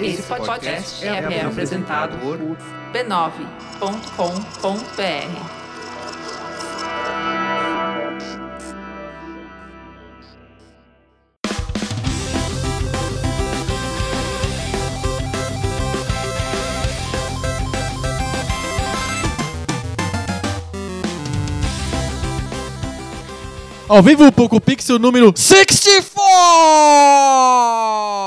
Esse 0.00 0.22
podcast 0.22 1.04
é, 1.04 1.08
é 1.08 1.44
apresentado 1.44 2.16
por 2.18 2.38
b9.com.br. 2.92 5.58
Ao 23.88 24.02
vivo, 24.02 24.26
o 24.26 24.32
Poco 24.32 24.60
Pixel 24.60 24.98
número 24.98 25.32
64! 25.34 28.17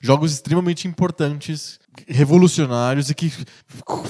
jogos 0.00 0.32
extremamente 0.32 0.86
importantes, 0.86 1.78
revolucionários 2.06 3.10
e 3.10 3.14
que 3.14 3.32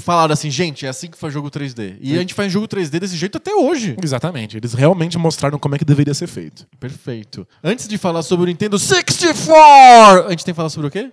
falaram 0.01 0.33
assim, 0.33 0.51
gente, 0.51 0.87
é 0.87 0.89
assim 0.89 1.09
que 1.09 1.19
faz 1.19 1.33
jogo 1.33 1.51
3D. 1.51 1.97
E 2.01 2.15
a 2.17 2.21
gente 2.21 2.35
faz 2.35 2.53
jogo 2.53 2.69
3D 2.69 2.99
desse 2.99 3.17
jeito 3.17 3.39
até 3.39 3.55
hoje. 3.55 3.97
Exatamente, 4.03 4.57
eles 4.57 4.75
realmente 4.75 5.17
mostraram 5.19 5.59
como 5.59 5.75
é 5.75 5.79
que 5.79 5.85
deveria 5.85 6.15
ser 6.15 6.27
feito. 6.27 6.67
Perfeito. 6.79 7.47
Antes 7.63 7.89
de 7.89 7.99
falar 7.99 8.23
sobre 8.23 8.45
o 8.45 8.47
Nintendo 8.47 8.79
64, 8.79 10.27
a 10.27 10.31
gente 10.31 10.45
tem 10.45 10.53
que 10.53 10.57
falar 10.57 10.71
sobre 10.71 10.89
o 10.89 10.91
quê? 10.91 11.13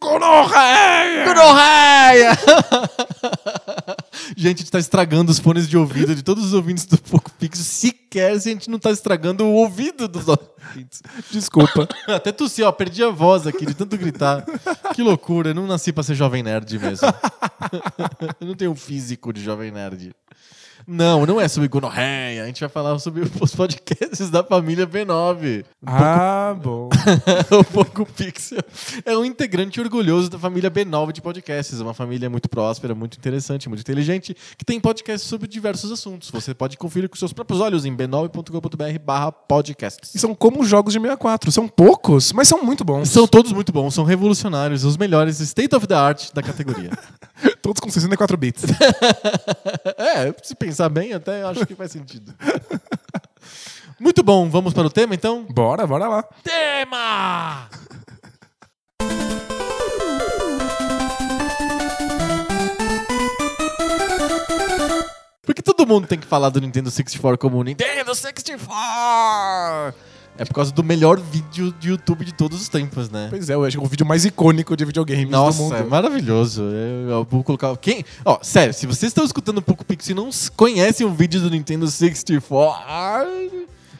Gonorreia! 0.00 1.24
Gonorreia! 1.24 2.38
gente, 4.36 4.46
a 4.46 4.48
gente 4.48 4.70
tá 4.70 4.78
estragando 4.78 5.30
os 5.30 5.38
fones 5.38 5.68
de 5.68 5.76
ouvido 5.76 6.14
de 6.14 6.22
todos 6.22 6.44
os 6.44 6.54
ouvintes 6.54 6.84
do 6.86 6.98
Poco 6.98 7.30
Pixel, 7.32 7.64
sequer 7.64 8.40
se 8.40 8.48
a 8.48 8.52
gente 8.52 8.70
não 8.70 8.78
tá 8.78 8.90
estragando 8.90 9.44
o 9.44 9.52
ouvido 9.52 10.08
dos 10.08 10.26
ouvintes. 10.28 11.02
Desculpa. 11.30 11.88
Até 12.08 12.32
tossi, 12.32 12.62
ó, 12.62 12.72
perdi 12.72 13.02
a 13.02 13.10
voz 13.10 13.46
aqui 13.46 13.66
de 13.66 13.74
tanto 13.74 13.96
gritar. 13.96 14.44
Que 14.94 15.02
loucura, 15.02 15.50
eu 15.50 15.54
não 15.54 15.66
nasci 15.66 15.92
pra 15.92 16.02
ser 16.02 16.14
jovem 16.14 16.42
nerd 16.42 16.78
mesmo. 16.78 17.08
eu 18.40 18.46
não 18.46 18.54
tenho 18.54 18.72
um 18.72 18.76
físico 18.76 19.32
de 19.32 19.42
jovem 19.42 19.70
nerd. 19.70 20.14
Não, 20.90 21.26
não 21.26 21.38
é 21.38 21.46
sobre 21.48 21.68
gonorreia. 21.68 22.44
A 22.44 22.46
gente 22.46 22.60
vai 22.60 22.68
falar 22.70 22.98
sobre 22.98 23.22
os 23.38 23.54
podcasts 23.54 24.30
da 24.30 24.42
família 24.42 24.86
B9. 24.86 25.62
ah, 25.86 26.56
bom. 26.64 26.88
o 27.50 27.64
Poco 27.64 28.06
Pixel 28.06 28.62
é 29.04 29.14
um 29.14 29.22
integrante 29.22 29.78
orgulhoso 29.82 30.30
da 30.30 30.38
família 30.38 30.70
B9 30.70 31.12
de 31.12 31.20
podcasts. 31.20 31.78
Uma 31.80 31.92
família 31.92 32.30
muito 32.30 32.48
próspera, 32.48 32.94
muito 32.94 33.18
interessante, 33.18 33.68
muito 33.68 33.80
inteligente, 33.80 34.34
que 34.56 34.64
tem 34.64 34.80
podcasts 34.80 35.28
sobre 35.28 35.46
diversos 35.46 35.92
assuntos. 35.92 36.30
Você 36.30 36.54
pode 36.54 36.78
conferir 36.78 37.10
com 37.10 37.16
seus 37.16 37.34
próprios 37.34 37.60
olhos 37.60 37.84
em 37.84 37.94
b9.com.br 37.94 38.98
barra 39.04 39.30
podcasts. 39.30 40.14
E 40.14 40.18
são 40.18 40.34
como 40.34 40.62
os 40.62 40.68
jogos 40.68 40.94
de 40.94 40.98
64. 40.98 41.52
São 41.52 41.68
poucos, 41.68 42.32
mas 42.32 42.48
são 42.48 42.64
muito 42.64 42.82
bons. 42.82 43.10
São 43.10 43.26
todos 43.26 43.52
muito 43.52 43.70
bons, 43.72 43.92
são 43.92 44.04
revolucionários, 44.04 44.84
os 44.84 44.96
melhores 44.96 45.38
state 45.40 45.76
of 45.76 45.86
the 45.86 45.94
art 45.94 46.32
da 46.32 46.42
categoria. 46.42 46.90
todos 47.62 47.80
com 47.80 47.90
64 47.90 48.36
bits. 48.36 48.64
é, 49.96 50.34
se 50.42 50.54
pensar 50.54 50.88
bem, 50.88 51.12
até 51.12 51.42
acho 51.42 51.66
que 51.66 51.74
faz 51.74 51.92
sentido. 51.92 52.34
Muito 54.00 54.22
bom, 54.22 54.48
vamos 54.48 54.72
para 54.72 54.86
o 54.86 54.90
tema 54.90 55.14
então? 55.14 55.44
bora, 55.50 55.86
bora 55.86 56.08
lá. 56.08 56.24
Tema! 56.42 57.68
Por 65.42 65.54
que 65.54 65.62
todo 65.62 65.86
mundo 65.86 66.06
tem 66.06 66.18
que 66.18 66.26
falar 66.26 66.50
do 66.50 66.60
Nintendo 66.60 66.90
64 66.90 67.38
como 67.38 67.62
Nintendo 67.64 68.14
64? 68.14 70.07
É 70.38 70.44
por 70.44 70.54
causa 70.54 70.70
do 70.70 70.84
melhor 70.84 71.18
vídeo 71.18 71.74
de 71.80 71.88
YouTube 71.88 72.24
de 72.24 72.32
todos 72.32 72.62
os 72.62 72.68
tempos, 72.68 73.10
né? 73.10 73.26
Pois 73.28 73.50
é, 73.50 73.54
eu 73.54 73.64
acho 73.64 73.76
que 73.76 73.82
é 73.82 73.84
o 73.84 73.88
vídeo 73.90 74.06
mais 74.06 74.24
icônico 74.24 74.76
de 74.76 74.84
videogames 74.84 75.24
do 75.24 75.32
Nossa, 75.32 75.60
mundo. 75.60 75.74
é 75.74 75.82
maravilhoso. 75.82 76.62
Eu, 76.62 77.10
eu 77.10 77.26
vou 77.28 77.42
colocar. 77.42 77.76
Quem? 77.76 78.04
Ó, 78.24 78.38
sério, 78.40 78.72
se 78.72 78.86
vocês 78.86 79.10
estão 79.10 79.24
escutando 79.24 79.58
um 79.58 79.62
pouco 79.62 79.84
Pixel 79.84 80.12
e 80.12 80.14
não 80.14 80.30
conhecem 80.54 81.04
um 81.04 81.12
vídeo 81.12 81.40
do 81.40 81.50
Nintendo 81.50 81.88
64, 81.88 83.28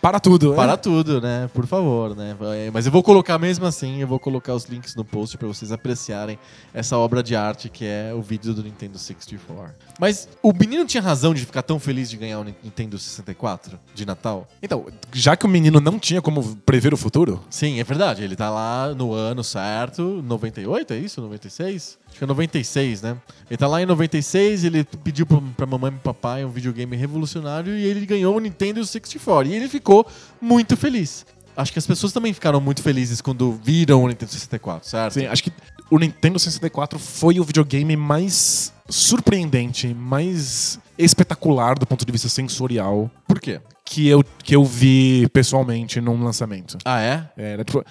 Para 0.00 0.20
tudo, 0.20 0.54
para 0.54 0.72
é. 0.72 0.76
tudo, 0.76 1.20
né? 1.20 1.50
Por 1.52 1.66
favor, 1.66 2.14
né? 2.16 2.36
Vai- 2.38 2.70
Mas 2.72 2.86
eu 2.86 2.92
vou 2.92 3.02
colocar 3.02 3.38
mesmo 3.38 3.66
assim, 3.66 4.00
eu 4.00 4.06
vou 4.06 4.18
colocar 4.18 4.54
os 4.54 4.64
links 4.66 4.94
no 4.94 5.04
post 5.04 5.36
pra 5.36 5.48
vocês 5.48 5.72
apreciarem 5.72 6.38
essa 6.72 6.96
obra 6.96 7.22
de 7.22 7.34
arte 7.34 7.68
que 7.68 7.84
é 7.84 8.12
o 8.14 8.22
vídeo 8.22 8.54
do 8.54 8.62
Nintendo 8.62 8.98
64. 8.98 9.74
Mas 9.98 10.28
o 10.42 10.52
menino 10.52 10.84
tinha 10.86 11.02
razão 11.02 11.34
de 11.34 11.44
ficar 11.44 11.62
tão 11.62 11.80
feliz 11.80 12.08
de 12.08 12.16
ganhar 12.16 12.38
o 12.38 12.44
Ni- 12.44 12.54
Nintendo 12.62 12.98
64 12.98 13.78
de 13.94 14.06
Natal? 14.06 14.46
Então, 14.62 14.86
já 15.12 15.36
que 15.36 15.44
o 15.44 15.48
menino 15.48 15.80
não 15.80 15.98
tinha 15.98 16.22
como 16.22 16.56
prever 16.64 16.94
o 16.94 16.96
futuro, 16.96 17.42
Sim, 17.50 17.80
é 17.80 17.84
verdade. 17.84 18.22
Ele 18.22 18.36
tá 18.36 18.50
lá 18.50 18.94
no 18.94 19.12
ano 19.12 19.42
certo, 19.42 20.22
98, 20.24 20.92
é 20.92 20.98
isso? 20.98 21.20
96? 21.20 21.98
Acho 22.08 22.18
que 22.18 22.24
é 22.24 22.26
96, 22.26 23.02
né? 23.02 23.16
Ele 23.50 23.56
tá 23.56 23.66
lá 23.66 23.80
em 23.82 23.86
96, 23.86 24.64
ele 24.64 24.84
pediu 25.04 25.26
pra, 25.26 25.66
mamãe 25.66 25.92
e 25.92 25.98
papai 25.98 26.44
um 26.44 26.50
videogame 26.50 26.96
revolucionário 26.96 27.76
e 27.76 27.84
ele 27.84 28.04
ganhou 28.06 28.36
o 28.36 28.40
Nintendo 28.40 28.84
64. 28.84 29.50
E 29.50 29.54
ele 29.54 29.68
ficou 29.68 30.06
muito 30.40 30.76
feliz. 30.76 31.24
Acho 31.56 31.72
que 31.72 31.78
as 31.78 31.86
pessoas 31.86 32.12
também 32.12 32.32
ficaram 32.32 32.60
muito 32.60 32.82
felizes 32.82 33.20
quando 33.20 33.52
viram 33.62 34.04
o 34.04 34.08
Nintendo 34.08 34.30
64, 34.30 34.88
certo? 34.88 35.14
Sim, 35.14 35.26
acho 35.26 35.42
que 35.42 35.52
o 35.90 35.98
Nintendo 35.98 36.38
64 36.38 36.98
foi 36.98 37.40
o 37.40 37.44
videogame 37.44 37.96
mais 37.96 38.72
surpreendente, 38.88 39.92
mais 39.92 40.78
espetacular 40.96 41.78
do 41.78 41.86
ponto 41.86 42.04
de 42.04 42.12
vista 42.12 42.28
sensorial 42.28 43.10
Por 43.26 43.40
quê? 43.40 43.60
que 43.84 44.06
eu, 44.06 44.22
que 44.44 44.54
eu 44.54 44.64
vi 44.64 45.28
pessoalmente 45.32 46.00
num 46.00 46.22
lançamento. 46.22 46.78
Ah, 46.84 47.00
é? 47.00 47.28
Era 47.36 47.64
tipo. 47.64 47.84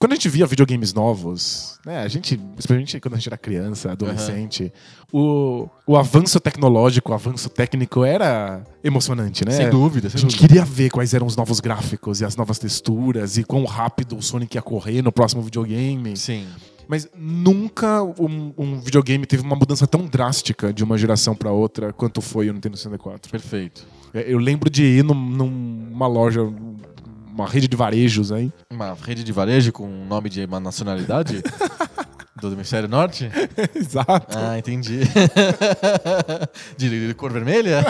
Quando 0.00 0.12
a 0.12 0.14
gente 0.14 0.30
via 0.30 0.46
videogames 0.46 0.94
novos, 0.94 1.78
né, 1.84 1.98
a 1.98 2.08
gente, 2.08 2.40
especialmente 2.58 2.98
quando 3.00 3.14
a 3.14 3.16
gente 3.18 3.28
era 3.28 3.36
criança, 3.36 3.92
adolescente, 3.92 4.72
o, 5.12 5.68
o 5.86 5.94
avanço 5.94 6.40
tecnológico, 6.40 7.12
o 7.12 7.14
avanço 7.14 7.50
técnico 7.50 8.02
era 8.02 8.64
emocionante, 8.82 9.44
né? 9.44 9.50
Sem 9.52 9.68
dúvida, 9.68 10.06
A 10.06 10.10
sem 10.10 10.20
gente 10.20 10.30
dúvida. 10.36 10.48
queria 10.48 10.64
ver 10.64 10.88
quais 10.90 11.12
eram 11.12 11.26
os 11.26 11.36
novos 11.36 11.60
gráficos 11.60 12.22
e 12.22 12.24
as 12.24 12.34
novas 12.34 12.58
texturas 12.58 13.36
e 13.36 13.44
quão 13.44 13.66
rápido 13.66 14.16
o 14.16 14.22
Sonic 14.22 14.56
ia 14.56 14.62
correr 14.62 15.02
no 15.02 15.12
próximo 15.12 15.42
videogame. 15.42 16.16
Sim. 16.16 16.46
Mas 16.88 17.06
nunca 17.14 18.02
um, 18.02 18.52
um 18.56 18.80
videogame 18.80 19.26
teve 19.26 19.42
uma 19.42 19.54
mudança 19.54 19.86
tão 19.86 20.06
drástica 20.06 20.72
de 20.72 20.82
uma 20.82 20.96
geração 20.96 21.36
pra 21.36 21.52
outra 21.52 21.92
quanto 21.92 22.22
foi 22.22 22.48
o 22.48 22.54
Nintendo 22.54 22.76
64. 22.76 23.30
Perfeito. 23.30 23.86
É, 24.12 24.24
Eu 24.26 24.38
lembro 24.38 24.68
de 24.68 24.82
ir 24.82 25.04
num- 25.04 25.14
numa 25.14 26.08
loja, 26.08 26.40
uma 27.40 27.48
rede 27.48 27.66
de 27.68 27.76
varejos 27.76 28.30
aí. 28.30 28.52
Uma 28.70 28.94
rede 28.94 29.24
de 29.24 29.32
varejo 29.32 29.72
com 29.72 29.86
nome 30.06 30.28
de 30.28 30.44
uma 30.44 30.60
nacionalidade? 30.60 31.42
Do 32.40 32.52
Hemisfério 32.52 32.88
Norte? 32.88 33.30
Exato. 33.74 34.38
Ah, 34.38 34.58
entendi. 34.58 35.00
de 36.78 37.14
cor 37.14 37.30
vermelha? 37.32 37.84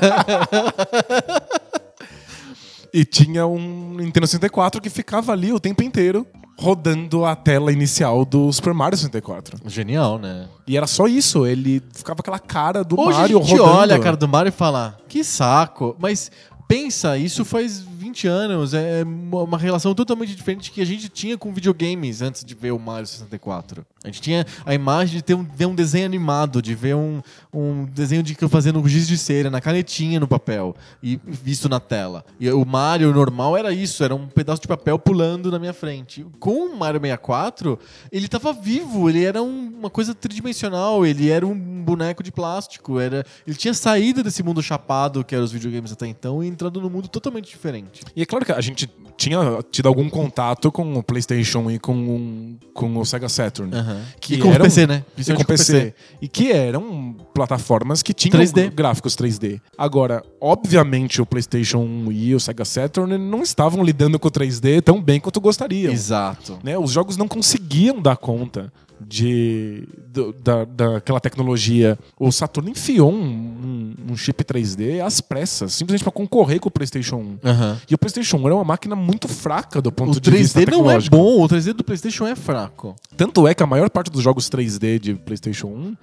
E 2.92 3.04
tinha 3.04 3.46
um 3.46 3.94
Nintendo 3.94 4.26
64 4.26 4.80
que 4.80 4.90
ficava 4.90 5.32
ali 5.32 5.52
o 5.52 5.60
tempo 5.60 5.84
inteiro 5.84 6.26
rodando 6.58 7.24
a 7.24 7.34
tela 7.34 7.72
inicial 7.72 8.24
do 8.24 8.52
Super 8.52 8.74
Mario 8.74 8.98
64. 8.98 9.58
Genial, 9.66 10.18
né? 10.18 10.46
E 10.66 10.76
era 10.76 10.86
só 10.86 11.06
isso, 11.06 11.46
ele 11.46 11.82
ficava 11.92 12.20
aquela 12.20 12.38
cara 12.38 12.84
do 12.84 13.00
Hoje 13.00 13.18
Mario 13.18 13.38
a 13.38 13.42
gente 13.42 13.56
rodando. 13.56 13.78
olha 13.78 13.96
a 13.96 13.98
cara 13.98 14.16
do 14.16 14.28
Mario 14.28 14.50
e 14.50 14.52
fala, 14.52 14.98
que 15.08 15.24
saco. 15.24 15.96
Mas 15.98 16.30
pensa, 16.68 17.16
isso 17.16 17.44
faz 17.44 17.84
20 18.10 18.26
anos, 18.28 18.74
é 18.74 19.02
uma 19.04 19.42
uma 19.42 19.58
relação 19.58 19.94
totalmente 19.94 20.34
diferente 20.34 20.70
que 20.70 20.80
a 20.80 20.84
gente 20.84 21.08
tinha 21.08 21.36
com 21.38 21.52
videogames 21.52 22.20
antes 22.22 22.44
de 22.44 22.54
ver 22.54 22.72
o 22.72 22.78
Mario 22.78 23.06
64. 23.06 23.84
A 24.02 24.08
gente 24.08 24.20
tinha 24.20 24.46
a 24.64 24.74
imagem 24.74 25.16
de 25.16 25.22
ter 25.22 25.34
um, 25.34 25.42
ver 25.44 25.66
um 25.66 25.74
desenho 25.74 26.06
animado, 26.06 26.60
de 26.62 26.74
ver 26.74 26.94
um, 26.96 27.20
um 27.52 27.84
desenho 27.84 28.22
de 28.22 28.34
que 28.34 28.42
eu 28.42 28.48
fazendo 28.48 28.86
giz 28.88 29.06
de 29.06 29.16
cera, 29.18 29.50
na 29.50 29.60
canetinha 29.60 30.18
no 30.18 30.26
papel, 30.26 30.74
e 31.02 31.20
visto 31.24 31.68
na 31.68 31.78
tela. 31.80 32.24
E 32.38 32.50
o 32.50 32.64
Mario 32.64 33.12
normal 33.12 33.56
era 33.56 33.72
isso, 33.72 34.02
era 34.02 34.14
um 34.14 34.26
pedaço 34.26 34.62
de 34.62 34.68
papel 34.68 34.98
pulando 34.98 35.50
na 35.50 35.58
minha 35.58 35.72
frente. 35.74 36.24
Com 36.38 36.66
o 36.66 36.76
Mario 36.76 37.00
64, 37.00 37.78
ele 38.10 38.26
tava 38.28 38.52
vivo, 38.52 39.08
ele 39.08 39.22
era 39.24 39.42
um- 39.42 39.70
uma 39.80 39.90
coisa 39.90 40.14
tridimensional, 40.14 41.04
ele 41.06 41.28
era 41.30 41.46
um 41.46 41.82
boneco 41.82 42.22
de 42.22 42.32
plástico, 42.32 42.98
era, 42.98 43.24
ele 43.46 43.56
tinha 43.56 43.74
saído 43.74 44.22
desse 44.22 44.42
mundo 44.42 44.62
chapado 44.62 45.24
que 45.24 45.34
eram 45.34 45.44
os 45.44 45.52
videogames 45.52 45.92
até 45.92 46.06
então 46.06 46.42
e 46.42 46.48
entrado 46.48 46.80
num 46.80 46.90
mundo 46.90 47.08
totalmente 47.08 47.48
diferente. 47.50 47.99
E 48.14 48.22
é 48.22 48.26
claro 48.26 48.44
que 48.44 48.52
a 48.52 48.60
gente 48.60 48.88
tinha 49.16 49.38
tido 49.70 49.86
algum 49.86 50.08
contato 50.08 50.72
com 50.72 50.94
o 50.96 51.02
PlayStation 51.02 51.70
e 51.70 51.78
com, 51.78 52.56
com 52.72 52.96
o 52.96 53.04
Sega 53.04 53.28
Saturn. 53.28 53.70
Que 54.18 54.34
e 54.36 54.38
com 54.38 54.48
o 54.48 54.52
eram- 54.52 54.64
PC, 54.64 54.86
né? 54.86 55.04
E 55.08 55.14
Principalmente 55.16 55.46
com 55.46 55.52
PC. 55.52 55.94
E 56.22 56.26
que 56.28 56.50
eram 56.50 57.14
plataformas 57.34 58.02
que 58.02 58.14
tinham 58.14 58.40
3D. 58.40 58.70
gráficos 58.70 59.14
3D. 59.14 59.60
Agora, 59.76 60.22
obviamente, 60.40 61.20
o 61.20 61.26
PlayStation 61.26 61.78
1 61.80 62.12
e 62.12 62.34
o 62.34 62.40
Sega 62.40 62.64
Saturn 62.64 63.18
não 63.18 63.42
estavam 63.42 63.84
lidando 63.84 64.18
com 64.18 64.28
o 64.28 64.30
3D 64.30 64.80
tão 64.80 65.02
bem 65.02 65.20
quanto 65.20 65.38
gostariam. 65.40 65.92
Exato. 65.92 66.58
né? 66.62 66.78
Os 66.78 66.90
jogos 66.90 67.18
não 67.18 67.28
conseguiam 67.28 68.00
dar 68.00 68.16
conta 68.16 68.72
de 69.06 69.84
do- 70.08 70.32
da, 70.32 70.64
daquela 70.64 71.20
tecnologia. 71.20 71.98
O 72.18 72.30
Saturn 72.30 72.70
enfiou 72.70 73.12
um, 73.12 73.16
um- 73.16 74.12
um 74.12 74.16
chip 74.16 74.42
3D 74.44 75.00
às 75.00 75.20
pressas, 75.20 75.72
simplesmente 75.72 76.02
para 76.04 76.12
concorrer 76.12 76.60
com 76.60 76.68
o 76.68 76.70
PlayStation 76.70 77.16
1. 77.16 77.38
Aham. 77.48 77.78
E 77.90 77.94
o 77.94 77.98
PlayStation 77.98 78.36
1 78.38 78.46
era 78.46 78.54
uma 78.54 78.64
máquina 78.64 78.94
muito 78.96 79.28
fraca 79.28 79.80
do 79.80 79.90
ponto 79.92 80.16
O 80.16 80.20
de 80.20 80.30
vista 80.30 80.60
3D 80.60 80.70
não 80.70 80.90
é 80.90 80.98
bom, 81.08 81.42
o 81.42 81.48
3D 81.48 81.72
do 81.72 81.84
PlayStation 81.84 82.26
é 82.26 82.34
fraco. 82.36 82.94
Tanto 83.16 83.46
é 83.48 83.54
que 83.54 83.62
a 83.62 83.66
maior 83.66 83.88
parte 83.90 84.10
dos 84.10 84.22
jogos 84.22 84.48
3D 84.50 84.98
de 84.98 85.14
PlayStation 85.14 85.68
1 85.68 85.96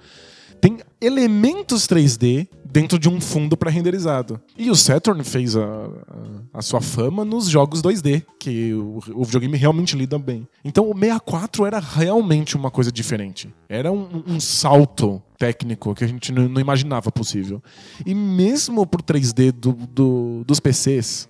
tem 0.60 0.78
elementos 1.00 1.86
3D 1.86 2.48
dentro 2.70 2.98
de 2.98 3.08
um 3.08 3.20
fundo 3.20 3.56
pré-renderizado. 3.56 4.40
E 4.56 4.70
o 4.70 4.74
Saturn 4.76 5.22
fez 5.24 5.56
a, 5.56 5.62
a, 5.64 6.58
a 6.58 6.62
sua 6.62 6.80
fama 6.80 7.24
nos 7.24 7.48
jogos 7.48 7.80
2D, 7.82 8.24
que 8.38 8.74
o, 8.74 9.00
o 9.14 9.24
videogame 9.24 9.56
realmente 9.56 9.96
lida 9.96 10.18
bem. 10.18 10.46
Então 10.64 10.84
o 10.90 10.94
64 10.94 11.64
era 11.66 11.78
realmente 11.78 12.56
uma 12.56 12.70
coisa 12.70 12.92
diferente. 12.92 13.52
Era 13.68 13.90
um, 13.90 14.22
um 14.26 14.38
salto 14.40 15.22
técnico 15.38 15.94
que 15.94 16.04
a 16.04 16.06
gente 16.08 16.30
não, 16.32 16.48
não 16.48 16.60
imaginava 16.60 17.10
possível. 17.10 17.62
E 18.04 18.14
mesmo 18.14 18.86
pro 18.86 19.02
3D 19.02 19.50
do- 19.52 19.72
do- 19.72 20.44
dos 20.44 20.60
PCs, 20.60 21.28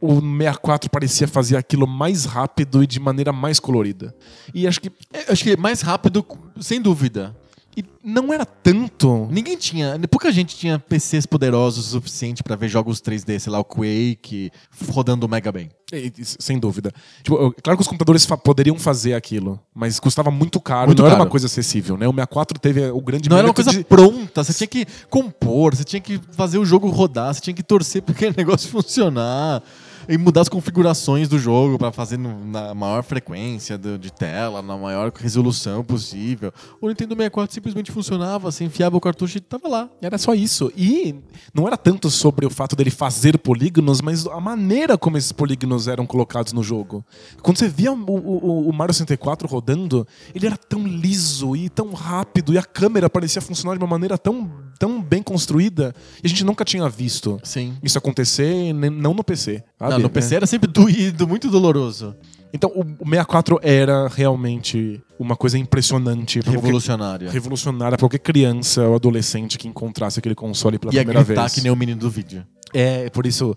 o 0.00 0.20
64 0.20 0.90
parecia 0.90 1.26
fazer 1.26 1.56
aquilo 1.56 1.86
mais 1.86 2.26
rápido 2.26 2.82
e 2.82 2.86
de 2.86 3.00
maneira 3.00 3.32
mais 3.32 3.58
colorida. 3.58 4.14
E 4.54 4.66
acho 4.68 4.80
que 4.80 4.92
É, 5.12 5.32
acho 5.32 5.42
que 5.42 5.56
mais 5.56 5.80
rápido, 5.80 6.24
sem 6.60 6.80
dúvida. 6.80 7.34
E 7.76 7.84
não 8.02 8.32
era 8.32 8.46
tanto. 8.46 9.28
Ninguém 9.30 9.56
tinha, 9.56 9.98
pouca 10.10 10.32
gente 10.32 10.56
tinha 10.56 10.78
PCs 10.78 11.26
poderosos 11.26 11.86
o 11.88 11.90
suficiente 11.90 12.42
pra 12.42 12.56
ver 12.56 12.68
jogos 12.68 13.00
3D, 13.00 13.38
sei 13.38 13.52
lá, 13.52 13.58
o 13.58 13.64
Quake 13.64 14.50
rodando 14.94 15.28
mega 15.28 15.52
bem. 15.52 15.68
É, 15.92 16.10
Sem 16.22 16.58
dúvida. 16.58 16.90
Tipo, 17.22 17.54
claro 17.62 17.76
que 17.76 17.82
os 17.82 17.86
computadores 17.86 18.24
fa- 18.24 18.36
poderiam 18.36 18.76
fazer 18.78 19.14
aquilo, 19.14 19.60
mas 19.74 20.00
custava 20.00 20.30
muito 20.30 20.58
caro. 20.60 20.86
Muito 20.88 20.98
não 21.00 21.06
era 21.06 21.14
caro. 21.16 21.24
uma 21.24 21.30
coisa 21.30 21.46
acessível, 21.46 21.96
né? 21.96 22.08
O 22.08 22.12
64 22.12 22.58
teve 22.58 22.90
o 22.90 23.00
grande 23.00 23.28
Não 23.28 23.36
era 23.38 23.46
uma 23.46 23.54
coisa 23.54 23.70
de- 23.70 23.84
pronta, 23.84 24.42
você 24.42 24.52
tinha 24.52 24.66
que 24.66 24.86
compor, 25.08 25.76
você 25.76 25.84
tinha 25.84 26.00
que 26.00 26.20
fazer 26.32 26.58
o 26.58 26.64
jogo 26.64 26.88
rodar, 26.88 27.32
você 27.34 27.40
tinha 27.40 27.54
que 27.54 27.62
torcer 27.62 28.02
para 28.02 28.14
aquele 28.14 28.34
negócio 28.36 28.68
funcionar 28.70 29.62
e 30.08 30.16
mudar 30.18 30.42
as 30.42 30.48
configurações 30.48 31.28
do 31.28 31.38
jogo 31.38 31.78
pra 31.78 31.90
fazer 31.92 32.16
no- 32.16 32.44
na 32.46 32.74
maior 32.74 33.02
frequência 33.02 33.76
do- 33.76 33.98
de 33.98 34.12
tela, 34.12 34.62
na 34.62 34.76
maior 34.76 35.12
resolução 35.14 35.82
possível. 35.84 36.52
O 36.80 36.88
Nintendo 36.88 37.14
64 37.14 37.54
simplesmente 37.54 37.90
funcionava, 37.90 38.50
você 38.50 38.64
enfiava 38.64 38.96
o 38.96 39.00
cartucho 39.00 39.38
e 39.38 39.40
tava 39.40 39.68
lá. 39.68 39.88
Era 40.00 40.18
só 40.18 40.34
isso. 40.34 40.72
E 40.76 41.14
não 41.54 41.66
era 41.66 41.76
tanto 41.76 42.10
sobre 42.10 42.46
o 42.46 42.50
fato 42.50 42.76
dele 42.76 42.90
fazer 42.90 43.38
polígonos, 43.38 44.00
mas 44.00 44.26
a 44.26 44.40
maneira 44.40 44.96
como 44.98 45.16
esses 45.16 45.32
polígonos 45.32 45.88
eram 45.88 46.06
colocados 46.06 46.52
no 46.52 46.62
jogo. 46.62 47.04
Quando 47.42 47.58
você 47.58 47.68
via 47.68 47.92
o, 47.92 47.96
o- 47.96 48.68
o 48.68 48.72
Mario 48.72 48.94
64 48.94 49.48
rodando, 49.48 50.06
ele 50.34 50.46
era 50.46 50.56
tão 50.56 50.86
liso 50.86 51.54
e 51.56 51.68
tão 51.68 51.92
rápido, 51.92 52.52
e 52.52 52.58
a 52.58 52.62
câmera 52.62 53.08
parecia 53.10 53.40
funcionar 53.42 53.76
de 53.76 53.82
uma 53.82 53.90
maneira 53.90 54.16
tão, 54.18 54.50
tão 54.78 55.00
bem 55.02 55.22
construída, 55.22 55.94
e 56.22 56.26
a 56.26 56.28
gente 56.28 56.44
nunca 56.44 56.64
tinha 56.64 56.88
visto 56.88 57.38
Sim. 57.42 57.74
isso 57.82 57.98
acontecer, 57.98 58.72
não 58.72 59.14
no 59.14 59.24
PC. 59.24 59.62
sabe? 59.78 59.90
Não, 59.92 59.98
no 60.00 60.06
É. 60.06 60.08
PC 60.08 60.34
era 60.36 60.46
sempre 60.46 60.70
doído, 60.70 61.26
muito 61.26 61.50
doloroso. 61.50 62.14
Então, 62.52 62.70
o 62.74 62.80
o 62.80 63.08
64 63.08 63.58
era 63.62 64.08
realmente 64.08 65.02
uma 65.18 65.36
coisa 65.36 65.58
impressionante. 65.58 66.38
pra 66.40 66.46
qualquer- 66.52 66.60
Revolucionária. 66.62 67.30
Revolucionária 67.30 67.98
pra 67.98 68.04
qualquer 68.04 68.18
criança 68.20 68.82
ou 68.86 68.94
adolescente 68.94 69.58
que 69.58 69.68
encontrasse 69.68 70.18
aquele 70.18 70.34
console 70.34 70.78
pela 70.78 70.92
primeira 70.92 71.22
vez. 71.22 71.54
que 71.54 71.60
nem 71.60 71.70
o 71.72 71.76
menino 71.76 72.00
do 72.00 72.08
vídeo. 72.08 72.46
É, 72.72 73.08
por 73.10 73.26
isso, 73.26 73.54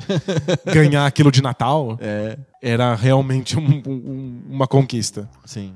ganhar 0.66 1.06
aquilo 1.06 1.31
de 1.31 1.42
Natal 1.42 1.98
É, 2.01 2.38
era 2.62 2.95
realmente 2.95 3.57
um- 3.57 3.81
um- 3.88 4.42
uma 4.50 4.68
conquista. 4.68 5.30
sim. 5.45 5.71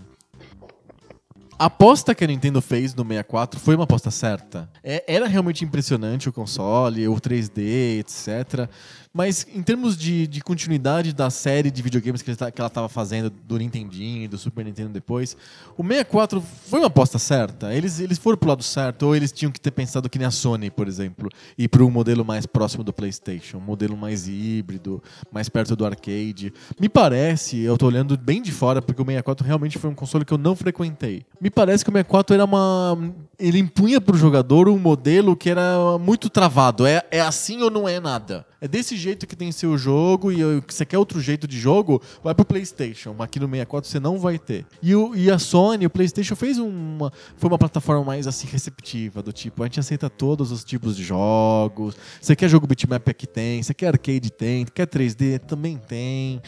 A 1.63 1.67
aposta 1.67 2.13
que 2.13 2.25
a 2.25 2.27
Nintendo 2.27 2.61
fez 2.61 2.93
no 2.93 3.03
64 3.03 3.57
foi 3.57 3.75
uma 3.75 3.85
aposta 3.85 4.11
certa. 4.11 4.69
É- 4.83 5.01
era 5.07 5.25
realmente 5.27 5.63
impressionante 5.63 6.27
o 6.27 6.33
console, 6.33 7.07
o 7.07 7.15
3D, 7.21 7.99
etc. 7.99 8.69
Mas 9.13 9.45
em 9.53 9.61
termos 9.61 9.95
de, 9.95 10.25
de 10.25 10.41
continuidade 10.41 11.13
da 11.13 11.29
série 11.29 11.69
de 11.69 11.83
videogames 11.83 12.23
que, 12.23 12.31
ele 12.31 12.35
tá- 12.37 12.49
que 12.49 12.59
ela 12.59 12.67
estava 12.67 12.89
fazendo 12.89 13.29
do 13.29 13.57
Nintendinho 13.59 14.23
e 14.23 14.27
do 14.27 14.39
Super 14.39 14.65
Nintendo 14.65 14.89
depois, 14.89 15.37
o 15.77 15.83
64 15.83 16.41
foi 16.41 16.79
uma 16.79 16.87
aposta 16.87 17.19
certa. 17.19 17.71
Eles, 17.73 17.99
eles 17.99 18.17
foram 18.17 18.39
pro 18.39 18.49
lado 18.49 18.63
certo, 18.63 19.03
ou 19.03 19.15
eles 19.15 19.31
tinham 19.31 19.51
que 19.51 19.61
ter 19.61 19.69
pensado 19.69 20.09
que 20.09 20.17
nem 20.17 20.25
a 20.27 20.31
Sony, 20.31 20.71
por 20.71 20.87
exemplo, 20.87 21.29
ir 21.55 21.67
para 21.67 21.83
um 21.83 21.91
modelo 21.91 22.25
mais 22.25 22.47
próximo 22.47 22.83
do 22.83 22.91
PlayStation, 22.91 23.57
um 23.57 23.61
modelo 23.61 23.95
mais 23.95 24.27
híbrido, 24.27 25.01
mais 25.31 25.47
perto 25.47 25.75
do 25.75 25.85
arcade. 25.85 26.51
Me 26.79 26.89
parece, 26.89 27.59
eu 27.59 27.77
tô 27.77 27.85
olhando 27.85 28.17
bem 28.17 28.41
de 28.41 28.51
fora, 28.51 28.81
porque 28.81 28.99
o 28.99 29.05
64 29.05 29.45
realmente 29.45 29.77
foi 29.77 29.91
um 29.91 29.95
console 29.95 30.25
que 30.25 30.33
eu 30.33 30.39
não 30.39 30.55
frequentei. 30.55 31.23
Me 31.39 31.51
parece 31.51 31.83
que 31.83 31.89
o 31.91 31.93
64 31.93 32.33
era 32.33 32.45
uma. 32.45 32.97
Ele 33.37 33.59
impunha 33.59 34.01
pro 34.01 34.17
jogador 34.17 34.67
um 34.69 34.79
modelo 34.79 35.35
que 35.35 35.49
era 35.51 35.99
muito 35.99 36.29
travado. 36.31 36.85
É, 36.87 37.03
é 37.11 37.19
assim 37.21 37.61
ou 37.61 37.69
não 37.69 37.87
é 37.87 37.99
nada. 37.99 38.45
É 38.63 38.67
desse 38.67 38.95
jeito 38.95 39.27
que 39.27 39.35
tem 39.35 39.49
que 39.49 39.55
ser 39.55 39.67
o 39.67 39.77
jogo, 39.77 40.31
e 40.31 40.37
você 40.65 40.85
quer 40.85 40.97
outro 40.97 41.19
jeito 41.19 41.45
de 41.45 41.59
jogo, 41.59 42.01
vai 42.23 42.33
pro 42.33 42.45
PlayStation. 42.45 43.13
Aqui 43.19 43.37
no 43.37 43.45
64 43.45 43.89
você 43.89 43.99
não 43.99 44.17
vai 44.17 44.39
ter. 44.39 44.65
E, 44.81 44.95
o- 44.95 45.13
e 45.13 45.29
a 45.29 45.37
Sony, 45.37 45.85
o 45.85 45.89
PlayStation 45.89 46.33
fez 46.33 46.57
uma. 46.57 47.11
Foi 47.35 47.49
uma 47.49 47.57
plataforma 47.57 48.05
mais 48.05 48.25
assim 48.25 48.47
receptiva, 48.47 49.21
do 49.21 49.33
tipo, 49.33 49.61
a 49.63 49.65
gente 49.65 49.81
aceita 49.81 50.09
todos 50.09 50.49
os 50.49 50.63
tipos 50.63 50.95
de 50.95 51.03
jogos. 51.03 51.97
Você 52.21 52.37
quer 52.37 52.47
jogo 52.47 52.65
bitmap 52.65 53.05
aqui 53.09 53.27
tem, 53.27 53.61
você 53.61 53.73
quer 53.73 53.87
arcade 53.87 54.31
tem, 54.31 54.63
quer 54.65 54.87
3D 54.87 55.39
também 55.39 55.75
tem. 55.77 56.41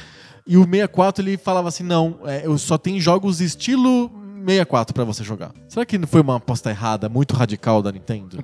E 0.48 0.56
o 0.56 0.64
64 0.64 1.22
ele 1.22 1.36
falava 1.38 1.68
assim: 1.68 1.84
não, 1.84 2.20
é, 2.24 2.46
eu 2.48 2.58
só 2.58 2.78
tenho 2.78 2.98
jogos 3.02 3.42
estilo 3.42 4.10
64 4.48 4.94
pra 4.94 5.04
você 5.04 5.22
jogar. 5.22 5.52
Será 5.68 5.86
que 5.86 5.98
não 5.98 6.08
foi 6.08 6.22
uma 6.22 6.38
aposta 6.38 6.70
errada, 6.70 7.10
muito 7.10 7.34
radical 7.36 7.82
da 7.82 7.92
Nintendo? 7.92 8.38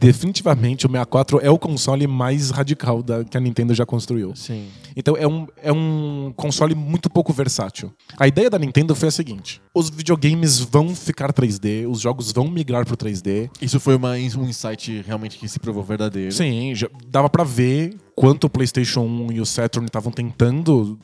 Definitivamente, 0.00 0.86
o 0.86 0.88
64 0.88 1.40
é 1.40 1.50
o 1.50 1.58
console 1.58 2.06
mais 2.06 2.50
radical 2.50 3.02
da, 3.02 3.22
que 3.22 3.36
a 3.36 3.40
Nintendo 3.40 3.74
já 3.74 3.84
construiu. 3.84 4.34
Sim. 4.34 4.66
Então 4.96 5.14
é 5.16 5.28
um, 5.28 5.46
é 5.62 5.70
um 5.70 6.32
console 6.34 6.74
muito 6.74 7.10
pouco 7.10 7.34
versátil. 7.34 7.92
A 8.16 8.26
ideia 8.26 8.48
da 8.48 8.58
Nintendo 8.58 8.94
foi 8.94 9.08
a 9.08 9.12
seguinte: 9.12 9.60
os 9.74 9.90
videogames 9.90 10.58
vão 10.58 10.94
ficar 10.94 11.32
3D, 11.32 11.86
os 11.88 12.00
jogos 12.00 12.32
vão 12.32 12.48
migrar 12.48 12.86
pro 12.86 12.96
3D. 12.96 13.50
Isso 13.60 13.78
foi 13.78 13.94
uma, 13.94 14.12
um 14.12 14.48
insight 14.48 15.02
realmente 15.06 15.38
que 15.38 15.46
se 15.46 15.60
provou 15.60 15.84
verdadeiro. 15.84 16.32
Sim, 16.32 16.74
já 16.74 16.88
dava 17.06 17.28
pra 17.28 17.44
ver 17.44 17.96
quanto 18.16 18.44
o 18.44 18.50
PlayStation 18.50 19.02
1 19.02 19.32
e 19.32 19.40
o 19.40 19.46
Saturn 19.46 19.86
estavam 19.86 20.10
tentando 20.10 20.98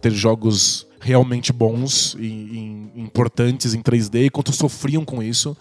ter 0.00 0.12
jogos 0.12 0.86
realmente 1.00 1.52
bons 1.52 2.16
e, 2.18 2.26
e 2.26 3.00
importantes 3.00 3.74
em 3.74 3.82
3D 3.82 4.26
e 4.26 4.30
quanto 4.30 4.52
sofriam 4.52 5.04
com 5.04 5.22
isso. 5.22 5.56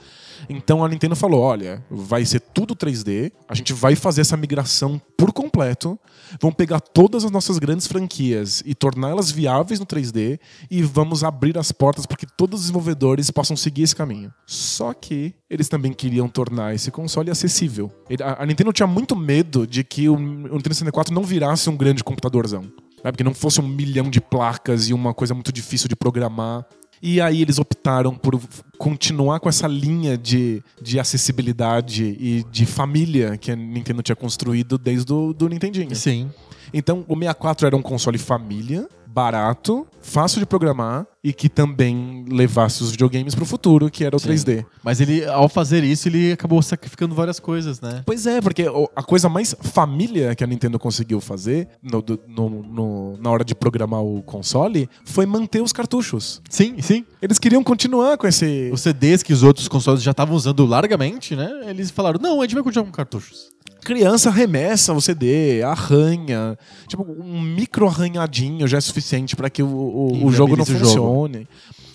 Então 0.50 0.84
a 0.84 0.90
Nintendo 0.90 1.16
falou: 1.16 1.42
olha, 1.42 1.84
vai 1.90 2.26
ser 2.26 2.42
tudo 2.74 2.88
3D, 2.88 3.32
a 3.48 3.56
gente 3.56 3.74
vai 3.74 3.96
fazer 3.96 4.22
essa 4.22 4.36
migração 4.36 5.02
por 5.18 5.32
completo, 5.32 5.98
vamos 6.42 6.56
pegar 6.56 6.80
todas 6.80 7.24
as 7.24 7.32
nossas 7.32 7.58
grandes 7.60 7.88
franquias 7.88 8.62
e 8.66 8.76
torná-las 8.76 9.32
viáveis 9.32 9.80
no 9.80 9.86
3D 9.86 10.40
e 10.70 10.82
vamos 10.82 11.24
abrir 11.24 11.58
as 11.58 11.72
portas 11.72 12.06
para 12.06 12.18
que 12.18 12.26
todos 12.26 12.60
os 12.60 12.66
desenvolvedores 12.66 13.32
possam 13.32 13.56
seguir 13.56 13.84
esse 13.84 13.96
caminho. 13.96 14.34
Só 14.46 14.94
que 14.94 15.34
eles 15.50 15.70
também 15.70 15.94
queriam 15.94 16.28
tornar 16.28 16.74
esse 16.74 16.92
console 16.92 17.30
acessível. 17.30 17.92
A 18.38 18.46
Nintendo 18.46 18.74
tinha 18.74 18.88
muito 18.88 19.16
medo 19.16 19.66
de 19.66 19.84
que 19.84 20.10
o 20.10 20.18
Nintendo 20.18 20.74
64 20.74 21.14
não 21.14 21.24
virasse 21.24 21.70
um 21.70 21.78
grande 21.78 22.04
computadorzão. 22.04 22.64
Sabe? 23.02 23.18
Que 23.18 23.24
não 23.24 23.34
fosse 23.34 23.60
um 23.60 23.68
milhão 23.68 24.10
de 24.10 24.22
placas 24.22 24.88
e 24.88 24.94
uma 24.94 25.14
coisa 25.14 25.34
muito 25.34 25.52
difícil 25.52 25.90
de 25.90 25.96
programar. 25.96 26.66
E 27.06 27.20
aí 27.20 27.42
eles 27.42 27.60
optaram 27.60 28.16
por 28.16 28.40
continuar 28.78 29.42
com 29.42 29.50
essa 29.50 29.68
linha 29.68 30.18
de, 30.18 30.64
de 30.82 31.02
acessibilidade 31.02 32.16
e 32.18 32.46
de 32.50 32.66
família 32.66 33.38
que 33.38 33.52
a 33.52 33.58
Nintendo 33.58 34.02
tinha 34.02 34.16
construído 34.16 34.78
desde 34.78 35.12
o 35.12 35.34
do 35.34 35.50
Nintendinho. 35.50 35.94
Sim. 35.94 36.32
Então 36.74 37.04
o 37.06 37.14
64 37.14 37.68
era 37.68 37.76
um 37.76 37.82
console 37.82 38.18
família, 38.18 38.88
barato, 39.14 39.86
fácil 40.02 40.40
de 40.40 40.46
programar 40.46 41.06
e 41.24 41.32
que 41.32 41.48
também 41.48 42.26
levasse 42.28 42.82
os 42.84 42.92
videogames 42.92 43.36
para 43.36 43.44
o 43.44 43.46
futuro, 43.48 43.90
que 43.90 44.04
era 44.04 44.16
o 44.16 44.20
Sim. 44.20 44.30
3D. 44.30 44.66
Mas 44.84 45.00
ele, 45.00 45.24
ao 45.26 45.48
fazer 45.48 45.84
isso, 45.84 46.08
ele 46.10 46.32
acabou 46.34 46.62
sacrificando 46.62 47.14
várias 47.16 47.40
coisas, 47.40 47.80
né? 47.80 48.02
Pois 48.06 48.26
é, 48.26 48.42
porque 48.42 48.66
a 48.96 49.04
coisa 49.04 49.30
mais 49.30 49.56
família 49.62 50.36
que 50.36 50.44
a 50.44 50.48
Nintendo 50.48 50.78
conseguiu 50.80 51.22
fazer 51.22 51.68
no- 51.82 52.04
no- 52.28 52.64
no- 52.64 53.18
na 53.22 53.30
hora 53.30 53.46
de 53.46 53.54
programar 53.56 54.02
o 54.02 54.22
console 54.24 54.90
foi 55.06 55.26
manter 55.26 55.62
os 55.62 55.72
cartuchos. 55.72 56.42
Sim, 56.50 56.82
sim. 56.82 57.06
Eles 57.22 57.38
queriam 57.40 57.64
continuar 57.64 58.18
com 58.18 58.28
esse. 58.28 58.70
Os 58.74 58.82
CDs 58.82 59.22
que 59.24 59.32
os 59.32 59.44
outros 59.44 59.68
consoles 59.68 60.02
já 60.02 60.12
estavam 60.12 60.36
usando 60.36 60.66
largamente, 60.66 61.36
né? 61.36 61.50
Eles 61.68 61.92
falaram, 61.92 62.20
não, 62.22 62.42
a 62.42 62.44
gente 62.46 62.56
vai 62.56 62.64
continuar 62.64 62.86
com 62.86 62.92
cartuchos. 62.92 63.54
Criança 63.84 64.30
arremessa 64.30 64.94
o 64.94 65.02
CD, 65.02 65.62
arranha. 65.64 66.58
Tipo, 66.88 67.04
um 67.04 67.42
micro 67.42 67.88
arranhadinho 67.88 68.68
já 68.68 68.78
é 68.78 68.82
suficiente 68.82 69.36
para 69.36 69.50
que 69.50 69.62
o, 69.62 69.68
o- 69.68 70.26
o 70.26 70.32
jogo 70.32 70.56
não 70.56 70.64
o 70.64 70.66
jogo. 70.66 70.80
funcione. 70.80 71.48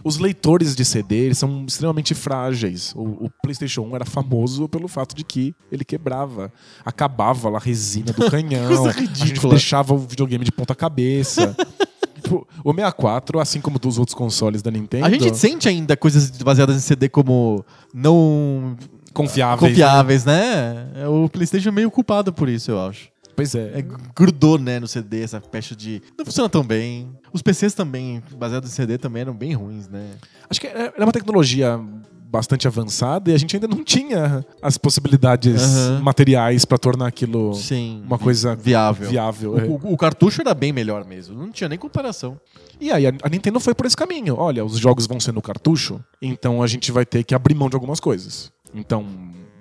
Os 0.04 0.18
leitores 0.18 0.76
de 0.76 0.84
CD 0.84 1.34
são 1.34 1.64
extremamente 1.66 2.14
frágeis. 2.14 2.92
O, 2.94 3.26
o 3.26 3.30
PlayStation 3.42 3.82
1 3.82 3.96
era 3.96 4.04
famoso 4.04 4.68
pelo 4.68 4.86
fato 4.86 5.14
de 5.14 5.24
que 5.24 5.54
ele 5.72 5.84
quebrava. 5.84 6.52
Acabava 6.84 7.48
lá 7.48 7.58
a 7.58 7.60
resina 7.60 8.12
do 8.12 8.26
canhão. 8.30 8.86
A 8.86 8.92
gente 8.92 9.46
deixava 9.48 9.92
o 9.94 9.98
videogame 9.98 10.44
de 10.44 10.52
ponta-cabeça. 10.52 11.54
Tipo, 12.20 12.46
o 12.64 12.72
64, 12.74 13.38
assim 13.38 13.60
como 13.60 13.78
dos 13.78 13.96
outros 13.96 14.14
consoles 14.14 14.60
da 14.60 14.70
Nintendo, 14.72 15.06
A 15.06 15.10
gente 15.10 15.34
sente 15.36 15.68
ainda 15.68 15.96
coisas 15.96 16.30
baseadas 16.42 16.76
em 16.76 16.80
CD 16.80 17.08
como 17.08 17.64
não 17.94 18.76
confiáveis. 19.26 19.70
confiáveis, 19.72 20.24
né? 20.24 20.86
É, 20.96 21.08
O 21.08 21.28
PlayStation 21.28 21.68
é 21.68 21.72
meio 21.72 21.90
culpado 21.90 22.32
por 22.32 22.48
isso, 22.48 22.70
eu 22.70 22.80
acho. 22.80 23.08
Pois 23.36 23.54
é. 23.54 23.78
É, 23.78 23.84
grudou, 24.16 24.58
né, 24.58 24.80
no 24.80 24.88
CD, 24.88 25.22
essa 25.22 25.40
peste 25.40 25.76
de. 25.76 26.02
Não 26.18 26.24
funciona 26.24 26.48
tão 26.48 26.64
bem. 26.64 27.08
Os 27.32 27.40
PCs 27.40 27.72
também, 27.72 28.20
baseados 28.36 28.68
em 28.70 28.72
CD, 28.74 28.98
também 28.98 29.20
eram 29.22 29.32
bem 29.34 29.52
ruins, 29.52 29.88
né? 29.88 30.10
Acho 30.50 30.60
que 30.60 30.66
era 30.66 30.92
uma 30.98 31.12
tecnologia 31.12 31.78
bastante 32.30 32.66
avançada 32.66 33.30
e 33.30 33.34
a 33.34 33.38
gente 33.38 33.56
ainda 33.56 33.66
não 33.68 33.82
tinha 33.82 34.44
as 34.60 34.76
possibilidades 34.76 35.62
Aham. 35.62 36.00
materiais 36.02 36.64
para 36.66 36.76
tornar 36.76 37.06
aquilo 37.06 37.54
Sim. 37.54 38.02
uma 38.04 38.18
coisa 38.18 38.54
viável. 38.54 39.08
viável. 39.08 39.58
é. 39.58 39.62
O, 39.64 39.76
o- 39.76 39.92
o 39.94 39.96
cartucho 39.96 40.42
era 40.42 40.52
bem 40.52 40.70
melhor 40.72 41.06
mesmo. 41.06 41.38
Não 41.38 41.50
tinha 41.50 41.68
nem 41.68 41.78
comparação. 41.78 42.38
E 42.80 42.92
aí 42.92 43.06
a, 43.06 43.12
a 43.22 43.28
Nintendo 43.30 43.58
foi 43.60 43.74
por 43.74 43.86
esse 43.86 43.96
caminho. 43.96 44.36
Olha, 44.36 44.62
os 44.64 44.78
jogos 44.78 45.06
vão 45.06 45.18
ser 45.18 45.32
no 45.32 45.40
cartucho, 45.40 46.00
então 46.20 46.62
a 46.62 46.66
gente 46.66 46.92
vai 46.92 47.06
ter 47.06 47.24
que 47.24 47.34
abrir 47.34 47.54
mão 47.54 47.68
de 47.70 47.76
algumas 47.76 47.98
coisas. 47.98 48.52
Então, 48.74 49.06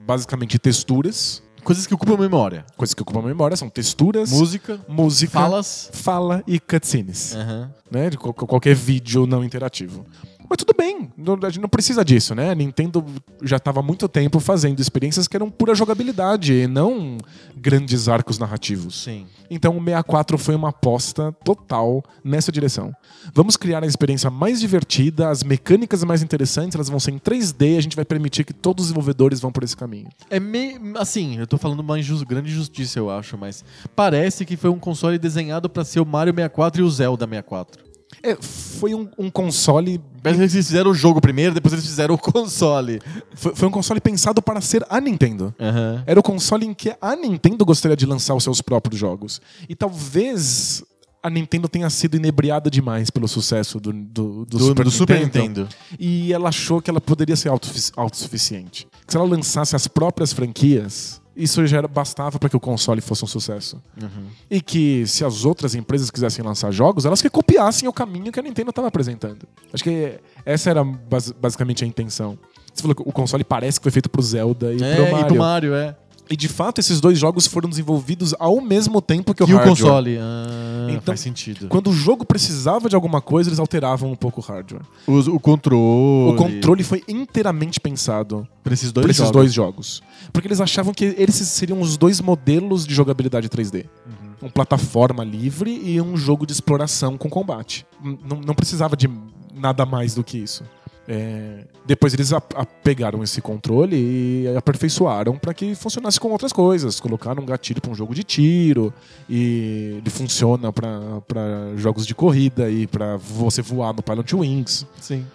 basicamente 0.05 0.57
texturas, 0.59 1.41
Coisas 1.63 1.85
que 1.85 1.93
ocupam 1.93 2.15
memória. 2.17 2.65
coisas 2.77 2.93
que 2.93 3.01
ocupam 3.01 3.21
memória 3.21 3.57
são 3.57 3.69
texturas, 3.69 4.31
Música, 4.31 4.79
música, 4.87 5.33
falas. 5.33 5.89
fala 5.91 6.41
e 6.47 6.59
cutscenes. 6.61 7.35
Aham. 7.35 7.71
né? 7.91 8.09
De 8.09 8.17
qual- 8.17 8.33
qualquer 8.33 8.73
vídeo 8.75 9.25
não 9.27 9.43
interativo. 9.43 10.05
Mas 10.49 10.57
tudo 10.57 10.73
bem, 10.77 11.11
não- 11.17 11.37
a 11.43 11.49
gente 11.49 11.61
não 11.61 11.69
precisa 11.69 12.03
disso, 12.05 12.33
né? 12.33 12.51
A 12.51 12.55
Nintendo 12.55 13.03
já 13.43 13.57
estava 13.57 13.79
há 13.79 13.83
muito 13.83 14.07
tempo 14.07 14.39
fazendo 14.39 14.79
experiências 14.79 15.27
que 15.27 15.35
eram 15.35 15.49
pura 15.49 15.75
jogabilidade 15.75 16.53
e 16.53 16.67
não 16.67 17.17
grandes 17.55 18.07
arcos 18.07 18.37
narrativos. 18.39 19.03
Sim. 19.03 19.25
Então 19.49 19.77
o 19.77 19.79
64 19.83 20.37
foi 20.37 20.55
uma 20.55 20.69
aposta 20.69 21.31
total 21.43 22.03
nessa 22.23 22.51
direção. 22.51 22.93
Vamos 23.33 23.55
criar 23.57 23.83
a 23.83 23.87
experiência 23.87 24.29
mais 24.29 24.59
divertida, 24.59 25.29
as 25.29 25.43
mecânicas 25.43 26.03
mais 26.03 26.21
interessantes, 26.21 26.75
elas 26.75 26.89
vão 26.89 26.99
ser 26.99 27.11
em 27.11 27.17
3D, 27.19 27.77
a 27.77 27.81
gente 27.81 27.95
vai 27.95 28.05
permitir 28.05 28.43
que 28.43 28.53
todos 28.53 28.83
os 28.85 28.87
desenvolvedores 28.89 29.39
vão 29.39 29.51
por 29.51 29.63
esse 29.63 29.75
caminho. 29.75 30.07
É 30.29 30.39
meio. 30.39 30.79
Assim, 30.97 31.37
eu 31.37 31.47
tô 31.47 31.57
falando 31.57 31.79
uma 31.81 31.99
injus- 31.99 32.23
grande 32.23 32.51
injustiça, 32.51 32.99
eu 32.99 33.09
acho, 33.09 33.37
mas 33.37 33.63
parece 33.95 34.45
que 34.45 34.55
foi 34.57 34.69
um 34.69 34.79
console 34.79 35.17
desenhado 35.17 35.69
pra 35.69 35.83
ser 35.83 35.99
o 35.99 36.05
Mario 36.05 36.33
64 36.33 36.81
e 36.81 36.83
o 36.83 36.89
Zelda 36.89 37.25
64. 37.25 37.86
É, 38.23 38.35
foi 38.41 38.95
um, 38.95 39.07
um 39.17 39.29
console. 39.29 40.01
Parece 40.23 40.37
que 40.39 40.43
eles 40.43 40.53
fizeram 40.53 40.91
o 40.91 40.93
jogo 40.93 41.21
primeiro, 41.21 41.53
depois 41.53 41.73
eles 41.73 41.85
fizeram 41.85 42.15
o 42.15 42.17
console. 42.17 42.99
Foi, 43.35 43.55
foi 43.55 43.67
um 43.67 43.71
console 43.71 43.99
pensado 44.01 44.41
para 44.41 44.59
ser 44.61 44.85
a 44.89 44.99
Nintendo. 44.99 45.53
Aham. 45.59 46.03
Era 46.05 46.19
o 46.19 46.23
console 46.23 46.65
em 46.65 46.73
que 46.73 46.95
a 46.99 47.15
Nintendo 47.15 47.63
gostaria 47.63 47.95
de 47.95 48.05
lançar 48.05 48.33
os 48.33 48.43
seus 48.43 48.61
próprios 48.61 48.99
jogos. 48.99 49.39
E 49.69 49.75
talvez 49.75 50.83
a 51.21 51.29
Nintendo 51.29 51.67
tenha 51.67 51.89
sido 51.89 52.15
inebriada 52.15 52.69
demais 52.71 53.09
pelo 53.09 53.27
sucesso 53.27 53.79
do, 53.79 53.91
do, 53.91 54.45
do 54.45 54.45
Do, 54.45 54.59
Super, 54.59 54.83
do 54.85 54.91
Super 54.91 55.19
Nintendo. 55.19 55.61
Nintendo. 55.61 55.69
E 55.99 56.31
ela 56.31 56.49
achou 56.49 56.81
que 56.81 56.89
ela 56.89 57.01
poderia 57.01 57.35
ser 57.35 57.49
autossufici- 57.49 57.91
autossuficiente. 57.95 58.87
Que 59.05 59.11
se 59.11 59.17
ela 59.17 59.27
lançasse 59.27 59.75
as 59.75 59.87
próprias 59.87 60.31
franquias, 60.33 61.21
isso 61.37 61.65
já 61.67 61.77
era, 61.77 61.87
bastava 61.87 62.39
para 62.39 62.49
que 62.49 62.57
o 62.57 62.59
console 62.59 62.99
fosse 63.01 63.23
um 63.23 63.27
sucesso. 63.27 63.81
E 64.49 64.59
que 64.61 65.05
se 65.07 65.23
as 65.23 65.45
outras 65.45 65.75
empresas 65.75 66.09
quisessem 66.09 66.43
lançar 66.43 66.71
jogos, 66.71 67.05
elas 67.05 67.21
que 67.21 67.29
copiassem 67.29 67.87
o 67.87 67.93
caminho 67.93 68.31
que 68.31 68.39
a 68.39 68.43
Nintendo 68.43 68.71
estava 68.71 68.87
apresentando. 68.87 69.47
Acho 69.73 69.83
que 69.83 70.19
essa 70.45 70.69
era 70.69 70.83
bas- 70.83 71.31
basicamente 71.31 71.83
a 71.83 71.87
intenção. 71.87 72.37
Você 72.73 72.81
falou 72.81 72.95
que 72.95 73.01
o 73.05 73.11
console 73.11 73.43
parece 73.43 73.79
que 73.79 73.83
foi 73.83 73.91
feito 73.91 74.09
pro 74.09 74.21
Zelda 74.21 74.73
e 74.73 74.83
É, 74.83 74.95
pro 74.95 75.05
e 75.05 75.11
Mario. 75.11 75.27
pro 75.27 75.35
Mario, 75.37 75.73
é. 75.73 75.95
E 76.29 76.35
de 76.35 76.47
fato, 76.47 76.79
esses 76.79 76.99
dois 76.99 77.17
jogos 77.17 77.47
foram 77.47 77.69
desenvolvidos 77.69 78.33
ao 78.39 78.59
mesmo 78.61 79.01
tempo 79.01 79.33
que 79.33 79.43
o 79.43 79.47
E 79.49 79.53
o 79.53 79.55
hardware. 79.57 79.77
console. 79.77 80.17
Ah, 80.19 80.87
Então, 80.89 81.01
faz 81.01 81.19
sentido. 81.19 81.67
Quando 81.67 81.89
o 81.89 81.93
jogo 81.93 82.25
precisava 82.25 82.89
de 82.89 82.95
alguma 82.95 83.21
coisa, 83.21 83.49
eles 83.49 83.59
alteravam 83.59 84.11
um 84.11 84.15
pouco 84.15 84.41
o 84.41 84.43
hardware. 84.43 84.81
O, 85.07 85.13
o 85.35 85.39
controle. 85.39 86.33
O 86.33 86.35
controle 86.35 86.83
foi 86.83 87.03
inteiramente 87.07 87.79
pensado 87.79 88.47
Pra 88.63 88.73
esses 88.73 88.91
dois 88.91 89.03
para 89.05 89.11
esses 89.11 89.23
jogos. 89.23 89.33
dois 89.35 89.53
jogos. 89.53 90.03
Porque 90.33 90.47
eles 90.47 90.59
achavam 90.61 90.93
que 90.93 91.15
eles 91.17 91.35
seriam 91.35 91.79
os 91.81 91.97
dois 91.97 92.19
modelos 92.19 92.85
de 92.85 92.93
jogabilidade 92.93 93.47
3D. 93.49 93.85
Uhum. 94.05 94.47
Um 94.47 94.49
plataforma 94.49 95.23
livre 95.23 95.71
e 95.83 95.99
um 96.01 96.15
jogo 96.17 96.45
de 96.45 96.51
exploração 96.53 97.17
com 97.17 97.29
combate. 97.29 97.85
Não 98.45 98.53
precisava 98.53 98.95
de 98.95 99.09
nada 99.55 99.85
mais 99.85 100.13
do 100.13 100.23
que 100.23 100.37
isso. 100.37 100.63
É, 101.07 101.63
depois 101.85 102.13
eles 102.13 102.33
a- 102.33 102.41
a- 102.55 102.65
pegaram 102.65 103.23
esse 103.23 103.41
controle 103.41 103.95
e 103.95 104.47
aperfeiçoaram 104.57 105.37
para 105.37 105.53
que 105.53 105.73
funcionasse 105.73 106.19
com 106.19 106.29
outras 106.29 106.51
coisas. 106.51 106.99
Colocaram 106.99 107.41
um 107.41 107.45
gatilho 107.45 107.81
para 107.81 107.91
um 107.91 107.95
jogo 107.95 108.13
de 108.13 108.23
tiro 108.23 108.93
e 109.29 109.95
ele 109.99 110.09
funciona 110.09 110.71
para 110.73 111.75
jogos 111.77 112.05
de 112.05 112.13
corrida 112.13 112.69
e 112.69 112.85
para 112.87 113.15
você 113.17 113.61
voar 113.61 113.93
no 113.93 114.03
Pilot 114.03 114.35
Wings. 114.35 114.85
Sim. 114.99 115.25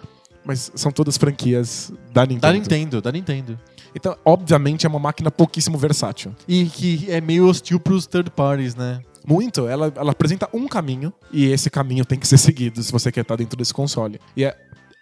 Mas 0.45 0.71
são 0.75 0.91
todas 0.91 1.17
franquias 1.17 1.91
da 2.13 2.23
Nintendo. 2.25 2.41
Da 2.41 2.53
Nintendo, 2.53 3.01
da 3.01 3.11
Nintendo. 3.11 3.59
Então, 3.95 4.15
obviamente, 4.25 4.85
é 4.85 4.89
uma 4.89 4.99
máquina 4.99 5.31
pouquíssimo 5.31 5.77
versátil. 5.77 6.35
E 6.47 6.65
que 6.65 7.05
é 7.09 7.21
meio 7.21 7.47
hostil 7.47 7.79
pros 7.79 8.05
third 8.05 8.29
parties, 8.31 8.75
né? 8.75 8.99
Muito. 9.25 9.67
Ela, 9.67 9.91
ela 9.95 10.11
apresenta 10.11 10.49
um 10.53 10.67
caminho 10.67 11.13
e 11.31 11.45
esse 11.45 11.69
caminho 11.69 12.03
tem 12.03 12.19
que 12.19 12.27
ser 12.27 12.37
seguido 12.37 12.83
se 12.83 12.91
você 12.91 13.11
quer 13.11 13.21
estar 13.21 13.37
dentro 13.37 13.55
desse 13.57 13.73
console. 13.73 14.19
E 14.35 14.43
é, 14.43 14.53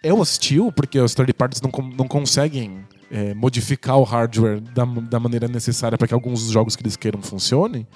é 0.02 0.12
hostil 0.12 0.72
porque 0.72 0.98
os 0.98 1.14
third 1.14 1.32
parties 1.32 1.60
não, 1.60 1.70
não 1.96 2.08
conseguem 2.08 2.84
é, 3.10 3.34
modificar 3.34 3.98
o 3.98 4.02
hardware 4.02 4.60
da, 4.60 4.84
da 4.84 5.20
maneira 5.20 5.46
necessária 5.46 5.98
para 5.98 6.08
que 6.08 6.14
alguns 6.14 6.40
dos 6.42 6.50
jogos 6.50 6.74
que 6.74 6.82
eles 6.82 6.96
queiram 6.96 7.22
funcionem. 7.22 7.86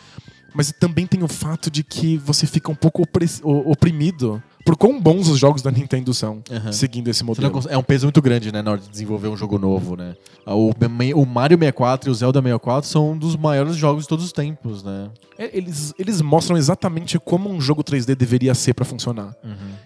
Mas 0.54 0.72
também 0.72 1.06
tem 1.06 1.22
o 1.22 1.28
fato 1.28 1.70
de 1.70 1.82
que 1.82 2.16
você 2.16 2.46
fica 2.46 2.70
um 2.70 2.74
pouco 2.74 3.02
oprimido 3.42 4.42
por 4.66 4.76
quão 4.76 5.00
bons 5.00 5.28
os 5.28 5.38
jogos 5.38 5.62
da 5.62 5.70
Nintendo 5.70 6.12
são, 6.12 6.42
Aham. 6.50 6.72
seguindo 6.72 7.08
esse 7.08 7.22
modelo. 7.24 7.50
cons- 7.52 7.66
É 7.70 7.78
um 7.78 7.82
peso 7.82 8.04
muito 8.06 8.20
grande, 8.20 8.50
né, 8.52 8.60
na 8.60 8.72
hora 8.72 8.80
de 8.80 8.88
desenvolver 8.90 9.28
um 9.28 9.36
jogo 9.36 9.58
novo, 9.58 9.96
né? 9.96 10.14
O, 10.44 10.70
o 11.14 11.24
Mario 11.26 11.56
64 11.56 12.10
e 12.10 12.12
o 12.12 12.14
Zelda 12.14 12.40
64 12.42 12.88
são 12.90 13.12
um 13.12 13.16
dos 13.18 13.36
maiores 13.36 13.76
jogos 13.76 14.02
de 14.02 14.08
todos 14.08 14.24
os 14.24 14.32
tempos, 14.32 14.82
né? 14.82 15.08
É, 15.38 15.56
Eles, 15.56 15.94
eles 15.98 16.20
mostram 16.20 16.56
exatamente 16.56 17.18
como 17.18 17.48
um 17.48 17.60
jogo 17.60 17.82
3D 17.84 18.14
deveria 18.16 18.54
ser 18.54 18.74
pra 18.74 18.84
funcionar. 18.84 19.34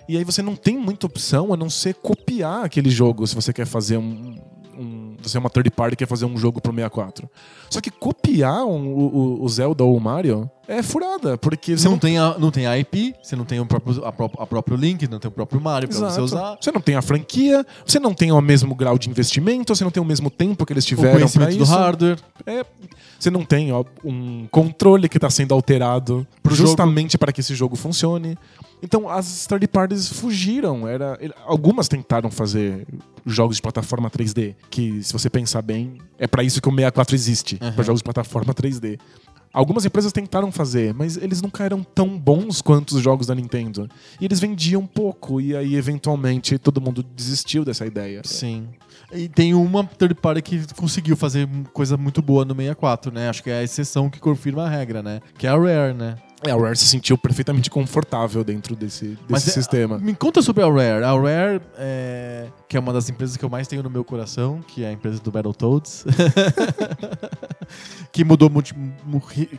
E 0.08 0.16
aí 0.16 0.25
você 0.25 0.40
não 0.42 0.56
tem 0.56 0.76
muita 0.78 1.06
opção 1.06 1.52
a 1.52 1.56
não 1.56 1.68
ser 1.70 1.94
copiar 1.94 2.64
aquele 2.64 2.88
jogo 2.90 3.26
se 3.26 3.34
você 3.34 3.52
quer 3.52 3.66
fazer 3.66 3.99
um. 3.99 4.34
um- 4.78 5.16
você 5.22 5.37
é 5.37 5.40
uma 5.40 5.50
third 5.50 5.70
party 5.70 5.92
e 5.92 5.96
quer 5.99 6.06
fazer 6.08 6.25
um 6.25 6.38
jogo 6.38 6.58
pro 6.62 6.72
64. 6.72 7.28
Só 7.68 7.82
que 7.82 7.90
copiar 7.90 8.64
um- 8.64 8.88
o- 8.94 9.42
o 9.44 9.49
Zelda 9.50 9.84
ou 9.84 9.94
o 9.94 10.00
Mario 10.00 10.50
é 10.79 10.83
furada, 10.83 11.37
porque 11.37 11.77
você 11.77 11.83
Você 11.83 11.89
não, 11.89 11.99
tem 11.99 12.19
a, 12.19 12.39
não 12.39 12.50
tem 12.50 12.67
a 12.67 12.79
IP, 12.79 13.15
você 13.23 13.35
não 13.37 13.45
tem 13.45 13.59
o 13.61 13.67
próprio, 13.67 14.05
a, 14.05 14.12
pró- 14.12 14.31
a 14.39 14.47
próprio 14.47 14.77
Link, 14.77 15.09
não 15.09 15.19
tem 15.19 15.29
o 15.29 15.33
próprio 15.33 15.61
Mario 15.61 15.89
pra 15.89 15.99
você 16.11 16.21
usar. 16.21 16.57
Você 16.61 16.71
não 16.73 16.81
tem 16.81 16.95
a 16.97 17.03
franquia, 17.03 17.67
você 17.85 17.99
não 17.99 18.15
tem 18.15 18.31
o 18.33 18.41
mesmo 18.41 18.75
grau 18.75 18.99
de 18.99 19.09
investimento, 19.11 19.75
você 19.75 19.85
não 19.85 19.91
tem 19.91 20.03
o 20.03 20.07
mesmo 20.07 20.31
tempo 20.31 20.65
que 20.65 20.73
eles 20.73 20.85
O 20.85 20.89
tiveram 20.89 21.11
pra 21.11 21.19
conhecimento 21.21 21.57
do 21.57 21.62
isso. 21.65 21.73
hardware. 21.73 22.19
É, 22.47 22.65
você 23.19 23.31
não 23.31 23.45
tem 23.45 23.73
ó, 23.73 23.85
um 24.05 24.47
controle 24.50 25.09
que 25.09 25.17
está 25.19 25.29
sendo 25.29 25.53
alterado 25.55 26.27
Pro 26.43 26.55
justamente 26.55 27.19
para 27.19 27.33
que 27.33 27.41
esse 27.41 27.55
jogo 27.55 27.77
funcione. 27.77 28.37
Então 28.83 29.09
as 29.11 29.47
third 29.47 29.67
parties 29.69 30.09
fugiram. 30.09 30.89
Era, 30.89 31.19
algumas 31.45 31.87
tentaram 31.89 32.31
fazer 32.31 32.87
jogos 33.27 33.57
de 33.57 33.62
plataforma 33.62 34.09
3D, 34.11 34.55
que 34.71 35.03
se 35.03 35.12
você 35.12 35.29
pensar 35.29 35.61
bem, 35.61 35.99
é 36.19 36.27
para 36.27 36.43
isso 36.43 36.62
que 36.62 36.69
o 36.69 36.73
64 36.73 37.15
existe, 37.15 37.59
Uhum. 37.61 37.73
para 37.73 37.85
jogos 37.85 38.00
de 38.00 38.05
plataforma 38.05 38.55
3D. 38.55 38.99
Algumas 39.52 39.85
empresas 39.85 40.12
tentaram 40.12 40.52
fazer, 40.52 40.95
mas 40.95 41.16
eles 41.16 41.42
nunca 41.42 41.64
eram 41.64 41.83
tão 41.83 42.16
bons 42.16 42.62
quanto 42.62 42.92
os 42.92 43.02
jogos 43.02 43.26
da 43.26 43.35
Nintendo. 43.35 43.88
E 44.21 44.25
eles 44.25 44.38
vendiam 44.38 44.87
pouco, 44.87 45.40
e 45.40 45.57
aí 45.57 45.75
eventualmente 45.75 46.57
todo 46.57 46.80
mundo 46.80 47.02
desistiu 47.02 47.64
dessa 47.64 47.85
ideia. 47.85 48.23
Sim. 48.25 48.69
E 49.12 49.28
tem 49.28 49.52
uma 49.54 49.85
third 49.85 50.14
party 50.14 50.42
que 50.42 50.75
conseguiu 50.75 51.16
fazer 51.16 51.49
coisa 51.73 51.97
muito 51.97 52.23
boa 52.23 52.45
no 52.45 52.54
64, 52.54 53.12
né? 53.12 53.28
Acho 53.28 53.42
que 53.42 53.50
é 53.50 53.59
a 53.59 53.62
exceção 53.62 54.09
que 54.09 54.21
confirma 54.21 54.66
a 54.66 54.69
regra, 54.69 55.02
né? 55.02 55.21
Que 55.37 55.49
é 55.49 55.50
a 55.50 55.59
Rare, 55.59 55.95
né? 55.95 56.14
É, 56.47 56.50
a 56.50 56.56
Rare 56.56 56.76
se 56.76 56.87
sentiu 56.87 57.18
perfeitamente 57.18 57.68
confortável 57.68 58.42
dentro 58.42 58.75
desse, 58.75 59.09
desse 59.09 59.18
Mas 59.28 59.47
é- 59.47 59.50
sistema. 59.50 59.99
Me 59.99 60.14
conta 60.14 60.40
sobre 60.40 60.62
a 60.62 60.66
Rare. 60.66 61.04
A 61.04 61.12
Rare, 61.12 61.61
é, 61.76 62.47
que 62.66 62.76
é 62.76 62.80
uma 62.80 62.94
das 62.94 63.11
empresas 63.11 63.37
que 63.37 63.44
eu 63.44 63.50
mais 63.50 63.68
tenho 63.68 63.82
no 63.82 63.90
meu 63.90 64.02
coração, 64.02 64.61
que 64.66 64.82
é 64.82 64.88
a 64.88 64.92
empresa 64.92 65.20
do 65.20 65.30
Battletoads, 65.30 66.04
que 68.11 68.25
mudou 68.25 68.50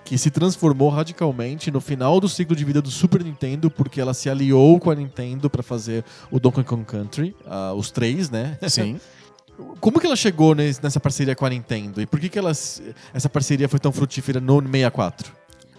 que 0.03 0.17
se 0.17 0.29
transformou 0.31 0.89
radicalmente 0.89 1.71
no 1.71 1.79
final 1.79 2.19
do 2.19 2.27
ciclo 2.27 2.55
de 2.55 2.65
vida 2.65 2.81
do 2.81 2.89
Super 2.91 3.23
Nintendo, 3.23 3.69
porque 3.69 4.01
ela 4.01 4.13
se 4.13 4.29
aliou 4.29 4.79
com 4.79 4.89
a 4.91 4.95
Nintendo 4.95 5.49
pra 5.49 5.63
fazer 5.63 6.03
o 6.31 6.39
Donkey 6.39 6.63
Kong 6.63 6.83
Country, 6.83 7.35
ah, 7.45 7.73
os 7.73 7.91
três, 7.91 8.29
né? 8.29 8.57
Sim. 8.67 8.99
Como 9.79 9.99
que 9.99 10.07
ela 10.07 10.15
chegou 10.15 10.55
nesse- 10.55 10.81
nessa 10.81 10.99
parceria 10.99 11.35
com 11.35 11.45
a 11.45 11.49
Nintendo? 11.49 12.01
E 12.01 12.07
por 12.07 12.19
que, 12.19 12.29
que 12.29 12.39
ela, 12.39 12.49
essa 12.49 13.29
parceria 13.29 13.69
foi 13.69 13.79
tão 13.79 13.91
frutífera 13.91 14.39
no 14.39 14.59
64? 14.59 15.31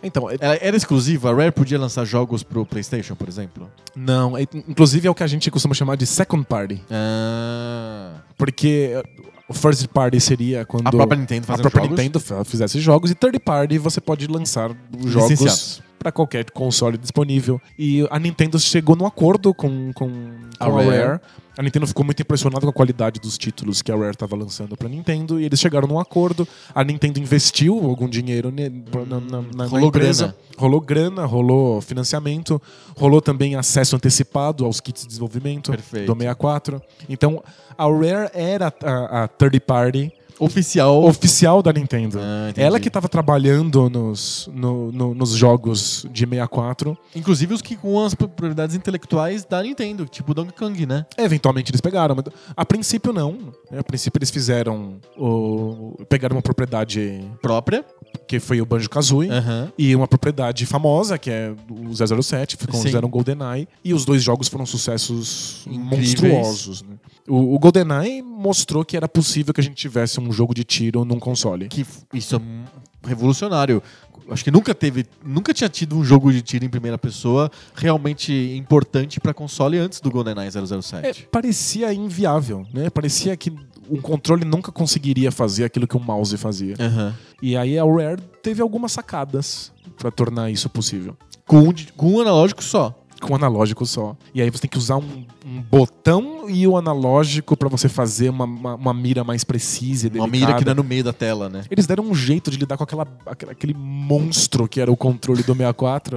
Então, 0.02 0.28
é- 0.30 0.36
era 0.40 0.76
exclusiva? 0.76 1.30
A 1.30 1.34
Rare 1.34 1.52
podia 1.52 1.78
lançar 1.78 2.04
jogos 2.04 2.42
pro 2.42 2.64
PlayStation, 2.66 3.14
por 3.14 3.28
exemplo? 3.28 3.70
não, 3.94 4.36
é- 4.36 4.42
inclusive 4.42 5.06
é 5.06 5.10
o 5.10 5.14
que 5.14 5.22
a 5.22 5.26
gente 5.26 5.50
costuma 5.50 5.74
chamar 5.74 5.96
de 5.96 6.06
second 6.06 6.44
party. 6.44 6.82
Ah. 6.90 8.14
Porque 8.36 9.00
o 9.48 9.54
first 9.54 9.86
party 9.88 10.20
seria 10.20 10.64
quando 10.64 10.86
A 10.86 10.90
própria 10.90 11.18
Nintendo 11.18 11.46
a 11.52 11.58
própria 11.58 11.82
jogos? 11.84 11.98
Nintendo 11.98 12.44
fizesse 12.44 12.80
jogos 12.80 13.10
e 13.10 13.14
third 13.14 13.38
party 13.40 13.78
você 13.78 14.00
pode 14.00 14.26
lançar 14.26 14.70
jogos 15.04 15.30
Licenciados. 15.30 15.82
Para 16.02 16.10
qualquer 16.10 16.50
console 16.50 16.98
disponível. 16.98 17.60
E 17.78 18.06
a 18.10 18.18
Nintendo 18.18 18.58
chegou 18.58 18.96
num 18.96 19.06
acordo 19.06 19.54
com, 19.54 19.92
com, 19.94 20.10
A 20.58 20.66
com 20.66 20.78
a 20.78 20.82
Rare. 20.82 20.96
Rare. 21.06 21.20
A 21.56 21.62
Nintendo 21.62 21.86
ficou 21.86 22.02
muito 22.04 22.20
impressionada 22.20 22.62
com 22.62 22.70
a 22.70 22.72
qualidade 22.72 23.20
dos 23.20 23.36
títulos 23.36 23.82
que 23.82 23.92
a 23.92 23.96
Rare 23.96 24.10
estava 24.12 24.34
lançando 24.34 24.74
para 24.76 24.88
Nintendo 24.88 25.38
e 25.38 25.44
eles 25.44 25.60
chegaram 25.60 25.86
num 25.86 26.00
acordo. 26.00 26.48
A 26.74 26.82
Nintendo 26.82 27.20
investiu 27.20 27.78
algum 27.84 28.08
dinheiro 28.08 28.50
ne- 28.50 28.70
na, 28.70 29.04
na, 29.04 29.20
na- 29.20 29.44
na 29.54 29.66
Rolou 29.66 29.88
empresa. 29.88 30.24
grana. 30.28 30.36
Rolou 30.58 30.80
grana, 30.80 31.24
rolou 31.26 31.80
financiamento, 31.82 32.60
rolou 32.96 33.20
também 33.20 33.54
acesso 33.54 33.94
antecipado 33.96 34.64
aos 34.64 34.80
kits 34.80 35.02
de 35.02 35.08
desenvolvimento 35.08 35.70
Perfeito. 35.70 36.06
do 36.06 36.18
64. 36.18 36.82
Então, 37.08 37.42
a 37.76 37.84
Rare 37.84 38.30
era 38.34 38.72
a, 38.82 39.24
a 39.24 39.28
third 39.28 39.60
party 39.60 40.10
Oficial. 40.44 41.04
oficial 41.04 41.62
da 41.62 41.72
Nintendo. 41.72 42.18
Ah. 42.20 42.52
Ela 42.56 42.80
que 42.80 42.88
estava 42.88 43.08
trabalhando 43.08 43.88
nos, 43.88 44.48
no- 44.52 44.90
no- 44.92 45.14
nos 45.14 45.30
jogos 45.30 46.06
de 46.10 46.20
64. 46.26 46.96
Inclusive 47.14 47.54
os 47.54 47.62
que 47.62 47.76
com 47.76 48.04
as 48.04 48.14
propriedades 48.14 48.74
intelectuais 48.74 49.44
da 49.44 49.62
Nintendo, 49.62 50.04
tipo 50.06 50.34
Donkey 50.34 50.54
Kong, 50.56 50.86
né? 50.86 51.06
Eventualmente 51.16 51.70
eles 51.70 51.80
pegaram, 51.80 52.14
mas 52.14 52.24
a 52.56 52.64
princípio 52.64 53.12
não. 53.12 53.38
A 53.76 53.82
princípio 53.82 54.18
eles 54.18 54.30
fizeram 54.30 54.96
o, 55.16 55.96
pegaram 56.08 56.36
uma 56.36 56.42
propriedade 56.42 57.20
Própria. 57.40 57.84
que 58.26 58.40
foi 58.40 58.60
o 58.60 58.66
Banjo 58.66 58.88
Kazooie. 58.90 59.30
Aham. 59.30 59.72
E 59.78 59.94
uma 59.94 60.08
propriedade 60.08 60.66
famosa, 60.66 61.18
que 61.18 61.30
é 61.30 61.52
o 61.70 61.94
007, 62.22 62.56
ficou 62.56 62.76
Sim. 62.76 62.86
fizeram 62.86 63.08
GoldenEye. 63.08 63.68
E 63.84 63.94
os 63.94 64.04
dois 64.04 64.22
jogos 64.22 64.48
foram 64.48 64.66
sucessos 64.66 65.64
Incríveis. 65.66 66.14
monstruosos. 66.20 66.82
né? 66.82 66.96
O, 67.28 67.54
o 67.54 67.58
GoldenEye 67.58 68.20
mostrou 68.22 68.84
que 68.84 68.96
era 68.96 69.08
possível 69.08 69.54
que 69.54 69.60
a 69.60 69.64
gente 69.64 69.76
tivesse 69.76 70.18
um 70.20 70.32
jogo 70.32 70.54
de 70.54 70.64
tiro 70.64 71.04
num 71.04 71.18
console. 71.20 71.68
Que 71.68 71.86
isso 72.12 72.36
é 72.36 73.08
revolucionário. 73.08 73.82
Acho 74.30 74.44
que 74.44 74.50
nunca 74.50 74.74
teve, 74.74 75.04
nunca 75.24 75.52
tinha 75.52 75.68
tido 75.68 75.96
um 75.96 76.04
jogo 76.04 76.32
de 76.32 76.40
tiro 76.42 76.64
em 76.64 76.68
primeira 76.68 76.96
pessoa 76.96 77.50
realmente 77.74 78.32
importante 78.56 79.20
pra 79.20 79.34
console 79.34 79.78
antes 79.78 80.00
do 80.00 80.10
GoldenEye 80.10 80.48
É, 80.48 80.50
007. 80.80 81.28
parecia 81.30 81.92
inviável, 81.92 82.64
né? 82.72 82.88
Parecia 82.88 83.36
que 83.36 83.52
um 83.90 84.00
controle 84.00 84.44
nunca 84.44 84.70
conseguiria 84.70 85.32
fazer 85.32 85.64
aquilo 85.64 85.86
que 85.88 85.96
um 85.96 86.00
mouse 86.00 86.36
fazia. 86.36 86.76
Aham. 86.78 87.14
E 87.42 87.56
aí 87.56 87.76
a 87.78 87.84
Rare 87.84 88.22
teve 88.42 88.62
algumas 88.62 88.92
sacadas 88.92 89.72
pra 89.98 90.10
tornar 90.10 90.50
isso 90.50 90.70
possível. 90.70 91.16
Com, 91.44 91.58
um 91.68 91.74
com 91.96 92.12
um 92.14 92.20
analógico 92.20 92.62
só. 92.62 92.96
Com 93.22 93.34
analógico 93.36 93.86
só. 93.86 94.16
E 94.34 94.42
aí 94.42 94.50
você 94.50 94.62
tem 94.62 94.70
que 94.70 94.76
usar 94.76 94.96
um, 94.96 95.24
um 95.46 95.62
botão 95.62 96.50
e 96.50 96.66
o 96.66 96.76
analógico 96.76 97.56
pra 97.56 97.68
você 97.68 97.88
fazer 97.88 98.28
uma, 98.30 98.44
uma, 98.44 98.74
uma 98.74 98.92
mira 98.94 99.22
mais 99.22 99.44
precisa 99.44 100.08
e 100.08 100.10
Uma 100.10 100.26
delicada. 100.28 100.52
mira 100.52 100.64
que 100.64 100.68
é 100.68 100.74
no 100.74 100.82
meio 100.84 101.04
da 101.04 101.12
tela, 101.12 101.48
né? 101.48 101.62
Eles 101.70 101.86
deram 101.86 102.04
um 102.04 102.14
jeito 102.14 102.50
de 102.50 102.56
lidar 102.58 102.76
com 102.76 102.84
aquela, 102.84 103.06
aquele 103.48 103.74
monstro 103.74 104.66
que 104.68 104.80
era 104.80 104.90
o 104.90 104.96
controle 104.96 105.42
do 105.42 105.54
64 105.54 106.16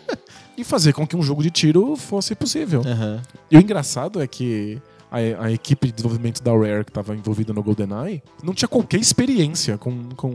e 0.56 0.64
fazer 0.64 0.92
com 0.94 1.06
que 1.06 1.14
um 1.14 1.22
jogo 1.22 1.42
de 1.42 1.50
tiro 1.50 1.94
fosse 1.96 2.34
possível. 2.34 2.82
Aham. 2.86 3.20
E 3.50 3.56
o 3.58 3.60
engraçado 3.60 4.22
é 4.22 4.26
que 4.26 4.80
a, 5.16 5.44
a 5.46 5.52
equipe 5.52 5.86
de 5.88 5.92
desenvolvimento 5.94 6.42
da 6.42 6.52
Rare 6.52 6.84
que 6.84 6.90
estava 6.90 7.14
envolvida 7.14 7.52
no 7.52 7.62
GoldenEye 7.62 8.22
não 8.42 8.52
tinha 8.54 8.68
qualquer 8.68 8.98
experiência 9.00 9.76
com, 9.78 10.08
com, 10.16 10.34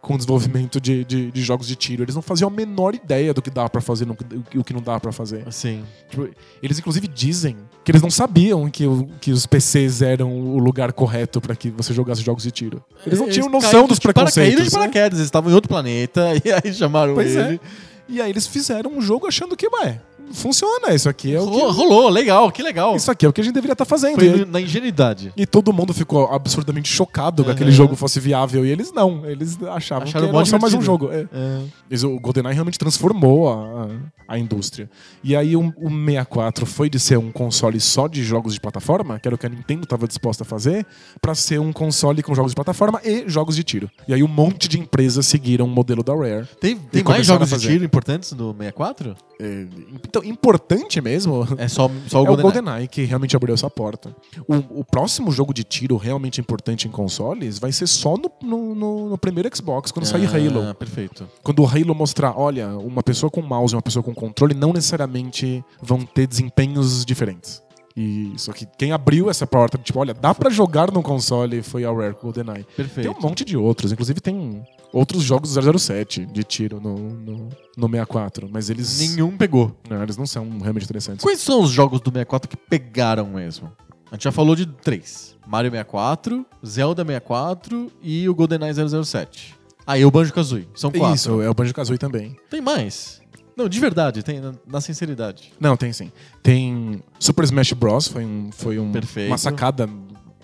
com 0.00 0.14
o 0.14 0.16
desenvolvimento 0.16 0.80
de, 0.80 1.04
de, 1.04 1.30
de 1.30 1.42
jogos 1.42 1.66
de 1.66 1.76
tiro. 1.76 2.02
Eles 2.02 2.14
não 2.14 2.22
faziam 2.22 2.48
a 2.48 2.50
menor 2.50 2.94
ideia 2.94 3.32
do 3.34 3.40
que 3.42 3.50
dava 3.50 3.68
pra 3.70 3.80
fazer 3.80 4.06
e 4.52 4.58
o 4.58 4.64
que 4.64 4.72
não 4.72 4.80
dava 4.82 5.00
pra 5.00 5.12
fazer. 5.12 5.42
Assim. 5.46 5.82
Tipo, 6.10 6.28
Eles 6.62 6.78
inclusive 6.78 7.06
dizem 7.08 7.56
que 7.84 7.90
eles 7.90 8.02
não 8.02 8.10
sabiam 8.10 8.68
que, 8.70 8.86
o- 8.86 9.08
que 9.20 9.30
os 9.30 9.46
PCs 9.46 10.02
eram 10.02 10.32
o 10.32 10.58
lugar 10.58 10.92
correto 10.92 11.40
pra 11.40 11.54
que 11.56 11.70
você 11.70 11.94
jogasse 11.94 12.22
jogos 12.22 12.42
de 12.42 12.50
tiro. 12.50 12.82
Eles 13.06 13.18
não 13.18 13.28
tinham 13.28 13.48
noção 13.48 13.86
dos 13.86 13.98
de 13.98 14.02
preconceitos. 14.02 14.64
de 14.66 14.72
né? 14.72 14.78
paraquedas, 14.78 15.18
eles 15.18 15.26
estavam 15.26 15.50
em 15.50 15.54
outro 15.54 15.68
planeta 15.68 16.30
e 16.44 16.50
aí 16.52 16.74
chamaram 16.74 17.14
Pois 17.14 17.34
ele. 17.36 17.54
é. 17.56 17.60
E 18.08 18.20
aí 18.20 18.30
eles 18.30 18.46
fizeram 18.46 18.92
um 18.92 19.00
jogo 19.02 19.26
achando 19.26 19.56
que, 19.56 19.66
ué, 19.66 20.00
funciona, 20.32 20.94
isso 20.94 21.08
aqui 21.08 21.34
é 21.34 21.40
o 21.40 21.44
Rolou, 21.44 21.66
que, 21.68 21.76
rolou, 21.76 22.08
legal, 22.08 22.50
que 22.52 22.62
legal. 22.62 22.96
isso 22.96 23.10
aqui 23.10 23.24
é 23.26 23.28
o 23.28 23.32
que 23.32 23.40
a 23.40 23.44
gente 23.44 23.54
deveria 23.54 23.72
estar 23.72 23.84
fazendo. 23.84 24.16
Foi 24.16 24.44
na 24.44 24.60
ingenuidade. 24.60 25.32
E 25.36 25.46
todo 25.46 25.72
mundo 25.72 25.92
ficou 25.94 26.32
absurdamente 26.32 26.88
chocado 26.88 27.42
que 27.42 27.50
Aham. 27.50 27.54
aquele 27.54 27.70
jogo 27.70 27.96
fosse 27.96 28.20
viável. 28.20 28.64
E 28.64 28.70
eles 28.70 28.92
não. 28.92 29.24
Eles 29.26 29.56
achavam 29.62 30.08
Acharam 30.08 30.28
que 30.28 30.36
era 30.36 30.44
só 30.44 30.58
mais 30.58 30.74
um 30.74 30.82
jogo. 30.82 31.10
É. 31.12 31.26
Mas 31.90 32.02
o 32.04 32.18
GoldenEye 32.18 32.54
realmente 32.54 32.78
transformou 32.78 33.48
a, 33.48 33.88
a, 34.28 34.38
indústria. 34.38 34.90
E 35.22 35.36
aí 35.36 35.56
o, 35.56 35.72
o 35.76 35.88
64 35.88 36.66
foi 36.66 36.90
de 36.90 36.98
ser 36.98 37.18
um 37.18 37.30
console 37.30 37.80
só 37.80 38.06
de 38.06 38.22
jogos 38.22 38.54
de 38.54 38.60
plataforma, 38.60 39.18
que 39.18 39.28
era 39.28 39.34
o 39.34 39.38
que 39.38 39.46
a 39.46 39.48
Nintendo 39.48 39.84
estava 39.84 40.06
disposta 40.06 40.42
a 40.42 40.46
fazer, 40.46 40.86
pra 41.20 41.34
ser 41.34 41.60
um 41.60 41.72
console 41.72 42.22
com 42.22 42.34
jogos 42.34 42.52
de 42.52 42.56
plataforma 42.56 43.00
e 43.04 43.28
jogos 43.28 43.56
de 43.56 43.64
tiro. 43.64 43.90
E 44.06 44.14
aí 44.14 44.22
um 44.22 44.28
monte 44.28 44.68
de 44.68 44.78
empresas 44.78 45.26
seguiram 45.26 45.66
o 45.66 45.68
modelo 45.68 46.02
da 46.02 46.14
Rare. 46.14 46.46
Tem, 46.60 46.76
tem 46.76 47.02
mais 47.02 47.26
jogos 47.26 47.50
de 47.50 47.58
tiro 47.58 47.84
importantes 47.84 48.32
no 48.32 48.52
64? 48.52 49.16
É, 49.40 49.66
então, 50.18 50.30
importante 50.30 51.00
mesmo 51.00 51.46
É 51.58 51.68
só, 51.68 51.90
só 52.08 52.22
o 52.22 52.26
é 52.26 52.30
o 52.30 52.36
GoldenEye. 52.36 52.88
Que 52.88 53.04
realmente 53.04 53.36
abriu 53.36 53.54
essa 53.54 53.68
porta. 53.70 54.14
O, 54.48 54.80
o 54.80 54.84
próximo 54.84 55.30
jogo 55.32 55.52
de 55.54 55.64
tiro 55.64 55.96
realmente 55.96 56.40
importante 56.40 56.86
em 56.88 56.90
consoles 56.90 57.58
vai 57.58 57.72
ser 57.72 57.86
só 57.86 58.16
no, 58.16 58.30
no, 58.42 58.74
no- 58.74 59.08
no 59.10 59.18
primeiro 59.18 59.48
Xbox, 59.54 59.90
quando 59.92 60.06
sair 60.06 60.26
Halo. 60.26 60.68
Ah, 60.70 60.74
perfeito. 60.74 61.28
Quando 61.42 61.62
o 61.62 61.66
Halo 61.66 61.94
mostrar, 61.94 62.38
olha, 62.38 62.68
uma 62.78 63.02
pessoa 63.02 63.30
com 63.30 63.42
mouse 63.42 63.74
e 63.74 63.76
uma 63.76 63.82
pessoa 63.82 64.02
com 64.02 64.14
controle 64.14 64.54
não 64.54 64.72
necessariamente 64.72 65.64
vão 65.82 65.98
ter 66.00 66.26
desempenhos 66.26 67.04
diferentes. 67.04 67.62
E 67.98 68.32
só 68.36 68.52
que 68.52 68.66
quem 68.76 68.92
abriu 68.92 69.30
essa 69.30 69.46
porta, 69.46 69.78
tipo, 69.78 69.98
olha, 69.98 70.12
dá 70.12 70.34
pra 70.34 70.50
jogar 70.50 70.90
no 70.92 71.02
console 71.02 71.62
foi 71.62 71.82
a 71.84 71.90
Rare 71.90 72.14
GoldenEye. 72.20 72.64
Tem 72.64 72.76
Perfeito. 72.76 73.10
um 73.10 73.20
monte 73.22 73.42
de 73.42 73.56
outros, 73.56 73.90
inclusive 73.90 74.20
tem 74.20 74.62
outros 74.96 75.22
jogos 75.22 75.54
007 75.54 76.24
de 76.26 76.42
tiro 76.42 76.80
no, 76.80 76.94
no, 76.96 77.48
no 77.76 77.86
64, 77.88 78.48
mas 78.50 78.70
eles 78.70 78.98
Nenhum 79.10 79.36
pegou. 79.36 79.76
não, 79.88 80.02
eles 80.02 80.16
não 80.16 80.26
são 80.26 80.58
realmente 80.58 80.84
interessantes. 80.84 81.22
Quais 81.22 81.40
são 81.40 81.62
os 81.62 81.70
jogos 81.70 82.00
do 82.00 82.10
64 82.10 82.48
que 82.48 82.56
pegaram 82.56 83.26
mesmo? 83.26 83.70
A 84.10 84.14
gente 84.14 84.24
já 84.24 84.32
falou 84.32 84.54
de 84.56 84.66
três. 84.66 85.36
Mario 85.46 85.70
64, 85.70 86.46
Zelda 86.64 87.02
64 87.04 87.92
e 88.02 88.28
o 88.28 88.34
GoldenEye 88.34 88.72
007. 89.04 89.54
Aí 89.86 90.04
o 90.04 90.10
Banjo-Kazooie. 90.10 90.68
São 90.74 90.90
quatro. 90.90 91.14
Isso, 91.14 91.40
é 91.42 91.50
o 91.50 91.54
Banjo-Kazooie 91.54 91.98
também. 91.98 92.36
Tem 92.50 92.60
mais. 92.60 93.20
Não, 93.56 93.68
de 93.68 93.80
verdade, 93.80 94.22
tem 94.22 94.38
na, 94.40 94.52
na 94.66 94.80
sinceridade. 94.80 95.52
Não, 95.58 95.76
tem 95.76 95.92
sim. 95.92 96.12
Tem 96.42 97.02
Super 97.18 97.44
Smash 97.44 97.72
Bros. 97.72 98.06
Foi, 98.06 98.24
um, 98.24 98.50
foi 98.52 98.78
um- 98.78 98.92
Perfeito. 98.92 99.28
uma 99.30 99.38
sacada 99.38 99.88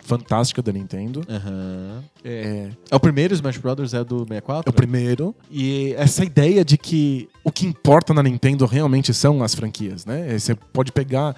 fantástica 0.03 0.61
da 0.61 0.73
Nintendo. 0.73 1.23
Aham. 1.29 2.03
É, 2.25 2.69
É 2.91 2.97
o 2.97 3.01
primeiro 3.01 3.33
Smash 3.35 3.57
Brothers 3.59 3.95
é 3.95 4.05
do 4.05 4.19
64? 4.27 4.69
é 4.69 4.71
o 4.71 4.73
primeiro. 4.73 5.35
E 5.51 5.95
essa 5.97 6.25
ideia 6.25 6.65
de 6.65 6.77
que 6.77 7.29
o 7.45 7.51
que 7.51 7.67
importa 7.67 8.12
na 8.12 8.23
Nintendo 8.23 8.67
realmente 8.67 9.15
são 9.15 9.43
as 9.43 9.55
franquias, 9.55 10.05
né? 10.05 10.38
Você 10.38 10.55
pode 10.55 10.93
pegar 10.93 11.37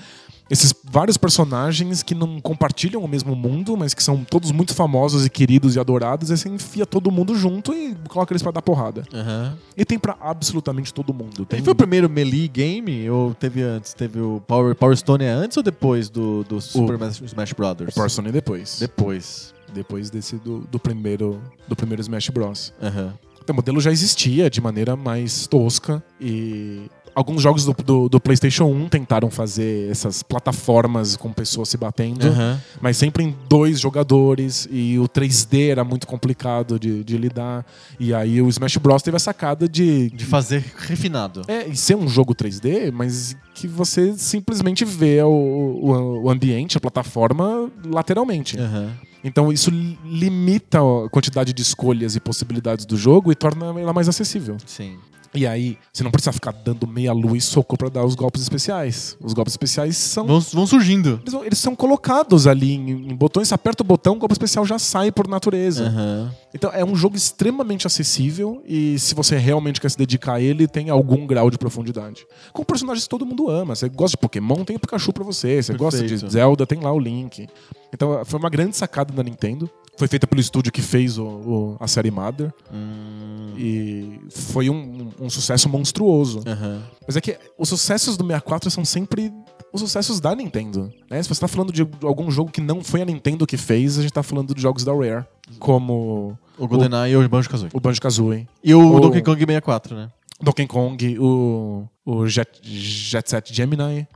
esses 0.51 0.75
vários 0.85 1.17
personagens 1.17 2.03
que 2.03 2.15
não 2.15 2.41
compartilham 2.41 3.03
o 3.03 3.09
mesmo 3.09 3.35
mundo, 3.35 3.77
mas 3.77 3.95
que 3.95 4.03
são 4.03 4.23
todos 4.25 4.51
muito 4.53 4.75
famosos 4.75 5.25
e 5.25 5.31
queridos 5.31 5.75
e 5.77 5.81
adorados, 5.81 6.31
e 6.31 6.37
você 6.37 6.49
enfia 6.49 6.85
todo 6.85 7.11
mundo 7.11 7.35
junto 7.35 7.73
e 7.73 7.95
coloca 8.09 8.33
eles 8.33 8.43
pra 8.43 8.53
dar 8.53 8.63
porrada. 8.63 9.05
Aham. 9.13 9.57
E 9.77 9.85
tem 9.85 9.99
pra 9.99 10.17
absolutamente 10.21 10.93
todo 10.93 11.15
mundo. 11.15 11.45
Tem 11.47 11.59
Ele 11.59 11.65
foi 11.65 11.73
o 11.73 11.77
primeiro 11.77 12.09
Melee 12.11 12.49
game 12.49 13.09
ou 13.11 13.35
teve 13.35 13.63
antes? 13.63 13.95
Teve 13.95 14.21
o 14.21 14.41
Power, 14.47 14.75
Power 14.75 14.97
Stone 14.97 15.25
é 15.25 15.31
antes 15.31 15.57
ou 15.57 15.63
depois 15.63 16.09
do, 16.11 16.45
do 16.45 16.61
Super 16.61 16.95
Smash- 16.95 17.23
Smash 17.23 17.53
Brothers? 17.53 17.95
Power 17.95 18.11
Stone 18.11 18.31
depois. 18.31 18.79
Depois. 18.79 19.55
Depois 19.73 20.11
desse 20.11 20.37
do, 20.37 20.61
do 20.71 20.79
primeiro 20.79 21.41
do 21.67 21.75
primeiro 21.75 22.01
Smash 22.03 22.29
Bros. 22.29 22.73
Aham. 22.83 23.15
O 23.49 23.53
modelo 23.53 23.79
já 23.81 23.91
existia 23.93 24.49
de 24.49 24.61
maneira 24.61 24.97
mais 24.97 25.47
tosca 25.47 26.03
e 26.21 26.83
alguns 27.15 27.41
jogos 27.43 27.65
do, 27.65 27.73
do, 27.73 28.09
do 28.09 28.21
PlayStation 28.21 28.65
1 28.65 28.89
tentaram 28.89 29.31
fazer 29.31 29.91
essas 29.91 30.23
plataformas 30.23 31.17
com 31.17 31.33
pessoas 31.33 31.69
se 31.69 31.77
batendo, 31.77 32.27
Aham. 32.27 32.61
mas 32.81 32.97
sempre 32.97 33.25
em 33.25 33.35
dois 33.49 33.81
jogadores 33.81 34.69
e 34.71 34.99
o 34.99 35.09
3D 35.09 35.69
era 35.71 35.85
muito 35.85 36.07
complicado 36.07 36.79
de, 36.79 37.03
de 37.05 37.17
lidar. 37.17 37.65
E 37.99 38.13
aí 38.15 38.41
o 38.43 38.49
Smash 38.49 38.77
Bros 38.79 39.03
teve 39.03 39.17
a 39.17 39.21
sacada 39.21 39.69
de, 39.69 40.11
De 40.11 40.25
fazer 40.25 40.65
refinado. 40.77 41.43
é, 41.49 41.67
e 41.69 41.77
ser 41.77 41.97
um 41.97 42.09
jogo 42.09 42.35
3D, 42.35 42.91
mas 42.93 43.37
que 43.55 43.69
você 43.69 44.15
simplesmente 44.17 44.85
vê 44.85 45.23
o, 45.23 45.29
o, 45.29 46.23
o 46.25 46.31
ambiente, 46.31 46.77
a 46.77 46.81
plataforma 46.81 47.71
lateralmente. 47.87 48.59
Aham. 48.59 48.91
Então 49.23 49.51
isso 49.53 49.71
li- 49.71 49.99
limita 50.05 50.81
a 50.81 51.09
quantidade 51.09 51.53
de 51.55 51.63
escolhas 51.63 52.15
e 52.15 52.21
possibilidades 52.21 52.85
do 52.85 52.97
jogo 52.97 53.33
e 53.33 53.35
torna 53.35 53.67
ela 53.81 53.93
mais 53.93 54.09
acessível. 54.09 54.57
Sim. 54.67 54.97
E 55.35 55.47
aí, 55.47 55.77
você 55.93 56.03
não 56.05 56.11
precisa 56.11 56.33
ficar 56.33 56.53
dando 56.53 56.87
meia 56.87 57.13
lua 57.13 57.37
e 57.37 57.41
soco 57.41 57.77
pra 57.77 57.89
dar 57.89 58.05
os 58.05 58.15
golpes 58.15 58.43
especiais. 58.43 59.17
Os 59.21 59.33
golpes 59.33 59.53
especiais 59.55 59.97
são. 59.97 60.27
Vão, 60.27 60.41
vão 60.41 60.67
surgindo. 60.67 61.19
Eles, 61.23 61.33
vão- 61.33 61.45
eles 61.45 61.59
são 61.59 61.75
colocados 61.75 62.47
ali 62.47 62.73
em, 62.75 62.91
em 63.11 63.15
botões, 63.17 63.49
você 63.49 63.55
aperta 63.55 63.83
o 63.83 63.87
botão, 63.87 64.15
o 64.15 64.19
golpe 64.19 64.33
especial 64.35 64.65
já 64.65 64.79
sai 64.79 65.11
por 65.11 65.27
natureza. 65.29 65.87
Aham. 65.87 66.31
Então 66.55 66.71
é 66.73 66.85
um 66.85 66.95
jogo 66.95 67.17
extremamente 67.17 67.85
acessível 67.87 68.63
e 68.65 68.97
se 68.99 69.13
você 69.15 69.37
realmente 69.37 69.81
quer 69.81 69.91
se 69.91 69.99
dedicar 69.99 70.35
a 70.35 70.41
ele, 70.41 70.69
tem 70.69 70.89
algum 70.89 71.27
grau 71.27 71.51
de 71.51 71.59
profundidade. 71.59 72.25
Com 72.53 72.63
personagens 72.65 73.03
que 73.05 73.09
todo 73.11 73.27
mundo 73.27 73.51
ama. 73.51 73.75
Você 73.75 73.89
gosta 73.89 74.13
de 74.17 74.19
Pokémon, 74.21 74.65
tem 74.65 74.77
o 74.77 74.79
Pikachu 74.79 75.13
pra 75.13 75.25
você. 75.25 75.61
Você 75.61 75.75
gosta 75.75 75.99
Perfeito. 76.01 76.25
de 76.27 76.33
Zelda, 76.33 76.65
tem 76.65 76.79
lá 76.81 76.93
o 76.93 76.99
Link. 76.99 77.49
Então 77.93 78.25
foi 78.25 78.39
uma 78.39 78.49
grande 78.49 78.77
sacada 78.77 79.13
da 79.13 79.23
Nintendo. 79.23 79.69
Foi 79.97 80.07
feita 80.09 80.27
pelo 80.27 80.41
estúdio 80.41 80.73
que 80.73 80.83
fez 80.83 81.19
o- 81.19 81.25
o- 81.25 81.77
a 81.81 81.87
série 81.89 82.11
Mother. 82.11 82.53
Hum. 82.73 83.53
E 83.57 84.21
foi 84.31 84.71
um, 84.71 85.11
um 85.21 85.29
sucesso 85.31 85.69
monstruoso. 85.69 86.41
Aham. 86.47 86.83
Mas 87.07 87.17
é 87.17 87.21
que 87.21 87.37
os 87.59 87.69
sucessos 87.69 88.17
do 88.17 88.25
64 88.25 88.71
são 88.71 88.85
sempre 88.85 89.33
os 89.75 89.81
sucessos 89.81 90.21
da 90.21 90.35
Nintendo. 90.35 90.91
Né? 91.11 91.23
Se 91.23 91.29
você 91.29 91.41
tá 91.41 91.49
falando 91.49 91.73
de 91.73 91.87
algum 92.03 92.31
jogo 92.31 92.51
que 92.51 92.61
não 92.61 92.83
foi 92.83 93.03
a 93.03 93.05
Nintendo 93.05 93.47
que 93.47 93.57
fez, 93.57 93.99
a 93.99 94.03
gente 94.03 94.13
tá 94.13 94.23
falando 94.23 94.55
de 94.55 94.63
jogos 94.63 94.85
da 94.85 94.93
Rare. 94.95 95.25
Como 95.59 96.39
O 96.57 96.67
GoldenEye 96.69 97.13
e 97.13 97.17
o 97.17 97.29
Banjo-Kazooie. 97.29 97.71
o 97.75 97.81
Banjo-Kazooie, 97.81 98.49
E 98.63 98.75
o 98.75 98.95
O- 98.95 99.01
Donkey 99.01 99.21
Kong 99.21 99.39
64, 99.41 99.97
né? 99.97 100.09
Donkey 100.41 100.67
Kong, 100.67 101.19
o, 101.19 101.89
o 102.05 102.27
Jet, 102.29 102.51
Jet 102.63 103.29
Set 103.31 103.53
Gemini, 103.55 104.07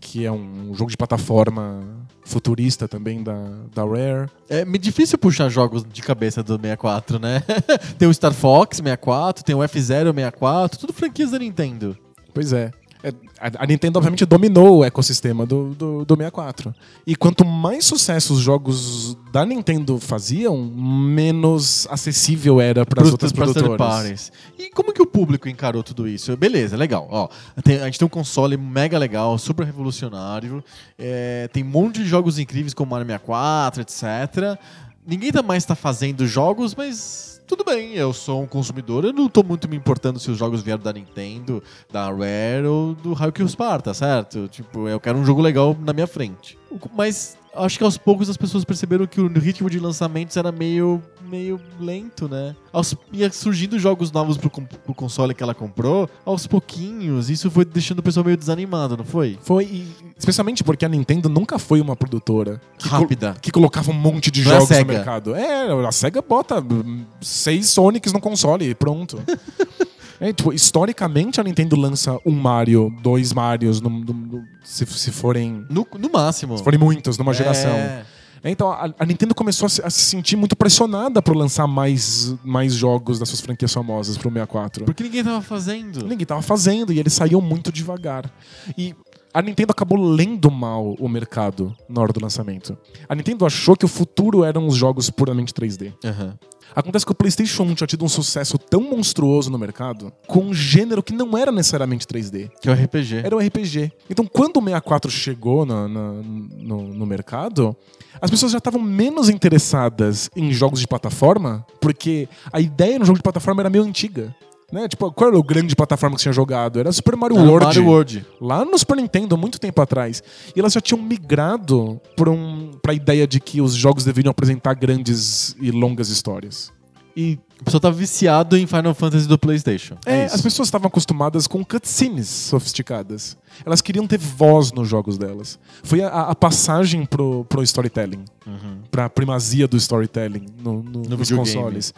que 0.00 0.24
é 0.24 0.32
um 0.32 0.72
jogo 0.74 0.90
de 0.90 0.96
plataforma 0.96 1.80
futurista 2.24 2.88
também 2.88 3.22
da, 3.22 3.34
da 3.74 3.82
Rare. 3.84 4.28
É 4.48 4.64
meio 4.64 4.78
difícil 4.78 5.18
puxar 5.18 5.48
jogos 5.48 5.84
de 5.84 6.02
cabeça 6.02 6.42
do 6.42 6.54
64, 6.56 7.18
né? 7.18 7.42
tem 7.98 8.08
o 8.08 8.14
Star 8.14 8.32
Fox 8.32 8.78
64, 8.78 9.44
tem 9.44 9.54
o 9.54 9.62
F-Zero 9.62 10.12
64, 10.12 10.78
tudo 10.78 10.92
franquias 10.92 11.30
da 11.30 11.38
Nintendo. 11.38 11.96
Pois 12.32 12.52
é. 12.52 12.70
É, 13.02 13.12
A 13.58 13.66
Nintendo, 13.66 13.98
obviamente, 13.98 14.24
dominou 14.26 14.78
o 14.78 14.84
ecossistema 14.84 15.46
do, 15.46 15.70
do, 15.74 16.04
do 16.04 16.14
64. 16.16 16.74
E 17.06 17.16
quanto 17.16 17.44
mais 17.44 17.84
sucesso 17.84 18.34
os 18.34 18.40
jogos 18.40 19.16
da 19.32 19.44
Nintendo 19.46 19.98
faziam, 19.98 20.56
menos 20.56 21.86
acessível 21.90 22.60
era 22.60 22.84
para 22.84 23.02
as 23.02 23.10
outras 23.10 23.32
produtoras. 23.32 24.30
E 24.58 24.70
como 24.70 24.92
que 24.92 25.00
o 25.00 25.06
público 25.06 25.48
encarou 25.48 25.82
tudo 25.82 26.06
isso? 26.06 26.36
Beleza, 26.36 26.76
legal. 26.76 27.08
Ó, 27.10 27.28
tem- 27.62 27.80
a 27.80 27.84
gente 27.86 27.98
tem 27.98 28.06
um 28.06 28.10
console 28.10 28.56
mega 28.56 28.98
legal, 28.98 29.36
super 29.38 29.64
revolucionário. 29.64 30.62
é, 30.98 31.48
tem 31.52 31.64
um 31.64 31.68
monte 31.68 32.02
de 32.02 32.08
jogos 32.08 32.38
incríveis 32.38 32.74
como 32.74 32.90
Mario 32.90 33.06
64, 33.06 33.80
etc. 33.82 34.58
Ninguém 35.06 35.32
tá 35.32 35.42
mais 35.42 35.64
tá 35.64 35.74
fazendo 35.74 36.26
jogos, 36.26 36.74
mas 36.74 37.39
tudo 37.50 37.64
bem, 37.64 37.94
eu 37.94 38.12
sou 38.12 38.42
um 38.42 38.46
consumidor, 38.46 39.04
eu 39.04 39.12
não 39.12 39.28
tô 39.28 39.42
muito 39.42 39.68
me 39.68 39.76
importando 39.76 40.20
se 40.20 40.30
os 40.30 40.38
jogos 40.38 40.62
vieram 40.62 40.80
da 40.80 40.92
Nintendo, 40.92 41.60
da 41.92 42.04
Rare 42.04 42.64
ou 42.64 42.94
do 42.94 43.12
Haikyuu 43.12 43.48
Sparta, 43.48 43.92
certo? 43.92 44.46
Tipo, 44.46 44.86
eu 44.86 45.00
quero 45.00 45.18
um 45.18 45.24
jogo 45.24 45.42
legal 45.42 45.76
na 45.80 45.92
minha 45.92 46.06
frente. 46.06 46.56
Mas 46.94 47.36
acho 47.54 47.78
que 47.78 47.84
aos 47.84 47.96
poucos 47.98 48.28
as 48.30 48.36
pessoas 48.36 48.64
perceberam 48.64 49.06
que 49.06 49.20
o 49.20 49.26
ritmo 49.38 49.68
de 49.68 49.78
lançamentos 49.78 50.36
era 50.36 50.50
meio, 50.52 51.02
meio 51.28 51.60
lento, 51.80 52.28
né? 52.28 52.54
Aos, 52.72 52.94
ia 53.12 53.30
surgindo 53.32 53.78
jogos 53.78 54.12
novos 54.12 54.36
pro, 54.36 54.50
pro 54.50 54.94
console 54.94 55.34
que 55.34 55.42
ela 55.42 55.54
comprou, 55.54 56.08
aos 56.24 56.46
pouquinhos. 56.46 57.28
Isso 57.30 57.50
foi 57.50 57.64
deixando 57.64 57.98
o 57.98 58.02
pessoal 58.02 58.24
meio 58.24 58.36
desanimado, 58.36 58.96
não 58.96 59.04
foi? 59.04 59.38
Foi, 59.42 59.64
e- 59.64 59.88
especialmente 60.18 60.62
porque 60.62 60.84
a 60.84 60.88
Nintendo 60.88 61.28
nunca 61.28 61.58
foi 61.58 61.80
uma 61.80 61.96
produtora 61.96 62.60
que, 62.78 62.88
col- 62.88 63.00
Rápida. 63.00 63.36
que 63.40 63.50
colocava 63.50 63.90
um 63.90 63.94
monte 63.94 64.30
de 64.30 64.42
Não 64.44 64.50
é 64.52 64.54
jogos 64.54 64.70
no 64.70 64.76
Sega. 64.76 64.92
mercado. 64.92 65.34
É, 65.34 65.86
a 65.86 65.92
SEGA 65.92 66.22
bota 66.22 66.60
hum, 66.60 67.04
seis 67.20 67.68
Sonics 67.68 68.12
no 68.12 68.20
console 68.20 68.68
e 68.70 68.74
pronto. 68.74 69.20
É, 70.20 70.32
tipo, 70.32 70.52
historicamente 70.52 71.40
a 71.40 71.44
Nintendo 71.44 71.76
lança 71.76 72.18
um 72.26 72.32
Mario, 72.32 72.94
dois 73.02 73.32
Marios, 73.32 73.80
no- 73.80 73.88
no- 73.88 74.12
no- 74.12 74.44
se, 74.62 74.84
se 74.86 75.10
forem 75.10 75.64
No, 75.70 75.86
máximo. 76.12 76.58
se 76.58 76.62
forem 76.64 76.78
muitos 76.78 77.16
numa 77.16 77.32
geração. 77.32 77.70
É. 77.72 78.04
Então 78.42 78.70
a, 78.70 78.90
a 78.98 79.04
Nintendo 79.04 79.34
começou 79.34 79.66
a 79.66 79.68
se, 79.68 79.82
a 79.82 79.90
se 79.90 80.00
sentir 80.02 80.34
muito 80.36 80.56
pressionada 80.56 81.20
por 81.20 81.36
lançar 81.36 81.66
mais, 81.66 82.34
mais 82.42 82.72
jogos 82.74 83.18
das 83.18 83.28
suas 83.28 83.40
franquias 83.40 83.70
famosas 83.72 84.16
pro 84.16 84.30
64. 84.30 84.84
Porque 84.86 85.02
ninguém 85.02 85.22
tava 85.22 85.42
fazendo. 85.42 86.06
Ninguém 86.06 86.26
tava 86.26 86.40
fazendo 86.40 86.90
e 86.92 86.98
eles 86.98 87.12
saíam 87.12 87.40
muito 87.42 87.70
devagar. 87.70 88.30
E 88.78 88.94
a 89.32 89.40
Nintendo 89.42 89.70
acabou 89.72 89.98
lendo 90.00 90.50
mal 90.50 90.94
o 90.98 91.08
mercado 91.08 91.74
na 91.88 92.00
hora 92.00 92.12
do 92.12 92.20
lançamento. 92.20 92.76
A 93.08 93.14
Nintendo 93.14 93.46
achou 93.46 93.76
que 93.76 93.84
o 93.84 93.88
futuro 93.88 94.44
eram 94.44 94.66
os 94.66 94.76
jogos 94.76 95.08
puramente 95.10 95.52
3D. 95.52 95.92
Aham. 96.04 96.38
Acontece 96.74 97.04
que 97.04 97.10
o 97.10 97.14
PlayStation 97.16 97.64
1 97.64 97.74
tinha 97.74 97.86
tido 97.86 98.04
um 98.04 98.08
sucesso 98.08 98.56
tão 98.56 98.80
monstruoso 98.80 99.50
no 99.50 99.58
mercado 99.58 100.12
com 100.28 100.38
um 100.44 100.54
gênero 100.54 101.02
que 101.02 101.12
não 101.12 101.36
era 101.36 101.50
necessariamente 101.50 102.06
3D. 102.06 102.48
Que 102.60 102.68
é 102.68 102.72
o 102.72 102.74
RPG. 102.76 103.16
Era 103.24 103.34
um 103.36 103.40
RPG. 103.40 103.90
Então, 104.08 104.24
quando 104.24 104.58
o 104.58 104.62
64 104.62 105.10
chegou 105.10 105.66
na- 105.66 105.88
na- 105.88 106.12
no, 106.22 106.82
no 106.94 107.04
mercado, 107.06 107.76
as 108.20 108.30
pessoas 108.30 108.52
já 108.52 108.58
estavam 108.58 108.80
menos 108.80 109.28
interessadas 109.28 110.30
em 110.36 110.52
jogos 110.52 110.78
de 110.80 110.86
plataforma, 110.86 111.66
porque 111.80 112.28
a 112.52 112.60
ideia 112.60 113.00
no 113.00 113.04
jogo 113.04 113.18
de 113.18 113.22
plataforma 113.24 113.62
era 113.62 113.70
meio 113.70 113.82
antiga. 113.82 114.32
Né? 114.72 114.86
Tipo, 114.88 115.10
qual 115.12 115.30
era 115.30 115.38
o 115.38 115.42
grande 115.42 115.74
plataforma 115.74 116.16
que 116.16 116.22
tinha 116.22 116.32
jogado? 116.32 116.78
Era 116.78 116.92
Super 116.92 117.16
Mario 117.16 117.38
Era 117.38 117.48
World. 117.48 117.66
Mario 117.66 117.86
World. 117.86 118.26
Lá 118.40 118.64
no 118.64 118.78
Super 118.78 118.96
Nintendo, 118.96 119.36
muito 119.36 119.58
tempo 119.58 119.80
atrás. 119.82 120.22
E 120.54 120.60
elas 120.60 120.72
já 120.72 120.80
tinham 120.80 121.02
migrado 121.02 122.00
para 122.16 122.30
um, 122.30 122.70
a 122.86 122.92
ideia 122.92 123.26
de 123.26 123.40
que 123.40 123.60
os 123.60 123.74
jogos 123.74 124.04
deveriam 124.04 124.30
apresentar 124.30 124.74
grandes 124.74 125.56
e 125.60 125.70
longas 125.70 126.08
histórias. 126.08 126.72
E 127.16 127.38
O 127.60 127.64
pessoal 127.64 127.80
tava 127.80 127.94
viciado 127.96 128.56
em 128.56 128.66
Final 128.66 128.94
Fantasy 128.94 129.26
do 129.28 129.38
PlayStation. 129.38 129.96
é, 130.06 130.26
isso. 130.26 130.34
as 130.34 130.40
pessoas 130.40 130.68
estavam 130.68 130.86
acostumadas 130.88 131.46
com 131.46 131.62
cutscenes 131.64 132.28
sofisticadas. 132.28 133.36
Elas 133.66 133.80
queriam 133.80 134.06
ter 134.06 134.18
voz 134.18 134.72
nos 134.72 134.88
jogos 134.88 135.18
delas. 135.18 135.58
Foi 135.82 136.00
a, 136.02 136.08
a 136.08 136.34
passagem 136.34 137.04
pro, 137.04 137.44
pro 137.46 137.62
storytelling, 137.62 138.24
Uhum. 138.46 138.78
pra 138.90 139.08
primazia 139.10 139.68
do 139.68 139.76
storytelling 139.76 140.46
no, 140.62 140.82
no- 140.82 141.02
nos 141.02 141.28
videogame. 141.28 141.36
consoles. 141.38 141.92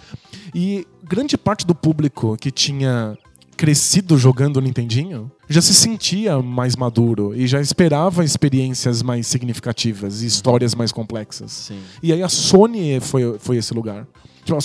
E 0.54 0.86
grande 1.04 1.36
parte 1.38 1.66
do 1.66 1.74
público 1.74 2.36
que 2.36 2.50
tinha 2.50 3.16
crescido 3.56 4.18
jogando 4.18 4.56
o 4.56 4.60
Nintendinho 4.60 5.30
já 5.48 5.60
se 5.62 5.72
sentia 5.74 6.42
mais 6.42 6.74
maduro 6.74 7.32
e 7.36 7.46
já 7.46 7.60
esperava 7.60 8.24
experiências 8.24 9.02
mais 9.02 9.26
significativas 9.28 10.22
e 10.22 10.26
histórias 10.26 10.74
mais 10.74 10.90
complexas. 10.90 11.52
Sim. 11.52 11.78
E 12.02 12.12
aí 12.12 12.22
a 12.22 12.28
Sony 12.28 12.98
foi, 13.00 13.38
foi 13.38 13.58
esse 13.58 13.72
lugar. 13.72 14.06
Tipo, 14.44 14.58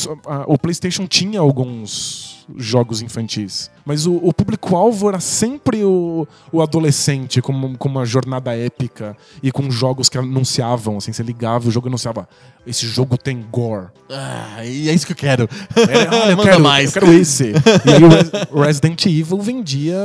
o 0.48 0.58
PlayStation 0.58 1.06
tinha 1.06 1.40
alguns 1.40 2.36
jogos 2.56 3.02
infantis, 3.02 3.70
mas 3.86 4.08
o, 4.08 4.16
o 4.16 4.34
público-alvo 4.34 5.10
era 5.10 5.20
sempre 5.20 5.84
o, 5.84 6.26
o 6.52 6.62
adolescente, 6.62 7.42
com, 7.42 7.52
uma- 7.52 7.78
com 7.78 7.90
uma 7.90 8.06
jornada 8.06 8.56
épica 8.56 9.16
e 9.44 9.52
com 9.52 9.70
jogos 9.70 10.08
que 10.08 10.18
anunciavam, 10.18 10.98
assim, 10.98 11.12
você 11.12 11.22
ligava 11.22 11.68
o 11.68 11.72
jogo 11.72 11.88
anunciava: 11.90 12.28
esse 12.66 12.88
jogo 12.88 13.18
tem 13.18 13.46
gore. 13.52 13.88
Ah, 14.10 14.64
e 14.66 14.90
é 14.90 14.94
isso 14.94 15.06
que 15.06 15.12
eu 15.12 15.16
quero. 15.18 15.50
"Olha, 15.76 16.26
eu 16.32 16.38
Manda 16.38 16.50
quero, 16.52 16.64
mais. 16.64 16.96
Eu 16.96 17.02
quero 17.02 17.14
esse. 17.14 17.52
E 17.86 17.92
aí 17.94 18.04
o 18.04 18.08
Res- 18.08 18.32
o 18.52 18.62
Resident 18.62 19.06
Evil 19.06 19.40
vendia, 19.42 19.98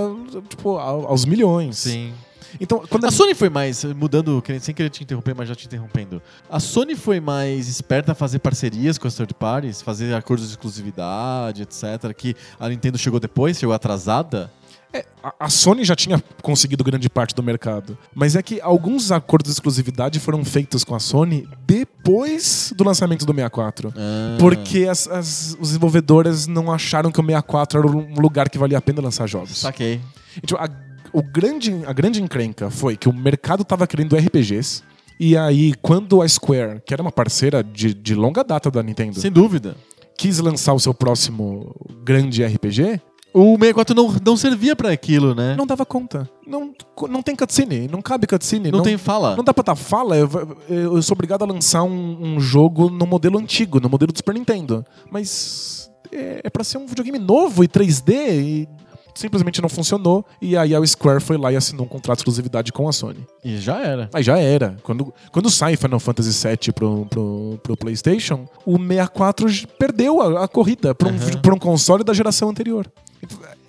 tipo, 0.49 0.77
ao- 0.79 1.07
aos 1.07 1.25
milhões. 1.25 1.79
Sim. 1.79 2.13
Então, 2.61 2.83
quando 2.89 3.05
A 3.07 3.11
Sony 3.11 3.35
foi 3.35 3.49
mais, 3.49 3.85
mudando, 3.85 4.41
querendo- 4.43 4.63
sem 4.63 4.75
querer 4.75 4.91
te 4.91 5.03
interromper, 5.03 5.35
mas 5.35 5.49
já 5.49 5.55
te 5.55 5.67
interrompendo. 5.67 6.21
A 6.51 6.61
Sony 6.61 6.95
foi 6.95 7.21
mais 7.21 7.69
esperta 7.69 8.13
a 8.13 8.15
fazer 8.15 8.39
parcerias 8.41 8.99
com 8.99 9.07
as 9.09 9.15
third 9.15 9.35
parties, 9.35 9.81
fazer 9.83 10.15
acordos 10.15 10.47
de 10.47 10.53
exclusividade, 10.53 11.63
etc. 11.63 12.13
Que 12.17 12.35
a 12.59 12.69
Nintendo 12.69 12.99
chegou 12.99 13.19
depois, 13.21 13.59
chegou 13.59 13.75
atrasada. 13.75 14.51
É, 14.95 15.07
a- 15.23 15.33
a 15.41 15.49
Sony 15.49 15.85
já 15.87 15.97
tinha 15.97 16.23
conseguido 16.43 16.85
grande 16.85 17.09
parte 17.09 17.35
do 17.35 17.43
mercado. 17.43 17.97
Mas 18.15 18.37
é 18.37 18.43
que 18.43 18.61
alguns 18.61 19.11
acordos 19.11 19.51
de 19.51 19.55
exclusividade 19.57 20.21
foram 20.21 20.45
feitos 20.45 20.85
com 20.85 20.95
a 20.95 21.01
Sony 21.01 21.49
depois 21.67 22.73
do 22.77 22.85
lançamento 22.85 23.25
do 23.25 23.33
64. 23.33 23.93
Ah. 23.97 24.37
Porque 24.39 24.87
as, 24.87 25.09
as- 25.09 25.57
os 25.59 25.69
desenvolvedores 25.69 26.47
não 26.47 26.71
acharam 26.71 27.11
que 27.11 27.19
o 27.19 27.25
64 27.25 27.79
era 27.79 27.89
um 27.89 28.21
lugar 28.21 28.49
que 28.51 28.59
valia 28.59 28.77
a 28.77 28.83
pena 28.83 29.01
lançar 29.01 29.27
jogos. 29.27 29.59
Saquei. 29.59 30.01
E, 30.37 30.47
tipo, 30.47 30.61
a, 30.61 30.69
o 31.13 31.23
grande, 31.23 31.83
a 31.87 31.93
grande 31.93 32.23
encrenca 32.23 32.71
foi 32.71 32.97
que 32.97 33.09
o 33.09 33.13
mercado 33.13 33.65
tava 33.65 33.87
querendo 33.87 34.17
RPGs. 34.17 34.83
E 35.21 35.37
aí, 35.37 35.75
quando 35.81 36.21
a 36.23 36.29
Square, 36.29 36.81
que 36.85 36.93
era 36.93 37.03
uma 37.03 37.13
parceira 37.13 37.63
de, 37.63 37.95
de 37.95 38.15
longa 38.15 38.43
data 38.43 38.71
da 38.71 38.83
Nintendo, 38.83 39.21
Sem 39.21 39.31
dúvida. 39.31 39.77
quis 40.17 40.39
lançar 40.41 40.73
o 40.75 40.81
seu 40.81 40.93
próximo 40.93 41.75
grande 42.03 42.43
RPG, 42.45 43.01
O 43.33 43.53
64 43.57 43.95
não, 43.95 44.15
não 44.25 44.37
servia 44.37 44.75
pra 44.75 44.91
aquilo, 44.91 45.35
né? 45.35 45.55
não 45.57 45.67
dava 45.67 45.87
conta. 45.87 46.29
Não, 46.47 46.73
não 47.09 47.23
tem 47.23 47.37
cutscene, 47.37 47.87
não 47.89 48.03
cabe 48.03 48.27
cutscene. 48.27 48.71
Não 48.73 48.83
tem 48.83 48.99
fala. 48.99 49.37
Não 49.37 49.45
dá 49.45 49.55
pra 49.55 49.63
dar 49.63 49.77
fala, 49.77 50.17
eu, 50.17 50.29
eu 50.69 51.01
sou 51.03 51.15
obrigado 51.15 51.43
a 51.43 51.47
lançar 51.47 51.85
um, 51.85 52.35
um 52.35 52.41
jogo 52.41 52.91
no 52.91 53.07
modelo 53.07 53.39
antigo, 53.39 53.79
no 53.79 53.89
modelo 53.89 54.13
do 54.13 54.17
Super 54.17 54.35
Nintendo. 54.35 54.85
Mas 55.11 55.89
é, 56.11 56.41
é 56.45 56.51
pra 56.51 56.65
ser 56.65 56.79
um 56.79 56.87
videogame 56.87 57.19
novo 57.19 57.63
e 57.63 57.69
3D 57.69 58.11
e 58.13 58.69
simplesmente 59.15 59.61
não 59.63 59.69
funcionou. 59.69 60.25
E 60.41 60.57
aí 60.57 60.75
a 60.75 60.87
Square 60.87 61.21
foi 61.21 61.37
lá 61.37 61.53
e 61.53 61.57
assinou 61.57 61.85
um 61.87 61.89
contrato 61.89 62.19
de 62.19 62.21
exclusividade 62.23 62.73
com 62.73 62.89
a 62.89 62.93
Sony. 62.93 63.27
E 63.45 63.57
já 63.59 63.81
era. 63.81 64.09
Aí 64.13 64.23
já 64.23 64.39
era. 64.39 64.77
Quando, 64.83 65.13
quando 65.31 65.51
sai 65.51 65.77
Final 65.77 66.01
Fantasy 66.01 66.47
VII 66.49 66.73
pro, 66.73 67.07
pro, 67.07 67.61
pro 67.63 67.77
PlayStation, 67.77 68.47
o 68.67 68.77
64 68.79 69.49
j- 69.49 69.67
perdeu 69.79 70.21
a, 70.21 70.45
a 70.45 70.49
corrida 70.49 70.95
pra 70.95 71.09
um, 71.09 71.13
pra 71.43 71.55
um 71.55 71.59
console 71.59 72.05
da 72.05 72.13
geração 72.15 72.49
anterior. 72.51 72.91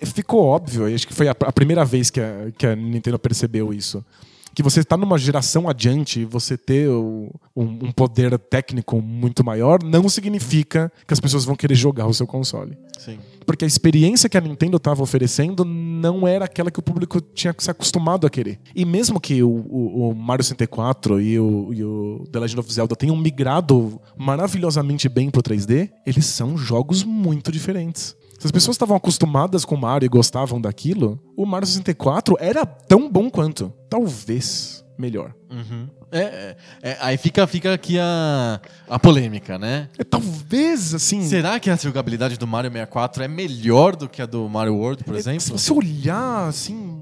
Ficou 0.00 0.44
óbvio, 0.44 0.92
acho 0.92 1.06
que 1.06 1.14
foi 1.14 1.28
a, 1.28 1.30
a 1.32 1.52
primeira 1.52 1.84
vez 1.84 2.10
que 2.10 2.20
a, 2.20 2.48
que 2.58 2.66
a 2.66 2.74
Nintendo 2.76 3.18
percebeu 3.18 3.72
isso. 3.72 4.04
Que 4.54 4.62
você 4.62 4.80
está 4.80 4.96
numa 4.96 5.18
geração 5.18 5.68
adiante 5.68 6.20
e 6.20 6.24
você 6.24 6.56
ter 6.56 6.88
um, 6.88 7.28
um 7.56 7.90
poder 7.92 8.38
técnico 8.38 9.00
muito 9.02 9.44
maior 9.44 9.82
não 9.82 10.08
significa 10.08 10.92
que 11.06 11.12
as 11.12 11.20
pessoas 11.20 11.44
vão 11.44 11.56
querer 11.56 11.74
jogar 11.74 12.06
o 12.06 12.14
seu 12.14 12.26
console. 12.26 12.76
Sim. 12.98 13.18
Porque 13.44 13.64
a 13.64 13.68
experiência 13.68 14.28
que 14.28 14.38
a 14.38 14.40
Nintendo 14.40 14.76
estava 14.78 15.02
oferecendo 15.02 15.64
não 15.64 16.26
era 16.26 16.44
aquela 16.46 16.70
que 16.70 16.78
o 16.78 16.82
público 16.82 17.20
tinha 17.20 17.54
se 17.58 17.70
acostumado 17.70 18.26
a 18.26 18.30
querer. 18.30 18.58
E 18.74 18.84
mesmo 18.84 19.20
que 19.20 19.42
o, 19.42 19.48
o- 19.50 20.10
o 20.10 20.14
Mario 20.14 20.44
64 20.44 21.20
e 21.20 21.38
o, 21.38 21.70
e 21.74 21.84
o 21.84 22.24
The 22.32 22.38
Legend 22.38 22.60
of 22.60 22.72
Zelda 22.72 22.96
tenham 22.96 23.16
migrado 23.16 24.00
maravilhosamente 24.16 25.08
bem 25.08 25.30
pro 25.30 25.42
3D, 25.42 25.90
eles 26.06 26.26
são 26.26 26.56
jogos 26.56 27.02
muito 27.04 27.50
diferentes. 27.52 28.16
Se 28.38 28.46
as 28.46 28.52
pessoas 28.52 28.74
estavam 28.74 28.96
acostumadas 28.96 29.64
com 29.64 29.74
o 29.74 29.80
Mario 29.80 30.06
e 30.06 30.08
gostavam 30.08 30.60
daquilo, 30.60 31.20
o 31.36 31.46
Mario 31.46 31.66
64 31.66 32.36
era 32.38 32.66
tão 32.66 33.10
bom 33.10 33.30
quanto. 33.30 33.72
Talvez 33.88 34.84
melhor. 34.98 35.34
Uhum. 35.50 35.88
É, 36.10 36.20
é, 36.20 36.56
é, 36.82 36.96
aí 37.00 37.16
fica, 37.16 37.46
fica 37.46 37.74
aqui 37.74 37.98
a, 37.98 38.60
a 38.88 38.98
polêmica, 38.98 39.58
né? 39.58 39.88
É, 39.98 40.04
talvez, 40.04 40.94
assim. 40.94 41.22
Será 41.24 41.58
que 41.58 41.68
a 41.68 41.76
jogabilidade 41.76 42.38
do 42.38 42.46
Mario 42.46 42.70
64 42.70 43.24
é 43.24 43.28
melhor 43.28 43.96
do 43.96 44.08
que 44.08 44.22
a 44.22 44.26
do 44.26 44.48
Mario 44.48 44.76
World, 44.76 45.02
por 45.02 45.14
Se 45.14 45.20
exemplo? 45.20 45.58
você 45.58 45.72
olhar 45.72 46.48
assim, 46.48 47.00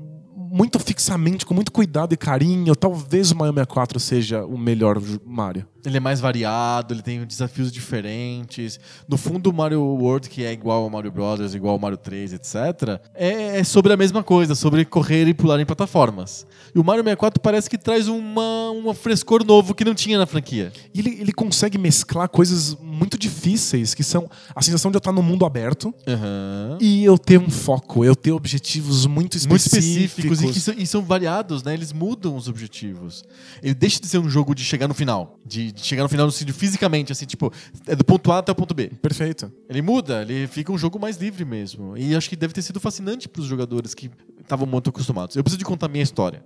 muito 0.53 0.79
fixamente, 0.79 1.47
com 1.47 1.55
muito 1.55 1.73
cuidado 1.73 2.12
e 2.12 2.17
carinho, 2.17 2.77
talvez 2.77 3.31
o 3.31 3.37
Mario 3.37 3.55
64 3.55 3.99
seja 3.99 4.45
o 4.45 4.59
melhor 4.59 5.01
Mario. 5.25 5.67
Ele 5.83 5.97
é 5.97 6.01
mais 6.01 6.21
variado, 6.21 6.93
ele 6.93 7.01
tem 7.01 7.25
desafios 7.25 7.73
diferentes. 7.73 8.79
No 9.09 9.17
fundo, 9.17 9.49
o 9.49 9.53
Mario 9.53 9.81
World, 9.81 10.29
que 10.29 10.45
é 10.45 10.53
igual 10.53 10.83
ao 10.83 10.91
Mario 10.91 11.11
Brothers, 11.11 11.55
igual 11.55 11.73
ao 11.73 11.79
Mario 11.79 11.97
3, 11.97 12.35
etc., 12.35 13.01
é, 13.15 13.61
é 13.61 13.65
sobre 13.65 13.95
a 13.95 13.97
mesma 13.97 14.23
coisa, 14.23 14.55
sobre 14.55 14.85
correr 14.85 15.27
e 15.27 15.33
pular 15.33 15.59
em 15.59 15.65
plataformas. 15.65 16.47
E 16.74 16.78
o 16.78 16.85
Mario 16.85 17.02
64 17.02 17.40
parece 17.40 17.68
que 17.68 17.76
traz 17.76 18.08
uma, 18.08 18.70
um 18.70 18.94
frescor 18.94 19.44
novo 19.44 19.74
que 19.74 19.85
não 19.85 19.94
tinha 19.94 20.18
na 20.18 20.26
franquia. 20.26 20.72
E 20.94 21.00
ele, 21.00 21.11
ele 21.20 21.32
consegue 21.32 21.76
mesclar 21.76 22.28
coisas 22.28 22.76
muito 22.80 23.18
difíceis, 23.18 23.94
que 23.94 24.02
são 24.02 24.28
a 24.54 24.62
sensação 24.62 24.90
de 24.90 24.96
eu 24.96 24.98
estar 24.98 25.12
no 25.12 25.22
mundo 25.22 25.44
aberto 25.44 25.92
Aham. 26.06 26.78
e 26.80 27.04
eu 27.04 27.18
ter 27.18 27.38
um 27.38 27.50
foco, 27.50 28.04
eu 28.04 28.16
ter 28.16 28.32
objetivos 28.32 29.04
muito 29.06 29.37
Muito 29.48 29.56
específicos. 29.61 30.38
específicos 30.38 30.42
e, 30.42 30.46
que 30.52 30.61
são, 30.61 30.74
e 30.78 30.87
são 30.87 31.02
variados, 31.02 31.62
né? 31.62 31.74
Eles 31.74 31.92
mudam 31.92 32.37
os 32.37 32.48
objetivos. 32.48 33.24
Ele 33.62 33.74
deixa 33.74 34.00
de 34.00 34.06
ser 34.06 34.18
um 34.18 34.28
jogo 34.30 34.54
de 34.54 34.64
chegar 34.64 34.88
no 34.88 34.94
final. 34.94 35.38
De, 35.44 35.72
de 35.72 35.80
chegar 35.85 36.02
no 36.02 36.08
final 36.08 36.26
no 36.26 36.32
sentido 36.32 36.54
fisicamente, 36.54 37.12
assim, 37.12 37.26
tipo, 37.26 37.52
é 37.87 37.94
do 37.94 38.04
ponto 38.04 38.30
A 38.32 38.38
até 38.38 38.50
o 38.52 38.54
ponto 38.54 38.74
B. 38.74 38.90
Perfeito. 39.02 39.52
Ele 39.68 39.82
muda, 39.82 40.22
ele 40.22 40.46
fica 40.46 40.72
um 40.72 40.78
jogo 40.78 40.98
mais 40.98 41.16
livre 41.18 41.44
mesmo. 41.44 41.96
E 41.96 42.14
acho 42.14 42.28
que 42.28 42.37
deve 42.37 42.54
ter 42.54 42.62
sido 42.62 42.80
fascinante 42.80 43.28
para 43.28 43.40
os 43.42 43.46
jogadores 43.46 43.94
que 43.94 44.11
estavam 44.42 44.66
muito 44.66 44.90
acostumados. 44.90 45.37
Eu 45.37 45.42
preciso 45.42 45.59
de 45.59 45.64
contar 45.64 45.88
minha 45.88 46.02
história. 46.02 46.44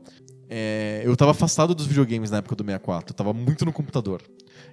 É, 0.49 1.03
eu 1.05 1.13
estava 1.13 1.33
afastado 1.33 1.75
dos 1.75 1.87
videogames 1.87 2.31
na 2.31 2.39
época 2.39 2.55
do 2.55 2.65
64, 2.65 3.11
eu 3.11 3.13
estava 3.13 3.33
muito 3.33 3.65
no 3.65 3.73
computador. 3.73 4.23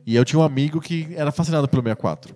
E 0.05 0.15
eu 0.15 0.23
tinha 0.23 0.39
um 0.39 0.43
amigo 0.43 0.79
que 0.79 1.07
era 1.15 1.31
fascinado 1.31 1.67
pelo 1.67 1.81
64. 1.81 2.35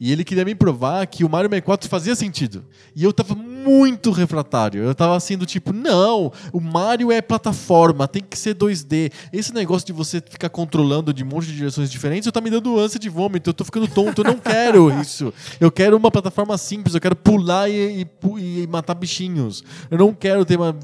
E 0.00 0.10
ele 0.10 0.24
queria 0.24 0.44
me 0.44 0.54
provar 0.54 1.06
que 1.06 1.24
o 1.24 1.28
Mario 1.28 1.48
64 1.48 1.88
fazia 1.88 2.16
sentido. 2.16 2.64
E 2.96 3.04
eu 3.04 3.12
tava 3.12 3.36
muito 3.62 4.10
refratário. 4.10 4.82
Eu 4.82 4.94
tava 4.94 5.16
assim 5.16 5.36
do 5.36 5.46
tipo, 5.46 5.72
não, 5.72 6.32
o 6.52 6.60
Mario 6.60 7.10
é 7.12 7.20
plataforma, 7.20 8.08
tem 8.08 8.22
que 8.22 8.38
ser 8.38 8.54
2D. 8.54 9.12
Esse 9.32 9.54
negócio 9.54 9.86
de 9.86 9.92
você 9.92 10.20
ficar 10.20 10.48
controlando 10.48 11.12
de 11.12 11.22
um 11.22 11.26
monte 11.26 11.46
de 11.46 11.56
direções 11.56 11.90
diferentes, 11.90 12.26
eu 12.26 12.32
tá 12.32 12.40
me 12.40 12.50
dando 12.50 12.78
ânsia 12.78 12.98
de 12.98 13.08
vômito, 13.08 13.50
eu 13.50 13.54
tô 13.54 13.64
ficando 13.64 13.88
tonto, 13.88 14.22
eu 14.22 14.24
não 14.24 14.38
quero 14.38 14.90
isso. 15.00 15.32
Eu 15.60 15.70
quero 15.70 15.96
uma 15.96 16.10
plataforma 16.10 16.56
simples, 16.58 16.94
eu 16.94 17.00
quero 17.00 17.16
pular 17.16 17.68
e, 17.68 18.02
e 18.02 18.06
e 18.38 18.66
matar 18.66 18.94
bichinhos. 18.94 19.62
Eu 19.90 19.98
não 19.98 20.14
quero 20.14 20.44
ter 20.44 20.56
uma 20.56 20.76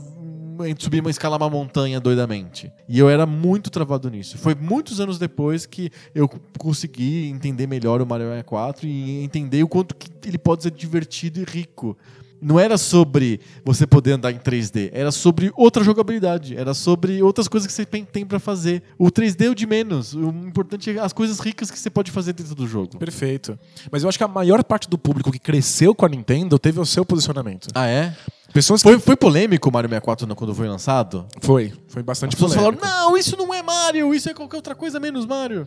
subir 0.77 1.01
uma 1.01 1.11
escalar 1.11 1.41
uma 1.41 1.49
montanha 1.49 2.01
doidamente. 2.01 2.73
E 2.89 2.99
eu 2.99 3.09
era 3.09 3.25
muito 3.25 3.71
travado 3.71 4.11
nisso. 4.11 4.37
Foi 4.39 4.57
muitos 4.57 4.99
anos 4.99 5.17
depois 5.17 5.67
que 5.67 5.89
eu 6.13 6.29
consegui 6.59 7.29
entender 7.29 7.69
melhor 7.69 8.03
o 8.03 8.07
Mario 8.07 8.27
64 8.27 8.87
e 8.87 9.23
entender 9.23 9.63
o 9.63 9.69
quanto 9.69 9.95
que 9.95 10.11
ele 10.27 10.37
pode 10.37 10.65
ser 10.65 10.73
divertido 10.73 11.41
e 11.41 11.45
rico. 11.45 11.97
Não 12.41 12.59
era 12.59 12.79
sobre 12.79 13.41
você 13.65 13.87
poder 13.87 14.13
andar 14.13 14.31
em 14.31 14.39
3D, 14.39 14.91
era 14.93 15.11
sobre 15.11 15.51
outra 15.57 15.83
jogabilidade, 15.83 16.57
era 16.57 16.73
sobre 16.73 17.21
outras 17.23 17.49
coisas 17.49 17.67
que 17.67 17.73
você 17.73 17.85
tem- 17.85 18.05
pra 18.25 18.39
fazer. 18.39 18.83
O 18.97 19.11
3D 19.11 19.47
é 19.47 19.51
o 19.51 19.55
de 19.55 19.67
menos, 19.67 20.15
o 20.15 20.29
importante 20.29 20.91
é 20.97 21.01
as 21.01 21.13
coisas 21.13 21.41
ricas 21.41 21.71
que 21.71 21.79
você 21.79 21.91
pode 21.91 22.11
fazer 22.11 22.33
dentro 22.33 22.55
do 22.55 22.67
jogo. 22.67 22.97
Perfeito. 22.99 23.59
Mas 23.91 24.03
eu 24.03 24.09
acho 24.09 24.17
que 24.19 24.25
a 24.25 24.29
maior 24.29 24.63
parte 24.63 24.89
do 24.89 24.97
público 24.99 25.33
que 25.33 25.39
cresceu 25.39 25.95
com 25.95 26.07
a 26.07 26.09
Nintendo 26.09 26.59
teve 26.59 26.79
o 26.79 26.87
seu 26.87 27.05
posicionamento. 27.05 27.69
Ah, 27.75 27.87
é? 27.87 28.15
Pessoas 28.53 28.83
que... 28.83 28.89
Foi, 28.89 28.99
foi 28.99 29.17
polêmico 29.17 29.69
o 29.69 29.73
Mario 29.73 29.89
64 29.91 30.27
no- 30.27 30.35
quando 30.37 30.55
foi 30.55 30.69
lançado? 30.69 31.27
Foi. 31.41 31.73
Foi 31.89 32.01
As 32.01 32.07
bastante 32.07 32.37
pessoas 32.37 32.55
polêmico. 32.55 32.81
falaram, 32.87 33.11
não, 33.11 33.17
isso 33.17 33.37
não 33.37 33.53
é 33.53 33.63
Mario, 33.63 34.15
isso 34.15 34.29
é 34.31 34.35
qualquer 34.35 34.57
outra 34.57 34.75
coisa 34.75 34.99
menos 35.01 35.27
Mario. 35.27 35.67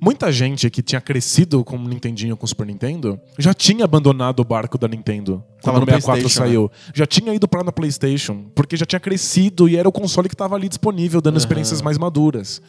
Muita 0.00 0.30
gente 0.32 0.70
que 0.70 0.82
tinha 0.82 1.00
crescido 1.00 1.64
com 1.64 1.76
o 1.76 1.88
Nintendinho 1.88 2.36
com 2.36 2.44
o 2.44 2.48
Super 2.48 2.66
Nintendo 2.66 3.20
já 3.38 3.52
tinha 3.52 3.84
abandonado 3.84 4.40
o 4.40 4.44
barco 4.44 4.78
da 4.78 4.88
Nintendo 4.88 5.44
Tava 5.62 5.78
quando 5.78 5.88
o 5.88 5.90
64 5.90 6.20
PlayStation, 6.22 6.28
saiu. 6.28 6.70
Já 6.94 7.06
tinha 7.06 7.34
ido 7.34 7.46
pra 7.46 7.62
no 7.62 7.72
PlayStation, 7.72 8.44
porque 8.54 8.76
já 8.76 8.86
tinha 8.86 9.00
crescido 9.00 9.68
e 9.68 9.76
era 9.76 9.88
o 9.88 9.92
console 9.92 10.28
que 10.28 10.34
estava 10.34 10.54
ali 10.56 10.68
disponível, 10.68 11.20
dando 11.20 11.34
Aham. 11.34 11.38
experiências 11.38 11.82
mais 11.82 11.98
maduras. 11.98 12.62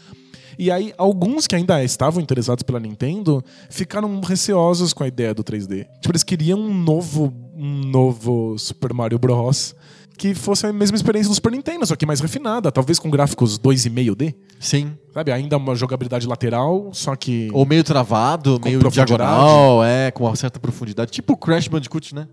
E 0.59 0.69
aí, 0.69 0.93
alguns 0.97 1.47
que 1.47 1.55
ainda 1.55 1.83
estavam 1.83 2.21
interessados 2.21 2.63
pela 2.63 2.79
Nintendo 2.79 3.43
ficaram 3.69 4.19
receosos 4.21 4.93
com 4.93 5.03
a 5.03 5.07
ideia 5.07 5.33
do 5.33 5.43
3D. 5.43 5.85
Tipo, 6.01 6.11
eles 6.11 6.23
queriam 6.23 6.59
um 6.59 6.73
novo, 6.73 7.33
um 7.55 7.81
novo 7.85 8.57
Super 8.57 8.93
Mario 8.93 9.17
Bros. 9.17 9.73
Que 10.21 10.35
fosse 10.35 10.67
a 10.67 10.71
mesma 10.71 10.95
experiência 10.95 11.29
do 11.29 11.33
Super 11.33 11.51
Nintendo, 11.51 11.83
só 11.83 11.95
que 11.95 12.05
mais 12.05 12.19
refinada, 12.19 12.71
talvez 12.71 12.99
com 12.99 13.09
gráficos 13.09 13.57
2,5D. 13.57 14.35
Sim. 14.59 14.91
Sabe, 15.11 15.31
ainda 15.31 15.57
uma 15.57 15.75
jogabilidade 15.75 16.27
lateral, 16.27 16.91
só 16.93 17.15
que. 17.15 17.49
Ou 17.51 17.65
meio 17.65 17.83
travado, 17.83 18.61
meio 18.63 18.79
diagonal, 18.91 19.83
é, 19.83 20.11
com 20.11 20.25
uma 20.25 20.35
certa 20.35 20.59
profundidade. 20.59 21.09
Tipo 21.11 21.33
o 21.33 21.37
Crash 21.37 21.67
Bandicoot, 21.67 22.13
né? 22.13 22.27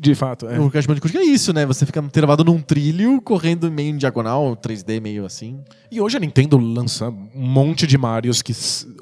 De 0.00 0.14
fato, 0.14 0.48
é. 0.48 0.58
O 0.58 0.70
Crash 0.70 0.86
Bandicoot 0.86 1.16
é 1.16 1.22
isso, 1.22 1.52
né? 1.52 1.64
Você 1.66 1.84
fica 1.84 2.02
travado 2.04 2.42
num 2.42 2.58
trilho, 2.60 3.20
correndo 3.20 3.70
meio 3.70 3.90
em 3.90 3.96
diagonal, 3.98 4.56
3D 4.56 4.98
meio 5.00 5.24
assim. 5.26 5.60
E 5.92 6.00
hoje 6.00 6.16
a 6.16 6.20
Nintendo 6.20 6.56
lança 6.56 7.08
um 7.10 7.28
monte 7.46 7.86
de 7.86 7.96
Marios 7.98 8.40
que 8.42 8.52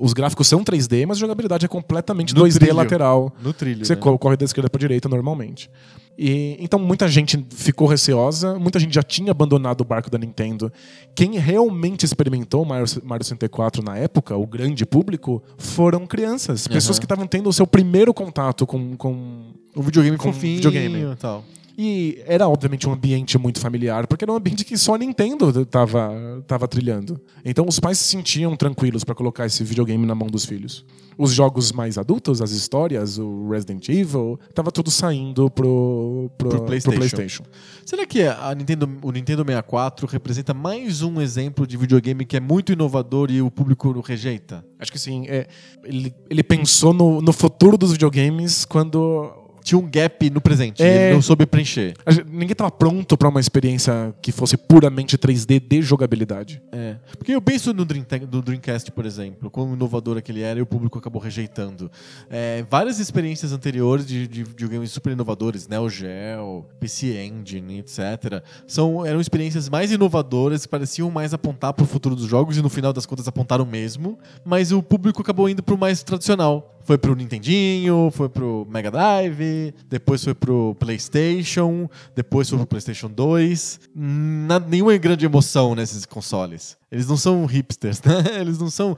os 0.01 0.12
gráficos 0.12 0.49
são 0.49 0.62
3D, 0.62 1.07
mas 1.07 1.16
a 1.18 1.20
jogabilidade 1.20 1.64
é 1.64 1.68
completamente 1.68 2.35
No 2.35 2.42
2D 2.42 2.59
trilho. 2.59 2.75
lateral. 2.75 3.33
No 3.40 3.53
trilho, 3.53 3.87
Você 3.87 3.94
né? 3.94 4.01
co- 4.01 4.18
corre 4.18 4.37
da 4.37 4.44
esquerda 4.44 4.68
para 4.68 4.79
direita 4.81 5.09
normalmente. 5.09 5.70
E, 6.16 6.57
então 6.61 6.79
muita 6.79 7.09
gente 7.09 7.44
ficou 7.50 7.88
receosa, 7.88 8.59
muita 8.59 8.79
gente 8.79 8.94
já 8.94 9.03
tinha 9.03 9.31
abandonado 9.31 9.81
o 9.81 9.85
barco 9.85 10.09
da 10.09 10.16
Nintendo. 10.18 10.72
Quem 11.14 11.38
realmente 11.38 12.05
experimentou 12.05 12.62
o 12.62 12.66
Mario, 12.66 12.87
Mario 13.03 13.24
64 13.24 13.83
na 13.83 13.96
época, 13.96 14.37
o 14.37 14.46
grande 14.46 14.87
público, 14.87 15.42
foram 15.59 16.07
crianças. 16.07 16.68
Pessoas 16.68 16.98
que 16.98 17.05
estavam 17.05 17.27
tendo 17.27 17.48
o 17.48 17.53
seu 17.53 17.66
primeiro 17.66 18.14
contato 18.14 18.66
com, 18.66 18.96
com 18.96 19.53
O 19.74 19.83
videogame 19.83 20.16
Com 20.16 20.33
fofinho 20.33 20.57
videogame. 20.57 21.12
e 21.12 21.16
tal. 21.16 21.44
E 21.77 22.23
era, 22.27 22.49
obviamente, 22.49 22.89
um 22.89 22.93
ambiente 22.93 23.37
muito 23.37 23.59
familiar, 23.59 24.07
porque 24.07 24.25
era 24.25 24.33
um 24.33 24.37
ambiente 24.37 24.65
que 24.65 24.79
só 24.79 24.95
a 24.95 24.99
Nintendo 24.99 25.65
tava, 25.67 26.43
tava 26.47 26.69
trilhando. 26.69 27.21
Então 27.45 27.67
os 27.69 27.81
pais 27.81 27.99
se 27.99 28.05
sentiam 28.05 28.55
tranquilos 28.57 29.03
para 29.03 29.15
colocar 29.15 29.47
esse 29.47 29.65
videogame 29.65 30.07
na 30.07 30.15
mão 30.15 30.29
dos 30.29 30.45
filhos. 30.45 30.85
Os 31.19 31.33
jogos 31.33 31.73
mais 31.73 31.99
adultos, 31.99 32.41
as 32.41 32.53
histórias, 32.53 33.19
o 33.19 33.49
Resident 33.49 33.89
Evil, 33.89 34.39
tava 34.53 34.71
tudo 34.71 34.91
saindo 34.91 35.51
pro, 35.51 36.31
pro, 36.39 36.49
Pro 36.49 36.59
pro 36.59 36.67
PlayStation. 36.67 36.99
PlayStation. 36.99 37.43
Será 37.85 38.07
que 38.07 38.23
a 38.23 38.55
Nintendo, 38.55 38.89
o 39.03 39.11
Nintendo 39.11 39.43
64 39.43 40.07
representa 40.07 40.55
mais 40.55 41.03
um 41.03 41.21
exemplo 41.21 41.67
de 41.67 41.77
videogame 41.77 42.25
que 42.25 42.37
é 42.37 42.41
muito 42.41 42.73
inovador 42.73 43.31
e 43.31 43.43
o 43.43 43.51
público 43.51 44.01
rejeita? 44.01 44.65
Acho 44.79 44.93
que 44.93 44.99
sim. 44.99 45.25
É, 45.29 45.49
ele, 45.83 46.15
ele 46.31 46.43
pensou 46.43 46.93
no, 46.93 47.21
no 47.21 47.33
futuro 47.33 47.77
dos 47.77 47.93
videogames 47.93 48.65
quando 48.65 49.44
Tinha 49.64 49.79
um 49.79 49.88
gap 49.90 50.29
no 50.29 50.42
presente, 50.42 50.83
É. 50.83 51.07
ele 51.07 51.14
não 51.14 51.22
soube 51.22 51.46
preencher. 51.46 51.94
gente- 52.11 52.27
ninguém 52.31 52.53
estava 52.53 52.70
pronto 52.70 53.16
para 53.16 53.31
uma 53.31 53.40
experiência 53.40 54.14
que 54.20 54.31
fosse 54.31 54.59
puramente 54.59 55.16
3D 55.16 55.59
de 55.59 55.81
jogabilidade. 55.81 56.61
É. 56.70 56.96
Porque 57.16 57.33
eu 57.33 57.40
penso 57.40 57.72
no, 57.72 57.83
Dream, 57.83 58.05
no 58.31 58.42
Dreamcast, 58.42 58.92
por 58.92 59.07
exemplo, 59.07 59.50
quão 59.50 59.72
inovador 59.72 60.18
aquele 60.18 60.42
era 60.42 60.59
e 60.59 60.62
o 60.62 60.66
público 60.66 60.98
acabou 60.98 61.20
rejeitando. 61.20 61.90
É, 62.29 62.62
várias 62.70 62.98
experiências 62.98 63.53
anteriores 63.53 64.05
de, 64.07 64.29
de 64.29 64.44
videogames 64.44 64.90
super 64.92 65.12
inovadores, 65.14 65.66
Neo 65.66 65.88
Geo, 65.88 66.66
PC 66.79 67.16
Engine, 67.24 67.79
etc., 67.79 68.42
são, 68.66 69.05
eram 69.07 69.18
experiências 69.18 69.70
mais 69.70 69.90
inovadoras 69.90 70.66
que 70.66 70.68
pareciam 70.68 71.11
mais 71.11 71.33
apontar 71.33 71.72
para 71.72 71.85
o 71.85 71.87
futuro 71.87 72.14
dos 72.14 72.27
jogos 72.27 72.59
e 72.59 72.61
no 72.62 72.68
final 72.68 72.92
das 72.92 73.07
contas 73.07 73.27
apontaram 73.27 73.64
mesmo, 73.64 74.18
mas 74.44 74.72
o 74.72 74.83
público 74.83 75.22
acabou 75.22 75.48
indo 75.48 75.62
pro 75.62 75.79
mais 75.79 76.03
tradicional. 76.03 76.74
Foi 76.85 76.99
pro 76.99 77.14
Nintendinho, 77.16 78.11
foi 78.12 78.29
pro 78.29 78.66
Mega 78.70 78.90
Drive, 78.90 79.73
depois 79.88 80.23
foi 80.23 80.35
pro 80.35 80.77
PlayStation, 80.79 81.88
depois 82.14 82.49
foi 82.49 82.59
pro 82.59 82.66
PlayStation 82.66 83.09
2. 83.09 83.81
Nada, 83.94 84.66
nenhuma 84.68 84.94
grande 84.99 85.25
emoção 85.25 85.75
nesses 85.75 86.05
consoles. 86.05 86.77
Eles 86.92 87.09
não 87.09 87.16
são 87.16 87.44
hipsters, 87.47 88.01
né? 88.05 88.38
Eles 88.40 88.59
não 88.59 88.70
são 88.70 88.97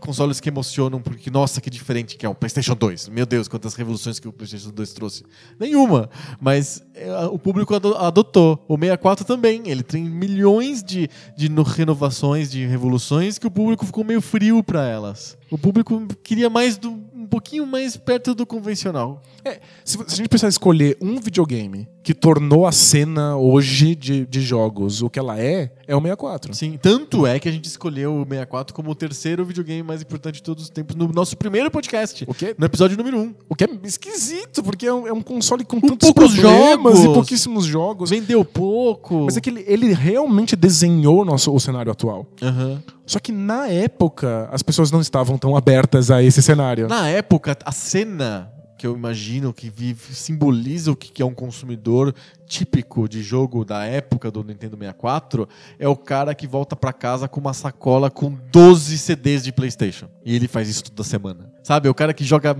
consoles 0.00 0.40
que 0.40 0.48
emocionam 0.48 1.00
porque, 1.02 1.28
nossa, 1.30 1.60
que 1.60 1.68
diferente 1.68 2.16
que 2.16 2.24
é 2.24 2.28
o 2.28 2.34
PlayStation 2.34 2.74
2. 2.74 3.08
Meu 3.08 3.26
Deus, 3.26 3.48
quantas 3.48 3.74
revoluções 3.74 4.18
que 4.18 4.28
o 4.28 4.32
PlayStation 4.32 4.70
2 4.70 4.92
trouxe. 4.92 5.24
Nenhuma. 5.58 6.08
Mas 6.40 6.82
é, 6.94 7.12
o 7.26 7.38
público 7.38 7.74
ado- 7.74 7.96
adotou. 7.96 8.64
O 8.68 8.76
64 8.76 9.24
também. 9.26 9.62
Ele 9.66 9.82
tem 9.82 10.04
milhões 10.04 10.82
de, 10.82 11.08
de 11.36 11.48
no- 11.48 11.62
renovações, 11.64 12.50
de 12.50 12.64
revoluções 12.64 13.38
que 13.38 13.46
o 13.46 13.50
público 13.50 13.84
ficou 13.84 14.04
meio 14.04 14.20
frio 14.22 14.62
pra 14.62 14.86
elas. 14.86 15.36
O 15.50 15.58
público 15.58 16.06
queria 16.22 16.48
mais 16.48 16.78
do, 16.78 16.92
um 17.24 17.26
pouquinho 17.26 17.66
mais 17.66 17.96
perto 17.96 18.34
do 18.34 18.46
convencional. 18.46 19.22
É, 19.44 19.60
se, 19.84 19.96
se 19.96 20.04
a 20.06 20.16
gente 20.16 20.28
precisar 20.28 20.48
escolher 20.48 20.96
um 21.00 21.18
videogame 21.18 21.88
que 22.02 22.12
tornou 22.12 22.66
a 22.66 22.72
cena 22.72 23.36
hoje 23.36 23.94
de, 23.94 24.26
de 24.26 24.42
jogos 24.42 25.00
o 25.00 25.08
que 25.08 25.18
ela 25.18 25.40
é, 25.40 25.72
é 25.86 25.96
o 25.96 26.00
64. 26.00 26.54
Sim, 26.54 26.78
tanto 26.80 27.26
é 27.26 27.38
que 27.40 27.48
a 27.48 27.52
gente 27.52 27.64
escolheu 27.64 28.14
o 28.14 28.24
64 28.24 28.74
como 28.74 28.90
o 28.90 28.94
terceiro 28.94 29.44
videogame 29.44 29.82
mais 29.82 30.02
importante 30.02 30.36
de 30.36 30.42
todos 30.42 30.64
os 30.64 30.70
tempos 30.70 30.94
no 30.94 31.08
nosso 31.08 31.36
primeiro 31.36 31.70
podcast. 31.70 32.24
O 32.28 32.34
que, 32.34 32.54
No 32.58 32.66
episódio 32.66 32.96
número 32.96 33.18
1. 33.18 33.20
Um. 33.22 33.34
o 33.48 33.54
que 33.56 33.64
é 33.64 33.68
esquisito, 33.84 34.62
porque 34.62 34.86
é 34.86 34.92
um, 34.92 35.06
é 35.08 35.12
um 35.12 35.22
console 35.22 35.64
com 35.64 35.80
tantos 35.80 36.12
poucos 36.12 36.34
jogos. 36.34 37.00
e 37.04 37.06
pouquíssimos 37.06 37.64
jogos. 37.64 38.10
Vendeu 38.10 38.44
pouco. 38.44 39.24
Mas 39.24 39.38
é 39.38 39.40
que 39.40 39.48
ele, 39.48 39.64
ele 39.66 39.94
realmente 39.94 40.54
desenhou 40.54 41.24
nosso, 41.24 41.54
o 41.54 41.58
cenário 41.58 41.90
atual. 41.90 42.26
Aham. 42.42 42.82
Só 43.06 43.18
que 43.18 43.32
na 43.32 43.68
época, 43.68 44.48
as 44.50 44.62
pessoas 44.62 44.90
não 44.90 45.00
estavam 45.00 45.36
tão 45.36 45.56
abertas 45.56 46.10
a 46.10 46.22
esse 46.22 46.42
cenário. 46.42 46.88
Na 46.88 47.08
época, 47.08 47.56
a 47.64 47.72
cena 47.72 48.50
que 48.84 48.86
eu 48.86 48.94
imagino 48.94 49.52
que 49.52 49.70
vive, 49.70 50.14
simboliza 50.14 50.92
o 50.92 50.96
que 50.96 51.22
é 51.22 51.24
um 51.24 51.32
consumidor 51.32 52.14
típico 52.46 53.08
de 53.08 53.22
jogo 53.22 53.64
da 53.64 53.84
época 53.84 54.30
do 54.30 54.44
Nintendo 54.44 54.76
64 54.76 55.48
é 55.78 55.88
o 55.88 55.96
cara 55.96 56.34
que 56.34 56.46
volta 56.46 56.76
pra 56.76 56.92
casa 56.92 57.26
com 57.26 57.40
uma 57.40 57.54
sacola 57.54 58.10
com 58.10 58.36
12 58.52 58.98
CDs 58.98 59.42
de 59.42 59.52
PlayStation. 59.52 60.08
E 60.22 60.34
ele 60.34 60.46
faz 60.46 60.68
isso 60.68 60.84
toda 60.84 61.02
semana. 61.02 61.50
Sabe? 61.62 61.88
O 61.88 61.94
cara 61.94 62.12
que 62.12 62.24
joga 62.24 62.54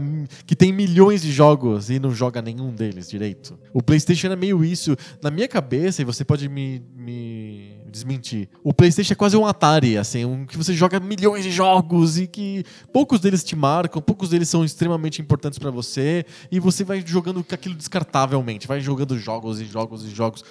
que 0.46 0.56
tem 0.56 0.72
milhões 0.72 1.20
de 1.20 1.30
jogos 1.30 1.90
e 1.90 1.98
não 1.98 2.10
joga 2.10 2.40
nenhum 2.40 2.72
deles 2.72 3.10
direito. 3.10 3.58
O 3.72 3.82
PlayStation 3.82 4.28
é 4.28 4.36
meio 4.36 4.64
isso. 4.64 4.96
Na 5.22 5.30
minha 5.30 5.46
cabeça, 5.46 6.00
e 6.00 6.04
você 6.06 6.24
pode 6.24 6.48
me, 6.48 6.82
me 6.96 7.83
desmentir, 7.94 8.48
o 8.62 8.74
PlayStation 8.74 9.12
é 9.12 9.16
quase 9.16 9.36
um 9.36 9.46
Atari, 9.46 9.96
assim, 9.96 10.24
um 10.24 10.44
que 10.44 10.58
você 10.58 10.74
joga 10.74 10.98
milhões 10.98 11.44
de 11.44 11.50
jogos 11.50 12.18
e 12.18 12.26
que 12.26 12.64
poucos 12.92 13.20
deles 13.20 13.44
te 13.44 13.54
marcam, 13.54 14.02
poucos 14.02 14.30
deles 14.30 14.48
são 14.48 14.64
extremamente 14.64 15.22
importantes 15.22 15.58
pra 15.58 15.70
você 15.70 16.26
e 16.50 16.58
você 16.58 16.82
vai 16.82 17.02
jogando 17.06 17.44
aquilo 17.52 17.74
descartavelmente, 17.74 18.66
vai 18.66 18.80
jogando 18.80 19.16
jogos 19.16 19.60
e 19.60 19.64
jogos 19.64 20.04
e 20.04 20.10
jogos. 20.10 20.44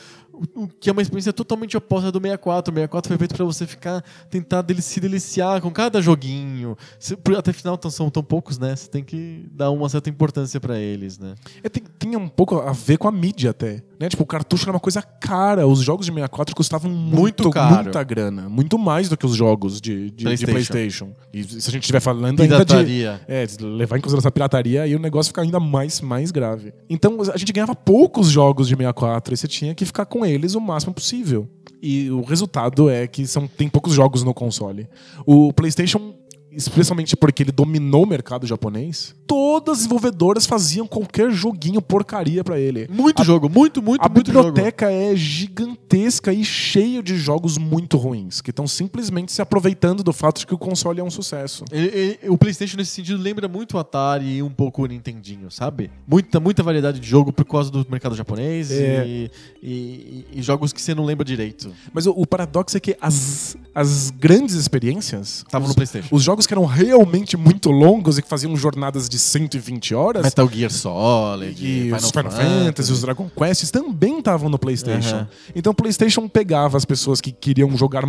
Que 0.80 0.90
é 0.90 0.92
uma 0.92 1.02
experiência 1.02 1.32
totalmente 1.32 1.78
oposta 1.78 2.12
do 2.12 2.20
64. 2.20 2.72
O 2.72 2.76
64 2.76 3.08
foi 3.10 3.18
feito 3.18 3.36
pra 3.36 3.46
você 3.46 3.68
ficar, 3.68 4.04
tentar 4.30 4.62
dele- 4.62 4.82
se 4.82 5.00
deliciar 5.00 5.62
com 5.62 5.70
cada 5.72 6.02
joguinho. 6.02 6.76
Se- 7.00 7.18
até 7.38 7.54
final 7.54 7.78
tão- 7.78 7.92
são 7.92 8.10
tão 8.10 8.24
poucos, 8.24 8.58
né? 8.58 8.76
Você 8.76 8.90
tem 8.90 9.04
que 9.04 9.46
dar 9.52 9.70
uma 9.72 9.88
certa 9.90 10.10
importância 10.10 10.60
pra 10.60 10.78
eles, 10.80 11.20
né? 11.20 11.36
É, 11.64 11.70
tem, 11.70 11.84
tinha 12.00 12.18
um 12.18 12.28
pouco 12.28 12.58
a 12.60 12.72
ver 12.72 12.98
com 12.98 13.08
a 13.08 13.12
mídia 13.12 13.52
até. 13.52 13.84
Né? 14.00 14.10
Tipo, 14.10 14.24
o 14.24 14.26
cartucho 14.26 14.64
era 14.66 14.72
uma 14.74 14.80
coisa 14.80 15.02
cara. 15.02 15.68
Os 15.68 15.80
jogos 15.82 16.06
de 16.06 16.12
64 16.12 16.56
custavam 16.56 16.90
muito, 16.92 17.16
Muito 17.44 17.50
caro. 17.52 17.84
muita 17.84 18.04
grana. 18.04 18.50
Muito 18.50 18.78
mais 18.78 19.08
do 19.10 19.16
que 19.16 19.26
os 19.26 19.36
jogos 19.36 19.80
de, 19.80 20.10
de, 20.10 20.12
de 20.12 20.24
PlayStation. 20.24 20.52
PlayStation. 20.74 21.14
E 21.34 21.44
se 21.44 21.70
a 21.70 21.72
gente 21.72 21.84
estiver 21.84 22.00
falando 22.00 22.26
ainda 22.42 22.44
de. 22.44 22.50
Pirataria. 22.50 23.22
É, 23.28 23.46
de 23.46 23.64
levar 23.64 23.98
em 23.98 24.02
consideração 24.02 24.30
a 24.30 24.32
pirataria, 24.32 24.82
aí 24.84 24.96
o 24.96 25.00
negócio 25.00 25.30
fica 25.30 25.42
ainda 25.42 25.60
mais, 25.60 26.02
mais 26.02 26.32
grave. 26.32 26.74
Então 26.90 27.18
a 27.34 27.38
gente 27.38 27.54
ganhava 27.54 27.76
poucos 27.76 28.30
jogos 28.30 28.68
de 28.68 28.74
64 28.76 29.34
e 29.34 29.38
você 29.38 29.48
tinha 29.48 29.74
que 29.76 29.86
ficar 29.86 30.06
com 30.06 30.23
eles 30.26 30.56
o 30.56 30.62
máximo 30.62 30.94
possível. 30.94 31.48
E 31.82 32.10
o 32.10 32.22
resultado 32.22 32.90
é 32.90 33.08
que 33.08 33.28
são, 33.28 33.48
tem 33.48 33.68
poucos 33.68 33.94
jogos 33.94 34.24
no 34.24 34.34
console. 34.34 34.88
O 35.26 35.52
PlayStation, 35.52 36.14
especialmente 36.56 37.16
porque 37.16 37.44
ele 37.44 37.52
dominou 37.52 38.04
o 38.04 38.08
mercado 38.08 38.46
japonês, 38.48 39.16
todas 39.28 39.74
as 39.74 39.78
desenvolvedoras 39.80 40.46
faziam 40.46 40.86
qualquer 40.88 41.32
joguinho 41.32 41.82
porcaria 41.82 42.44
pra 42.44 42.60
ele. 42.60 42.88
Muito 42.92 43.24
jogo, 43.24 43.50
muito, 43.50 43.82
muito, 43.82 44.02
A 44.06 44.10
muito 44.10 44.32
jogo. 44.32 44.48
biblioteca 44.52 44.92
é 44.92 45.16
gigantesca 45.16 46.34
e 46.34 46.44
cheia 46.44 47.02
de 47.02 47.18
jogos 47.18 47.58
muito 47.58 47.98
ruins, 47.98 48.42
que 48.42 48.50
estão 48.50 48.68
simplesmente 48.68 49.32
se 49.32 49.42
aproveitando 49.42 50.04
do 50.04 50.14
fato 50.14 50.40
de 50.40 50.48
que 50.48 50.54
o 50.54 50.58
console 50.58 51.00
é 51.00 51.04
um 51.04 51.10
sucesso. 51.12 51.64
Ele- 51.72 51.88
ele- 51.88 52.20
o 52.30 52.38
PlayStation, 52.38 52.78
nesse 52.78 52.92
sentido, 52.92 53.22
lembra 53.22 53.48
muito 53.48 53.76
o 53.76 53.80
Atari 53.80 54.38
e 54.38 54.44
um 54.44 54.50
pouco 54.50 54.84
o 54.84 54.86
Nintendinho, 54.86 55.50
sabe? 55.52 55.90
Muita, 56.08 56.40
muita 56.40 56.64
variedade 56.64 57.00
de 57.00 57.08
jogo 57.08 57.32
por 57.32 57.46
causa 57.46 57.70
do 57.72 57.86
mercado 57.90 58.16
japonês 58.16 58.72
É. 58.72 59.06
e, 59.06 59.32
e- 59.62 60.26
e 60.34 60.42
jogos 60.42 60.74
que 60.74 60.82
você 60.82 60.94
não 60.96 61.06
lembra 61.06 61.24
direito. 61.26 61.72
Mas 61.94 62.06
o, 62.06 62.12
o 62.12 62.26
paradoxo 62.28 62.78
é 62.78 62.80
que 62.80 62.96
as, 63.02 63.56
as 63.74 64.10
grandes 64.12 64.56
experiências, 64.56 65.38
Estavam 65.46 65.68
no 65.68 65.76
PlayStation. 65.76 66.14
os 66.14 66.24
jogos 66.24 66.43
que 66.48 66.54
eram 66.54 66.66
realmente 66.66 67.36
muito 67.38 67.70
longos 67.72 68.18
e 68.18 68.22
que 68.22 68.28
faziam 68.28 68.56
jornadas 68.56 69.08
de 69.10 69.18
120 69.20 69.94
horas, 69.96 70.24
Metal 70.24 70.48
Gear 70.50 70.72
Solid, 70.72 71.66
e 71.66 71.92
os 71.92 72.10
Final 72.12 72.32
Fantasy, 72.32 72.92
os 72.92 73.02
Dragon 73.02 73.30
Quests 73.36 73.72
também 73.72 74.20
estavam 74.20 74.50
no 74.50 74.58
PlayStation. 74.60 75.16
Aham. 75.16 75.28
Então 75.56 75.72
o 75.72 75.76
PlayStation 75.76 76.28
pegava 76.28 76.78
as 76.78 76.86
pessoas 76.86 77.20
que 77.22 77.32
queriam 77.32 77.76
jogar 77.78 78.04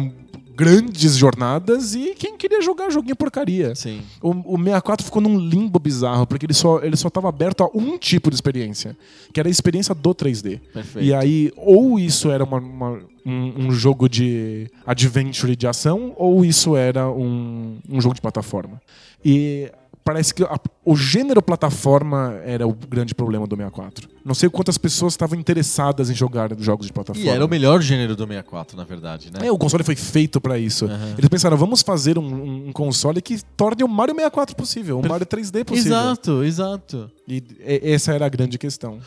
grandes 0.56 1.16
jornadas 1.16 1.94
e 1.96 2.14
quem 2.16 2.36
queria 2.36 2.62
jogar 2.62 2.88
joguinho 2.90 3.16
porcaria. 3.16 3.74
Sim. 3.74 4.00
O, 4.22 4.30
o 4.54 4.56
64 4.56 5.04
ficou 5.04 5.20
num 5.20 5.36
limbo 5.36 5.78
bizarro, 5.80 6.26
porque 6.26 6.46
ele 6.46 6.54
só, 6.54 6.80
ele 6.80 6.96
só 6.96 7.10
tava 7.10 7.28
aberto 7.28 7.64
a 7.64 7.70
um 7.74 7.98
tipo 7.98 8.30
de 8.30 8.36
experiência, 8.36 8.96
que 9.32 9.40
era 9.40 9.48
a 9.48 9.50
experiência 9.50 9.94
do 9.94 10.14
3D. 10.14 10.60
Perfeito. 10.72 11.04
E 11.04 11.12
aí, 11.12 11.52
ou 11.56 11.98
isso 11.98 12.30
era 12.30 12.44
uma- 12.44 12.58
uma- 12.58 13.00
um, 13.24 13.66
um 13.66 13.70
jogo 13.72 14.08
de 14.08 14.70
adventure 14.86 15.56
de 15.56 15.66
ação, 15.66 16.12
ou 16.16 16.44
isso 16.44 16.76
era 16.76 17.10
um, 17.10 17.78
um 17.88 18.00
jogo 18.00 18.14
de 18.14 18.20
plataforma. 18.20 18.80
E 19.24 19.70
parece 20.04 20.34
que 20.34 20.42
a- 20.44 20.60
o 20.84 20.94
gênero 20.94 21.40
plataforma 21.40 22.38
era 22.44 22.66
o 22.68 22.74
grande 22.74 23.14
problema 23.14 23.46
do 23.46 23.56
64. 23.56 24.08
Não 24.22 24.34
sei 24.34 24.50
quantas 24.50 24.76
pessoas 24.76 25.14
estavam 25.14 25.38
interessadas 25.38 26.10
em 26.10 26.14
jogar 26.14 26.50
jogos 26.58 26.86
de 26.86 26.92
plataforma. 26.92 27.26
E 27.26 27.30
era 27.30 27.44
o 27.44 27.48
melhor 27.48 27.80
gênero 27.80 28.14
do 28.14 28.26
64, 28.26 28.76
na 28.76 28.84
verdade, 28.84 29.30
né? 29.32 29.46
É, 29.46 29.50
o 29.50 29.56
console 29.56 29.82
foi 29.82 29.96
feito 29.96 30.40
pra 30.40 30.58
isso. 30.58 30.84
Aham. 30.84 31.14
Eles 31.16 31.28
pensaram, 31.28 31.56
vamos 31.56 31.80
fazer 31.80 32.18
um, 32.18 32.68
um 32.68 32.72
console 32.72 33.22
que 33.22 33.40
torne 33.56 33.82
o 33.82 33.88
Mario 33.88 34.14
64 34.14 34.54
possível, 34.56 34.98
o 35.00 35.08
Mario 35.08 35.26
3D 35.26 35.64
possível. 35.64 35.92
Exato, 35.96 36.44
exato. 36.44 37.10
E- 37.26 37.42
essa 37.82 38.12
era 38.12 38.26
a 38.26 38.28
grande 38.28 38.58
questão. 38.58 38.98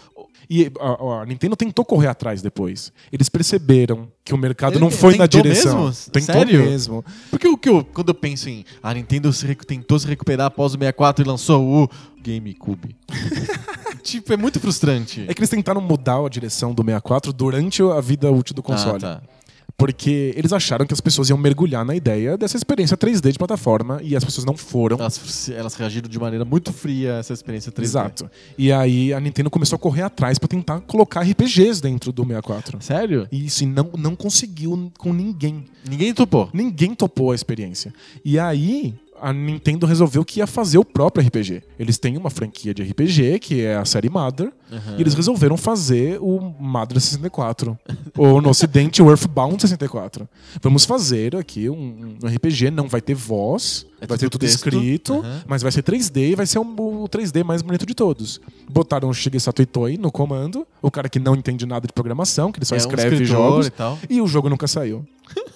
E 0.49 0.71
a, 0.79 1.21
a 1.21 1.25
Nintendo 1.25 1.55
tentou 1.55 1.83
correr 1.83 2.07
atrás 2.07 2.41
depois. 2.41 2.91
Eles 3.11 3.27
perceberam 3.29 4.07
que 4.23 4.33
o 4.33 4.37
mercado 4.37 4.73
Ele 4.73 4.79
não 4.79 4.89
foi 4.89 5.17
na 5.17 5.27
direção. 5.27 5.85
mesmo? 5.85 6.11
Tentou 6.11 6.35
Sério? 6.35 6.65
mesmo. 6.65 7.05
Porque 7.29 7.47
o 7.47 7.57
que 7.57 7.69
eu, 7.69 7.83
quando 7.83 8.09
eu 8.09 8.15
penso 8.15 8.49
em 8.49 8.65
a 8.81 8.93
Nintendo 8.93 9.31
se 9.33 9.53
tentou 9.55 9.99
se 9.99 10.07
recuperar 10.07 10.47
após 10.47 10.73
o 10.73 10.77
64 10.77 11.23
e 11.23 11.27
lançou 11.27 11.83
o 11.83 11.89
GameCube. 12.21 12.95
tipo, 14.03 14.31
é 14.31 14.37
muito 14.37 14.59
frustrante. 14.59 15.25
É 15.27 15.33
que 15.33 15.39
eles 15.39 15.49
tentaram 15.49 15.81
mudar 15.81 16.25
a 16.25 16.29
direção 16.29 16.73
do 16.73 16.81
64 16.81 17.33
durante 17.33 17.81
a 17.83 17.99
vida 17.99 18.31
útil 18.31 18.55
do 18.55 18.63
console. 18.63 18.97
Ah, 18.97 18.99
tá. 18.99 19.36
Porque 19.77 20.33
eles 20.35 20.51
acharam 20.51 20.87
que 20.87 20.93
as 20.93 20.99
pessoas 20.99 21.29
iam 21.29 21.37
mergulhar 21.37 21.85
na 21.85 21.95
ideia 21.95 22.35
dessa 22.35 22.57
experiência 22.57 22.97
3D 22.97 23.31
de 23.31 23.37
plataforma 23.37 23.99
e 24.01 24.15
as 24.15 24.25
pessoas 24.25 24.43
não 24.43 24.57
foram. 24.57 24.97
Elas, 24.97 25.49
elas 25.49 25.75
reagiram 25.75 26.09
de 26.09 26.19
maneira 26.19 26.43
muito 26.43 26.73
fria 26.73 27.15
a 27.15 27.17
essa 27.19 27.31
experiência 27.31 27.71
3D. 27.71 27.83
Exato. 27.83 28.31
E 28.57 28.71
aí 28.71 29.13
a 29.13 29.19
Nintendo 29.19 29.51
começou 29.51 29.75
a 29.75 29.79
correr 29.79 30.01
atrás 30.01 30.39
pra 30.39 30.47
tentar 30.47 30.79
colocar 30.81 31.21
RPGs 31.21 31.79
dentro 31.79 32.11
do 32.11 32.23
64. 32.23 32.81
Sério? 32.81 33.27
E 33.31 33.45
isso 33.45 33.63
e 33.63 33.67
não, 33.67 33.91
não 33.95 34.15
conseguiu 34.15 34.91
com 34.97 35.13
ninguém. 35.13 35.65
Ninguém 35.87 36.11
topou. 36.11 36.49
Ninguém 36.51 36.95
topou 36.95 37.31
a 37.31 37.35
experiência. 37.35 37.93
E 38.25 38.39
aí, 38.39 38.95
a 39.21 39.33
Nintendo 39.33 39.85
resolveu 39.85 40.23
que 40.23 40.39
ia 40.39 40.47
fazer 40.47 40.77
o 40.77 40.85
próprio 40.85 41.25
RPG. 41.25 41.63
Eles 41.79 41.97
têm 41.97 42.17
uma 42.17 42.29
franquia 42.29 42.73
de 42.73 42.83
RPG, 42.83 43.39
que 43.39 43.61
é 43.61 43.75
a 43.75 43.85
série 43.85 44.09
Mother, 44.09 44.51
e 44.97 45.01
eles 45.01 45.13
resolveram 45.13 45.57
fazer 45.57 46.17
o 46.21 46.39
Mother 46.59 46.99
64. 46.99 47.77
ou 48.17 48.41
no 48.41 48.49
ocidente, 48.49 49.01
o 49.01 49.09
Earthbound 49.09 49.61
64. 49.61 50.27
Vamos 50.61 50.85
fazer 50.85 51.35
aqui 51.35 51.69
um, 51.69 52.17
um 52.23 52.27
RPG, 52.27 52.69
não 52.71 52.87
vai 52.87 53.01
ter 53.01 53.13
voz, 53.15 53.85
É 54.01 54.05
vai 54.07 54.17
ter 54.17 54.29
tudo 54.29 54.41
texto. 54.41 54.55
escrito, 54.55 55.13
Aham. 55.15 55.41
mas 55.47 55.61
vai 55.61 55.71
ser 55.71 55.83
3D 55.83 56.31
e 56.31 56.35
vai 56.35 56.45
ser 56.45 56.59
um- 56.59 56.75
o 57.03 57.07
3D 57.09 57.43
mais 57.43 57.61
bonito 57.61 57.85
de 57.85 57.93
todos. 57.95 58.39
Botaram 58.69 59.09
o 59.09 59.13
Shigesato 59.13 59.61
Itoi 59.61 59.97
no 59.97 60.11
comando, 60.11 60.65
o 60.81 60.91
cara 60.91 61.07
que 61.09 61.19
não 61.19 61.35
entende 61.35 61.65
nada 61.65 61.87
de 61.87 61.93
programação, 61.93 62.51
que 62.51 62.59
ele 62.59 62.65
só 62.65 62.75
É 62.75 62.77
um 62.77 62.81
escreve 62.81 63.15
escritor 63.15 63.27
jogos, 63.27 63.67
e 63.67 63.71
tal. 63.71 63.97
e 64.09 64.21
o 64.21 64.27
jogo 64.27 64.49
nunca 64.49 64.67
saiu. 64.67 65.05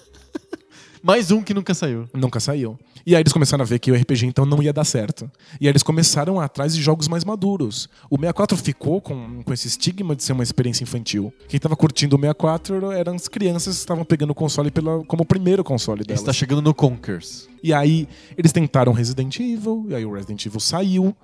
Mais 1.02 1.30
um 1.30 1.42
que 1.42 1.52
nunca 1.52 1.74
saiu. 1.74 2.08
Nunca 2.14 2.38
saiu. 2.38 2.78
E 3.04 3.16
aí 3.16 3.22
eles 3.22 3.32
começaram 3.32 3.62
a 3.62 3.66
ver 3.66 3.78
que 3.80 3.90
o 3.90 3.94
RPG 3.94 4.26
então 4.26 4.46
não 4.46 4.62
ia 4.62 4.72
dar 4.72 4.84
certo. 4.84 5.28
E 5.60 5.66
aí 5.66 5.72
eles 5.72 5.82
começaram 5.82 6.40
atrás 6.40 6.74
de 6.76 6.80
jogos 6.80 7.08
mais 7.08 7.24
maduros. 7.24 7.88
O 8.08 8.16
64 8.16 8.56
ficou 8.56 9.00
com, 9.00 9.42
com 9.42 9.52
esse 9.52 9.66
estigma 9.66 10.14
de 10.14 10.22
ser 10.22 10.32
uma 10.32 10.44
experiência 10.44 10.84
infantil. 10.84 11.32
Quem 11.48 11.58
tava 11.58 11.74
curtindo 11.74 12.14
o 12.14 12.18
64 12.20 12.92
eram 12.92 13.14
as 13.16 13.26
crianças 13.26 13.74
que 13.74 13.80
estavam 13.80 14.04
pegando 14.04 14.30
o 14.30 14.34
console 14.34 14.70
pela, 14.70 15.04
como 15.06 15.24
o 15.24 15.26
primeiro 15.26 15.64
console 15.64 16.04
delas. 16.04 16.20
Está 16.20 16.32
chegando 16.32 16.62
no 16.62 16.72
Conkers. 16.72 17.48
E 17.64 17.72
aí 17.72 18.08
eles 18.36 18.52
tentaram 18.52 18.92
Resident 18.92 19.38
Evil, 19.40 19.86
e 19.88 19.94
aí 19.94 20.04
o 20.04 20.12
Resident 20.12 20.44
Evil 20.46 20.60
saiu, 20.60 21.14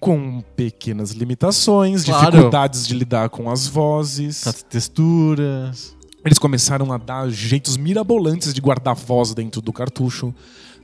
com 0.00 0.42
pequenas 0.56 1.10
limitações, 1.12 2.04
Claro. 2.04 2.30
dificuldades 2.30 2.86
de 2.86 2.94
lidar 2.94 3.28
com 3.30 3.50
as 3.50 3.66
vozes. 3.66 4.46
As 4.46 4.62
texturas. 4.62 5.96
Eles 6.28 6.38
começaram 6.38 6.92
a 6.92 6.98
dar 6.98 7.26
jeitos 7.30 7.78
mirabolantes 7.78 8.52
de 8.52 8.60
guardar 8.60 8.94
voz 8.94 9.32
dentro 9.32 9.62
do 9.62 9.72
cartucho. 9.72 10.34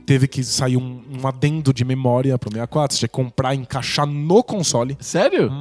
Teve 0.03 0.27
que 0.27 0.43
sair 0.43 0.75
um, 0.75 1.01
um 1.21 1.27
adendo 1.27 1.71
de 1.71 1.85
memória 1.85 2.35
pro 2.39 2.49
64. 2.49 2.95
Você 2.95 2.99
tinha 3.01 3.07
que 3.09 3.13
comprar 3.13 3.53
e 3.53 3.59
encaixar 3.59 4.07
no 4.07 4.43
console. 4.43 4.97
Sério? 4.99 5.51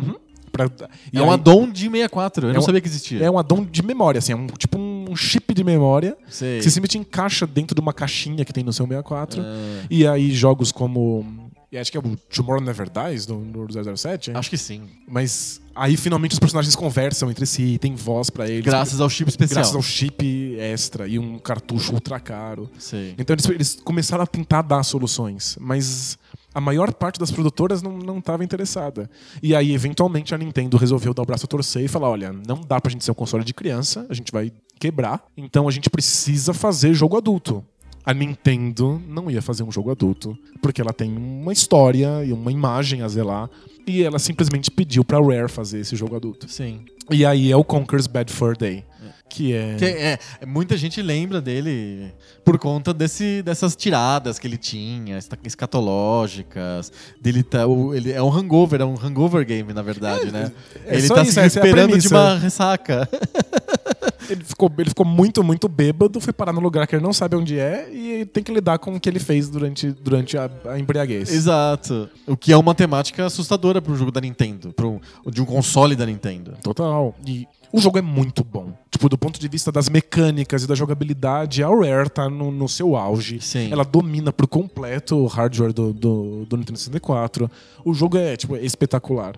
Pra, 0.50 0.70
e 1.12 1.18
É 1.18 1.20
um 1.22 1.24
aí- 1.26 1.34
addon 1.34 1.70
de 1.70 1.82
64. 1.90 2.46
Eu 2.46 2.50
É 2.50 2.52
não 2.54 2.60
um- 2.60 2.64
sabia 2.64 2.80
que 2.80 2.88
existia. 2.88 3.22
É 3.22 3.30
um 3.30 3.38
addon 3.38 3.62
de 3.64 3.82
memória, 3.82 4.18
assim, 4.20 4.32
é 4.32 4.36
um, 4.36 4.46
tipo 4.46 4.78
um 4.78 5.14
chip 5.14 5.52
de 5.52 5.62
memória. 5.62 6.16
Sei. 6.30 6.58
Que 6.58 6.64
você 6.64 6.70
simplesmente 6.70 6.96
encaixa 6.98 7.46
dentro 7.46 7.74
de 7.74 7.80
uma 7.82 7.92
caixinha 7.92 8.42
que 8.42 8.52
tem 8.54 8.64
no 8.64 8.72
seu 8.72 8.86
64. 8.86 9.42
Ah, 9.42 9.84
E 9.90 10.06
aí 10.06 10.30
jogos 10.32 10.72
como. 10.72 11.43
E 11.74 11.78
Acho 11.78 11.90
que 11.90 11.96
é 11.96 12.00
o 12.00 12.16
Tomorrow 12.34 12.62
Never 12.62 12.88
Dies 12.88 13.26
do, 13.26 13.36
do 13.36 13.96
007. 13.96 14.30
acho 14.32 14.50
que 14.50 14.56
sim. 14.56 14.82
Mas 15.08 15.60
aí 15.74 15.96
finalmente 15.96 16.32
os 16.32 16.38
personagens 16.38 16.76
conversam 16.76 17.30
entre 17.30 17.44
si, 17.46 17.78
tem 17.78 17.94
voz 17.94 18.30
pra 18.30 18.48
eles. 18.48 18.64
Graças 18.64 19.00
ao 19.00 19.10
chip 19.10 19.28
especial. 19.28 19.56
graças 19.56 19.74
ao 19.74 19.82
chip 19.82 20.56
extra 20.58 21.08
e 21.08 21.18
um 21.18 21.38
cartucho 21.38 21.92
ultra 21.92 22.20
caro. 22.20 22.70
Sei. 22.78 23.14
Então 23.18 23.34
eles, 23.34 23.46
eles 23.46 23.78
começaram 23.82 24.22
a 24.22 24.26
tentar 24.26 24.62
dar 24.62 24.82
soluções, 24.82 25.56
mas 25.60 26.16
a 26.54 26.60
maior 26.60 26.92
parte 26.94 27.18
das 27.18 27.32
produtoras 27.32 27.82
não 27.82 28.18
estava 28.18 28.44
interessada. 28.44 29.10
E 29.42 29.56
aí, 29.56 29.74
eventualmente, 29.74 30.32
a 30.34 30.38
Nintendo 30.38 30.76
resolveu 30.76 31.12
dar 31.12 31.22
o 31.22 31.26
braço 31.26 31.46
a 31.46 31.48
torcer 31.48 31.84
e 31.84 31.88
falar: 31.88 32.08
olha, 32.08 32.32
não 32.32 32.60
dá 32.60 32.80
pra 32.80 32.92
gente 32.92 33.04
ser 33.04 33.10
um 33.10 33.14
console 33.14 33.44
de 33.44 33.52
criança, 33.52 34.06
a 34.08 34.14
gente 34.14 34.30
vai 34.30 34.52
quebrar, 34.78 35.24
então 35.36 35.66
a 35.66 35.70
gente 35.70 35.90
precisa 35.90 36.54
fazer 36.54 36.94
jogo 36.94 37.16
adulto. 37.16 37.64
A 38.04 38.12
Nintendo 38.12 39.00
não 39.08 39.30
ia 39.30 39.40
fazer 39.40 39.62
um 39.62 39.72
jogo 39.72 39.90
adulto, 39.90 40.36
porque 40.60 40.80
ela 40.80 40.92
tem 40.92 41.10
uma 41.16 41.52
história 41.52 42.24
e 42.24 42.32
uma 42.32 42.52
imagem 42.52 43.02
a 43.02 43.08
zelar, 43.08 43.48
e 43.86 44.02
ela 44.02 44.18
simplesmente 44.18 44.70
pediu 44.70 45.04
pra 45.04 45.18
Rare 45.18 45.48
fazer 45.48 45.80
esse 45.80 45.96
jogo 45.96 46.16
adulto. 46.16 46.48
Sim. 46.48 46.80
E 47.10 47.24
aí 47.24 47.50
é 47.50 47.56
o 47.56 47.64
Conker's 47.64 48.06
Bad 48.06 48.32
Fur 48.32 48.56
Day, 48.56 48.84
que 49.28 49.52
é... 49.54 49.76
Que 49.76 49.84
é, 49.84 50.18
é, 50.40 50.46
muita 50.46 50.76
gente 50.76 51.00
lembra 51.02 51.40
dele 51.40 52.12
por 52.44 52.58
conta 52.58 52.92
desse, 52.94 53.42
dessas 53.42 53.74
tiradas 53.74 54.38
que 54.38 54.46
ele 54.46 54.56
tinha, 54.56 55.18
escatológicas. 55.44 56.92
Dele 57.20 57.42
tá, 57.42 57.62
ele 57.94 58.12
é 58.12 58.22
um 58.22 58.30
hangover, 58.30 58.80
é 58.80 58.84
um 58.84 58.96
hangover 58.96 59.44
game, 59.46 59.72
na 59.72 59.82
verdade, 59.82 60.30
né? 60.30 60.52
é 60.86 60.96
ele 60.96 61.06
só 61.06 61.14
tá 61.14 61.22
isso, 61.22 61.32
se 61.32 61.40
é 61.40 61.42
recuperando 61.44 61.98
de 61.98 62.08
uma 62.08 62.38
ressaca. 62.38 63.08
Ele 64.28 64.44
ficou, 64.44 64.72
ele 64.78 64.88
ficou 64.90 65.06
muito, 65.06 65.42
muito 65.44 65.68
bêbado, 65.68 66.20
foi 66.20 66.32
parar 66.32 66.52
num 66.52 66.60
lugar 66.60 66.86
que 66.86 66.96
ele 66.96 67.02
não 67.02 67.12
sabe 67.12 67.36
onde 67.36 67.58
é 67.58 67.88
e 67.92 68.24
tem 68.26 68.42
que 68.42 68.52
lidar 68.52 68.78
com 68.78 68.94
o 68.94 69.00
que 69.00 69.08
ele 69.08 69.18
fez 69.18 69.48
durante, 69.48 69.90
durante 69.90 70.36
a, 70.36 70.50
a 70.66 70.78
embriaguez. 70.78 71.32
Exato. 71.32 72.08
O 72.26 72.36
que 72.36 72.52
é 72.52 72.56
uma 72.56 72.74
temática 72.74 73.26
assustadora 73.26 73.80
para 73.80 73.92
um 73.92 73.96
jogo 73.96 74.10
da 74.10 74.20
Nintendo, 74.20 74.74
um, 74.82 75.30
de 75.30 75.42
um 75.42 75.44
console 75.44 75.94
da 75.96 76.06
Nintendo. 76.06 76.54
Total. 76.62 77.14
E 77.26 77.46
o 77.72 77.80
jogo 77.80 77.98
é 77.98 78.02
muito 78.02 78.44
bom. 78.44 78.72
Tipo, 78.88 79.08
do 79.08 79.18
ponto 79.18 79.40
de 79.40 79.48
vista 79.48 79.72
das 79.72 79.88
mecânicas 79.88 80.62
e 80.62 80.66
da 80.68 80.76
jogabilidade, 80.76 81.60
a 81.60 81.68
Rare 81.68 82.08
tá 82.08 82.30
no, 82.30 82.52
no 82.52 82.68
seu 82.68 82.94
auge. 82.94 83.40
Sim. 83.40 83.72
Ela 83.72 83.84
domina 83.84 84.32
por 84.32 84.46
completo 84.46 85.16
o 85.16 85.26
hardware 85.26 85.72
do, 85.72 85.92
do, 85.92 86.46
do 86.46 86.56
Nintendo 86.56 86.78
64. 86.78 87.50
O 87.84 87.92
jogo 87.92 88.16
é, 88.16 88.36
tipo, 88.36 88.56
espetacular. 88.56 89.34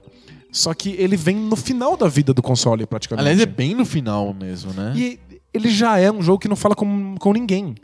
Só 0.57 0.73
que 0.73 0.91
ele 0.99 1.17
vem 1.19 1.37
no 1.37 1.55
final 1.55 1.99
da 1.99 2.09
vida 2.09 2.33
do 2.33 2.43
console, 2.43 2.87
praticamente. 2.87 3.29
Aliás, 3.29 3.41
é 3.41 3.47
bem 3.47 3.75
no 3.75 3.85
final 3.85 4.33
mesmo, 4.33 4.73
né? 4.73 4.95
E 4.97 5.21
ele 5.53 5.69
já 5.69 5.99
é 5.99 6.11
um 6.11 6.23
jogo 6.23 6.39
que 6.39 6.49
não 6.49 6.57
fala 6.57 6.75
com, 6.75 7.15
com 7.19 7.33
ninguém. 7.35 7.75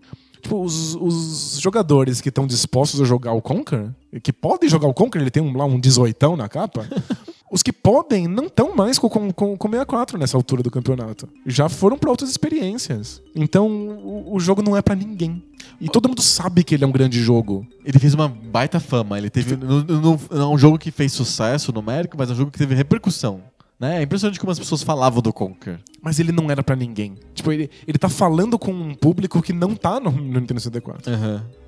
Tipo, 0.40 0.62
os, 0.62 0.96
os 0.96 1.58
jogadores 1.60 2.22
que 2.22 2.30
estão 2.30 2.46
dispostos 2.46 3.00
a 3.00 3.04
jogar 3.04 3.32
o 3.32 3.42
Conquer, 3.42 3.90
que 4.22 4.32
podem 4.32 4.70
jogar 4.70 4.88
o 4.88 4.94
Conquer, 4.94 5.20
ele 5.20 5.30
tem 5.30 5.42
um, 5.42 5.54
lá 5.54 5.66
um 5.66 5.78
18 5.78 6.34
na 6.34 6.48
capa. 6.48 6.88
os 7.52 7.62
que 7.62 7.72
podem 7.72 8.26
não 8.26 8.46
estão 8.46 8.74
mais 8.74 8.98
com, 8.98 9.10
com, 9.10 9.30
com, 9.30 9.56
com 9.56 9.68
64 9.68 10.16
nessa 10.16 10.38
altura 10.38 10.62
do 10.62 10.70
campeonato. 10.70 11.28
Já 11.46 11.68
foram 11.68 11.98
para 11.98 12.10
outras 12.10 12.30
experiências. 12.30 13.20
Então, 13.36 13.68
o, 13.68 14.34
o 14.34 14.40
jogo 14.40 14.62
não 14.62 14.74
é 14.74 14.80
para 14.80 14.94
ninguém. 14.94 15.44
E 15.82 15.88
todo 15.88 16.08
mundo 16.08 16.22
sabe 16.22 16.62
que 16.62 16.76
ele 16.76 16.84
é 16.84 16.86
um 16.86 16.92
grande 16.92 17.20
jogo. 17.20 17.66
Ele 17.84 17.98
fez 17.98 18.14
uma 18.14 18.28
baita 18.28 18.78
fama. 18.78 19.18
Ele 19.18 19.28
teve. 19.28 19.56
Não 19.56 20.16
é 20.30 20.46
um 20.46 20.56
jogo 20.56 20.78
que 20.78 20.92
fez 20.92 21.12
sucesso 21.12 21.72
numérico, 21.72 22.16
mas 22.16 22.30
é 22.30 22.32
um 22.34 22.36
jogo 22.36 22.52
que 22.52 22.58
teve 22.58 22.72
repercussão. 22.72 23.40
Né? 23.82 23.98
É 23.98 24.02
impressionante 24.02 24.38
como 24.38 24.52
as 24.52 24.60
pessoas 24.60 24.80
falavam 24.84 25.20
do 25.20 25.32
Conker. 25.32 25.80
Mas 26.00 26.20
ele 26.20 26.30
não 26.30 26.48
era 26.52 26.62
para 26.62 26.76
ninguém. 26.76 27.16
Tipo, 27.34 27.50
ele, 27.50 27.68
ele 27.84 27.98
tá 27.98 28.08
falando 28.08 28.56
com 28.56 28.70
um 28.72 28.94
público 28.94 29.42
que 29.42 29.52
não 29.52 29.74
tá 29.74 29.98
no, 29.98 30.12
no 30.12 30.40
Nintendo 30.40 30.60
64. 30.60 31.10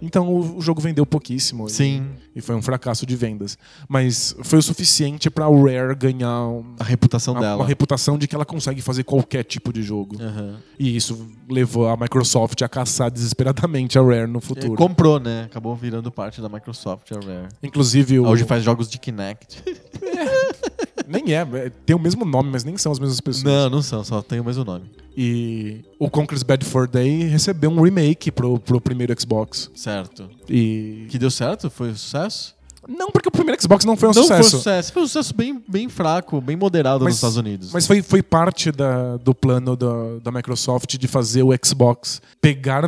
Então 0.00 0.28
o, 0.28 0.58
o 0.58 0.60
jogo 0.62 0.80
vendeu 0.80 1.04
pouquíssimo. 1.04 1.66
e- 1.66 1.70
Sim. 1.70 2.06
E, 2.36 2.40
foi 2.40 2.54
um 2.54 2.62
fracasso 2.62 3.04
de 3.04 3.16
vendas. 3.16 3.58
Mas 3.88 4.32
foi 4.44 4.60
o 4.60 4.62
suficiente 4.62 5.28
pra 5.28 5.46
Rare 5.46 5.92
ganhar 5.96 6.46
um- 6.46 6.76
A 6.78 6.84
reputação 6.84 7.34
uma, 7.34 7.40
dela. 7.40 7.56
uma 7.56 7.66
reputação 7.66 8.16
de 8.16 8.28
que 8.28 8.34
ela 8.36 8.44
consegue 8.44 8.80
fazer 8.80 9.02
qualquer 9.02 9.42
tipo 9.42 9.72
de 9.72 9.82
jogo. 9.82 10.16
Aham. 10.22 10.58
E 10.78 10.94
isso 10.94 11.28
levou 11.50 11.88
a 11.88 11.96
Microsoft 11.96 12.62
a 12.62 12.68
caçar 12.68 13.10
desesperadamente 13.10 13.98
a 13.98 14.02
Rare 14.02 14.28
no 14.28 14.38
Ele 14.38 14.46
futuro. 14.46 14.74
comprou, 14.76 15.18
né? 15.18 15.44
Acabou 15.46 15.74
virando 15.74 16.12
parte 16.12 16.40
da 16.40 16.48
Microsoft, 16.48 17.10
a 17.10 17.16
Rare. 17.16 17.48
Inclusive, 17.60 18.20
o, 18.20 18.28
Hoje 18.28 18.44
faz 18.44 18.62
jogos 18.62 18.88
de 18.88 18.98
Kinect. 19.00 19.64
nem 21.06 21.32
é, 21.34 21.40
é, 21.40 21.70
tem 21.84 21.94
o 21.94 21.98
mesmo 21.98 22.24
nome, 22.24 22.50
mas 22.50 22.64
nem 22.64 22.76
são 22.76 22.92
as 22.92 22.98
mesmas 22.98 23.20
pessoas. 23.20 23.44
não, 23.44 23.70
não 23.70 23.82
são, 23.82 24.02
só 24.04 24.20
tem 24.22 24.40
o 24.40 24.44
mesmo 24.44 24.64
nome. 24.64 24.84
E 25.16 25.82
o 25.98 26.10
Conker's 26.10 26.42
Bad 26.42 26.64
Fur 26.64 26.88
Day 26.88 27.24
recebeu 27.24 27.70
um 27.70 27.80
remake 27.80 28.30
pro, 28.32 28.58
pro 28.58 28.80
primeiro 28.80 29.14
Xbox. 29.20 29.70
Certo. 29.74 30.28
E. 30.48 31.06
Que 31.08 31.18
deu 31.18 31.30
certo? 31.30 31.70
Foi 31.70 31.90
um 31.90 31.96
sucesso? 31.96 32.54
Não, 32.86 33.10
porque 33.10 33.28
o 33.28 33.32
primeiro 33.32 33.60
Xbox 33.62 33.84
não 33.84 33.96
foi 33.96 34.10
um 34.10 34.12
não 34.12 34.22
sucesso. 34.22 34.50
foi 34.50 34.58
um 34.58 34.60
sucesso. 34.60 34.92
Foi 34.92 35.02
um 35.02 35.06
sucesso 35.06 35.34
bem, 35.34 35.62
bem 35.66 35.88
fraco, 35.88 36.40
bem 36.40 36.54
moderado 36.56 37.02
Mas- 37.04 37.12
nos 37.12 37.16
Estados 37.16 37.36
Unidos. 37.38 37.70
Mas 37.72 37.86
foi, 37.86 38.02
foi 38.02 38.22
parte 38.22 38.70
da- 38.70 39.16
do 39.16 39.34
plano 39.34 39.74
da, 39.76 40.18
da 40.22 40.30
Microsoft 40.32 40.98
de 40.98 41.08
fazer 41.08 41.42
o 41.42 41.50
Xbox 41.64 42.20
pegar 42.42 42.84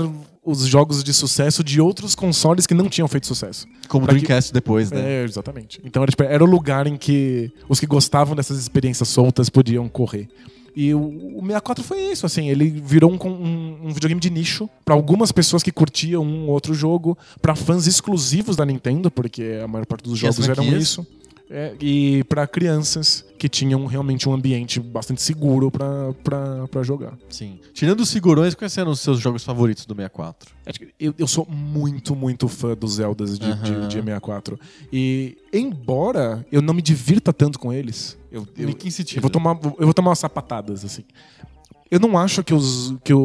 os 0.47 0.67
jogos 0.67 1.03
de 1.03 1.13
sucesso 1.13 1.65
de 1.65 1.81
outros 1.81 2.15
consoles 2.15 2.67
que 2.67 2.73
não 2.75 2.89
tinham 2.89 3.09
feito 3.09 3.27
sucesso. 3.27 3.67
Como 3.89 4.05
o 4.05 4.07
pra 4.07 4.15
que- 4.15 4.21
Dreamcast 4.23 4.53
depois, 4.53 4.91
né? 4.93 5.21
É, 5.21 5.25
exatamente. 5.25 5.81
Então 5.85 6.03
era, 6.03 6.11
tipo, 6.11 6.23
era 6.23 6.43
o 6.43 6.47
lugar 6.47 6.87
em 6.87 6.97
que 6.97 7.51
os 7.69 7.81
que 7.81 7.87
gostavam 7.87 8.35
dessas 8.37 8.59
experiências 8.59 9.09
soltas 9.09 9.49
podiam 9.51 9.89
correr. 9.89 10.29
E 10.79 10.93
o, 10.95 11.01
o 11.01 11.41
64 11.41 11.83
foi 11.83 11.99
isso, 12.13 12.27
assim, 12.27 12.51
ele 12.51 12.69
virou 12.69 13.11
um, 13.11 13.17
um- 13.29 13.79
um 13.87 13.93
videogame 13.95 14.21
de 14.21 14.29
nicho 14.29 14.69
pra 14.85 14.95
algumas 14.95 15.33
pessoas 15.33 15.63
que 15.63 15.73
curtiam 15.73 16.23
um 16.23 16.45
ou 16.47 16.51
outro 16.51 16.75
jogo, 16.75 17.17
pra 17.41 17.57
fãs 17.57 17.87
exclusivos 17.87 18.57
da 18.57 18.65
Nintendo, 18.67 19.11
porque 19.11 19.59
a 19.65 19.67
maior 19.67 19.87
parte 19.87 20.03
dos 20.05 20.19
jogos 20.19 20.47
eram 20.49 20.65
isso. 20.77 21.07
É, 21.49 21.75
e 21.81 22.25
pra 22.25 22.45
crianças 22.47 23.25
que 23.39 23.49
tinham 23.49 23.87
realmente 23.87 24.29
um 24.29 24.33
ambiente 24.33 24.81
bastante 24.81 25.23
seguro 25.23 25.71
pra 25.71 26.83
jogar. 26.83 27.17
Sim. 27.29 27.61
Tirando 27.73 28.01
os 28.01 28.13
figurões, 28.13 28.55
quais 28.55 28.77
eram 28.77 28.91
os 28.91 28.99
seus 29.01 29.21
jogos 29.21 29.45
favoritos 29.45 29.87
do 29.87 29.95
64? 29.95 30.51
Acho 30.67 30.79
que 30.81 30.89
Eu, 30.99 31.15
eu 31.17 31.27
sou 31.29 31.47
muito, 31.49 32.17
muito 32.17 32.49
fã 32.49 32.75
dos 32.75 32.95
Zeldas 32.95 33.39
de, 33.39 33.47
de- 33.47 33.73
Aham. 33.75 33.89
de 33.89 33.95
64. 33.95 34.59
E, 34.93 35.37
embora 35.53 36.45
eu 36.51 36.61
não 36.61 36.75
me 36.75 36.83
divirta 36.83 37.33
tanto 37.33 37.59
com 37.61 37.73
eles, 37.73 38.19
eu, 38.33 38.47
eu, 38.57 38.69
eu 39.15 39.21
vou 39.21 39.31
tomar, 39.31 39.53
eu 39.79 39.85
vou 39.87 39.95
tomar 39.95 40.11
umas 40.11 40.19
sapatadas, 40.19 40.85
assim. 40.85 41.05
Eu 41.91 42.01
não 42.01 42.19
acho 42.19 42.43
que, 42.43 42.53
os, 42.53 42.95
que 43.05 43.15
o, 43.15 43.19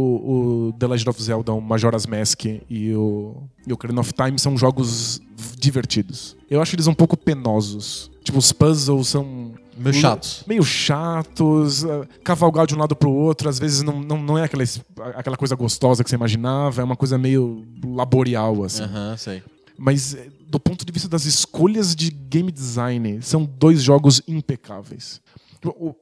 o 0.70 0.74
The 0.78 0.88
Legend 0.88 1.09
of 1.09 1.24
Zelda, 1.24 1.51
o 1.53 1.59
Majora's 1.62 2.05
Mask 2.05 2.45
e 2.45 2.93
o, 2.93 3.43
e 3.66 3.72
o 3.72 3.74
Ocarina 3.74 4.01
of 4.01 4.14
Time 4.14 4.38
são 4.38 4.55
jogos 4.57 5.20
divertidos. 5.57 6.36
Eu 6.49 6.62
acho 6.62 6.76
eles 6.76 6.86
um 6.88 6.93
pouco 6.93 7.18
penosos. 7.18 8.12
Tipo, 8.24 8.38
os 8.38 8.51
puzzles 8.51 9.07
são 9.07 9.53
Meio 9.76 9.95
chatos. 9.95 10.43
meio 10.45 10.62
chatos, 10.64 11.84
ah, 11.86 12.05
cavalgar 12.24 12.68
de 12.68 12.76
um 12.76 12.78
lado 12.78 12.95
pro 12.95 13.09
outro, 13.12 13.49
às 13.49 13.57
vezes 13.57 13.82
não, 13.82 13.99
não, 13.99 14.22
não 14.22 14.38
é 14.38 14.43
aquela, 14.43 14.64
aquela 15.16 15.36
coisa 15.38 15.55
gostosa 15.55 16.03
que 16.03 16.09
você 16.09 16.16
imaginava, 16.16 16.82
é 16.82 16.84
uma 16.84 16.95
coisa 16.95 17.18
meio 17.18 17.66
laborial, 17.84 18.64
assim. 18.64 18.84
Aham, 18.84 19.18
sei. 19.18 19.41
Mas 19.76 20.14
eh, 20.14 20.28
do 20.47 20.59
ponto 20.59 20.86
de 20.86 20.91
vista 20.91 21.09
das 21.09 21.26
escolhas 21.26 21.95
de 21.95 22.12
game 22.12 22.51
design, 22.51 23.20
são 23.24 23.43
dois 23.43 23.82
jogos 23.82 24.22
impecáveis. 24.28 25.20
O- 25.66 25.95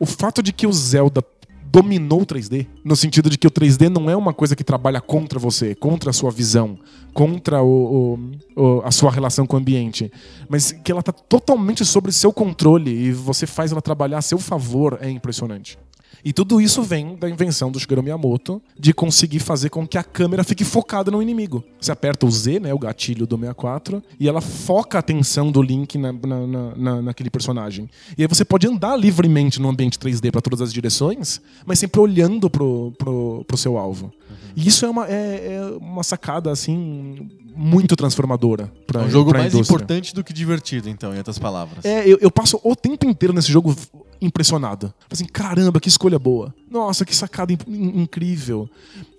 o 0.00 0.06
fato 0.06 0.42
de 0.42 0.52
que 0.52 0.66
o 0.66 0.72
Zelda 0.72 1.22
dominou 1.70 2.22
o 2.22 2.26
3D, 2.26 2.66
no 2.84 2.96
sentido 2.96 3.30
de 3.30 3.38
que 3.38 3.46
o 3.46 3.50
3D 3.50 3.88
não 3.88 4.10
é 4.10 4.16
uma 4.16 4.32
coisa 4.32 4.56
que 4.56 4.64
trabalha 4.64 5.00
contra 5.00 5.38
você, 5.38 5.74
contra 5.74 6.10
a 6.10 6.12
sua 6.12 6.30
visão, 6.30 6.78
contra 7.14 7.62
o- 7.62 8.18
o- 8.56 8.62
o- 8.62 8.82
a 8.84 8.90
sua 8.90 9.10
relação 9.10 9.46
com 9.46 9.56
o 9.56 9.58
ambiente, 9.60 10.10
mas 10.48 10.72
que 10.72 10.90
ela 10.90 11.02
tá 11.02 11.12
totalmente 11.12 11.84
sobre 11.84 12.10
seu 12.12 12.32
controle 12.32 12.90
e 12.90 13.12
você 13.12 13.46
faz 13.46 13.70
ela 13.72 13.80
trabalhar 13.80 14.18
a 14.18 14.22
seu 14.22 14.38
favor, 14.38 14.98
é 15.00 15.08
impressionante. 15.08 15.78
E 16.24 16.32
tudo 16.32 16.60
isso 16.60 16.82
vem 16.82 17.16
da 17.16 17.28
invenção 17.28 17.70
do 17.70 17.78
Shigeru 17.80 18.02
Miyamoto 18.02 18.60
de 18.78 18.92
conseguir 18.92 19.38
fazer 19.40 19.70
com 19.70 19.86
que 19.86 19.96
a 19.98 20.02
câmera 20.04 20.44
fique 20.44 20.64
focada 20.64 21.10
no 21.10 21.22
inimigo. 21.22 21.64
Você 21.80 21.90
aperta 21.92 22.26
o 22.26 22.30
Z, 22.30 22.60
né, 22.60 22.74
o 22.74 22.78
gatilho 22.78 23.26
do 23.26 23.36
64, 23.36 24.02
e 24.18 24.28
ela 24.28 24.40
foca 24.40 24.98
a 24.98 25.00
atenção 25.00 25.50
do 25.50 25.62
Link 25.62 25.96
na, 25.96 26.12
na- 26.12 26.46
na- 26.46 26.76
na- 26.76 27.02
naquele 27.02 27.30
personagem. 27.30 27.88
E 28.18 28.22
aí 28.22 28.28
você 28.28 28.44
pode 28.44 28.66
andar 28.66 28.96
livremente 28.96 29.60
no 29.60 29.68
ambiente 29.68 29.98
3D 29.98 30.30
para 30.30 30.40
todas 30.40 30.60
as 30.60 30.72
direções, 30.72 31.40
mas 31.64 31.78
sempre 31.78 32.00
olhando 32.00 32.50
pro, 32.50 32.92
pro, 32.98 33.44
pro 33.46 33.56
seu 33.56 33.78
alvo. 33.78 34.12
E 34.56 34.66
isso 34.66 34.84
é 34.84 34.90
uma, 34.90 35.06
é- 35.08 35.54
é 35.54 35.76
uma 35.80 36.02
sacada, 36.02 36.50
assim, 36.50 37.28
muito 37.54 37.94
transformadora 37.96 38.72
É 38.80 38.84
para 38.86 39.02
um 39.02 39.10
jogo 39.10 39.32
mais 39.32 39.52
indústria. 39.54 39.74
importante 39.76 40.14
do 40.14 40.22
que 40.24 40.32
divertido, 40.32 40.88
então, 40.88 41.12
em 41.14 41.18
outras 41.18 41.38
palavras. 41.38 41.84
É, 41.84 42.06
eu, 42.08 42.18
eu 42.20 42.30
passo 42.30 42.60
o 42.64 42.74
tempo 42.76 43.06
inteiro 43.06 43.32
nesse 43.34 43.50
jogo 43.50 43.74
impressionado. 44.20 44.92
Assim, 45.10 45.24
caramba, 45.24 45.80
que 45.80 45.88
escolha 45.88 46.18
boa. 46.18 46.54
Nossa, 46.70 47.04
que 47.04 47.14
sacada 47.14 47.52
in- 47.52 47.58
in- 47.68 48.02
incrível. 48.02 48.68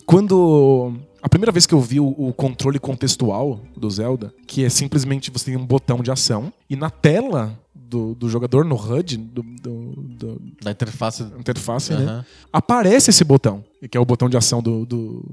Quando. 0.05 0.93
A 1.21 1.29
primeira 1.29 1.51
vez 1.51 1.65
que 1.67 1.73
eu 1.73 1.79
vi 1.79 1.99
o, 1.99 2.07
o 2.17 2.33
controle 2.33 2.79
contextual 2.79 3.59
do 3.77 3.87
Zelda, 3.89 4.33
que 4.47 4.65
é 4.65 4.69
simplesmente 4.69 5.29
você 5.29 5.45
tem 5.45 5.55
um 5.55 5.65
botão 5.65 6.01
de 6.01 6.09
ação, 6.11 6.51
e 6.67 6.75
na 6.75 6.89
tela 6.89 7.57
do, 7.75 8.15
do 8.15 8.27
jogador, 8.27 8.65
no 8.65 8.75
HUD, 8.75 9.17
do, 9.17 9.43
do, 9.43 10.41
Da 10.63 10.71
interface. 10.71 11.23
interface, 11.37 11.93
né? 11.93 12.03
Aham, 12.03 12.25
Aparece 12.51 13.11
esse 13.11 13.23
botão, 13.23 13.63
que 13.91 13.95
é 13.95 14.01
o 14.01 14.05
botão 14.05 14.27
de 14.27 14.35
ação 14.35 14.63
do, 14.63 14.83
do, 14.83 15.23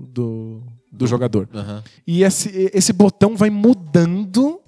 do, 0.91 0.99
do 0.99 1.07
jogador. 1.07 1.49
aham. 1.55 1.83
E 2.07 2.23
esse, 2.23 2.71
esse 2.75 2.93
botão 2.93 3.37
vai 3.37 3.51
mudando, 3.51 4.61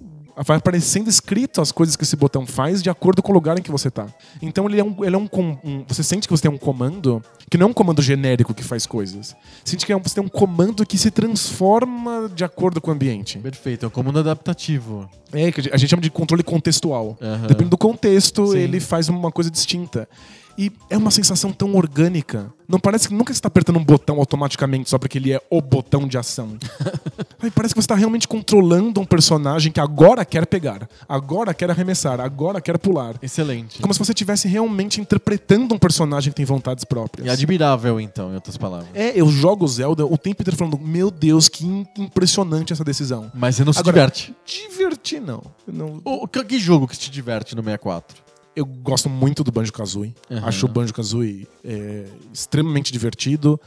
vai 0.47 0.57
aparecendo 0.57 1.09
escrito 1.09 1.61
as 1.61 1.71
coisas 1.73 1.97
que 1.97 2.05
esse 2.05 2.17
botão 2.17 2.47
faz 2.47 2.83
de 2.83 2.89
acordo 2.91 3.23
com 3.23 3.31
o 3.31 3.35
lugar 3.35 3.59
em 3.59 3.63
que 3.63 3.71
você 3.71 3.91
tá. 3.91 4.07
Então 4.41 4.67
ele 4.69 4.81
é 4.81 4.85
um. 4.85 5.05
Ele 5.05 5.15
é 5.17 5.19
um, 5.19 5.29
um- 5.65 5.85
você 5.87 6.03
sente 6.03 6.27
que 6.27 6.33
você 6.35 6.43
tem 6.43 6.51
um 6.51 6.57
comando 6.59 7.23
que 7.51 7.59
não 7.59 7.67
é 7.67 7.71
um 7.71 7.73
comando 7.75 8.01
genérico 8.01 8.55
que 8.55 8.63
faz 8.63 8.87
coisas. 8.87 9.35
Sente 9.65 9.85
que 9.85 9.93
é 9.93 9.97
um- 9.97 10.03
você 10.03 10.15
tem 10.15 10.25
um 10.25 10.29
comando 10.29 10.87
que 10.87 10.97
se 10.97 11.11
transforma 11.11 12.31
de 12.35 12.45
acordo 12.45 12.81
com 12.81 12.91
o 12.91 12.95
ambiente. 12.95 13.39
Perfeito, 13.39 13.85
é 13.85 13.89
um 13.89 13.91
comando 13.91 14.19
adaptativo. 14.21 15.09
É, 15.33 15.51
que 15.53 15.61
a 15.73 15.77
gente 15.77 15.91
chama 15.91 16.03
de 16.03 16.11
controle 16.11 16.43
contextual. 16.43 17.17
Aham. 17.21 17.43
Dependendo 17.47 17.71
do 17.71 17.79
contexto, 17.79 18.49
Sim. 18.53 18.59
ele 18.59 18.81
faz 18.81 19.09
uma 19.09 19.31
coisa 19.33 19.51
distinta. 19.51 20.09
E 20.61 20.71
é 20.91 20.97
uma 20.99 21.11
sensação 21.11 21.53
tão 21.55 21.75
orgânica. 21.75 22.53
Não 22.69 22.79
parece 22.79 23.09
que 23.09 23.15
nunca 23.15 23.33
você 23.33 23.39
está 23.39 23.49
apertando 23.49 23.79
um 23.79 23.85
botão 23.85 24.19
automaticamente 24.19 24.91
só 24.91 24.99
porque 24.99 25.17
ele 25.17 25.33
é 25.33 25.41
o 25.49 25.59
botão 25.63 26.07
de 26.07 26.19
ação. 26.19 26.59
Aí 27.43 27.51
parece 27.51 27.73
que 27.73 27.81
você 27.81 27.85
está 27.85 27.95
realmente 27.95 28.29
controlando 28.29 29.01
um 29.01 29.07
personagem 29.07 29.73
que 29.73 29.81
agora 29.81 30.23
quer 30.23 30.45
pegar, 30.45 30.87
agora 31.09 31.55
quer 31.55 31.71
arremessar, 31.71 32.21
agora 32.21 32.61
quer 32.61 32.77
pular. 32.77 33.15
Excelente. 33.23 33.81
Como 33.81 33.95
se 33.95 33.99
você 33.99 34.13
estivesse 34.13 34.49
realmente 34.49 35.01
interpretando 35.01 35.75
um 35.75 35.79
personagem 35.79 36.31
que 36.31 36.37
tem 36.37 36.45
vontades 36.45 36.85
próprias. 36.85 37.27
E 37.27 37.31
admirável, 37.31 37.99
então, 37.99 38.31
em 38.31 38.35
outras 38.35 38.59
palavras. 38.59 38.91
É, 38.93 39.19
eu 39.19 39.31
jogo 39.31 39.67
Zelda 39.67 40.05
o 40.05 40.19
tempo 40.19 40.43
inteiro 40.43 40.59
falando, 40.59 40.79
meu 40.79 41.11
Deus, 41.11 41.49
que 41.49 41.65
impressionante 41.97 42.71
essa 42.71 42.85
decisão. 42.85 43.33
Mas 43.33 43.57
você 43.57 43.65
não 43.65 43.73
se 43.73 43.81
Agora- 43.81 43.95
diverte. 43.95 44.35
Divertir, 44.45 45.23
não. 45.23 45.43
Não 45.67 46.03
O, 46.05 46.29
que, 46.29 46.45
que 46.45 46.59
jogo 46.59 46.87
que 46.87 46.99
te 46.99 47.11
diverte 47.11 47.57
no 47.57 47.63
64? 47.63 48.29
Eu 48.61 48.67
gosto 48.67 49.09
muito 49.09 49.43
do 49.43 49.51
Banjo-Kazooie. 49.51 50.15
Aham. 50.31 50.47
Acho 50.47 50.67
o 50.67 50.69
Banjo-Kazooie 50.69 51.49
é, 51.65 52.05
extremamente 52.33 52.93
divertido. 52.93 53.59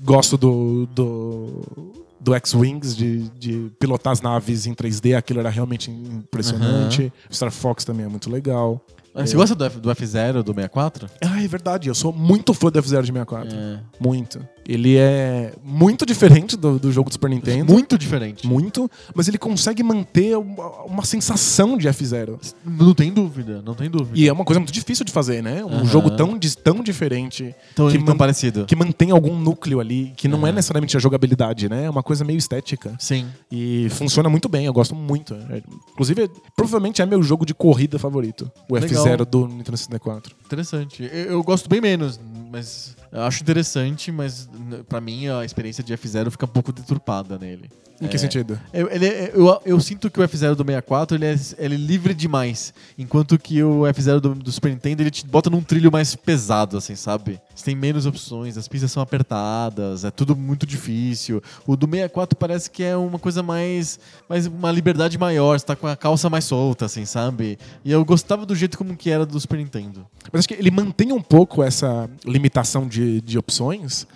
Gosto 0.00 0.36
do, 0.36 0.86
do, 0.94 1.92
do 2.20 2.34
X-Wings, 2.34 2.96
de, 2.96 3.28
de 3.30 3.70
pilotar 3.80 4.12
as 4.12 4.20
naves 4.20 4.66
em 4.66 4.74
3D. 4.74 5.16
Aquilo 5.16 5.40
era 5.40 5.50
realmente 5.50 5.90
impressionante. 5.90 7.12
Star 7.32 7.50
Fox 7.50 7.84
também 7.84 8.06
é 8.06 8.08
muito 8.08 8.30
legal. 8.30 8.80
Ah, 9.14 9.26
Você 9.26 9.34
gosta 9.34 9.54
do, 9.56 9.64
F, 9.64 9.80
do 9.80 9.90
F0 9.90 10.42
do 10.44 10.54
64? 10.54 11.10
Ah, 11.24 11.42
é 11.42 11.48
verdade. 11.48 11.88
Eu 11.88 11.94
sou 11.94 12.12
muito 12.12 12.54
fã 12.54 12.70
do 12.70 12.78
F-Zero 12.78 13.02
de 13.02 13.08
64. 13.12 13.52
É. 13.56 13.80
Muito. 13.98 14.38
Ele 14.68 14.98
é 14.98 15.54
muito 15.64 16.04
diferente 16.04 16.54
do, 16.54 16.78
do 16.78 16.92
jogo 16.92 17.08
do 17.08 17.14
Super 17.14 17.30
Nintendo. 17.30 17.72
Muito 17.72 17.96
diferente. 17.96 18.46
Muito. 18.46 18.90
Mas 19.14 19.26
ele 19.26 19.38
consegue 19.38 19.82
manter 19.82 20.36
uma, 20.36 20.84
uma 20.84 21.04
sensação 21.06 21.78
de 21.78 21.88
F-Zero. 21.88 22.38
Não 22.62 22.92
tem 22.92 23.10
dúvida, 23.10 23.62
não 23.64 23.74
tem 23.74 23.88
dúvida. 23.88 24.10
E 24.14 24.28
é 24.28 24.32
uma 24.32 24.44
coisa 24.44 24.60
muito 24.60 24.72
difícil 24.72 25.06
de 25.06 25.10
fazer, 25.12 25.42
né? 25.42 25.64
Um 25.64 25.68
Aham. 25.68 25.84
jogo 25.86 26.10
tão, 26.10 26.38
tão 26.62 26.82
diferente. 26.82 27.54
Tão, 27.74 27.90
que 27.90 27.98
tão 28.04 28.14
parecido. 28.14 28.66
que 28.66 28.76
mantém 28.76 29.10
algum 29.10 29.38
núcleo 29.38 29.80
ali, 29.80 30.12
que 30.14 30.28
não 30.28 30.40
é 30.46 30.50
Aham. 30.50 30.56
necessariamente 30.56 30.96
a 30.98 31.00
jogabilidade, 31.00 31.66
né? 31.66 31.84
É 31.86 31.90
uma 31.90 32.02
coisa 32.02 32.22
meio 32.22 32.36
estética. 32.38 32.94
Sim. 32.98 33.26
E 33.50 33.88
funciona 33.90 34.28
muito 34.28 34.50
bem, 34.50 34.66
eu 34.66 34.72
gosto 34.74 34.94
muito. 34.94 35.32
É, 35.34 35.62
inclusive, 35.92 36.30
provavelmente 36.54 37.00
é 37.00 37.06
meu 37.06 37.22
jogo 37.22 37.46
de 37.46 37.54
corrida 37.54 37.98
favorito. 37.98 38.50
O 38.68 38.74
Legal. 38.74 39.02
F0 39.02 39.24
do 39.24 39.48
Nintendo 39.48 39.78
64. 39.78 40.36
Interessante. 40.44 41.02
Eu, 41.10 41.24
eu 41.32 41.42
gosto 41.42 41.70
bem 41.70 41.80
menos, 41.80 42.20
mas 42.50 42.94
eu 43.12 43.22
acho 43.22 43.42
interessante, 43.42 44.12
mas 44.12 44.48
pra 44.88 45.00
mim 45.00 45.28
a 45.28 45.44
experiência 45.44 45.82
de 45.82 45.92
F0 45.94 46.30
fica 46.30 46.44
um 46.44 46.48
pouco 46.48 46.72
deturpada 46.72 47.38
nele. 47.38 47.70
Em 48.00 48.06
que 48.06 48.14
É. 48.14 48.18
sentido? 48.18 48.60
Eu, 48.72 48.88
ele 48.90 49.06
é- 49.06 49.32
eu, 49.34 49.60
eu 49.64 49.80
sinto 49.80 50.08
que 50.10 50.20
o 50.20 50.22
F0 50.22 50.54
do 50.54 50.62
64 50.64 51.16
ele 51.16 51.26
é, 51.26 51.34
ele 51.58 51.74
é 51.74 51.78
livre 51.78 52.14
demais, 52.14 52.72
enquanto 52.96 53.36
que 53.38 53.60
o 53.62 53.80
F0 53.86 54.20
do, 54.20 54.34
do 54.36 54.52
Super 54.52 54.70
Nintendo 54.70 55.02
ele 55.02 55.10
te 55.10 55.26
bota 55.26 55.50
num 55.50 55.60
trilho 55.62 55.90
mais 55.90 56.14
pesado, 56.14 56.76
assim, 56.76 56.94
sabe? 56.94 57.40
Você 57.54 57.64
tem 57.64 57.74
menos 57.74 58.06
opções, 58.06 58.56
as 58.56 58.68
pistas 58.68 58.92
são 58.92 59.02
apertadas, 59.02 60.04
é 60.04 60.10
tudo 60.12 60.36
muito 60.36 60.64
difícil. 60.64 61.42
O 61.66 61.76
do 61.76 61.86
64 61.86 62.36
parece 62.38 62.70
que 62.70 62.84
é 62.84 62.96
uma 62.96 63.18
coisa 63.18 63.42
mais, 63.42 63.98
mais 64.28 64.46
uma 64.46 64.70
liberdade 64.70 65.18
maior, 65.18 65.58
você 65.58 65.66
tá 65.66 65.74
com 65.74 65.86
a 65.88 65.96
calça 65.96 66.30
mais 66.30 66.44
solta, 66.44 66.84
assim, 66.86 67.04
sabe? 67.04 67.58
E 67.84 67.90
eu 67.90 68.04
gostava 68.04 68.46
do 68.46 68.54
jeito 68.54 68.78
como 68.78 68.96
que 68.96 69.10
era 69.10 69.26
do 69.26 69.38
Super 69.40 69.58
Nintendo. 69.58 70.06
Mas 70.32 70.40
acho 70.40 70.48
que 70.48 70.54
ele 70.54 70.70
mantém 70.70 71.12
um 71.12 71.20
pouco 71.20 71.62
essa 71.64 72.08
limitação 72.24 72.86
de, 72.86 73.20
de 73.22 73.36
opções, 73.38 74.06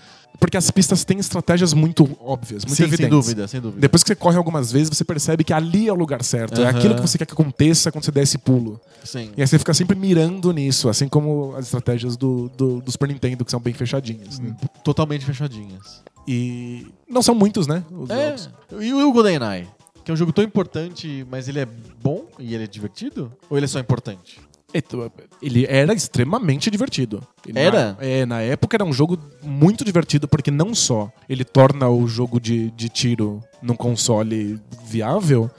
porque 0.43 0.57
as 0.57 0.68
pistas 0.72 1.05
têm 1.05 1.20
estratégias 1.20 1.72
muito 1.72 2.03
óbvias, 2.20 2.64
muito 2.64 2.76
Sim, 2.76 2.82
evidentes. 2.82 2.99
sem 3.07 3.09
dúvida, 3.09 3.47
sem 3.47 3.61
dúvida. 3.61 3.80
Depois 3.80 4.03
que 4.03 4.09
você 4.09 4.16
corre 4.16 4.36
algumas 4.36 4.72
vezes, 4.72 4.88
você 4.88 5.05
percebe 5.05 5.45
que 5.45 5.53
ali 5.53 5.86
é 5.86 5.93
o 5.93 5.95
lugar 5.95 6.20
certo. 6.24 6.61
É 6.61 6.64
Aham. 6.66 6.76
aquilo 6.76 6.95
que 6.97 7.01
você 7.01 7.16
quer 7.16 7.26
que 7.26 7.32
aconteça 7.32 7.93
quando 7.93 8.05
você 8.05 8.11
der 8.11 8.24
esse 8.24 8.38
pulo. 8.38 8.80
Sim. 9.05 9.30
E 9.36 9.40
aí 9.40 9.47
você 9.47 9.57
fica 9.57 9.72
sempre 9.72 9.97
mirando 9.97 10.53
nisso, 10.53 10.88
assim 10.88 11.07
como 11.07 11.55
as 11.55 11.66
estratégias 11.66 12.16
do, 12.16 12.49
do, 12.57 12.80
do 12.80 12.90
Super 12.90 13.09
Nintendo, 13.09 13.45
que 13.45 13.53
são 13.53 13.61
bem 13.61 13.72
fechadinhas. 13.72 14.40
né? 14.40 14.57
Totalmente 14.82 15.24
fechadinhas. 15.24 16.03
E 16.26 16.88
não 17.09 17.22
são 17.22 17.36
muitos, 17.36 17.68
né? 17.68 17.84
Os 17.93 18.11
É. 18.11 18.36
jogos. 18.36 18.51
E 18.80 18.93
o 18.93 19.12
GoldenEye? 19.12 19.68
Que 20.05 20.11
é 20.11 20.14
um 20.14 20.16
jogo 20.16 20.32
tão 20.32 20.43
importante, 20.43 21.24
mas 21.30 21.47
ele 21.47 21.61
é 21.61 21.68
bom 22.03 22.24
e 22.36 22.53
ele 22.53 22.64
é 22.64 22.66
divertido? 22.66 23.32
Ou 23.49 23.57
ele 23.57 23.66
é 23.66 23.68
só 23.68 23.78
importante? 23.78 24.40
Ele 25.41 25.66
era 25.68 25.93
extremamente 25.93 26.70
divertido. 26.70 27.27
Ele 27.47 27.59
Era? 27.59 27.93
Na, 27.93 28.07
é, 28.07 28.27
na 28.27 28.41
época 28.41 28.77
era 28.77 28.85
um 28.85 28.93
jogo 28.93 29.18
muito 29.43 29.85
divertido, 29.85 30.27
porque 30.27 30.51
não 30.51 30.75
só 30.75 31.11
ele 31.29 31.45
torna 31.45 31.89
o 31.89 32.07
jogo 32.07 32.41
de, 32.41 32.70
de 32.70 32.89
tiro 32.89 33.41
num 33.61 33.77
console 33.77 34.59
viável, 34.85 35.51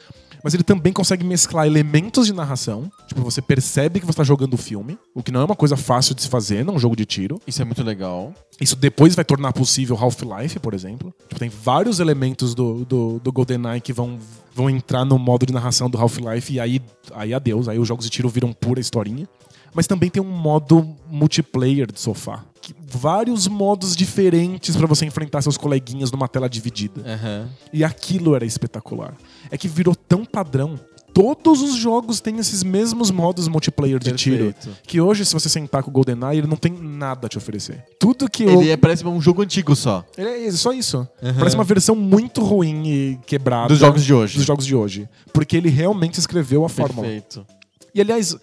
mas 0.44 0.54
ele 0.54 0.64
também 0.64 0.92
consegue 0.92 1.24
mesclar 1.24 1.66
elementos 1.66 2.26
de 2.28 2.34
narração. 2.34 2.92
Tipo, 3.08 3.22
você 3.22 3.42
percebe 3.42 4.00
que 4.00 4.06
você 4.06 4.12
está 4.12 4.24
jogando 4.24 4.56
o 4.56 4.58
filme, 4.58 4.98
o 5.16 5.24
que 5.24 5.32
não 5.32 5.42
é 5.42 5.46
uma 5.46 5.56
coisa 5.56 5.78
fácil 5.78 6.14
de 6.14 6.22
se 6.22 6.28
fazer 6.28 6.66
num 6.66 6.78
jogo 6.78 6.96
de 6.96 7.06
tiro. 7.06 7.40
Isso 7.48 7.62
é 7.62 7.66
muito 7.66 7.82
legal. 7.82 8.34
Isso 8.60 8.76
depois 8.76 9.16
vai 9.16 9.24
tornar 9.24 9.54
possível 9.54 9.98
Half-Life, 9.98 10.60
por 10.60 10.74
exemplo. 10.74 11.14
Tipo, 11.30 11.40
tem 11.40 11.50
vários 11.50 12.00
elementos 12.00 12.54
do, 12.54 12.84
do, 12.84 13.20
do 13.20 13.32
GoldenEye 13.32 13.80
que 13.80 13.94
vão, 13.94 14.20
vão 14.54 14.70
entrar 14.70 15.06
no 15.06 15.18
modo 15.18 15.46
de 15.46 15.54
narração 15.54 15.90
do 15.90 15.98
Half-Life 15.98 16.54
e 16.54 16.60
aí, 16.60 16.82
aí 17.14 17.34
adeus, 17.34 17.70
aí 17.70 17.80
os 17.80 17.88
jogos 17.88 18.06
de 18.06 18.12
tiro 18.12 18.28
viram 18.28 18.52
pura 18.52 18.80
historinha. 18.80 19.28
Mas 19.74 19.88
também 19.88 20.10
tem 20.10 20.22
um 20.22 20.30
modo 20.30 20.96
multiplayer 21.10 21.92
de 21.92 22.00
sofá. 22.00 22.44
Vários 22.88 23.48
modos 23.48 23.96
diferentes 23.96 24.76
pra 24.76 24.88
você 24.88 25.06
enfrentar 25.06 25.42
seus 25.42 25.58
coleguinhas 25.58 26.12
numa 26.12 26.28
tela 26.28 26.50
dividida. 26.50 27.02
Aham. 27.06 27.50
E 27.74 27.84
aquilo 27.84 28.36
era 28.36 28.46
espetacular. 28.46 29.16
É 29.52 29.58
que 29.58 29.68
virou 29.68 29.96
tão 29.96 30.24
padrão 30.24 30.80
todos 31.14 31.62
os 31.62 31.76
jogos 31.76 32.20
têm 32.20 32.40
esses 32.40 32.64
mesmos 32.64 33.12
modos 33.12 33.48
multiplayer 33.48 34.00
de 34.00 34.12
tiro. 34.14 34.46
Perfeito. 34.46 34.78
Que 34.86 35.00
hoje, 35.00 35.24
se 35.26 35.34
você 35.34 35.48
sentar 35.48 35.84
com 35.84 35.92
o 35.92 35.94
GoldenEye, 35.94 36.40
ele 36.40 36.48
não 36.48 36.58
tem 36.58 36.74
nada 36.74 37.28
a 37.28 37.30
te 37.30 37.38
oferecer. 37.38 37.86
Tudo 38.00 38.30
que 38.30 38.44
Ele 38.44 38.72
é, 38.72 38.76
parece 38.76 39.06
um 39.06 39.22
jogo 39.22 39.44
antigo 39.44 39.76
só. 39.76 40.04
Ele 40.18 40.48
é 40.48 40.52
só 40.52 40.74
isso. 40.74 41.08
Uhum. 41.22 41.34
Parece 41.38 41.56
uma 41.56 41.64
versão 41.64 41.96
muito 41.96 42.42
ruim 42.42 42.88
e 42.88 43.20
quebrada 43.28 43.68
Dos 43.68 43.80
jogos 43.80 44.04
de 44.04 44.14
hoje. 44.14 44.38
dos 44.38 44.46
jogos 44.46 44.66
de 44.66 44.76
hoje. 44.76 45.08
Porque 45.32 45.56
ele 45.56 45.70
realmente 45.70 46.20
escreveu 46.20 46.66
a 46.66 46.70
fórmula. 46.70 47.08
Perfeito. 47.08 47.46
E 47.94 48.02
aliás, 48.02 48.36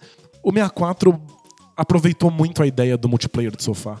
o 0.43 0.51
64 0.51 1.19
aproveitou 1.75 2.31
muito 2.31 2.61
a 2.61 2.67
ideia 2.67 2.97
do 2.97 3.09
multiplayer 3.09 3.55
de 3.55 3.63
sofá. 3.63 3.99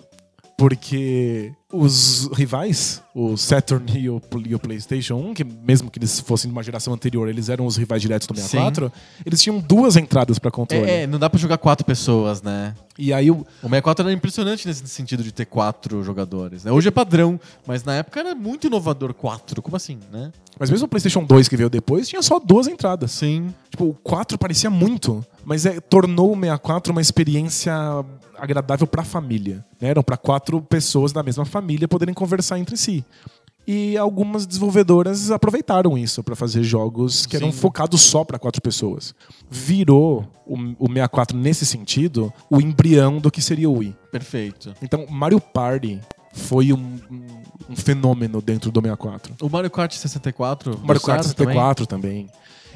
Porque 0.61 1.53
os 1.73 2.29
rivais, 2.33 3.01
o 3.15 3.35
Saturn 3.35 3.83
e 3.97 4.07
o, 4.07 4.21
e 4.45 4.53
o 4.53 4.59
PlayStation 4.59 5.15
1, 5.15 5.33
que 5.33 5.43
mesmo 5.43 5.89
que 5.89 5.97
eles 5.97 6.19
fossem 6.19 6.51
de 6.51 6.55
uma 6.55 6.61
geração 6.61 6.93
anterior, 6.93 7.27
eles 7.27 7.49
eram 7.49 7.65
os 7.65 7.77
rivais 7.77 7.99
diretos 7.99 8.27
do 8.27 8.35
64, 8.35 8.91
eles 9.25 9.41
tinham 9.41 9.57
duas 9.57 9.97
entradas 9.97 10.37
para 10.37 10.51
controle. 10.51 10.87
É, 10.87 11.01
é, 11.01 11.07
não 11.07 11.17
dá 11.17 11.27
pra 11.31 11.39
jogar 11.39 11.57
quatro 11.57 11.83
pessoas, 11.83 12.43
né? 12.43 12.75
E 12.95 13.11
aí 13.11 13.31
o, 13.31 13.37
O 13.37 13.69
64 13.69 14.05
era 14.05 14.13
impressionante 14.13 14.67
nesse 14.67 14.87
sentido 14.87 15.23
de 15.23 15.31
ter 15.31 15.45
quatro 15.45 16.03
jogadores. 16.03 16.63
Né? 16.63 16.71
Hoje 16.71 16.89
é 16.89 16.91
padrão, 16.91 17.39
mas 17.65 17.83
na 17.83 17.95
época 17.95 18.19
era 18.19 18.35
muito 18.35 18.67
inovador 18.67 19.15
quatro. 19.15 19.63
Como 19.63 19.75
assim, 19.75 19.97
né? 20.11 20.31
Mas 20.59 20.69
mesmo 20.69 20.85
o 20.85 20.87
PlayStation 20.87 21.23
2 21.23 21.47
que 21.47 21.57
veio 21.57 21.71
depois 21.71 22.07
tinha 22.07 22.21
só 22.21 22.37
duas 22.37 22.67
entradas. 22.67 23.09
Sim. 23.09 23.51
Tipo, 23.71 23.85
o 23.85 23.93
4 23.95 24.37
parecia 24.37 24.69
muito, 24.69 25.25
mas 25.43 25.65
é, 25.65 25.79
tornou 25.79 26.33
o 26.33 26.35
64 26.35 26.91
uma 26.91 27.01
experiência 27.01 27.73
agradável 28.41 28.87
pra 28.87 29.03
família. 29.03 29.63
Né? 29.79 29.89
Eram 29.89 30.03
pra 30.03 30.17
quatro 30.17 30.61
pessoas 30.61 31.11
da 31.13 31.21
mesma 31.23 31.45
família 31.45 31.87
poderem 31.87 32.13
conversar 32.13 32.57
entre 32.59 32.75
si. 32.75 33.05
E 33.67 33.95
algumas 33.95 34.47
desenvolvedoras 34.47 35.29
aproveitaram 35.29 35.95
isso 35.95 36.23
pra 36.23 36.35
fazer 36.35 36.63
jogos 36.63 37.27
que 37.27 37.35
eram 37.35 37.51
Sim. 37.51 37.59
focados 37.59 38.01
só 38.01 38.23
pra 38.23 38.39
quatro 38.39 38.59
pessoas. 38.59 39.13
Virou 39.49 40.27
o, 40.47 40.55
o 40.79 40.87
64 40.87 41.37
nesse 41.37 41.65
sentido 41.65 42.33
o 42.49 42.59
embrião 42.59 43.19
do 43.19 43.29
que 43.29 43.39
seria 43.41 43.69
o 43.69 43.77
Wii. 43.77 43.95
Perfeito. 44.11 44.73
Então, 44.81 45.05
Mario 45.07 45.39
Party 45.39 45.99
foi 46.33 46.73
um, 46.73 46.77
um- 47.11 47.41
um 47.69 47.75
fenômeno 47.75 48.41
dentro 48.41 48.71
do 48.71 48.81
64. 48.81 49.35
O 49.41 49.47
Mario 49.49 49.69
Kart 49.69 49.93
64. 49.93 50.75
O 50.75 50.87
Mario 50.87 51.01
Kart 51.01 51.23
certo 51.23 51.37
também? 51.37 51.53
64 51.53 51.85
também. 51.85 52.29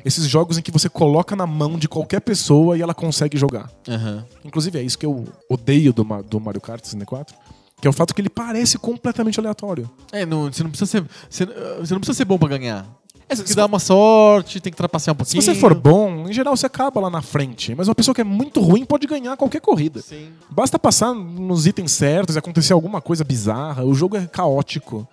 Esses 0.06 0.28
jogos 0.28 0.58
em 0.58 0.62
que 0.62 0.72
você 0.72 0.88
coloca 0.88 1.36
na 1.36 1.48
mão 1.48 1.78
de 1.80 1.90
qualquer 1.90 2.22
pessoa 2.22 2.78
e 2.78 2.82
ela 2.82 2.94
consegue 2.94 3.38
jogar. 3.38 3.70
Aham. 3.90 4.24
Inclusive, 4.46 4.78
é 4.80 4.84
isso 4.84 4.98
que 5.00 5.06
eu 5.06 5.26
odeio 5.50 5.92
do, 5.92 6.04
do 6.24 6.40
Mario 6.40 6.62
Kart 6.62 6.84
64. 6.86 7.36
Que 7.82 7.88
é 7.88 7.90
o 7.90 7.94
fato 7.94 8.14
que 8.14 8.22
ele 8.22 8.30
parece 8.30 8.78
completamente 8.78 9.40
aleatório. 9.40 9.90
É, 10.12 10.26
não, 10.26 10.44
você 10.52 10.64
não 10.64 10.70
precisa 10.70 10.90
ser. 10.90 11.06
Você, 11.30 11.46
você 11.46 11.94
não 11.94 12.00
precisa 12.00 12.14
ser 12.14 12.26
bom 12.26 12.38
pra 12.38 12.48
ganhar. 12.48 12.86
É, 13.28 13.36
Tem 13.36 13.44
que 13.44 13.50
se, 13.50 13.56
dar 13.56 13.66
uma 13.66 13.80
sorte, 13.80 14.60
tem 14.60 14.72
que 14.72 14.78
trapacear 14.78 15.16
um 15.16 15.18
se 15.26 15.34
pouquinho. 15.34 15.42
você 15.42 15.60
for 15.60 15.74
bom, 15.74 16.30
em 16.30 16.34
geral 16.34 16.56
você 16.56 16.68
acaba 16.68 17.02
lá 17.02 17.10
na 17.10 17.24
frente. 17.24 17.74
Mas 17.74 17.88
uma 17.88 17.96
pessoa 17.96 18.14
que 18.14 18.22
é 18.22 18.24
muito 18.24 18.62
ruim 18.62 18.86
pode 18.86 19.08
ganhar 19.08 19.36
qualquer 19.36 19.60
corrida. 19.62 20.00
Sim. 20.02 20.30
Basta 20.52 20.78
passar 20.78 21.14
nos 21.16 21.66
itens 21.66 21.92
certos 21.92 22.36
e 22.36 22.40
acontecer 22.40 22.74
alguma 22.74 23.02
coisa 23.02 23.24
bizarra. 23.24 23.84
O 23.84 23.96
jogo 23.96 24.16
é 24.16 24.28
caótico. 24.28 25.08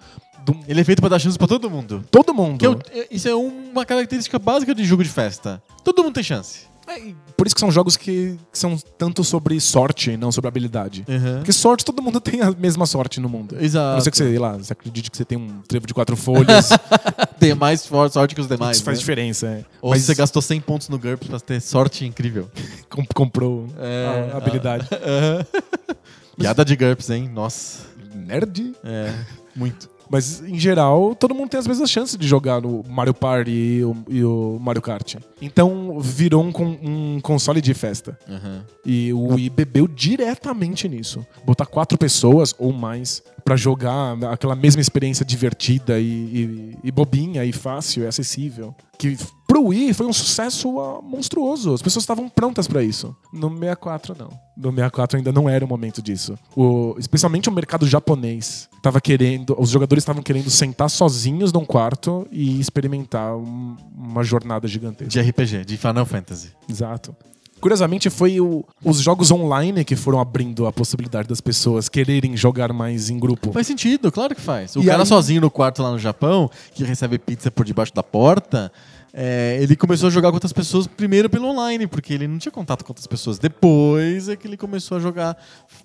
Do- 0.44 0.58
Ele 0.66 0.80
é 0.80 0.84
feito 0.84 1.00
pra 1.00 1.08
dar 1.08 1.18
chance 1.18 1.38
pra 1.38 1.46
todo 1.46 1.70
mundo. 1.70 2.04
todo 2.10 2.34
mundo. 2.34 2.80
É- 2.92 3.06
isso 3.10 3.28
é 3.28 3.34
uma 3.34 3.84
característica 3.86 4.38
básica 4.38 4.74
de 4.74 4.84
jogo 4.84 5.02
de 5.02 5.10
festa. 5.10 5.62
Todo 5.84 6.02
mundo 6.02 6.14
tem 6.14 6.22
chance. 6.24 6.72
É, 6.84 7.00
por 7.36 7.46
isso 7.46 7.54
que 7.54 7.60
são 7.60 7.70
jogos 7.70 7.96
que, 7.96 8.36
que 8.52 8.58
são 8.58 8.76
tanto 8.98 9.22
sobre 9.22 9.58
sorte 9.60 10.10
e 10.10 10.16
não 10.16 10.32
sobre 10.32 10.48
habilidade. 10.48 11.04
Uhum. 11.08 11.36
Porque 11.36 11.52
sorte, 11.52 11.84
todo 11.84 12.02
mundo 12.02 12.20
tem 12.20 12.40
a 12.42 12.50
mesma 12.50 12.86
sorte 12.86 13.20
no 13.20 13.28
mundo. 13.28 13.56
A 13.56 13.62
Exato. 13.62 13.94
não 13.94 14.00
ser 14.00 14.10
que 14.10 14.16
você, 14.16 14.24
sei 14.24 14.38
lá, 14.38 14.54
você 14.58 14.72
acredite 14.72 15.08
que 15.08 15.16
você 15.16 15.24
tem 15.24 15.38
um 15.38 15.60
trevo 15.62 15.86
de 15.86 15.94
quatro 15.94 16.16
folhas. 16.16 16.70
Tem 17.38 17.54
mais 17.56 17.80
sorte 17.80 18.34
que 18.36 18.40
os 18.40 18.46
demais. 18.46 18.76
isso 18.76 18.84
faz 18.84 18.98
né? 18.98 19.00
diferença. 19.00 19.46
É. 19.48 19.64
Ou 19.80 19.90
Mas 19.90 20.00
se 20.00 20.06
você 20.06 20.14
gastou 20.14 20.40
100 20.40 20.60
pontos 20.60 20.88
no 20.88 20.96
GURPS 20.98 21.26
pra 21.28 21.40
ter 21.40 21.60
sorte 21.60 22.04
incrível. 22.04 22.48
com- 22.88 23.04
comprou 23.14 23.66
É, 23.80 24.30
a 24.32 24.36
habilidade. 24.36 24.86
Piada 26.38 26.64
de 26.64 26.76
GURPS, 26.76 27.10
hein? 27.10 27.28
Nossa. 27.32 27.80
Nerd. 28.14 28.74
É. 28.84 29.12
Muito. 29.54 29.88
Mas, 30.12 30.42
em 30.42 30.58
geral, 30.58 31.14
todo 31.14 31.34
mundo 31.34 31.48
tem 31.48 31.58
as 31.58 31.66
mesmas 31.66 31.90
chances 31.90 32.18
de 32.18 32.28
jogar 32.28 32.60
no 32.60 32.84
Mario 32.86 33.14
Party 33.14 33.50
e 33.50 33.82
o, 33.84 33.96
e 34.10 34.22
o 34.22 34.58
Mario 34.60 34.82
Kart. 34.82 35.14
Então, 35.40 35.98
virou 35.98 36.44
um, 36.44 36.52
um 37.16 37.20
console 37.22 37.62
de 37.62 37.72
festa. 37.72 38.18
Uhum. 38.28 38.60
E 38.84 39.10
o 39.14 39.32
Wii 39.34 39.48
bebeu 39.48 39.88
diretamente 39.88 40.86
nisso. 40.88 41.24
Botar 41.46 41.64
quatro 41.64 41.96
pessoas 41.96 42.54
ou 42.58 42.72
mais 42.74 43.22
pra 43.42 43.56
jogar 43.56 44.16
aquela 44.30 44.54
mesma 44.54 44.80
experiência 44.82 45.24
divertida 45.24 45.98
e, 45.98 46.04
e- 46.04 46.76
e 46.84 46.90
bobinha 46.92 47.42
e 47.44 47.50
fácil 47.52 48.04
e 48.04 48.06
acessível. 48.06 48.74
Que 48.98 49.16
pro 49.52 49.66
Wii 49.66 49.92
foi 49.92 50.06
um 50.06 50.12
sucesso 50.14 50.80
ah, 50.80 51.02
monstruoso. 51.02 51.74
As 51.74 51.82
pessoas 51.82 52.04
estavam 52.04 52.26
prontas 52.26 52.66
pra 52.66 52.82
isso. 52.82 53.14
No 53.30 53.50
64, 53.50 54.16
não. 54.18 54.30
No 54.56 54.70
64 54.70 55.18
ainda 55.18 55.30
não 55.30 55.46
era 55.48 55.62
o 55.62 55.68
momento 55.68 56.00
disso. 56.00 56.38
O- 56.56 56.94
especialmente 56.98 57.50
o 57.50 57.52
mercado 57.52 57.86
japonês 57.86 58.66
tava 58.80 58.98
querendo. 58.98 59.54
Os 59.58 59.68
jogadores 59.68 60.00
estavam 60.02 60.22
querendo 60.22 60.48
sentar 60.48 60.88
sozinhos 60.88 61.52
num 61.52 61.66
quarto 61.66 62.26
e 62.32 62.58
experimentar 62.58 63.36
um- 63.36 63.76
uma 63.94 64.24
jornada 64.24 64.66
gigantesca. 64.66 65.10
De 65.10 65.20
RPG, 65.20 65.66
de 65.66 65.76
Final 65.76 66.06
Fantasy. 66.06 66.48
Exato. 66.68 67.14
Curiosamente, 67.60 68.10
foi 68.10 68.40
o- 68.40 68.64
os 68.84 68.98
jogos 68.98 69.30
online 69.30 69.84
que 69.84 69.94
foram 69.94 70.18
abrindo 70.18 70.66
a 70.66 70.72
possibilidade 70.72 71.28
das 71.28 71.40
pessoas 71.40 71.88
quererem 71.88 72.36
jogar 72.36 72.72
mais 72.72 73.08
em 73.08 73.16
grupo. 73.20 73.52
Faz 73.52 73.68
sentido, 73.68 74.10
claro 74.10 74.34
que 74.34 74.40
faz. 74.40 74.74
O 74.74 74.80
E 74.80 74.86
cara 74.86 75.02
aí- 75.02 75.06
sozinho 75.06 75.40
no 75.42 75.48
quarto 75.50 75.80
lá 75.80 75.92
no 75.92 75.98
Japão, 75.98 76.50
que 76.74 76.82
recebe 76.82 77.18
pizza 77.20 77.52
por 77.52 77.64
debaixo 77.64 77.94
da 77.94 78.02
porta, 78.02 78.72
é, 79.14 79.58
ele 79.60 79.76
começou 79.76 80.06
a 80.06 80.10
jogar 80.10 80.28
com 80.30 80.34
outras 80.36 80.52
pessoas 80.52 80.86
primeiro 80.86 81.28
pelo 81.28 81.46
online, 81.48 81.86
porque 81.86 82.14
ele 82.14 82.26
não 82.26 82.38
tinha 82.38 82.52
contato 82.52 82.84
com 82.84 82.90
outras 82.92 83.06
pessoas. 83.06 83.38
Depois 83.38 84.28
é 84.28 84.36
que 84.36 84.46
ele 84.46 84.56
começou 84.56 84.96
a 84.96 85.00
jogar 85.00 85.36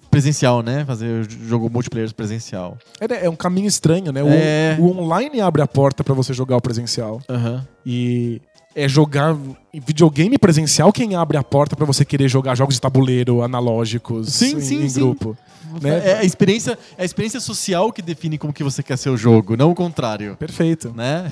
presencial, 0.10 0.62
né? 0.64 0.86
Fazer 0.86 1.30
jogo 1.30 1.70
multiplayer 1.70 2.14
presencial. 2.14 2.78
É, 3.00 3.26
é 3.26 3.30
um 3.30 3.36
caminho 3.36 3.68
estranho, 3.68 4.12
né? 4.12 4.24
O, 4.24 4.28
É. 4.30 4.78
o 4.80 4.98
online 4.98 5.42
abre 5.42 5.62
a 5.62 5.68
porta 5.68 6.04
pra 6.04 6.14
você 6.14 6.34
jogar 6.34 6.56
o 6.58 6.62
presencial. 6.62 7.22
Aham. 7.30 7.68
E 7.86 8.42
é 8.78 8.88
jogar 8.88 9.36
videogame 9.74 10.38
presencial 10.38 10.94
quem 10.94 11.16
abre 11.16 11.36
a 11.36 11.42
porta 11.42 11.76
pra 11.76 11.84
você 11.84 12.06
querer 12.06 12.28
jogar 12.30 12.54
jogos 12.54 12.76
de 12.76 12.82
tabuleiro 12.82 13.42
analógicos 13.42 14.32
Sim, 14.32 14.58
em, 14.58 14.62
sim, 14.62 14.84
em 14.84 14.90
sim. 14.90 15.00
grupo. 15.00 15.36
Né? 15.82 16.12
É 16.12 16.18
a 16.20 16.24
experiência, 16.24 16.78
é 16.96 17.02
a 17.02 17.06
experiência 17.06 17.40
social 17.40 17.92
que 17.92 18.04
define 18.04 18.38
como 18.38 18.54
que 18.54 18.64
você 18.64 18.84
quer 18.84 18.96
ser 18.96 19.10
o 19.10 19.18
jogo, 19.18 19.58
não 19.58 19.72
o 19.72 19.76
contrário. 19.76 20.36
Perfeito. 20.38 20.94
Né? 20.96 21.26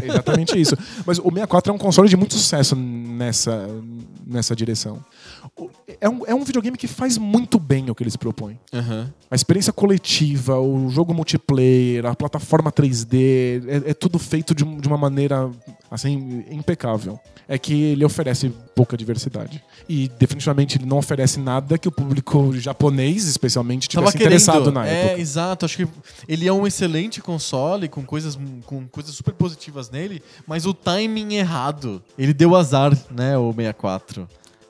É 0.00 0.06
exatamente 0.06 0.58
isso. 0.58 0.76
Mas 1.04 1.18
o 1.18 1.24
64 1.24 1.72
é 1.72 1.74
um 1.74 1.78
console 1.78 2.08
de 2.08 2.16
muito 2.16 2.34
sucesso 2.34 2.76
nessa, 2.76 3.68
nessa 4.24 4.54
direção. 4.54 5.04
É 6.00 6.08
um, 6.08 6.26
é 6.26 6.34
um 6.34 6.44
videogame 6.44 6.76
que 6.76 6.86
faz 6.86 7.16
muito 7.18 7.58
bem 7.58 7.88
o 7.90 7.94
que 7.94 8.02
eles 8.02 8.16
propõem. 8.16 8.58
Aham. 8.72 9.12
A 9.30 9.34
experiência 9.34 9.72
coletiva, 9.72 10.58
o 10.58 10.88
jogo 10.88 11.12
multiplayer, 11.12 12.06
a 12.06 12.14
plataforma 12.14 12.70
3D, 12.70 13.64
é, 13.66 13.90
é 13.90 13.94
tudo 13.94 14.18
feito 14.18 14.54
de, 14.54 14.64
de 14.64 14.88
uma 14.88 14.96
maneira 14.96 15.50
assim 15.90 16.44
impecável. 16.50 17.18
É 17.48 17.58
que 17.58 17.72
ele 17.72 18.04
oferece 18.04 18.52
pouca 18.74 18.96
diversidade. 18.96 19.62
E 19.88 20.08
definitivamente 20.18 20.78
ele 20.78 20.86
não 20.86 20.98
oferece 20.98 21.38
nada 21.38 21.78
que 21.78 21.86
o 21.86 21.92
público 21.92 22.52
japonês, 22.58 23.24
especialmente, 23.28 23.88
Tava 23.88 24.06
tivesse 24.06 24.18
querendo. 24.18 24.40
interessado 24.40 24.72
na 24.72 24.86
é, 24.86 25.06
época. 25.06 25.20
exato. 25.20 25.64
Acho 25.64 25.76
que 25.76 25.88
ele 26.28 26.46
é 26.46 26.52
um 26.52 26.66
excelente 26.66 27.20
console 27.20 27.88
com 27.88 28.04
coisas, 28.04 28.36
com 28.64 28.86
coisas 28.88 29.14
super 29.14 29.32
positivas 29.34 29.90
nele, 29.90 30.22
mas 30.46 30.66
o 30.66 30.74
timing 30.74 31.34
errado. 31.34 32.02
Ele 32.18 32.34
deu 32.34 32.54
azar, 32.56 32.96
né, 33.10 33.38
o 33.38 33.52
64. 33.52 34.28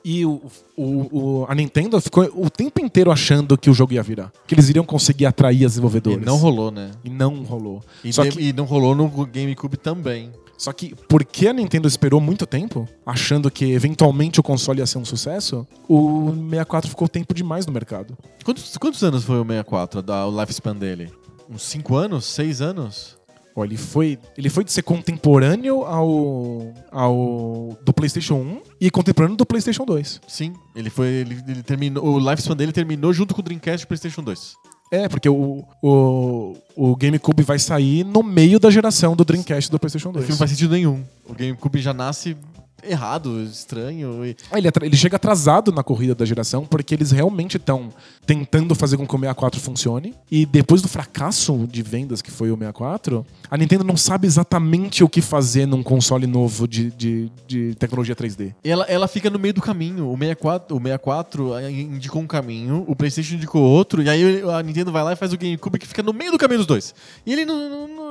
E 0.09 0.25
o, 0.25 0.41
o- 0.77 1.41
o- 1.41 1.45
a 1.49 1.53
Nintendo 1.53 1.99
ficou 1.99 2.23
o 2.33 2.49
tempo 2.49 2.79
inteiro 2.79 3.11
achando 3.11 3.57
que 3.57 3.69
o 3.69 3.73
jogo 3.73 3.91
ia 3.93 4.01
virar. 4.01 4.31
Que 4.47 4.55
eles 4.55 4.69
iriam 4.69 4.85
conseguir 4.85 5.25
atrair 5.25 5.57
as 5.57 5.73
E 5.73 5.75
desenvolvedoras. 5.75 6.25
não 6.25 6.37
rolou, 6.37 6.71
né? 6.71 6.91
E 7.03 7.09
não 7.09 7.43
rolou. 7.43 7.83
E, 8.05 8.13
Só 8.13 8.23
que- 8.23 8.39
e 8.39 8.53
não 8.53 8.63
rolou 8.63 8.95
no 8.95 9.09
GameCube 9.25 9.75
também. 9.75 10.31
Só 10.57 10.71
que 10.71 10.95
porque 11.09 11.45
a 11.49 11.51
Nintendo 11.53 11.89
esperou 11.89 12.21
muito 12.21 12.45
tempo, 12.45 12.87
achando 13.05 13.51
que 13.51 13.65
eventualmente 13.73 14.39
o 14.39 14.43
console 14.43 14.79
ia 14.79 14.85
ser 14.87 14.97
um 14.97 15.03
sucesso, 15.05 15.67
o 15.89 16.31
64 16.33 16.89
ficou 16.89 17.09
tempo 17.09 17.33
demais 17.33 17.65
no 17.65 17.73
mercado. 17.73 18.17
Quantos, 18.45 18.77
quantos 18.77 19.03
anos 19.03 19.25
foi 19.25 19.35
o 19.41 19.43
64, 19.43 20.01
da, 20.01 20.25
o 20.25 20.39
lifespan 20.39 20.75
dele? 20.75 21.11
Uns 21.49 21.63
5 21.63 21.95
anos? 21.97 22.23
6 22.25 22.61
anos? 22.61 23.16
Ó, 23.57 23.65
ele 23.65 23.75
foi, 23.75 24.19
ele 24.37 24.51
foi 24.51 24.63
de 24.63 24.71
ser 24.71 24.83
contemporâneo 24.83 25.83
ao, 25.83 26.73
ao 26.91 27.75
do 27.83 27.91
PlayStation 27.91 28.35
1 28.35 28.61
e 28.79 28.91
contemporâneo 28.91 29.35
do 29.35 29.47
PlayStation 29.47 29.83
2. 29.83 30.21
Sim. 30.27 30.53
Ele 30.75 30.91
foi. 30.91 31.07
Ele, 31.07 31.43
ele 31.47 31.63
terminou. 31.63 32.05
O 32.05 32.19
lifespan 32.19 32.55
dele 32.55 32.71
terminou 32.71 33.11
junto 33.11 33.33
com 33.33 33.41
o 33.41 33.43
Dreamcast 33.43 33.83
e 33.83 33.85
o 33.85 33.87
PlayStation 33.87 34.21
2. 34.21 34.53
É, 34.91 35.09
porque 35.09 35.27
o, 35.27 35.65
o, 35.81 36.55
o 36.75 36.95
GameCube 36.95 37.41
vai 37.41 37.57
sair 37.57 38.05
no 38.05 38.21
meio 38.21 38.59
da 38.59 38.69
geração 38.69 39.15
do 39.15 39.25
Dreamcast 39.25 39.69
e 39.69 39.71
do 39.71 39.79
PlayStation 39.79 40.09
O 40.09 40.13
filme 40.13 40.27
2. 40.27 40.29
não 40.29 40.37
faz 40.37 40.51
sentido 40.51 40.71
nenhum. 40.71 41.03
O 41.27 41.33
GameCube 41.33 41.79
já 41.79 41.93
nasce 41.95 42.37
errado, 42.83 43.41
estranho. 43.43 44.25
E... 44.25 44.35
Ah, 44.51 44.57
Ele, 44.57 44.69
ele 44.81 44.97
chega 44.97 45.15
atrasado 45.15 45.71
na 45.71 45.83
corrida 45.83 46.13
da 46.15 46.25
geração 46.25 46.65
porque 46.65 46.93
eles 46.93 47.11
realmente 47.11 47.57
estão 47.57 47.89
tentando 48.25 48.75
fazer 48.75 48.97
com 48.97 49.05
que 49.07 49.15
o 49.15 49.19
64 49.19 49.59
funcione. 49.59 50.13
E 50.29 50.45
depois 50.45 50.81
do 50.81 50.87
fracasso 50.87 51.67
de 51.69 51.81
vendas 51.81 52.21
que 52.21 52.31
foi 52.31 52.51
o 52.51 52.55
64, 52.57 53.25
a 53.49 53.57
Nintendo 53.57 53.83
não 53.83 53.97
sabe 53.97 54.27
exatamente 54.27 55.03
o 55.03 55.09
que 55.09 55.21
fazer 55.21 55.65
num 55.65 55.81
console 55.83 56.27
novo 56.27 56.67
de, 56.67 56.91
de, 56.91 57.31
de 57.47 57.75
tecnologia 57.75 58.15
3D. 58.15 58.53
Ela, 58.63 58.85
ela 58.85 59.07
fica 59.07 59.29
no 59.29 59.39
meio 59.39 59.53
do 59.53 59.61
caminho. 59.61 60.07
O 60.11 60.17
64, 60.17 60.75
o 60.75 60.79
64 60.79 61.59
indicou 61.69 62.21
um 62.21 62.27
caminho, 62.27 62.83
o 62.87 62.95
PlayStation 62.95 63.35
indicou 63.35 63.61
outro, 63.61 64.01
e 64.01 64.09
aí 64.09 64.41
a 64.43 64.61
Nintendo 64.63 64.91
vai 64.91 65.03
lá 65.03 65.13
e 65.13 65.15
faz 65.15 65.33
o 65.33 65.37
GameCube 65.37 65.79
que 65.79 65.87
fica 65.87 66.03
no 66.03 66.13
meio 66.13 66.31
do 66.31 66.37
caminho 66.37 66.59
dos 66.59 66.67
dois. 66.67 66.93
E 67.25 67.33
ele 67.33 67.45
não. 67.45 67.87
não- 67.87 68.06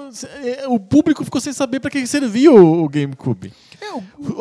o 0.69 0.79
público 0.79 1.25
ficou 1.25 1.41
sem 1.41 1.53
saber 1.53 1.81
pra 1.81 1.91
que 1.91 2.07
servia 2.07 2.53
o, 2.53 2.89
GameCube. 2.89 3.53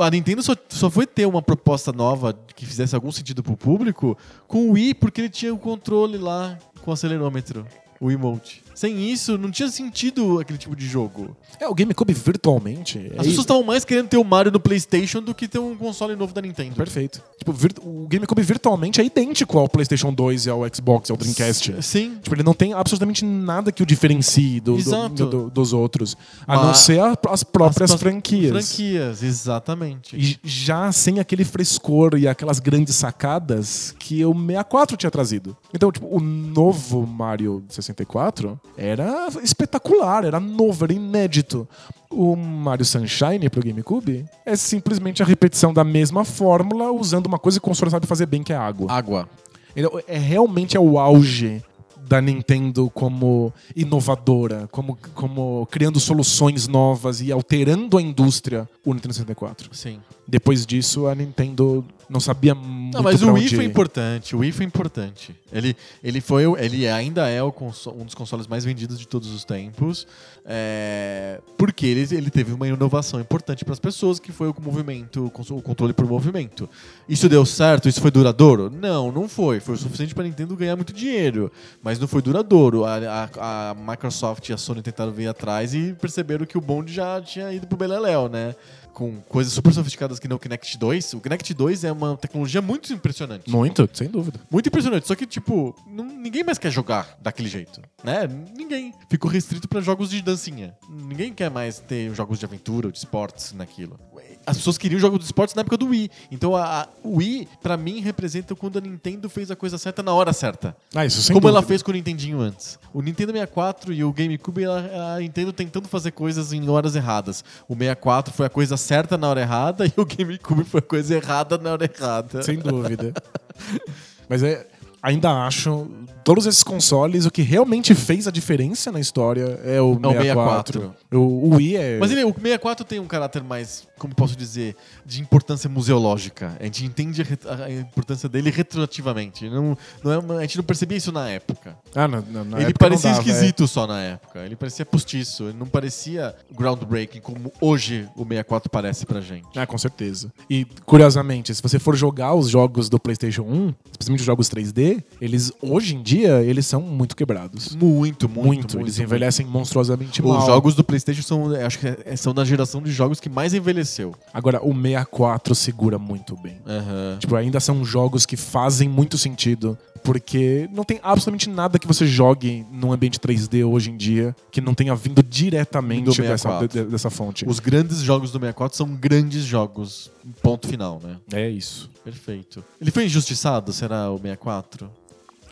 A 0.02 0.10
Nintendo 0.10 0.44
só, 0.44 0.56
só 0.70 0.90
foi 0.90 1.06
ter 1.06 1.26
uma 1.26 1.42
proposta 1.42 1.92
nova 1.92 2.38
que 2.56 2.66
fizesse 2.66 2.96
algum 2.96 3.12
sentido 3.12 3.44
pro 3.44 3.56
público 3.56 4.18
com 4.48 4.70
o 4.70 4.72
Wii, 4.72 4.96
porque 4.96 5.22
ele 5.22 5.30
tinha 5.30 5.54
o 5.54 5.58
controle 5.58 6.18
lá 6.18 6.58
com 6.82 6.92
o 6.92 6.94
acelerômetro, 6.94 7.66
o 8.00 8.12
emote. 8.12 8.65
Sem 8.76 9.10
isso, 9.10 9.38
não 9.38 9.50
tinha 9.50 9.70
sentido 9.70 10.40
aquele 10.40 10.60
tipo 10.60 10.76
de 10.76 10.86
jogo. 10.86 11.36
É, 11.60 11.68
o 11.68 11.74
GameCube 11.74 12.14
virtualmente. 12.14 13.00
As 13.14 13.26
é 13.26 13.30
pessoas 13.30 13.38
estavam 13.40 13.64
mais 13.64 13.86
querendo 13.86 14.10
ter 14.10 14.18
o 14.18 14.24
Mario 14.24 14.52
no 14.52 14.60
PlayStation 14.60 15.22
do 15.22 15.34
que 15.34 15.48
ter 15.48 15.60
um 15.60 15.76
console 15.76 16.16
novo 16.16 16.34
da 16.34 16.42
Nintendo. 16.42 16.76
Perfeito. 16.76 17.24
Tipo, 17.40 17.52
o 17.82 18.06
GameCube 18.08 18.42
virtualmente 18.44 19.00
é 19.00 19.06
idêntico 19.06 19.58
ao 19.58 19.70
PlayStation 19.70 20.14
2 20.14 20.46
e 20.46 20.50
ao 20.50 20.62
Xbox 20.74 21.08
e 21.10 21.12
ao 21.14 21.18
Dreamcast. 21.18 21.74
Sim. 21.82 22.18
Tipo, 22.22 22.36
ele 22.36 22.44
não 22.44 22.54
tem 22.54 22.74
absolutamente 22.74 23.24
nada 23.24 23.72
que 23.72 23.82
o 23.82 23.86
diferencie 23.86 24.60
do, 24.60 24.74
do- 24.74 24.80
Exato. 24.80 25.26
do- 25.26 25.50
dos 25.50 25.72
outros. 25.74 26.18
A 26.46 26.58
Mas- 26.58 26.66
não 26.66 26.74
ser 26.74 27.00
a- 27.00 27.18
as 27.30 27.44
próprias 27.44 27.90
As- 27.92 27.96
as 27.96 28.00
franquias. 28.02 28.52
Franquias, 28.52 29.24
exatamente. 29.24 30.18
E 30.18 30.38
já 30.44 30.92
sem 30.92 31.20
aquele 31.20 31.46
frescor 31.46 32.16
e 32.18 32.28
aquelas 32.28 32.60
grandes 32.60 32.96
sacadas 32.96 33.96
que 33.98 34.24
o 34.26 34.34
64 34.34 34.98
tinha 34.98 35.10
trazido. 35.12 35.56
Então, 35.74 35.92
tipo, 35.92 36.08
o 36.14 36.20
novo 36.20 37.06
Mario 37.08 37.64
64 37.70 38.60
era 38.78 39.28
espetacular, 39.42 40.26
era 40.26 40.40
novo, 40.40 40.86
era 40.86 40.94
inédito. 40.94 41.68
O 42.10 42.36
Mario 42.36 42.86
Sunshine 42.86 43.50
pro 43.50 43.64
GameCube 43.64 44.26
é 44.46 44.56
simplesmente 44.56 45.22
a 45.24 45.26
repetição 45.26 45.74
da 45.74 45.84
mesma 45.84 46.24
fórmula 46.24 46.92
usando 46.92 47.28
uma 47.28 47.40
coisa 47.40 47.60
que 47.60 47.66
o 47.66 47.70
console 47.70 47.92
sabe 47.92 48.08
fazer 48.08 48.26
bem, 48.26 48.44
que 48.44 48.54
é 48.54 48.56
água. 48.56 48.92
Água. 48.92 49.30
Ele 49.76 49.88
é 50.08 50.18
realmente 50.18 50.78
é 50.78 50.80
o 50.80 50.98
auge 50.98 51.62
da 52.08 52.22
Nintendo 52.22 52.90
como 52.94 53.52
inovadora, 53.76 54.68
como, 54.72 54.98
como 55.14 55.68
criando 55.72 56.00
soluções 56.00 56.68
novas 56.68 57.20
e 57.20 57.32
alterando 57.32 57.98
a 57.98 58.02
indústria, 58.02 58.70
o 58.86 58.94
Nintendo 58.94 59.14
64. 59.14 59.70
Sim. 59.74 60.00
Depois 60.28 60.66
disso, 60.66 61.08
a 61.08 61.16
Nintendo 61.16 61.84
não 62.10 62.20
sabia 62.20 62.54
muito 62.56 62.96
Não, 62.96 63.04
mas 63.04 63.22
o 63.22 63.32
Wii 63.34 63.46
onde 63.46 63.56
foi 63.56 63.66
importante. 63.66 64.36
O 64.36 64.40
Wii 64.40 64.52
foi 64.52 64.66
importante. 64.66 65.36
Ele, 65.52 65.76
ele, 66.04 66.22
foi, 66.22 66.44
ele 66.64 66.88
ainda 66.88 67.28
é 67.30 67.42
o 67.42 67.52
conso- 67.52 67.92
um 67.92 68.06
dos 68.06 68.14
consoles 68.16 68.46
mais 68.48 68.64
vendidos 68.66 69.00
de 69.00 69.08
todos 69.08 69.30
os 69.32 69.44
tempos. 69.44 70.06
é, 70.48 71.40
porque 71.58 71.86
ele, 71.86 72.02
ele 72.16 72.30
teve 72.30 72.54
uma 72.54 72.68
inovação 72.68 73.20
importante 73.20 73.64
para 73.66 73.74
as 73.74 73.80
pessoas, 73.80 74.20
que 74.20 74.32
foi 74.32 74.48
o 74.48 74.56
movimento, 74.62 75.26
o 75.26 75.62
controle 75.62 75.94
por 75.94 76.06
movimento. 76.08 76.70
Isso 77.10 77.28
deu 77.28 77.46
certo? 77.46 77.90
Isso 77.90 78.00
foi 78.02 78.12
duradouro? 78.12 78.70
Não, 78.70 79.12
não 79.12 79.28
foi. 79.28 79.60
Foi 79.60 79.76
o 79.76 79.78
suficiente 79.78 80.14
para 80.14 80.24
a 80.24 80.28
Nintendo 80.28 80.56
ganhar 80.56 80.76
muito 80.76 80.94
dinheiro. 80.94 81.52
Mas 81.82 81.98
não 82.00 82.08
foi 82.08 82.22
duradouro. 82.22 82.86
A, 82.86 82.96
a- 82.98 83.72
a 83.72 83.76
Microsoft 83.76 84.48
e 84.50 84.54
a 84.54 84.58
Sony 84.58 84.82
tentaram 84.82 85.12
vir 85.12 85.28
atrás 85.28 85.74
e 85.74 85.94
perceberam 86.00 86.46
que 86.46 86.58
o 86.58 86.62
bonde 86.62 86.94
já 86.94 87.22
tinha 87.22 87.52
ido 87.52 87.66
pro 87.68 87.78
Beleléu, 87.78 88.30
né? 88.30 88.56
Com 88.96 89.20
coisas 89.28 89.52
super 89.52 89.74
sofisticadas 89.74 90.20
que 90.20 90.28
nem 90.28 90.36
o 90.36 90.40
Kinect 90.40 90.78
2. 90.78 91.14
O 91.16 91.20
Kinect 91.20 91.54
2 91.54 91.84
é 91.84 91.92
uma 91.92 92.16
tecnologia 92.16 92.62
muito 92.62 92.92
impressionante. 92.94 93.50
Muito, 93.52 93.88
sem 93.94 94.08
dúvida. 94.08 94.40
Muito 94.50 94.68
impressionante. 94.68 95.06
Só 95.06 95.14
que, 95.16 95.26
tipo, 95.26 95.76
não- 95.86 96.06
ninguém 96.06 96.46
mais 96.46 96.58
quer 96.58 96.72
jogar 96.72 97.18
daquele 97.22 97.50
jeito, 97.50 97.82
né? 98.04 98.26
Ninguém. 98.56 98.94
Ficou 99.10 99.30
restrito 99.30 99.68
pra 99.68 99.82
jogos 99.82 100.10
de 100.10 100.22
dancinha. 100.22 100.74
Ninguém 100.90 101.34
quer 101.34 101.52
mais 101.52 101.80
ter 101.80 102.16
jogos 102.16 102.40
de 102.40 102.46
aventura 102.46 102.88
ou 102.88 102.92
de 102.92 102.98
esportes 102.98 103.52
naquilo. 103.52 104.00
As 104.46 104.58
pessoas 104.58 104.78
queriam 104.78 105.00
jogos 105.00 105.20
de 105.20 105.26
esportes 105.26 105.56
na 105.56 105.62
época 105.62 105.76
do 105.78 105.88
Wii. 105.88 106.10
Então, 106.32 106.56
a, 106.56 106.82
a- 106.82 106.88
o 107.04 107.18
Wii, 107.18 107.48
pra 107.64 107.76
mim, 107.78 108.00
representa 108.00 108.54
quando 108.56 108.78
a 108.78 108.82
Nintendo 108.82 109.28
fez 109.30 109.50
a 109.50 109.56
coisa 109.56 109.78
certa 109.78 110.04
na 110.04 110.14
hora 110.14 110.32
certa. 110.34 110.76
Ah, 110.94 111.06
isso 111.06 111.22
sem 111.22 111.34
Como 111.34 111.48
ela 111.48 111.60
dúvida. 111.60 111.68
fez 111.68 111.82
com 111.82 111.92
o 111.92 111.94
Nintendinho 111.94 112.40
antes. 112.40 112.78
O 112.94 113.02
Nintendo 113.02 113.32
64 113.32 113.92
e 113.94 114.04
o 114.04 114.12
GameCube, 114.14 114.64
ela- 114.64 115.16
a 115.16 115.20
Nintendo 115.20 115.52
tentando 115.52 115.88
fazer 115.88 116.12
coisas 116.12 116.54
em 116.54 116.70
horas 116.70 116.96
erradas. 116.96 117.44
O 117.68 117.74
64 117.74 118.34
foi 118.34 118.46
a 118.46 118.50
coisa 118.50 118.78
certa 118.78 119.18
na 119.18 119.28
hora 119.30 119.42
errada 119.42 119.86
e 119.88 119.94
o 119.98 120.06
GameCube 120.06 120.64
foi 120.64 120.80
a 120.80 120.84
coisa 120.84 121.16
errada 121.16 121.58
na 121.58 121.72
hora 121.72 121.86
errada. 121.92 122.44
Sem 122.44 122.60
dúvida. 122.60 123.14
Mas 124.30 124.42
é, 124.42 124.68
ainda 125.06 125.32
acho, 125.46 125.88
todos 126.24 126.46
esses 126.46 126.64
consoles, 126.64 127.26
o 127.26 127.32
que 127.32 127.42
realmente 127.42 127.94
fez 127.94 128.28
a 128.28 128.32
diferença 128.32 128.92
na 128.92 129.00
história 129.00 129.60
é 129.64 129.80
o 129.80 129.94
É 129.94 130.08
o 130.08 130.12
64. 130.12 130.80
64. 130.82 130.96
O, 131.18 131.20
o 131.52 131.56
Wii 131.56 131.76
é... 131.78 131.98
Mas 132.00 132.12
ele, 132.12 132.24
o 132.24 132.34
64 132.34 132.84
tem 132.86 133.00
um 133.00 133.06
caráter 133.06 133.44
mais, 133.44 133.88
como 134.00 134.16
posso 134.16 134.36
dizer, 134.36 134.76
de 135.06 135.22
importância 135.22 135.70
museológica. 135.70 136.58
A 136.60 136.64
gente 136.64 136.84
entende 136.86 137.22
a, 137.46 137.66
a 137.66 137.72
importância 137.72 138.28
dele 138.28 138.50
retroativamente. 138.50 139.50
Não, 139.50 139.78
não 140.04 140.12
é 140.12 140.18
uma- 140.18 140.38
a 140.38 140.42
gente 140.42 140.58
não 140.58 140.64
percebia 140.64 140.98
isso 140.98 141.12
na 141.12 141.30
época. 141.30 141.78
Ah, 141.94 142.08
na, 142.08 142.22
na- 142.22 142.44
na 142.44 142.58
ele 142.58 142.70
época 142.70 142.80
parecia 142.86 143.12
dava, 143.12 143.22
é. 143.22 143.26
esquisito 143.32 143.68
só 143.68 143.86
na 143.88 144.02
época. 144.02 144.40
Ele 144.40 144.56
parecia 144.56 144.86
postiço. 144.86 145.44
Ele 145.46 145.58
não 145.58 145.68
parecia 145.68 146.34
groundbreaking 146.52 147.20
como 147.22 147.52
hoje 147.62 148.10
o 148.16 148.24
64 148.24 148.70
parece 148.70 149.06
pra 149.06 149.22
gente. 149.22 149.48
Ah, 149.56 149.68
com 149.68 149.78
certeza. 149.78 150.32
E, 150.50 150.66
curiosamente, 150.86 151.54
se 151.54 151.62
você 151.62 151.78
for 151.80 151.96
jogar 151.96 152.34
os 152.34 152.50
jogos 152.50 152.90
do 152.90 153.00
PlayStation 153.00 153.44
1, 153.44 153.74
especialmente 153.92 154.20
os 154.22 154.26
jogos 154.26 154.50
3D, 154.50 154.95
eles, 155.22 155.52
hoje 155.62 155.96
em 155.96 156.02
dia, 156.02 156.42
eles 156.44 156.66
são 156.66 156.82
muito 156.82 157.16
quebrados. 157.16 157.76
Muito, 157.76 158.28
muito, 158.30 158.30
Muito. 158.30 158.44
muito. 158.48 158.78
eles 158.80 158.98
muito. 158.98 159.02
envelhecem 159.02 159.46
monstruosamente 159.46 160.22
Os 160.22 160.28
mal. 160.28 160.46
jogos 160.46 160.76
do 160.76 160.84
PlayStation 160.84 161.22
são, 161.22 161.52
acho 161.56 161.80
que 161.80 161.88
é- 161.88 162.16
são 162.16 162.34
da 162.34 162.44
geração 162.46 162.82
de 162.82 162.92
jogos 162.92 163.20
que 163.20 163.30
mais 163.30 163.54
envelheceu. 163.54 164.14
Agora, 164.34 164.60
o 164.66 164.74
64 164.74 165.56
segura 165.56 165.98
muito 165.98 166.36
bem. 166.38 166.58
Aham. 166.66 167.18
Tipo, 167.20 167.36
ainda 167.36 167.60
são 167.60 167.84
jogos 167.84 168.26
que 168.26 168.36
fazem 168.38 168.88
muito 168.90 169.18
sentido, 169.18 169.78
porque 170.04 170.70
não 170.72 170.84
tem 170.84 171.00
absolutamente 171.02 171.50
nada 171.50 171.80
que 171.80 171.88
você 171.88 172.06
jogue 172.06 172.66
num 172.72 172.92
ambiente 172.92 173.20
3D 173.20 173.64
hoje 173.64 173.90
em 173.90 173.98
dia 173.98 174.36
que 174.52 174.62
não 174.62 174.74
tenha 174.74 174.96
vindo 174.96 175.24
diretamente 175.24 176.06
dessa, 176.22 176.22
64. 176.50 176.68
de- 176.68 176.84
dessa 176.92 177.10
fonte. 177.10 177.46
Os 177.48 177.60
grandes 177.60 178.00
jogos 178.00 178.32
do 178.32 178.40
64 178.40 178.78
são 178.78 178.88
grandes 178.88 179.44
jogos. 179.44 180.12
Ponto 180.42 180.68
final, 180.68 181.02
né? 181.04 181.18
É 181.34 181.50
isso. 181.50 181.90
Perfeito. 182.04 182.64
Ele 182.82 182.92
foi 182.92 183.06
injustiçado, 183.06 183.72
será, 183.74 184.10
o 184.12 184.18
64? 184.18 184.90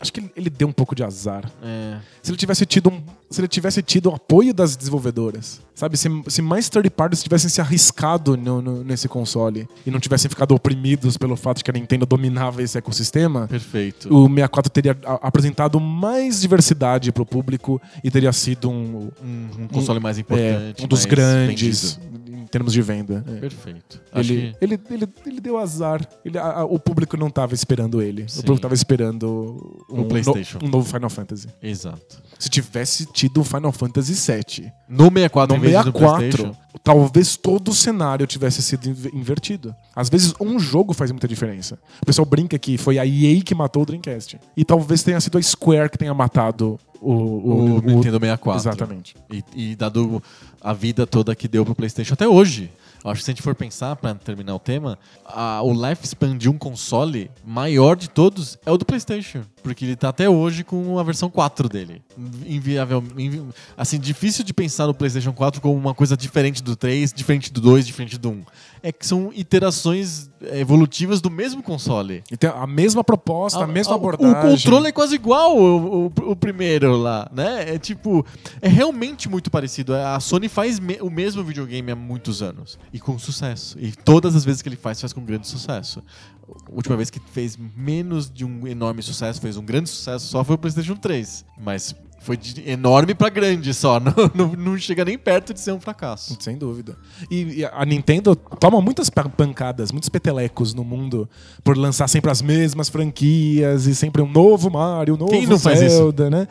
Acho 0.00 0.12
que 0.12 0.28
ele- 0.36 0.50
deu 0.50 0.68
um 0.68 0.72
pouco 0.72 0.94
de 0.94 1.02
azar. 1.04 1.50
É. 1.62 1.98
Se 2.20 2.30
ele 2.30 2.36
tivesse 2.36 2.66
tido 2.66 2.90
um, 2.90 3.00
se 3.30 3.40
ele 3.40 3.48
tivesse 3.48 3.80
tido 3.82 4.10
o 4.10 4.14
apoio 4.14 4.52
das 4.52 4.76
desenvolvedoras, 4.76 5.60
sabe? 5.74 5.96
Se, 5.96 6.08
se 6.28 6.42
mais 6.42 6.68
third 6.68 6.90
parties 6.90 7.22
tivessem 7.22 7.48
se 7.48 7.60
arriscado 7.60 8.36
no- 8.36 8.60
no- 8.60 8.84
nesse 8.84 9.08
console 9.08 9.66
e 9.86 9.90
não 9.90 9.98
tivessem 10.00 10.28
ficado 10.28 10.52
oprimidos 10.54 11.16
pelo 11.16 11.36
fato 11.36 11.58
de 11.58 11.64
que 11.64 11.70
a 11.70 11.74
Nintendo 11.74 12.04
dominava 12.04 12.60
esse 12.62 12.76
ecossistema, 12.76 13.46
Perfeito. 13.48 14.08
o 14.14 14.26
64 14.28 14.70
teria 14.70 14.96
apresentado 15.22 15.80
mais 15.80 16.40
diversidade 16.40 17.10
pro 17.10 17.24
público 17.24 17.80
e 18.02 18.10
teria 18.10 18.32
sido 18.32 18.68
um, 18.70 19.10
Um, 19.24 19.48
um 19.62 19.68
console 19.68 20.00
mais 20.00 20.18
é, 20.18 20.20
importante. 20.20 20.84
um 20.84 20.88
dos 20.88 21.04
grandes 21.06 21.96
vendido. 21.96 22.13
Em 22.54 22.58
termos 22.58 22.72
de 22.72 22.80
venda. 22.82 23.24
É. 23.26 23.40
Perfeito. 23.40 24.00
Ele, 24.14 24.52
que 24.52 24.64
ele, 24.64 24.80
ele, 24.90 25.08
ele 25.26 25.40
deu 25.40 25.58
azar. 25.58 26.06
Ele, 26.24 26.38
a- 26.38 26.60
a- 26.60 26.64
o 26.64 26.78
público 26.78 27.16
não 27.16 27.28
tava 27.28 27.54
esperando 27.54 28.00
ele. 28.00 28.24
Sim. 28.28 28.40
O 28.40 28.42
público 28.42 28.62
tava 28.62 28.74
esperando 28.74 29.84
um, 29.90 30.02
O 30.02 30.04
PlayStation. 30.06 30.58
no- 30.60 30.66
um 30.66 30.70
novo 30.70 30.88
Final 30.90 31.10
Fantasy. 31.10 31.48
Exato. 31.62 32.22
Se 32.38 32.48
tivesse 32.48 33.06
tido 33.06 33.40
o 33.40 33.44
Final 33.44 33.72
Fantasy 33.72 34.12
VII 34.14 34.72
No 34.88 35.04
64, 35.10 35.56
no 35.56 35.58
em 35.64 35.68
vez 35.70 35.80
de 35.80 35.86
no 35.86 35.92
64, 35.92 36.18
PlayStation. 36.18 36.56
talvez 36.82 37.36
todo 37.36 37.68
o 37.70 37.74
cenário 37.74 38.26
tivesse 38.26 38.62
sido 38.62 38.88
inv- 38.88 39.10
invertido. 39.14 39.74
Às 39.94 40.08
vezes, 40.08 40.34
um 40.40 40.58
jogo 40.58 40.92
faz 40.92 41.10
muita 41.10 41.26
diferença. 41.28 41.78
O 42.02 42.06
pessoal 42.06 42.26
brinca 42.26 42.58
que 42.58 42.76
foi 42.76 42.98
a 42.98 43.06
EA 43.06 43.40
que 43.42 43.54
matou 43.54 43.82
o 43.82 43.86
Dreamcast. 43.86 44.38
E 44.56 44.64
talvez 44.64 45.02
tenha 45.02 45.20
sido 45.20 45.38
a 45.38 45.42
Square 45.42 45.90
que 45.90 45.98
tenha 45.98 46.12
matado 46.14 46.78
o, 47.10 47.12
O, 47.12 47.76
o, 47.76 47.82
Nintendo 47.82 48.18
64. 48.18 48.60
Exatamente. 48.60 49.16
E, 49.30 49.44
e 49.72 49.76
dado 49.76 50.22
a 50.60 50.72
vida 50.72 51.06
toda 51.06 51.34
que 51.34 51.46
deu 51.48 51.64
pro 51.64 51.74
PlayStation 51.74 52.14
até 52.14 52.26
hoje. 52.26 52.70
Eu 53.04 53.10
Acho 53.10 53.20
que 53.20 53.24
se 53.26 53.30
a 53.30 53.34
gente 53.34 53.42
for 53.42 53.54
pensar, 53.54 53.94
pra 53.96 54.14
terminar 54.14 54.54
o 54.54 54.58
tema, 54.58 54.98
a- 55.26 55.60
o 55.62 55.72
lifespan 55.74 56.38
de 56.38 56.48
um 56.48 56.56
console 56.56 57.30
maior 57.44 57.96
de 57.96 58.08
todos 58.08 58.58
é 58.64 58.70
o 58.72 58.78
do 58.78 58.84
PlayStation. 58.86 59.42
Porque 59.62 59.84
ele 59.84 59.94
tá 59.94 60.08
até 60.08 60.26
hoje 60.26 60.64
com 60.64 60.98
a 60.98 61.02
versão 61.02 61.28
4 61.28 61.68
dele. 61.68 62.00
Inviável. 62.46 63.04
invi- 63.18 63.42
assim, 63.76 63.98
difícil 63.98 64.42
de 64.42 64.54
pensar 64.54 64.86
no 64.86 64.94
PlayStation 64.94 65.32
4 65.34 65.60
como 65.60 65.74
uma 65.74 65.92
coisa 65.94 66.16
diferente 66.16 66.62
do 66.62 66.74
3, 66.76 67.12
diferente 67.12 67.52
do 67.52 67.60
2, 67.60 67.86
diferente 67.86 68.16
do 68.18 68.30
1. 68.30 68.42
É 68.86 68.92
que 68.92 69.06
são 69.06 69.32
iterações 69.34 70.28
é, 70.42 70.60
evolutivas 70.60 71.20
do 71.22 71.30
mesmo 71.30 71.62
console. 71.62 72.22
E 72.30 72.36
tem 72.36 72.50
a 72.50 72.66
mesma 72.66 73.02
proposta, 73.02 73.64
a, 73.64 73.66
mesma 73.66 73.94
a- 73.94 73.96
abordagem. 73.96 74.36
O 74.36 74.56
controle 74.56 74.88
é 74.88 74.92
quase 74.92 75.14
igual 75.14 75.56
o, 75.56 76.06
o- 76.06 76.12
o 76.32 76.36
primeiro 76.36 76.94
lá, 76.96 77.30
né? 77.34 77.74
É 77.74 77.78
tipo, 77.78 78.24
é 78.60 78.68
realmente 78.68 79.26
muito 79.28 79.50
parecido. 79.50 79.94
A 79.94 80.20
Sony 80.20 80.50
faz 80.50 80.78
me- 80.78 80.98
o 81.00 81.08
mesmo 81.08 81.42
videogame 81.42 81.90
há 81.90 81.96
muitos 81.96 82.42
anos 82.42 82.78
e 82.92 83.00
com 83.00 83.18
sucesso. 83.18 83.78
E 83.80 83.90
todas 83.90 84.36
as 84.36 84.44
vezes 84.44 84.60
que 84.60 84.68
ele 84.68 84.76
faz, 84.76 85.00
faz 85.00 85.14
com 85.14 85.24
grande 85.24 85.48
sucesso. 85.48 86.02
A 86.46 86.72
última 86.74 86.94
vez 86.94 87.08
que 87.08 87.18
fez 87.32 87.56
menos 87.74 88.30
de 88.30 88.44
um 88.44 88.66
enorme 88.66 89.02
sucesso, 89.02 89.40
fez 89.40 89.56
um 89.56 89.64
grande 89.64 89.88
sucesso 89.88 90.26
só 90.26 90.44
foi 90.44 90.56
o 90.56 90.58
PlayStation 90.58 90.94
3. 90.94 91.42
Mas 91.58 91.94
foi 92.24 92.36
de 92.36 92.68
enorme 92.68 93.14
pra 93.14 93.28
grande 93.28 93.72
só. 93.74 94.00
Não, 94.04 94.12
não, 94.34 94.52
não 94.56 94.78
chega 94.78 95.04
nem 95.04 95.16
perto 95.18 95.52
de 95.54 95.60
ser 95.60 95.72
um 95.72 95.80
fracasso. 95.80 96.36
Sem 96.40 96.56
dúvida. 96.56 96.96
E, 97.30 97.60
e 97.60 97.64
a 97.64 97.84
Nintendo 97.84 98.34
toma 98.34 98.80
muitas 98.80 99.08
pa- 99.10 99.28
pancadas, 99.28 99.92
muitos 99.92 100.08
petelecos 100.08 100.74
no 100.74 100.82
mundo 100.84 101.28
por 101.62 101.76
lançar 101.76 102.08
sempre 102.08 102.30
as 102.30 102.40
mesmas 102.42 102.88
franquias 102.88 103.86
e 103.86 103.94
sempre 103.94 104.22
um 104.22 104.28
novo 104.30 104.70
Mario, 104.70 105.14
um 105.14 105.16
novo 105.18 105.30
Quem 105.30 105.46
não 105.46 105.58
faz 105.58 105.80
isso? 105.80 105.96
Zelda, 105.96 106.28
né? 106.30 106.48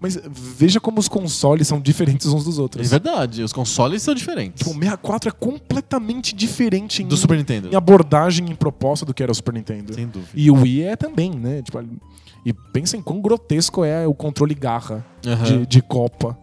Mas 0.00 0.18
veja 0.28 0.80
como 0.80 0.98
os 0.98 1.06
consoles 1.08 1.68
são 1.68 1.80
diferentes 1.80 2.26
uns 2.26 2.44
dos 2.44 2.58
É 2.58 2.60
outros. 2.60 2.90
verdade, 2.90 3.42
os 3.44 3.52
consoles 3.52 4.02
são 4.02 4.14
diferentes. 4.14 4.58
Tipo, 4.58 4.70
o 4.70 4.74
64 4.74 5.28
é 5.28 5.32
completamente 5.32 6.34
diferente 6.34 7.02
em, 7.02 7.06
Do 7.06 7.16
Super 7.16 7.38
Nintendo. 7.38 7.68
em 7.72 7.76
abordagem 7.76 8.44
e 8.50 8.54
proposta 8.54 9.06
do 9.06 9.14
que 9.14 9.22
era 9.22 9.30
o 9.30 9.34
Super 9.34 9.54
Nintendo. 9.54 9.94
Sem 9.94 10.08
dúvida. 10.08 10.32
E 10.34 10.50
o 10.50 10.54
Wii 10.54 10.82
é 10.82 10.96
também, 10.96 11.30
né? 11.30 11.62
Tipo, 11.62 11.78
e 12.44 12.52
pensem 12.52 13.00
quão 13.00 13.20
grotesco 13.20 13.84
é 13.84 14.04
o 14.04 14.12
controle 14.12 14.54
garra 14.56 15.06
Aham. 15.26 15.44
de, 15.44 15.66
de 15.66 15.82
Copa 15.82 16.36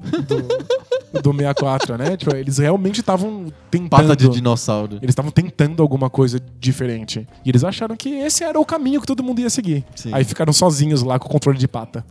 do, 1.13 1.21
do 1.21 1.31
64, 1.31 1.97
né? 1.97 2.17
Tipo, 2.17 2.35
eles 2.35 2.57
realmente 2.57 2.99
estavam 2.99 3.51
tentando. 3.69 3.89
Pata 3.89 4.15
de 4.15 4.29
dinossauro. 4.29 4.97
Eles 4.97 5.11
estavam 5.11 5.31
tentando 5.31 5.81
alguma 5.81 6.09
coisa 6.09 6.39
diferente. 6.59 7.27
E 7.45 7.49
eles 7.49 7.63
acharam 7.63 7.95
que 7.95 8.09
esse 8.09 8.43
era 8.43 8.59
o 8.59 8.65
caminho 8.65 9.01
que 9.01 9.07
todo 9.07 9.23
mundo 9.23 9.39
ia 9.39 9.49
seguir. 9.49 9.83
Sim. 9.95 10.11
Aí 10.13 10.23
ficaram 10.23 10.53
sozinhos 10.53 11.03
lá 11.03 11.19
com 11.19 11.27
o 11.27 11.31
controle 11.31 11.57
de 11.57 11.67
pata. 11.67 12.05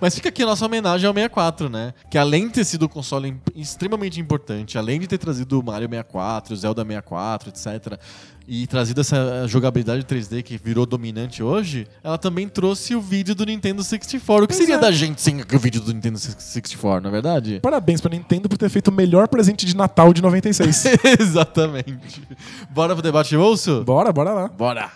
Mas 0.00 0.14
fica 0.14 0.28
aqui 0.28 0.42
a 0.42 0.46
nossa 0.46 0.66
homenagem 0.66 1.06
ao 1.06 1.14
64, 1.14 1.68
né? 1.68 1.94
Que 2.10 2.18
além 2.18 2.46
de 2.46 2.54
ter 2.54 2.64
sido 2.64 2.84
um 2.86 2.88
console 2.88 3.36
extremamente 3.54 4.20
importante, 4.20 4.76
além 4.76 5.00
de 5.00 5.06
ter 5.06 5.18
trazido 5.18 5.58
o 5.58 5.64
Mario 5.64 5.88
64, 5.88 6.52
o 6.52 6.56
Zelda 6.56 6.84
64, 6.84 7.48
etc., 7.48 7.98
e 8.46 8.66
trazido 8.66 9.00
essa 9.00 9.46
jogabilidade 9.48 10.04
3D 10.04 10.42
que 10.42 10.58
virou 10.58 10.84
dominante 10.84 11.42
hoje, 11.42 11.86
ela 12.02 12.18
também 12.18 12.46
trouxe 12.46 12.94
o 12.94 13.00
vídeo 13.00 13.34
do 13.34 13.46
Nintendo 13.46 13.82
64. 13.82 14.44
O 14.44 14.48
que 14.48 14.54
seria 14.54 14.74
é. 14.74 14.78
da 14.78 14.92
gente 14.94 15.20
sem 15.20 15.40
o 15.40 15.58
vídeo 15.58 15.80
do 15.80 15.92
Nintendo 15.92 16.18
64, 16.18 17.02
não 17.02 17.08
é 17.08 17.12
verdade? 17.12 17.60
Parabéns 17.60 18.00
pra 18.00 18.10
Nintendo 18.10 18.48
por 18.48 18.56
ter 18.56 18.68
feito 18.68 18.88
o 18.88 18.92
melhor 18.92 19.28
presente 19.28 19.66
de 19.66 19.76
Natal 19.76 20.12
de 20.12 20.22
96. 20.22 20.84
Exatamente. 21.20 22.22
Bora 22.70 22.94
pro 22.94 23.02
debate 23.02 23.30
de 23.30 23.36
bolso? 23.36 23.84
bora, 23.84 24.12
bora 24.12 24.32
lá. 24.32 24.48
Bora! 24.48 24.90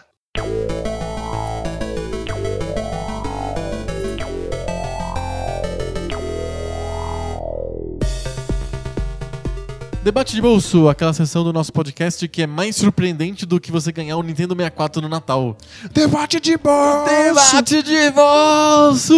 Debate 10.09 10.35
de 10.35 10.41
bolso, 10.41 10.89
aquela 10.89 11.13
sessão 11.13 11.45
do 11.45 11.53
nosso 11.53 11.71
podcast 11.71 12.27
que 12.29 12.41
é 12.41 12.47
mais 12.47 12.77
surpreendente 12.77 13.45
do 13.45 13.61
que 13.61 13.71
você 13.71 13.93
ganhar 13.93 14.17
o 14.17 14.23
Nintendo 14.23 14.55
64 14.55 15.03
no 15.03 15.09
Natal. 15.09 15.55
Debate 15.93 16.41
de 16.41 16.57
bolso! 16.57 17.05
Debate 17.05 17.83
de 17.83 18.11
bolso! 18.13 19.15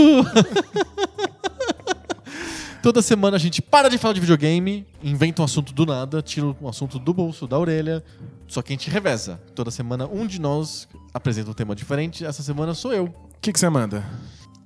Toda 2.82 3.00
semana 3.02 3.36
a 3.36 3.38
gente 3.38 3.62
para 3.62 3.88
de 3.88 3.98
falar 3.98 4.14
de 4.14 4.20
videogame, 4.20 4.84
inventa 5.00 5.42
um 5.42 5.44
assunto 5.44 5.72
do 5.72 5.86
nada, 5.86 6.20
tira 6.20 6.46
um 6.60 6.68
assunto 6.68 6.98
do 6.98 7.14
bolso, 7.14 7.46
da 7.46 7.56
orelha, 7.56 8.02
só 8.48 8.60
que 8.60 8.72
a 8.72 8.74
gente 8.74 8.90
reveza. 8.90 9.40
Toda 9.54 9.70
semana 9.70 10.08
um 10.12 10.26
de 10.26 10.40
nós 10.40 10.88
apresenta 11.14 11.52
um 11.52 11.54
tema 11.54 11.76
diferente, 11.76 12.24
essa 12.24 12.42
semana 12.42 12.74
sou 12.74 12.92
eu. 12.92 13.04
O 13.04 13.40
que, 13.40 13.52
que 13.52 13.60
você 13.60 13.70
manda? 13.70 14.04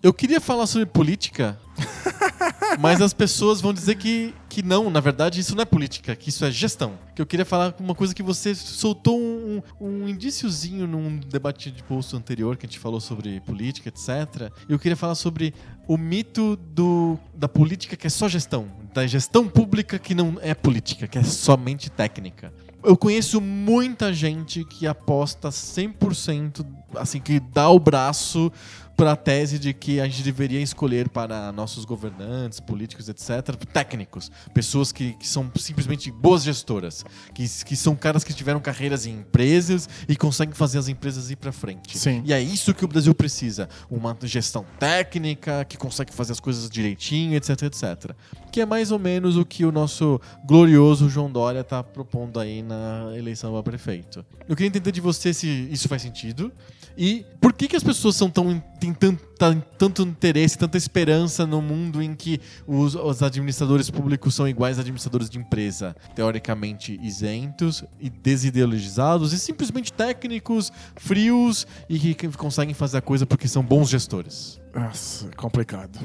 Eu 0.03 0.15
queria 0.15 0.41
falar 0.41 0.67
sobre 0.67 0.87
política, 0.87 1.59
mas 2.79 3.01
as 3.01 3.13
pessoas 3.13 3.61
vão 3.61 3.73
dizer 3.73 3.97
que, 3.97 4.35
que 4.49 4.63
não, 4.63 4.91
na 4.91 5.01
verdade 5.01 5.41
isso 5.41 5.55
não 5.55 5.63
é 5.63 5.65
política, 5.65 6.15
que 6.15 6.29
isso 6.29 6.45
é 6.45 6.51
gestão. 6.51 6.99
Que 7.15 7.23
eu 7.23 7.27
queria 7.27 7.45
falar 7.45 7.75
uma 7.79 7.95
coisa 7.95 8.15
que 8.15 8.23
você 8.23 8.55
soltou 8.55 9.19
um, 9.19 9.63
um 9.81 10.09
indíciozinho 10.09 10.87
num 10.87 11.19
debate 11.19 11.71
de 11.71 11.83
bolso 11.83 12.17
anterior 12.17 12.57
que 12.57 12.67
a 12.67 12.69
gente 12.69 12.79
falou 12.79 13.01
sobre 13.01 13.41
política, 13.41 13.89
etc. 13.89 14.53
Eu 14.69 14.79
queria 14.79 14.97
falar 14.97 15.15
sobre 15.15 15.55
o 15.87 15.97
mito 15.97 16.57
do, 16.57 17.19
da 17.35 17.49
política 17.49 17.97
que 17.97 18.07
é 18.07 18.11
só 18.11 18.29
gestão, 18.29 18.69
da 18.93 19.07
gestão 19.07 19.49
pública 19.49 19.99
que 19.99 20.15
não 20.15 20.39
é 20.41 20.55
política, 20.55 21.07
que 21.07 21.19
é 21.19 21.23
somente 21.23 21.91
técnica. 21.91 22.53
Eu 22.83 22.99
conheço 22.99 23.41
muita 23.41 24.13
gente 24.13 24.63
que 24.63 24.87
aposta 24.87 25.49
100%, 25.49 26.67
assim, 26.97 27.19
que 27.19 27.41
dá 27.41 27.71
o 27.71 27.79
braço 27.79 28.53
para 28.97 29.13
a 29.13 29.17
tese 29.17 29.59
de 29.59 29.73
que 29.73 30.01
a 30.01 30.07
gente 30.07 30.23
deveria 30.23 30.61
escolher 30.61 31.09
para 31.09 31.51
nossos 31.53 31.85
governantes, 31.85 32.61
políticos, 32.61 33.09
etc., 33.09 33.57
técnicos, 33.73 34.31
pessoas 34.53 34.93
que, 34.93 35.15
que 35.15 35.27
são 35.27 35.51
simplesmente 35.57 36.11
boas 36.11 36.45
gestoras, 36.45 37.05
que, 37.35 37.47
que 37.65 37.77
são 37.77 37.97
caras 37.97 38.23
que 38.23 38.33
tiveram 38.33 38.61
carreiras 38.61 39.07
em 39.07 39.19
empresas 39.19 39.89
e 40.09 40.17
conseguem 40.17 40.55
fazer 40.55 40.79
as 40.79 40.89
empresas 40.89 41.31
ir 41.31 41.37
para 41.37 41.53
frente. 41.53 41.99
Sim. 41.99 42.23
E 42.25 42.33
é 42.33 42.41
isso 42.41 42.75
que 42.75 42.85
o 42.85 42.89
Brasil 42.89 43.15
precisa, 43.15 43.69
uma 43.91 44.17
gestão 44.23 44.65
técnica 44.79 45.65
que 45.65 45.77
consegue 45.77 46.13
fazer 46.15 46.33
as 46.33 46.41
coisas 46.41 46.69
direitinho, 46.71 47.35
etc, 47.35 47.63
etc. 47.63 48.13
Que 48.53 48.61
é 48.61 48.67
mais 48.67 48.91
ou 48.91 48.99
menos 48.99 49.37
o 49.37 49.45
que 49.45 49.65
o 49.65 49.73
nosso 49.73 50.21
glorioso 50.45 51.09
João 51.09 51.31
Dória 51.31 51.61
está 51.61 51.83
propondo 51.83 52.39
aí 52.39 52.63
na 52.63 53.13
eleição 53.17 53.57
a 53.57 53.63
prefeito. 53.63 54.25
Eu 54.49 54.55
queria 54.55 54.69
entender 54.69 54.93
de 54.93 55.01
você 55.01 55.35
se 55.35 55.69
isso 55.71 55.89
faz 55.89 56.03
sentido 56.03 56.53
e 56.97 57.27
por 57.41 57.53
que, 57.53 57.67
que 57.67 57.77
as 57.77 57.83
pessoas 57.83 58.15
são 58.15 58.31
tão, 58.31 58.63
têm 58.85 58.93
tan- 58.93 59.17
tan- 59.39 59.63
tanto 59.79 60.03
interesse, 60.03 60.59
tanta 60.59 60.77
esperança 60.77 61.47
no 61.47 61.63
mundo 61.63 62.03
em 62.03 62.15
que 62.15 62.41
os, 62.67 62.95
os 62.95 63.23
administradores 63.23 63.89
públicos 63.91 64.35
são 64.35 64.47
iguais 64.49 64.79
a 64.79 64.81
administradores 64.83 65.31
de 65.31 65.39
empresa, 65.39 65.95
teoricamente 66.15 66.99
isentos 67.03 67.85
e 68.01 68.11
desideologizados 68.11 69.33
e 69.33 69.39
simplesmente 69.39 69.93
técnicos, 69.93 70.73
frios 70.97 71.67
e 71.89 72.15
que, 72.15 72.29
conseguem 72.29 72.75
fazer 72.75 72.99
a 72.99 73.03
coisa 73.03 73.25
porque 73.27 73.49
são 73.49 73.63
bons 73.63 73.89
gestores. 73.89 74.61
Nossa, 74.75 75.29
complicado. 75.37 75.99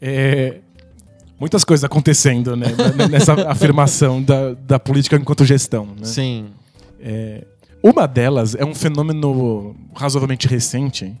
É, 0.00 0.60
muitas 1.38 1.64
coisas 1.64 1.84
acontecendo 1.84 2.56
né, 2.56 2.66
n- 2.68 3.08
nessa 3.08 3.32
afirmação 3.50 4.22
da, 4.22 4.54
da 4.54 4.78
política 4.78 5.16
enquanto 5.16 5.44
gestão. 5.44 5.86
Né? 5.86 6.04
Sim. 6.04 6.50
Uma 7.82 8.06
delas 8.08 8.56
é 8.56 8.64
um 8.64 8.74
fenômeno 8.74 9.76
razoavelmente 9.94 10.48
recente 10.48 11.16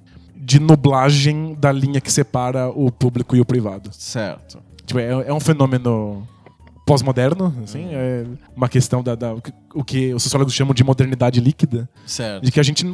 de 0.48 0.58
nublagem 0.58 1.54
da 1.60 1.70
linha 1.70 2.00
que 2.00 2.10
separa 2.10 2.70
o 2.70 2.90
público 2.90 3.36
e 3.36 3.40
o 3.40 3.44
privado. 3.44 3.90
Certo. 3.92 4.58
Tipo, 4.86 4.98
é, 4.98 5.10
é 5.28 5.32
um 5.34 5.38
fenômeno 5.40 6.26
pós-moderno, 6.86 7.54
assim, 7.62 7.86
é 7.92 8.24
uma 8.56 8.66
questão 8.66 9.02
da, 9.02 9.14
da- 9.14 9.34
o 9.74 9.84
que 9.84 10.14
os 10.14 10.22
sociólogos 10.22 10.54
chamam 10.54 10.72
de 10.72 10.82
modernidade 10.82 11.38
líquida, 11.38 11.86
Certo. 12.06 12.42
de 12.42 12.50
que 12.50 12.58
a 12.58 12.62
gente 12.62 12.86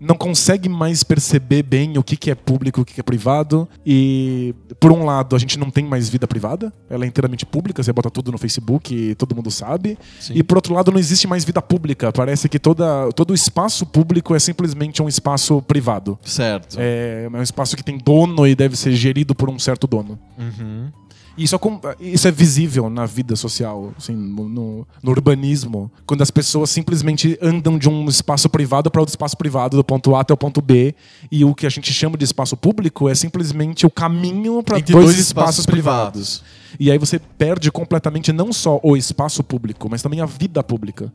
não 0.00 0.16
consegue 0.16 0.68
mais 0.68 1.02
perceber 1.02 1.62
bem 1.62 1.96
o 1.98 2.02
que, 2.02 2.16
que 2.16 2.30
é 2.30 2.34
público 2.34 2.80
e 2.80 2.82
o 2.82 2.84
que, 2.84 2.94
que 2.94 3.00
é 3.00 3.02
privado. 3.02 3.68
E, 3.84 4.54
por 4.78 4.92
um 4.92 5.04
lado, 5.04 5.34
a 5.34 5.38
gente 5.38 5.58
não 5.58 5.70
tem 5.70 5.84
mais 5.84 6.08
vida 6.08 6.26
privada, 6.26 6.72
ela 6.88 7.04
é 7.04 7.08
inteiramente 7.08 7.46
pública, 7.46 7.82
você 7.82 7.92
bota 7.92 8.10
tudo 8.10 8.32
no 8.32 8.38
Facebook 8.38 8.94
e 8.94 9.14
todo 9.14 9.34
mundo 9.34 9.50
sabe. 9.50 9.98
Sim. 10.20 10.34
E, 10.36 10.42
por 10.42 10.56
outro 10.56 10.74
lado, 10.74 10.90
não 10.90 10.98
existe 10.98 11.26
mais 11.26 11.44
vida 11.44 11.62
pública. 11.62 12.12
Parece 12.12 12.48
que 12.48 12.58
toda, 12.58 13.10
todo 13.12 13.30
o 13.30 13.34
espaço 13.34 13.86
público 13.86 14.34
é 14.34 14.38
simplesmente 14.38 15.02
um 15.02 15.08
espaço 15.08 15.60
privado. 15.62 16.18
Certo. 16.22 16.76
É, 16.78 17.28
é 17.32 17.36
um 17.36 17.42
espaço 17.42 17.76
que 17.76 17.82
tem 17.82 17.98
dono 17.98 18.46
e 18.46 18.54
deve 18.54 18.76
ser 18.76 18.92
gerido 18.92 19.34
por 19.34 19.48
um 19.48 19.58
certo 19.58 19.86
dono. 19.86 20.18
Uhum. 20.38 20.90
Isso, 21.36 21.56
acom- 21.56 21.80
isso 21.98 22.28
é 22.28 22.30
visível 22.30 22.88
na 22.88 23.06
vida 23.06 23.34
social, 23.34 23.92
assim, 23.98 24.14
no, 24.14 24.48
no- 24.48 24.86
no 25.02 25.10
urbanismo, 25.10 25.90
quando 26.06 26.22
as 26.22 26.30
pessoas 26.30 26.70
simplesmente 26.70 27.36
andam 27.42 27.76
de 27.76 27.88
um 27.88 28.06
espaço 28.08 28.48
privado 28.48 28.90
para 28.90 29.00
outro 29.00 29.10
espaço 29.12 29.36
privado, 29.36 29.76
do 29.76 29.82
ponto 29.82 30.14
A 30.14 30.20
até 30.20 30.32
o 30.32 30.36
ponto 30.36 30.62
B, 30.62 30.94
e 31.32 31.44
o 31.44 31.54
que 31.54 31.66
a 31.66 31.70
gente 31.70 31.92
chama 31.92 32.16
de 32.16 32.24
espaço 32.24 32.56
público 32.56 33.08
é 33.08 33.14
simplesmente 33.14 33.84
o 33.84 33.90
caminho 33.90 34.62
para 34.62 34.78
dois, 34.78 34.86
dois 35.06 35.18
espaços, 35.18 35.28
espaços 35.58 35.66
privados. 35.66 36.42
E 36.78 36.90
aí 36.90 36.98
você 36.98 37.18
perde 37.18 37.70
completamente 37.70 38.32
não 38.32 38.52
só 38.52 38.78
o 38.82 38.96
espaço 38.96 39.42
público, 39.42 39.88
mas 39.90 40.02
também 40.02 40.20
a 40.20 40.26
vida 40.26 40.62
pública. 40.62 41.12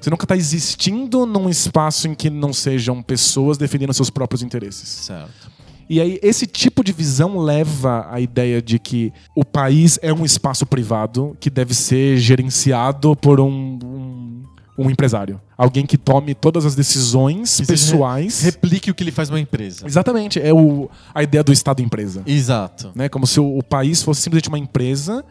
Você 0.00 0.10
nunca 0.10 0.24
está 0.24 0.36
existindo 0.36 1.26
num 1.26 1.48
espaço 1.48 2.06
em 2.06 2.14
que 2.14 2.30
não 2.30 2.52
sejam 2.52 3.02
pessoas 3.02 3.58
defendendo 3.58 3.92
seus 3.92 4.10
próprios 4.10 4.42
interesses. 4.42 4.88
Certo. 4.88 5.50
E 5.88 6.00
aí, 6.00 6.18
esse 6.22 6.46
tipo 6.46 6.84
de 6.84 6.92
visão 6.92 7.38
leva 7.38 8.06
à 8.10 8.20
ideia 8.20 8.60
de 8.60 8.78
que 8.78 9.12
o 9.34 9.44
país 9.44 9.98
é 10.02 10.12
um 10.12 10.24
espaço 10.24 10.66
privado 10.66 11.36
que 11.40 11.48
deve 11.48 11.74
ser 11.74 12.18
gerenciado 12.18 13.16
por 13.16 13.40
um, 13.40 13.78
um, 13.82 14.42
um 14.76 14.90
empresário. 14.90 15.40
Alguém 15.56 15.86
que 15.86 15.96
tome 15.96 16.34
todas 16.34 16.66
as 16.66 16.74
decisões 16.74 17.60
pessoais. 17.62 18.42
Replique 18.42 18.90
o 18.90 18.94
que 18.94 19.02
ele 19.02 19.10
faz 19.10 19.30
numa 19.30 19.40
empresa. 19.40 19.86
Exatamente, 19.86 20.38
é 20.38 20.52
o, 20.52 20.90
a 21.14 21.22
ideia 21.22 21.42
do 21.42 21.52
Estado-empresa. 21.52 22.22
Exato. 22.26 22.92
Né? 22.94 23.08
Como 23.08 23.26
se 23.26 23.40
o, 23.40 23.58
o 23.58 23.62
país 23.62 24.02
fosse 24.02 24.20
simplesmente 24.20 24.48
uma 24.48 24.58
empresa 24.58 25.24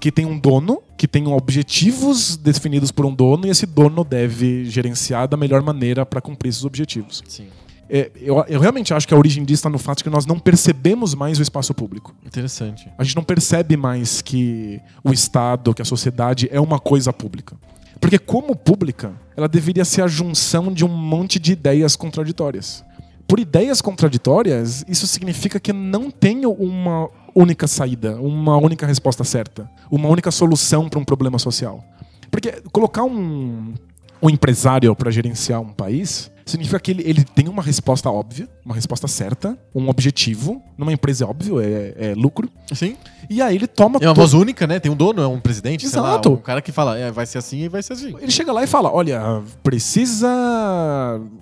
que 0.00 0.10
tem 0.10 0.26
um 0.26 0.36
dono 0.36 0.82
que 0.96 1.06
tenham 1.06 1.32
objetivos 1.32 2.36
definidos 2.36 2.90
por 2.90 3.06
um 3.06 3.14
dono 3.14 3.46
e 3.46 3.50
esse 3.50 3.66
dono 3.66 4.02
deve 4.02 4.64
gerenciar 4.64 5.28
da 5.28 5.36
melhor 5.36 5.62
maneira 5.62 6.04
para 6.04 6.20
cumprir 6.20 6.48
esses 6.48 6.64
objetivos. 6.64 7.22
Sim. 7.28 7.46
É, 7.94 8.10
eu, 8.16 8.42
eu 8.48 8.58
realmente 8.58 8.94
acho 8.94 9.06
que 9.06 9.12
a 9.12 9.16
origem 9.18 9.44
disso 9.44 9.60
está 9.60 9.68
no 9.68 9.76
fato 9.76 9.98
de 9.98 10.04
que 10.04 10.08
nós 10.08 10.24
não 10.24 10.38
percebemos 10.38 11.14
mais 11.14 11.38
o 11.38 11.42
espaço 11.42 11.74
público. 11.74 12.14
Interessante. 12.24 12.90
A 12.96 13.04
gente 13.04 13.14
não 13.14 13.22
percebe 13.22 13.76
mais 13.76 14.22
que 14.22 14.80
o 15.04 15.12
Estado, 15.12 15.74
que 15.74 15.82
a 15.82 15.84
sociedade 15.84 16.48
é 16.50 16.58
uma 16.58 16.80
coisa 16.80 17.12
pública. 17.12 17.54
Porque, 18.00 18.18
como 18.18 18.56
pública, 18.56 19.12
ela 19.36 19.46
deveria 19.46 19.84
ser 19.84 20.00
a 20.00 20.08
junção 20.08 20.72
de 20.72 20.86
um 20.86 20.88
monte 20.88 21.38
de 21.38 21.52
ideias 21.52 21.94
contraditórias. 21.94 22.82
Por 23.28 23.38
ideias 23.38 23.82
contraditórias, 23.82 24.82
isso 24.88 25.06
significa 25.06 25.60
que 25.60 25.72
não 25.72 26.10
tem 26.10 26.46
uma 26.46 27.10
única 27.34 27.66
saída, 27.66 28.16
uma 28.16 28.56
única 28.56 28.86
resposta 28.86 29.22
certa, 29.22 29.70
uma 29.90 30.08
única 30.08 30.30
solução 30.30 30.88
para 30.88 30.98
um 30.98 31.04
problema 31.04 31.38
social. 31.38 31.84
Porque 32.30 32.52
colocar 32.72 33.04
um, 33.04 33.74
um 34.22 34.30
empresário 34.30 34.96
para 34.96 35.10
gerenciar 35.10 35.60
um 35.60 35.74
país 35.74 36.31
significa 36.44 36.78
que 36.78 36.90
ele, 36.90 37.02
ele 37.06 37.24
tem 37.24 37.48
uma 37.48 37.62
resposta 37.62 38.10
óbvia, 38.10 38.48
uma 38.64 38.74
resposta 38.74 39.06
certa, 39.08 39.58
um 39.74 39.88
objetivo. 39.88 40.62
Numa 40.76 40.92
empresa 40.92 41.24
é 41.24 41.26
óbvio, 41.26 41.60
é, 41.60 41.94
é 41.96 42.14
lucro. 42.14 42.48
Sim. 42.74 42.96
E 43.28 43.40
aí 43.40 43.54
ele 43.54 43.66
toma 43.66 43.98
É 44.00 44.08
uma 44.08 44.14
voz 44.14 44.34
única, 44.34 44.66
né? 44.66 44.80
Tem 44.80 44.90
um 44.90 44.96
dono, 44.96 45.22
é 45.22 45.26
um 45.26 45.40
presidente, 45.40 45.86
Exato. 45.86 46.28
lá, 46.28 46.34
um 46.34 46.40
cara 46.40 46.60
que 46.62 46.72
fala, 46.72 46.98
é, 46.98 47.10
vai 47.10 47.26
ser 47.26 47.38
assim 47.38 47.60
e 47.60 47.68
vai 47.68 47.82
ser 47.82 47.94
assim. 47.94 48.14
Ele 48.20 48.30
chega 48.30 48.52
lá 48.52 48.62
e 48.62 48.66
fala: 48.66 48.92
olha, 48.92 49.42
precisa 49.62 50.28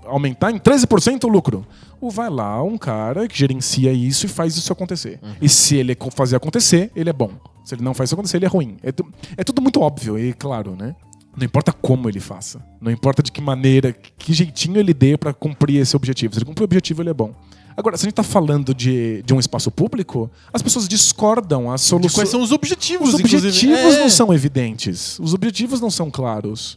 aumentar 0.07 0.51
em 0.51 0.59
13% 0.59 1.25
o 1.25 1.29
lucro. 1.29 1.67
Ou 2.01 2.11
vai 2.11 2.31
lá 2.31 2.63
um 2.63 2.79
cara 2.79 3.29
que 3.29 3.39
gerencia 3.39 3.93
isso 3.93 4.25
e 4.25 4.29
faz 4.29 4.57
isso 4.57 4.73
acontecer. 4.73 5.21
E 5.41 5.49
se 5.49 5.77
ele 5.77 5.97
fazer 6.13 6.37
acontecer, 6.37 6.91
ele 6.97 7.11
é 7.11 7.13
bom. 7.13 7.31
Se 7.63 7.75
ele 7.75 7.83
não 7.83 7.93
faz 7.93 8.09
isso 8.09 8.15
acontecer, 8.15 8.39
ele 8.39 8.47
é 8.47 8.49
ruim. 8.49 8.77
É, 8.83 8.89
é 9.37 9.45
tudo 9.45 9.61
muito 9.61 9.81
óbvio 9.81 10.19
e 10.19 10.33
claro, 10.33 10.75
né? 10.75 10.95
Não 11.37 11.45
importa 11.45 11.73
como 11.73 12.09
ele 12.09 12.21
faça. 12.21 12.61
Não 12.81 12.91
importa 12.91 13.23
de 13.23 13.31
que 13.31 13.41
maneira, 13.41 13.93
que 13.93 14.33
jeitinho 14.35 14.79
ele 14.79 14.93
dê 14.93 15.17
pra 15.17 15.33
cumprir 15.33 15.81
esse 15.81 15.95
objetivo. 15.97 16.35
Se 16.35 16.39
ele 16.41 16.45
cumprir 16.47 16.63
o 16.63 16.67
objetivo, 16.67 17.03
ele 17.03 17.11
é 17.11 17.15
bom. 17.15 17.33
Agora, 17.77 17.97
se 17.97 18.05
a 18.05 18.07
gente 18.09 18.15
tá 18.17 18.23
falando 18.23 18.75
de, 18.75 19.23
de 19.23 19.33
um 19.33 19.39
espaço 19.39 19.71
público, 19.71 20.31
as 20.53 20.61
pessoas 20.61 20.89
discordam. 20.89 21.71
As 21.73 21.81
soluções. 21.83 22.15
quais 22.15 22.29
são 22.29 22.43
os 22.43 22.53
objetivos, 22.53 23.15
Os 23.15 23.21
inclusive. 23.21 23.47
objetivos 23.49 23.95
É. 23.95 24.01
não 24.01 24.11
são 24.11 24.35
evidentes. 24.35 25.19
Os 25.21 25.33
objetivos 25.33 25.81
não 25.81 25.89
são 25.91 26.11
claros. 26.11 26.77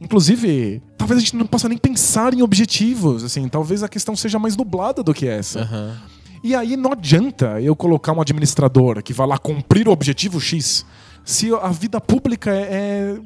Inclusive, 0.00 0.80
talvez 0.96 1.18
a 1.18 1.20
gente 1.20 1.36
não 1.36 1.46
possa 1.46 1.68
nem 1.68 1.76
pensar 1.76 2.32
em 2.32 2.40
objetivos. 2.42 3.22
Assim, 3.22 3.46
talvez 3.48 3.82
a 3.82 3.88
questão 3.88 4.16
seja 4.16 4.38
mais 4.38 4.56
nublada 4.56 5.02
do 5.02 5.12
que 5.12 5.26
essa. 5.26 5.60
Aham. 5.60 5.96
E 6.42 6.54
aí 6.54 6.74
não 6.74 6.92
adianta 6.92 7.60
eu 7.60 7.76
colocar 7.76 8.12
um 8.14 8.20
administrador 8.20 9.02
que 9.02 9.12
vai 9.12 9.26
lá 9.26 9.36
cumprir 9.36 9.86
o 9.86 9.90
objetivo 9.90 10.40
X 10.40 10.86
se 11.22 11.52
a 11.54 11.68
vida 11.68 12.00
pública 12.00 12.50
é 12.50 12.62
é 12.72 13.18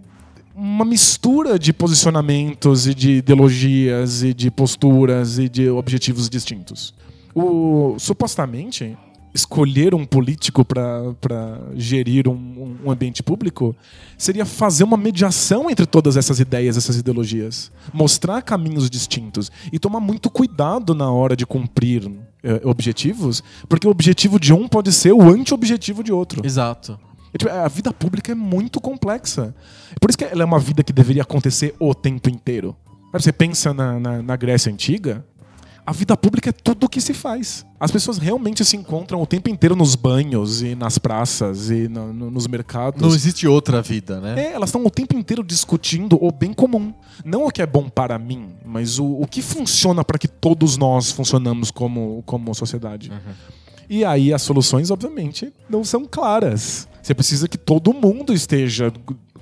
uma 0.55 0.85
mistura 0.85 1.59
de 1.59 1.73
posicionamentos 1.73 2.87
e 2.87 2.95
de 2.95 3.11
ideologias 3.17 4.23
e 4.23 4.33
de 4.33 4.51
posturas 4.51 5.39
e 5.39 5.49
de 5.49 5.69
objetivos 5.69 6.31
distintos. 6.31 6.95
O, 7.35 7.97
supostamente, 7.99 8.97
escolher 9.35 9.95
um 9.97 10.07
político 10.07 10.65
para 10.65 11.61
gerir 11.75 12.29
um, 12.29 12.79
um 12.85 12.91
ambiente 12.91 13.21
público 13.21 13.75
seria 14.17 14.47
fazer 14.47 14.85
uma 14.85 14.97
mediação 14.97 15.69
entre 15.69 15.87
todas 15.87 16.17
essas 16.17 16.39
ideias, 16.39 16.77
essas 16.77 16.97
ideologias. 16.97 17.73
Mostrar 17.93 18.41
caminhos 18.43 18.89
distintos 18.89 19.51
e 19.73 19.79
tomar 19.81 19.99
muito 19.99 20.31
cuidado 20.31 20.95
na 20.95 21.11
hora 21.11 21.35
de 21.35 21.45
cumprir 21.45 22.09
eh, 22.45 22.61
objetivos, 22.63 23.43
porque 23.69 23.89
o 23.89 23.91
objetivo 23.91 24.39
de 24.39 24.53
um 24.53 24.69
pode 24.69 24.93
ser 24.93 25.13
o 25.13 25.23
anti-objetivo 25.23 26.05
de 26.05 26.13
outro. 26.13 26.47
Exato. 26.47 26.97
É, 27.35 27.39
tipo, 27.39 27.51
A 27.51 27.69
vida 27.69 27.93
pública 27.93 28.33
é 28.33 28.35
muito 28.35 28.81
complexa. 28.81 29.55
Por 30.01 30.09
isso 30.11 30.17
que 30.19 30.25
ela 30.25 30.43
é 30.43 30.45
uma 30.45 30.59
vida 30.59 30.83
que 30.83 30.93
deveria 30.93 31.23
acontecer 31.23 31.75
o 31.79 31.95
tempo 31.95 32.31
inteiro. 32.31 32.75
Você 33.13 33.33
pensa 33.33 33.73
na, 33.75 33.99
na- 34.01 34.23
na 34.23 34.37
Grécia 34.37 34.73
Antiga, 34.73 35.25
a 35.87 35.93
vida 35.93 36.17
pública 36.17 36.49
é 36.49 36.53
tudo 36.53 36.85
o 36.85 36.89
que 36.89 37.01
se 37.01 37.13
faz. 37.13 37.65
As 37.79 37.91
pessoas 37.91 38.17
realmente 38.19 38.65
se 38.65 38.75
encontram 38.77 39.21
o 39.21 39.27
tempo 39.27 39.51
inteiro 39.51 39.77
nos 39.77 39.95
banhos 39.95 40.63
e 40.63 40.75
nas 40.75 40.97
praças 40.99 41.71
e 41.71 41.87
no- 41.89 42.13
no- 42.13 42.31
nos 42.31 42.47
mercados. 42.47 43.01
Não 43.01 43.09
existe 43.15 43.47
outra 43.47 43.83
vida, 43.83 44.21
né? 44.21 44.47
É, 44.47 44.53
elas 44.55 44.71
estão 44.71 44.85
o 44.85 44.91
tempo 44.91 45.15
inteiro 45.17 45.45
discutindo 45.45 46.19
o 46.21 46.33
bem 46.33 46.53
comum. 46.55 46.93
Não 47.25 47.47
o 47.47 47.51
que 47.51 47.61
é 47.63 47.67
bom 47.67 47.89
para 47.89 48.19
mim, 48.19 48.49
mas 48.65 48.99
o, 48.99 49.05
o 49.05 49.27
que 49.27 49.43
funciona 49.43 50.03
para 50.03 50.19
que 50.19 50.27
todos 50.27 50.77
nós 50.77 51.11
funcionamos 51.13 51.71
como, 51.71 52.23
como 52.27 52.55
sociedade. 52.55 53.13
E 53.89 54.05
aí 54.05 54.33
as 54.33 54.41
soluções, 54.43 54.91
obviamente, 54.91 55.53
não 55.69 55.85
são 55.85 56.05
claras. 56.11 56.89
Você 57.05 57.15
precisa 57.15 57.47
que 57.47 57.59
todo 57.59 57.93
mundo 57.93 58.33
esteja 58.33 58.91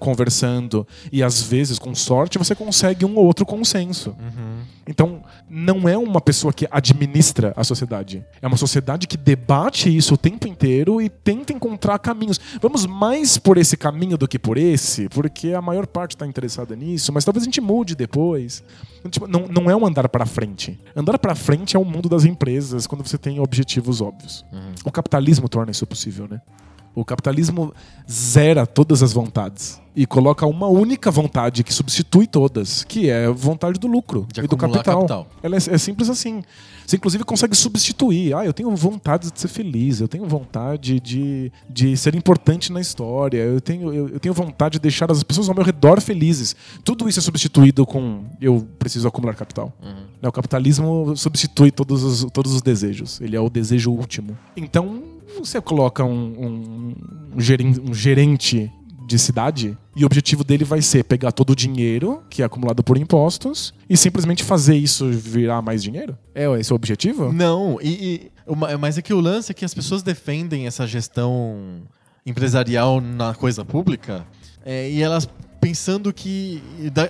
conversando 0.01 0.85
e 1.13 1.23
às 1.23 1.41
vezes, 1.45 1.79
com 1.79 1.95
sorte, 1.95 2.37
você 2.37 2.57
consegue 2.57 3.05
um 3.05 3.17
ou 3.17 3.25
outro 3.25 3.47
consenso. 3.47 4.17
Então, 4.85 5.23
não 5.49 5.89
é 5.89 5.97
uma 5.97 6.21
pessoa 6.21 6.53
que 6.53 6.67
administra 6.69 7.53
a 7.57 7.63
sociedade. 7.63 8.25
É 8.43 8.49
uma 8.49 8.57
sociedade 8.57 9.07
que 9.07 9.17
debate 9.17 9.97
isso 9.97 10.15
o 10.15 10.17
tempo 10.17 10.49
inteiro 10.49 11.01
e 11.01 11.09
tenta 11.09 11.53
encontrar 11.53 12.01
caminhos. 12.01 12.41
Vamos 12.61 12.85
mais 12.85 13.39
por 13.39 13.57
esse 13.57 13.77
caminho 13.77 14.19
do 14.19 14.27
que 14.27 14.41
por 14.41 14.59
esse, 14.59 15.09
porque 15.11 15.53
a 15.53 15.63
maior 15.63 15.87
parte 15.87 16.17
está 16.17 16.27
interessada 16.27 16.75
nisso, 16.75 17.13
mas 17.13 17.25
talvez 17.25 17.45
a 17.45 17.45
gente 17.45 17.61
mude 17.61 17.95
depois. 17.95 18.65
Tipo, 19.09 19.29
não, 19.29 19.47
não 19.47 19.71
é 19.71 19.77
um 19.77 19.87
andar 19.87 20.09
para 20.09 20.27
frente. 20.27 20.81
Andar 20.97 21.17
para 21.17 21.37
frente 21.37 21.77
é 21.77 21.79
o 21.79 21.85
mundo 21.85 22.09
das 22.09 22.25
empresas, 22.25 22.89
quando 22.89 23.07
você 23.07 23.17
tem 23.17 23.39
objetivos 23.39 24.01
óbvios. 24.01 24.45
O 24.85 24.91
capitalismo 24.91 25.49
torna 25.49 25.71
isso 25.71 25.87
possível, 25.87 26.27
né? 26.29 26.41
O 26.95 27.05
capitalismo 27.05 27.73
zera 28.11 28.67
todas 28.67 29.03
as 29.03 29.13
vontades 29.13 29.81
e 29.95 30.07
coloca 30.07 30.47
uma 30.47 30.69
única 30.69 31.11
vontade 31.11 31.63
que 31.63 31.73
substitui 31.73 32.27
todas, 32.27 32.83
que 32.85 33.11
é 33.11 33.27
a 33.27 33.31
vontade 33.31 33.79
do 33.79 33.87
lucro 33.87 34.27
De 34.33 34.41
e 34.41 34.47
do 34.47 34.57
capital. 34.57 34.99
capital. 35.01 35.27
Ela 35.43 35.57
é, 35.57 35.59
é 35.59 35.79
simples 35.79 36.09
assim. 36.09 36.43
Você 36.87 36.97
inclusive 36.97 37.25
consegue 37.25 37.55
substituir. 37.55 38.35
Ah, 38.35 38.45
eu 38.45 38.53
tenho 38.53 38.75
vontade 38.75 39.31
de 39.31 39.41
ser 39.41 39.49
feliz, 39.49 40.01
eu 40.01 40.09
tenho 40.09 40.27
vontade 40.27 40.99
de, 40.99 41.53
de 41.69 41.97
ser 41.97 42.15
importante 42.15 42.73
na 42.73 42.81
história, 42.81 43.39
eu 43.39 43.61
tenho, 43.61 43.93
eu, 43.93 44.09
eu 44.09 44.21
tenho 44.21 44.35
vontade 44.35 44.75
de 44.75 44.81
deixar 44.81 45.11
as 45.11 45.23
pessoas 45.23 45.49
ao 45.49 45.55
meu 45.55 45.65
redor 45.65 46.01
felizes. 46.01 46.57
Tudo 46.85 47.09
isso 47.09 47.19
é 47.19 47.23
substituído 47.23 47.87
com 47.87 48.25
eu 48.41 48.67
preciso 48.79 49.07
acumular 49.07 49.35
capital. 49.35 49.73
Né, 49.81 50.29
O 50.29 50.33
capitalismo 50.33 51.15
substitui 51.17 51.71
todos 51.71 52.03
os, 52.03 52.31
todos 52.33 52.53
os 52.53 52.63
desejos. 52.63 53.21
Ele 53.21 53.37
é 53.37 53.41
o 53.41 53.49
desejo 53.49 53.91
último. 53.91 54.37
Então, 54.57 55.03
você 55.39 55.61
coloca 55.61 56.05
um, 56.05 56.13
um- 56.13 56.95
um 57.37 57.41
geren- 57.41 57.93
gerente 57.93 58.71
de 59.07 59.19
cidade 59.19 59.77
e 59.97 60.05
o 60.05 60.07
objetivo 60.07 60.43
dele 60.45 60.65
vai 60.65 60.81
ser 60.81 61.05
pegar 61.05 61.33
todo 61.33 61.51
o 61.51 61.57
dinheiro 61.57 62.23
que 62.31 62.41
é 62.41 62.45
acumulado 62.45 62.83
por 62.83 62.97
impostos 62.97 63.75
e 63.91 63.97
simplesmente 63.97 64.43
fazer 64.45 64.77
isso 64.77 65.11
virar 65.11 65.61
mais 65.61 65.83
dinheiro? 65.83 66.17
É 66.35 66.45
esse 66.59 66.73
o 66.73 66.77
objetivo? 66.77 67.33
Não, 67.33 67.79
e, 67.83 67.91
e- 68.49 68.77
mas 68.81 68.97
é 68.99 69.03
que 69.03 69.13
o 69.13 69.21
lance 69.21 69.51
é 69.53 69.55
que 69.55 69.65
as 69.65 69.75
pessoas 69.75 70.03
defendem 70.03 70.67
essa 70.67 70.87
gestão 70.87 71.83
empresarial 72.25 73.01
na 73.01 73.35
coisa 73.35 73.65
pública 73.65 74.25
é, 74.65 74.89
e 74.91 75.03
elas 75.03 75.29
pensando 75.61 76.13
que. 76.13 76.63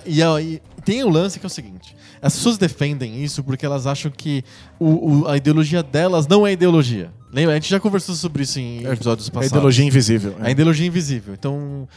E, 0.05 0.19
e 0.19 0.21
e 0.55 0.61
tem 0.83 1.03
o 1.03 1.09
lance 1.09 1.39
que 1.39 1.45
é 1.45 1.47
o 1.47 1.49
seguinte: 1.49 1.95
as 2.21 2.35
pessoas 2.35 2.57
defendem 2.57 3.23
isso 3.23 3.43
porque 3.43 3.65
elas 3.65 3.85
acham 3.87 4.11
que 4.11 4.43
o- 4.79 5.21
o- 5.21 5.27
a 5.27 5.37
ideologia 5.37 5.81
delas 5.83 6.27
não 6.27 6.45
é 6.45 6.51
ideologia. 6.51 7.11
Lembra? 7.33 7.53
A 7.53 7.55
gente 7.55 7.69
já 7.69 7.79
conversou 7.79 8.13
sobre 8.13 8.43
isso 8.43 8.59
em 8.59 8.85
episódios 8.85 9.27
É 9.27 9.31
a 9.31 9.33
passados. 9.33 9.51
ideologia 9.51 9.85
invisível. 9.85 10.35
A 10.39 10.51
ideologia 10.51 10.85
invisível. 10.85 11.33
Então, 11.33 11.87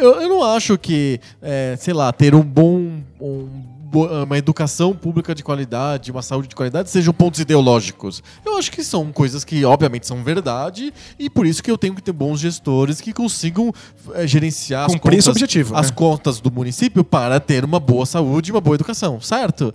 eu, 0.00 0.20
eu 0.20 0.28
não 0.28 0.44
acho 0.44 0.78
que, 0.78 1.20
é, 1.42 1.76
sei 1.78 1.92
lá, 1.92 2.12
ter 2.12 2.34
um 2.34 2.42
bom. 2.42 3.00
um 3.20 3.76
uma 3.92 4.36
educação 4.36 4.94
pública 4.94 5.34
de 5.34 5.42
qualidade, 5.42 6.10
uma 6.10 6.20
saúde 6.20 6.48
de 6.48 6.56
qualidade 6.56 6.90
sejam 6.90 7.14
pontos 7.14 7.40
ideológicos. 7.40 8.22
Eu 8.44 8.58
acho 8.58 8.70
que 8.70 8.82
são 8.84 9.10
coisas 9.12 9.44
que, 9.44 9.64
obviamente, 9.64 10.06
são 10.06 10.22
verdade 10.22 10.92
e 11.18 11.30
por 11.30 11.46
isso 11.46 11.62
que 11.62 11.70
eu 11.70 11.78
tenho 11.78 11.94
que 11.94 12.02
ter 12.02 12.12
bons 12.12 12.40
gestores 12.40 13.00
que 13.00 13.12
consigam 13.12 13.72
é, 14.12 14.26
gerenciar 14.26 14.86
as 14.86 14.92
Cumprir 14.92 15.18
esse 15.18 15.28
contas, 15.28 15.42
objetivo, 15.42 15.76
as 15.76 15.88
né? 15.88 15.96
contas 15.96 16.40
do 16.40 16.50
município 16.50 17.02
para 17.04 17.40
ter 17.40 17.64
uma 17.64 17.80
boa 17.80 18.04
saúde 18.04 18.50
e 18.50 18.52
uma 18.52 18.60
boa 18.60 18.74
educação, 18.74 19.20
certo? 19.20 19.72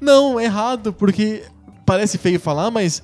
Não, 0.00 0.40
errado, 0.40 0.92
porque 0.92 1.42
parece 1.84 2.18
feio 2.18 2.38
falar, 2.38 2.70
mas 2.70 3.02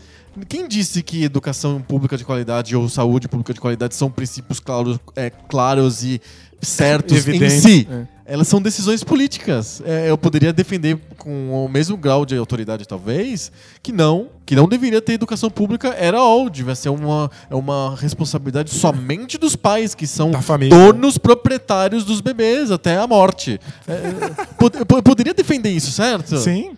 quem 0.49 0.66
disse 0.68 1.03
que 1.03 1.24
educação 1.24 1.81
pública 1.81 2.16
de 2.16 2.24
qualidade 2.24 2.74
ou 2.76 2.89
saúde 2.89 3.28
pública 3.28 3.53
de 3.55 3.61
qualidade 3.61 3.95
são 3.95 4.11
princípios 4.11 4.61
claros, 4.61 4.99
é, 5.16 5.31
claros 5.31 6.03
e 6.05 6.20
certos 6.61 7.16
Evidente, 7.18 7.45
em 7.55 7.61
si? 7.61 7.89
é. 7.91 8.20
Elas 8.33 8.47
são 8.47 8.62
decisões 8.62 9.03
políticas. 9.03 9.83
É, 9.85 10.09
eu 10.09 10.16
poderia 10.16 10.53
defender 10.53 10.97
com 11.18 11.64
o 11.64 11.68
mesmo 11.68 11.97
grau 11.97 12.24
de 12.24 12.37
autoridade, 12.37 12.87
talvez, 12.87 13.51
que 13.83 13.91
não, 13.91 14.28
que 14.47 14.55
não 14.55 14.68
deveria 14.68 15.03
ter 15.03 15.14
educação 15.14 15.51
pública 15.51 15.89
era 15.89 16.16
all, 16.18 16.49
devia 16.49 16.76
ser 16.76 16.91
uma, 16.91 17.28
é 17.51 17.57
uma 17.57 17.97
responsabilidade 17.97 18.70
somente 18.70 19.37
dos 19.37 19.57
pais, 19.57 19.97
que 19.97 20.07
são 20.07 20.31
donos 20.68 21.18
proprietários 21.18 22.05
dos 22.05 22.20
bebês 22.20 22.70
até 22.70 22.97
a 22.99 23.07
morte. 23.07 23.61
É, 23.89 24.45
pod- 24.57 24.76
eu 24.78 25.03
poderia 25.03 25.35
defender 25.35 25.70
isso, 25.70 25.91
certo? 25.91 26.37
Sim. 26.39 26.76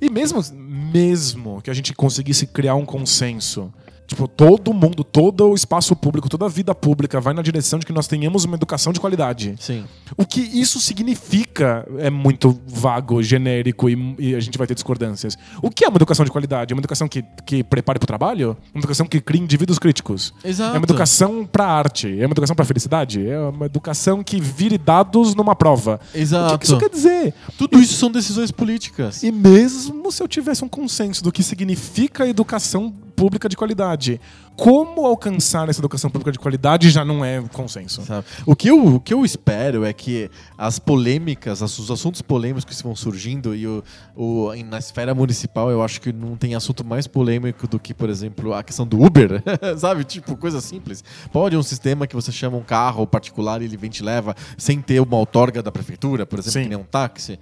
E 0.00 0.10
mesmo, 0.10 0.42
mesmo 0.52 1.62
que 1.62 1.70
a 1.70 1.74
gente 1.74 1.92
conseguisse 1.94 2.46
criar 2.46 2.74
um 2.74 2.84
consenso 2.84 3.72
Tipo, 4.10 4.26
todo 4.26 4.74
mundo, 4.74 5.04
todo 5.04 5.50
o 5.50 5.54
espaço 5.54 5.94
público, 5.94 6.28
toda 6.28 6.44
a 6.44 6.48
vida 6.48 6.74
pública 6.74 7.20
vai 7.20 7.32
na 7.32 7.42
direção 7.42 7.78
de 7.78 7.86
que 7.86 7.92
nós 7.92 8.08
tenhamos 8.08 8.44
uma 8.44 8.56
educação 8.56 8.92
de 8.92 8.98
qualidade. 8.98 9.54
Sim. 9.60 9.84
O 10.16 10.26
que 10.26 10.40
isso 10.40 10.80
significa 10.80 11.86
é 11.96 12.10
muito 12.10 12.60
vago, 12.66 13.22
genérico 13.22 13.88
e, 13.88 14.16
e 14.18 14.34
a 14.34 14.40
gente 14.40 14.58
vai 14.58 14.66
ter 14.66 14.74
discordâncias. 14.74 15.38
O 15.62 15.70
que 15.70 15.84
é 15.84 15.88
uma 15.88 15.96
educação 15.96 16.24
de 16.24 16.30
qualidade? 16.32 16.72
É 16.72 16.74
uma 16.74 16.80
educação 16.80 17.06
que, 17.06 17.24
que 17.46 17.62
prepare 17.62 18.00
para 18.00 18.04
o 18.04 18.06
trabalho? 18.08 18.56
Uma 18.74 18.80
educação 18.80 19.06
que 19.06 19.20
crie 19.20 19.40
indivíduos 19.40 19.78
críticos? 19.78 20.34
Exato. 20.42 20.74
É 20.74 20.78
uma 20.80 20.86
educação 20.86 21.46
para 21.46 21.66
arte? 21.68 22.08
É 22.08 22.26
uma 22.26 22.32
educação 22.32 22.56
para 22.56 22.64
felicidade? 22.64 23.24
É 23.24 23.38
uma 23.38 23.66
educação 23.66 24.24
que 24.24 24.40
vire 24.40 24.76
dados 24.76 25.36
numa 25.36 25.54
prova? 25.54 26.00
Exato. 26.12 26.54
O 26.54 26.58
que 26.58 26.66
que 26.66 26.66
isso 26.66 26.78
quer 26.78 26.90
dizer? 26.90 27.32
Tudo 27.56 27.78
isso 27.78 27.94
são 27.94 28.10
decisões 28.10 28.50
políticas. 28.50 29.22
E 29.22 29.30
mesmo 29.30 30.10
se 30.10 30.20
eu 30.20 30.26
tivesse 30.26 30.64
um 30.64 30.68
consenso 30.68 31.22
do 31.22 31.30
que 31.30 31.44
significa 31.44 32.26
educação 32.26 32.92
pública 33.20 33.50
de 33.50 33.56
qualidade, 33.56 34.18
como 34.56 35.04
alcançar 35.04 35.68
essa 35.68 35.78
educação 35.78 36.08
pública 36.10 36.32
de 36.32 36.38
qualidade 36.38 36.88
já 36.88 37.04
não 37.04 37.22
é 37.22 37.42
consenso. 37.52 38.00
Sabe? 38.02 38.24
O, 38.46 38.56
que 38.56 38.68
eu, 38.70 38.94
o 38.94 38.98
que 39.00 39.12
eu 39.12 39.26
espero 39.26 39.84
é 39.84 39.92
que 39.92 40.30
as 40.56 40.78
polêmicas, 40.78 41.62
as- 41.62 41.78
os 41.78 41.90
assuntos 41.90 42.22
polêmicos 42.22 42.64
que 42.64 42.82
vão 42.82 42.96
surgindo, 42.96 43.54
e 43.54 43.66
o, 43.66 43.84
o- 44.16 44.52
na 44.64 44.78
esfera 44.78 45.14
municipal 45.14 45.70
eu 45.70 45.82
acho 45.82 46.00
que 46.00 46.12
não 46.14 46.34
tem 46.34 46.54
assunto 46.54 46.82
mais 46.82 47.06
polêmico 47.06 47.68
do 47.68 47.78
que, 47.78 47.92
por 47.92 48.08
exemplo, 48.08 48.54
a 48.54 48.62
questão 48.62 48.86
do 48.86 49.02
Uber, 49.04 49.42
sabe? 49.76 50.02
Tipo, 50.04 50.34
coisa 50.34 50.58
simples. 50.62 51.04
Pode 51.30 51.54
um 51.58 51.62
sistema 51.62 52.06
que 52.06 52.14
você 52.14 52.32
chama 52.32 52.56
um 52.56 52.62
carro 52.62 53.06
particular 53.06 53.60
e 53.60 53.66
ele 53.66 53.76
vem 53.76 53.90
te 53.90 54.02
leva 54.02 54.34
sem 54.56 54.80
ter 54.80 54.98
uma 55.00 55.16
outorga 55.18 55.62
da 55.62 55.70
prefeitura, 55.70 56.24
por 56.24 56.38
exemplo, 56.38 56.52
Sim. 56.54 56.62
que 56.62 56.68
nem 56.70 56.78
um 56.78 56.84
táxi. 56.84 57.38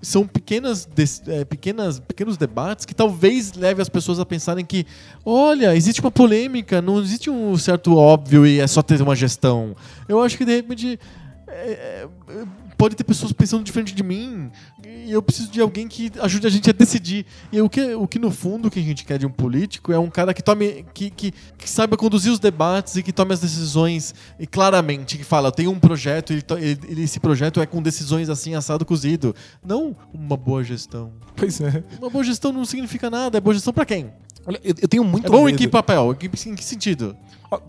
São 0.00 0.26
pequenas, 0.26 0.88
eh, 1.26 1.44
pequenas, 1.44 2.00
pequenos 2.00 2.36
debates 2.36 2.84
que 2.84 2.94
talvez 2.94 3.52
leve 3.54 3.82
as 3.82 3.88
pessoas 3.88 4.18
a 4.18 4.26
pensarem 4.26 4.64
que, 4.64 4.86
olha, 5.24 5.74
existe 5.74 6.00
uma 6.00 6.10
polêmica, 6.10 6.80
não 6.80 7.00
existe 7.00 7.30
um 7.30 7.56
certo 7.56 7.96
óbvio 7.96 8.46
e 8.46 8.60
é 8.60 8.66
só 8.66 8.82
ter 8.82 9.00
uma 9.02 9.16
gestão. 9.16 9.74
Eu 10.08 10.22
acho 10.22 10.36
que 10.36 10.44
de 10.44 10.56
repente 10.56 10.98
é, 11.48 11.72
é, 11.72 12.08
pode 12.78 12.94
ter 12.96 13.04
pessoas 13.04 13.32
pensando 13.32 13.62
diferente 13.64 13.92
de 13.94 14.02
mim 14.04 14.50
e 14.86 15.10
eu 15.10 15.20
preciso 15.20 15.50
de 15.50 15.60
alguém 15.60 15.88
que 15.88 16.10
ajude 16.20 16.46
a 16.46 16.50
gente 16.50 16.70
a 16.70 16.72
decidir. 16.72 17.26
E 17.52 17.60
o 17.60 17.68
que, 17.68 17.94
o 17.94 18.06
que 18.06 18.18
no 18.18 18.30
fundo 18.30 18.70
que 18.70 18.78
a 18.78 18.82
gente 18.82 19.04
quer 19.04 19.18
de 19.18 19.26
um 19.26 19.30
político 19.30 19.92
é 19.92 19.98
um 19.98 20.08
cara 20.08 20.32
que 20.32 20.42
tome 20.42 20.86
que, 20.94 21.10
que, 21.10 21.32
que 21.58 21.68
saiba 21.68 21.96
conduzir 21.96 22.32
os 22.32 22.38
debates 22.38 22.94
e 22.96 23.02
que 23.02 23.12
tome 23.12 23.34
as 23.34 23.40
decisões 23.40 24.14
e 24.38 24.46
claramente 24.46 25.18
que 25.18 25.24
fala, 25.24 25.50
tem 25.50 25.66
um 25.66 25.78
projeto 25.78 26.32
e 26.32 26.36
ele- 26.58 26.78
ele- 26.88 27.02
esse 27.02 27.18
projeto 27.18 27.60
é 27.60 27.66
com 27.66 27.82
decisões 27.82 28.28
assim 28.30 28.54
assado 28.54 28.84
cozido. 28.86 29.34
Não 29.64 29.96
uma 30.14 30.36
boa 30.36 30.62
gestão. 30.62 31.12
Pois 31.34 31.60
é. 31.60 31.82
Uma 32.00 32.08
boa 32.08 32.22
gestão 32.24 32.52
não 32.52 32.64
significa 32.64 33.10
nada. 33.10 33.38
É 33.38 33.40
boa 33.40 33.54
gestão 33.54 33.72
pra 33.72 33.84
quem? 33.84 34.12
Olha, 34.48 34.58
eu, 34.64 34.74
eu 34.80 34.88
tenho 34.88 35.04
muito 35.04 35.26
É 35.26 35.30
bom 35.30 35.42
em 35.42 35.52
medo. 35.52 35.58
que 35.58 35.68
papel? 35.68 36.12
Em 36.12 36.14
que, 36.16 36.48
em 36.48 36.54
que 36.54 36.64
sentido? 36.64 37.14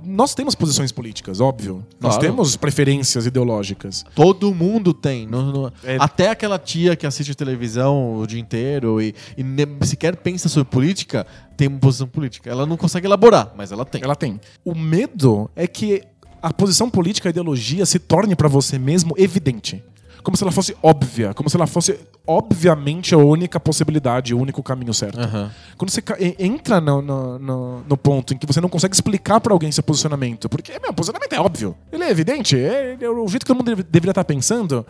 Nós 0.03 0.33
temos 0.33 0.55
posições 0.55 0.91
políticas, 0.91 1.39
óbvio. 1.41 1.85
Nós 2.01 2.15
Claro. 2.15 2.21
temos 2.21 2.55
preferências 2.57 3.25
ideológicas. 3.25 4.05
Todo 4.15 4.53
mundo 4.53 4.93
tem. 4.93 5.25
Não- 5.27 5.51
não- 5.51 5.71
É. 5.83 5.97
Até 5.99 6.29
aquela 6.29 6.57
tia 6.57 6.95
que 6.95 7.05
assiste 7.05 7.35
televisão 7.35 8.17
o 8.17 8.25
dia 8.27 8.39
inteiro 8.39 9.01
e, 9.01 9.13
e 9.37 9.85
sequer 9.85 10.15
pensa 10.17 10.47
sobre 10.49 10.69
política 10.69 11.25
tem 11.57 11.67
uma 11.67 11.79
posição 11.79 12.07
política. 12.07 12.49
Ela 12.49 12.65
não 12.65 12.75
consegue 12.77 13.07
elaborar, 13.07 13.53
mas 13.57 13.71
ela 13.71 13.85
tem. 13.85 14.01
Ela 14.03 14.15
tem. 14.15 14.39
O 14.65 14.73
medo 14.75 15.49
é 15.55 15.67
que 15.67 16.01
a 16.41 16.53
posição 16.53 16.89
política, 16.89 17.27
a 17.27 17.31
ideologia, 17.31 17.85
se 17.85 17.99
torne 17.99 18.35
pra 18.35 18.47
você 18.47 18.79
mesmo 18.79 19.13
evidente. 19.17 19.83
Como 20.23 20.35
se 20.37 20.43
ela 20.43 20.51
fosse 20.51 20.75
óbvia. 20.83 21.33
Como 21.33 21.49
se 21.49 21.55
ela 21.55 21.65
fosse, 21.67 21.99
obviamente, 22.27 23.13
a 23.13 23.17
única 23.17 23.59
possibilidade, 23.59 24.33
o 24.33 24.39
único 24.39 24.61
caminho 24.61 24.93
certo. 24.93 25.19
Aham. 25.19 25.51
Quando 25.77 25.89
você 25.89 26.03
entra 26.37 26.79
no, 26.81 27.01
no, 27.01 27.39
no- 27.39 27.83
no 27.87 27.97
ponto 27.97 28.33
em 28.33 28.37
que 28.37 28.45
você 28.45 28.59
não 28.61 28.69
consegue 28.69 28.93
explicar 28.93 29.39
pra 29.39 29.53
alguém 29.53 29.71
seu 29.71 29.83
posicionamento, 29.83 30.47
porque 30.49 30.77
meu 30.79 30.93
posicionamento 30.93 31.33
é 31.33 31.39
óbvio, 31.39 31.75
ele 31.91 32.03
é 32.03 32.09
evidente, 32.11 32.57
é, 32.57 32.97
é 32.99 33.09
o 33.09 33.27
jeito 33.27 33.43
que 33.43 33.47
todo 33.47 33.57
mundo 33.57 33.65
deve- 33.67 33.83
deveria 33.83 34.11
estar 34.11 34.23
pensando, 34.25 34.85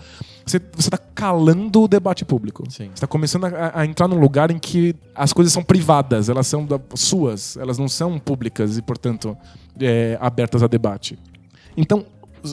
você, 0.46 0.60
você 0.76 0.90
tá 0.90 0.98
calando 0.98 1.82
o 1.84 1.88
debate 1.88 2.26
público. 2.26 2.64
Sim. 2.70 2.90
Você 2.94 3.02
tá 3.02 3.08
começando 3.08 3.46
a, 3.46 3.72
a 3.82 3.86
entrar 3.86 4.08
num 4.08 4.20
lugar 4.20 4.52
em 4.52 4.58
que 4.60 4.96
as 5.16 5.32
coisas 5.32 5.54
são 5.54 5.64
privadas, 5.64 6.28
elas 6.30 6.48
são 6.48 6.66
da- 6.66 6.80
suas, 6.96 7.56
elas 7.58 7.78
não 7.78 7.88
são 7.88 8.18
públicas 8.20 8.78
e, 8.78 8.82
portanto, 8.82 9.38
é, 9.80 10.18
abertas 10.20 10.64
a 10.64 10.68
debate. 10.68 11.18
Então, 11.78 12.04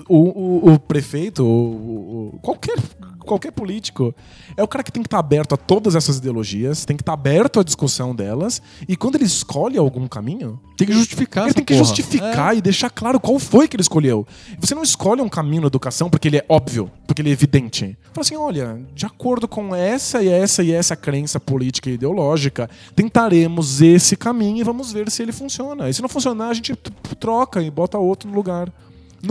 o, 0.09 0.17
o- 0.71 0.73
o 0.75 0.79
prefeito, 0.79 1.45
o- 1.45 2.39
qualquer, 2.43 2.77
qualquer 3.21 3.51
político, 3.53 4.15
é 4.57 4.63
o 4.63 4.69
cara 4.69 4.85
que 4.85 4.93
tem 4.93 5.03
que 5.03 5.07
estar 5.09 5.19
aberto 5.19 5.55
a 5.55 5.57
todas 5.57 5.95
essas 5.97 6.19
ideologias, 6.19 6.85
tem 6.85 6.97
que 6.97 7.03
estar 7.03 7.13
aberto 7.13 7.59
à 7.59 7.63
discussão 7.65 8.15
delas, 8.15 8.63
e 8.89 8.97
quando 8.97 9.17
ele 9.17 9.25
escolhe 9.25 9.77
algum 9.79 10.07
caminho, 10.07 10.61
Tem 10.77 10.87
que 10.87 10.93
justificar 10.93 11.45
ele 11.47 11.55
tem 11.55 11.65
que 11.65 11.73
porra. 11.75 11.83
É. 11.83 11.85
justificar 11.87 12.57
e 12.57 12.61
deixar 12.61 12.91
claro 12.91 13.19
qual 13.19 13.39
foi 13.39 13.67
que 13.67 13.75
ele 13.77 13.83
escolheu. 13.83 14.27
Você 14.61 14.75
não 14.75 14.83
escolhe 14.83 15.21
um 15.23 15.29
caminho 15.29 15.63
na 15.63 15.67
educação 15.69 16.09
porque 16.11 16.29
ele 16.29 16.37
é 16.37 16.45
óbvio, 16.49 16.91
porque 17.07 17.23
ele 17.23 17.31
é 17.31 17.33
evidente. 17.33 17.97
Fala 18.13 18.21
assim, 18.25 18.37
olha, 18.37 18.81
de 18.95 19.07
acordo 19.07 19.49
com 19.49 19.75
essa 19.75 20.23
e 20.23 20.29
essa 20.29 20.63
e 20.63 20.71
essa 20.73 20.95
crença 20.95 21.41
política 21.41 21.91
e 21.91 21.95
ideológica, 21.95 22.69
tentaremos 22.95 23.81
esse 23.83 24.17
caminho 24.17 24.59
e 24.59 24.63
vamos 24.65 24.93
ver 24.93 25.11
se 25.11 25.23
ele 25.23 25.33
funciona. 25.33 25.89
E 25.89 25.95
se 25.95 26.03
não 26.03 26.09
funcionar, 26.09 26.49
a 26.49 26.55
gente 26.55 26.75
troca 27.19 27.63
e 27.63 27.71
bota 27.71 27.99
outro 27.99 28.29
no 28.29 28.35
lugar. 28.37 28.73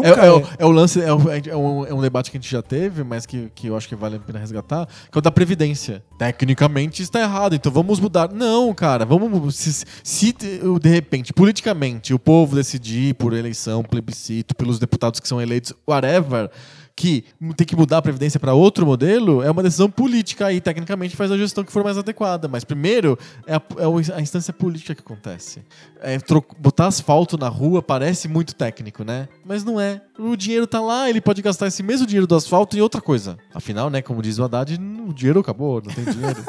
É, 0.04 0.10
Nunca 0.10 0.26
é 0.26 0.32
o- 0.32 0.44
é 0.60 0.66
o 0.66 0.72
lance, 0.72 1.02
é, 1.02 1.14
o- 1.14 1.32
é 1.32 1.56
um, 1.56 1.86
é 1.86 1.94
um 1.94 2.02
debate 2.02 2.30
que 2.32 2.38
a 2.38 2.40
gente 2.42 2.52
já 2.52 2.62
teve, 2.62 3.04
mas 3.04 3.26
que, 3.26 3.50
que 3.56 3.68
eu 3.68 3.78
acho 3.78 3.88
que 3.88 3.96
vale 3.96 4.16
a 4.18 4.20
pena 4.20 4.40
resgatar, 4.40 4.86
que 5.12 5.18
é 5.18 5.20
o 5.20 5.22
da 5.22 5.32
Previdência. 5.32 6.04
Tecnicamente 6.18 7.02
está 7.02 7.20
errado, 7.22 7.56
então 7.56 7.72
vamos 7.72 8.00
mudar. 8.00 8.32
Não, 8.32 8.74
cara, 8.74 9.06
vamos. 9.06 9.56
Se, 9.56 9.86
se 10.04 10.34
de 10.82 10.90
repente, 10.90 11.32
politicamente, 11.34 12.14
o 12.14 12.20
povo 12.20 12.56
decidir 12.56 13.14
por 13.16 13.34
eleição, 13.34 13.84
plebiscito, 13.84 14.56
pelos 14.56 14.80
deputados 14.80 15.20
que 15.20 15.28
são 15.28 15.42
eleitos, 15.42 15.74
whatever, 15.88 16.50
que 16.96 17.26
tem 17.58 17.68
que 17.68 17.76
mudar 17.76 17.98
a 17.98 18.02
Previdência 18.02 18.40
para 18.40 18.54
outro 18.54 18.86
modelo, 18.86 19.44
é 19.44 19.52
uma 19.52 19.62
decisão 19.62 19.90
política 19.90 20.46
aí, 20.46 20.62
tecnicamente 20.62 21.16
faz 21.16 21.30
a 21.30 21.38
gestão 21.38 21.64
que 21.64 21.72
for 21.72 21.84
mais 21.84 21.98
adequada. 21.98 22.48
Mas 22.48 22.64
primeiro 22.64 23.20
é 23.46 23.56
a, 23.56 23.62
é 23.78 24.16
a 24.16 24.22
instância 24.22 24.54
política 24.54 24.96
que 24.96 25.02
acontece. 25.02 25.62
É, 26.00 26.18
botar 26.58 26.88
asfalto 26.88 27.38
na 27.38 27.50
rua 27.50 27.82
parece 27.82 28.28
muito 28.30 28.56
técnico, 28.56 29.04
né? 29.04 29.28
Mas 29.44 29.64
não 29.64 29.80
é. 29.80 30.02
O 30.18 30.38
dinheiro 30.38 30.66
tá 30.66 30.80
lá, 30.80 31.10
ele 31.10 31.20
pode 31.20 31.42
gastar 31.42 31.68
esse 31.68 31.84
mesmo 31.84 32.08
dinheiro 32.08 32.28
do 32.28 32.36
asfalto 32.36 32.78
em 32.78 32.82
outra 32.82 33.02
coisa. 33.02 33.38
Afinal, 33.54 33.90
né, 33.90 34.02
como 34.02 34.22
diz 34.22 34.40
o 34.40 34.44
Haddad, 34.46 34.80
o 35.08 35.14
dinheiro 35.14 35.42
acabou, 35.42 35.82
não 35.86 35.94
tem 35.94 36.06
dinheiro. 36.06 36.42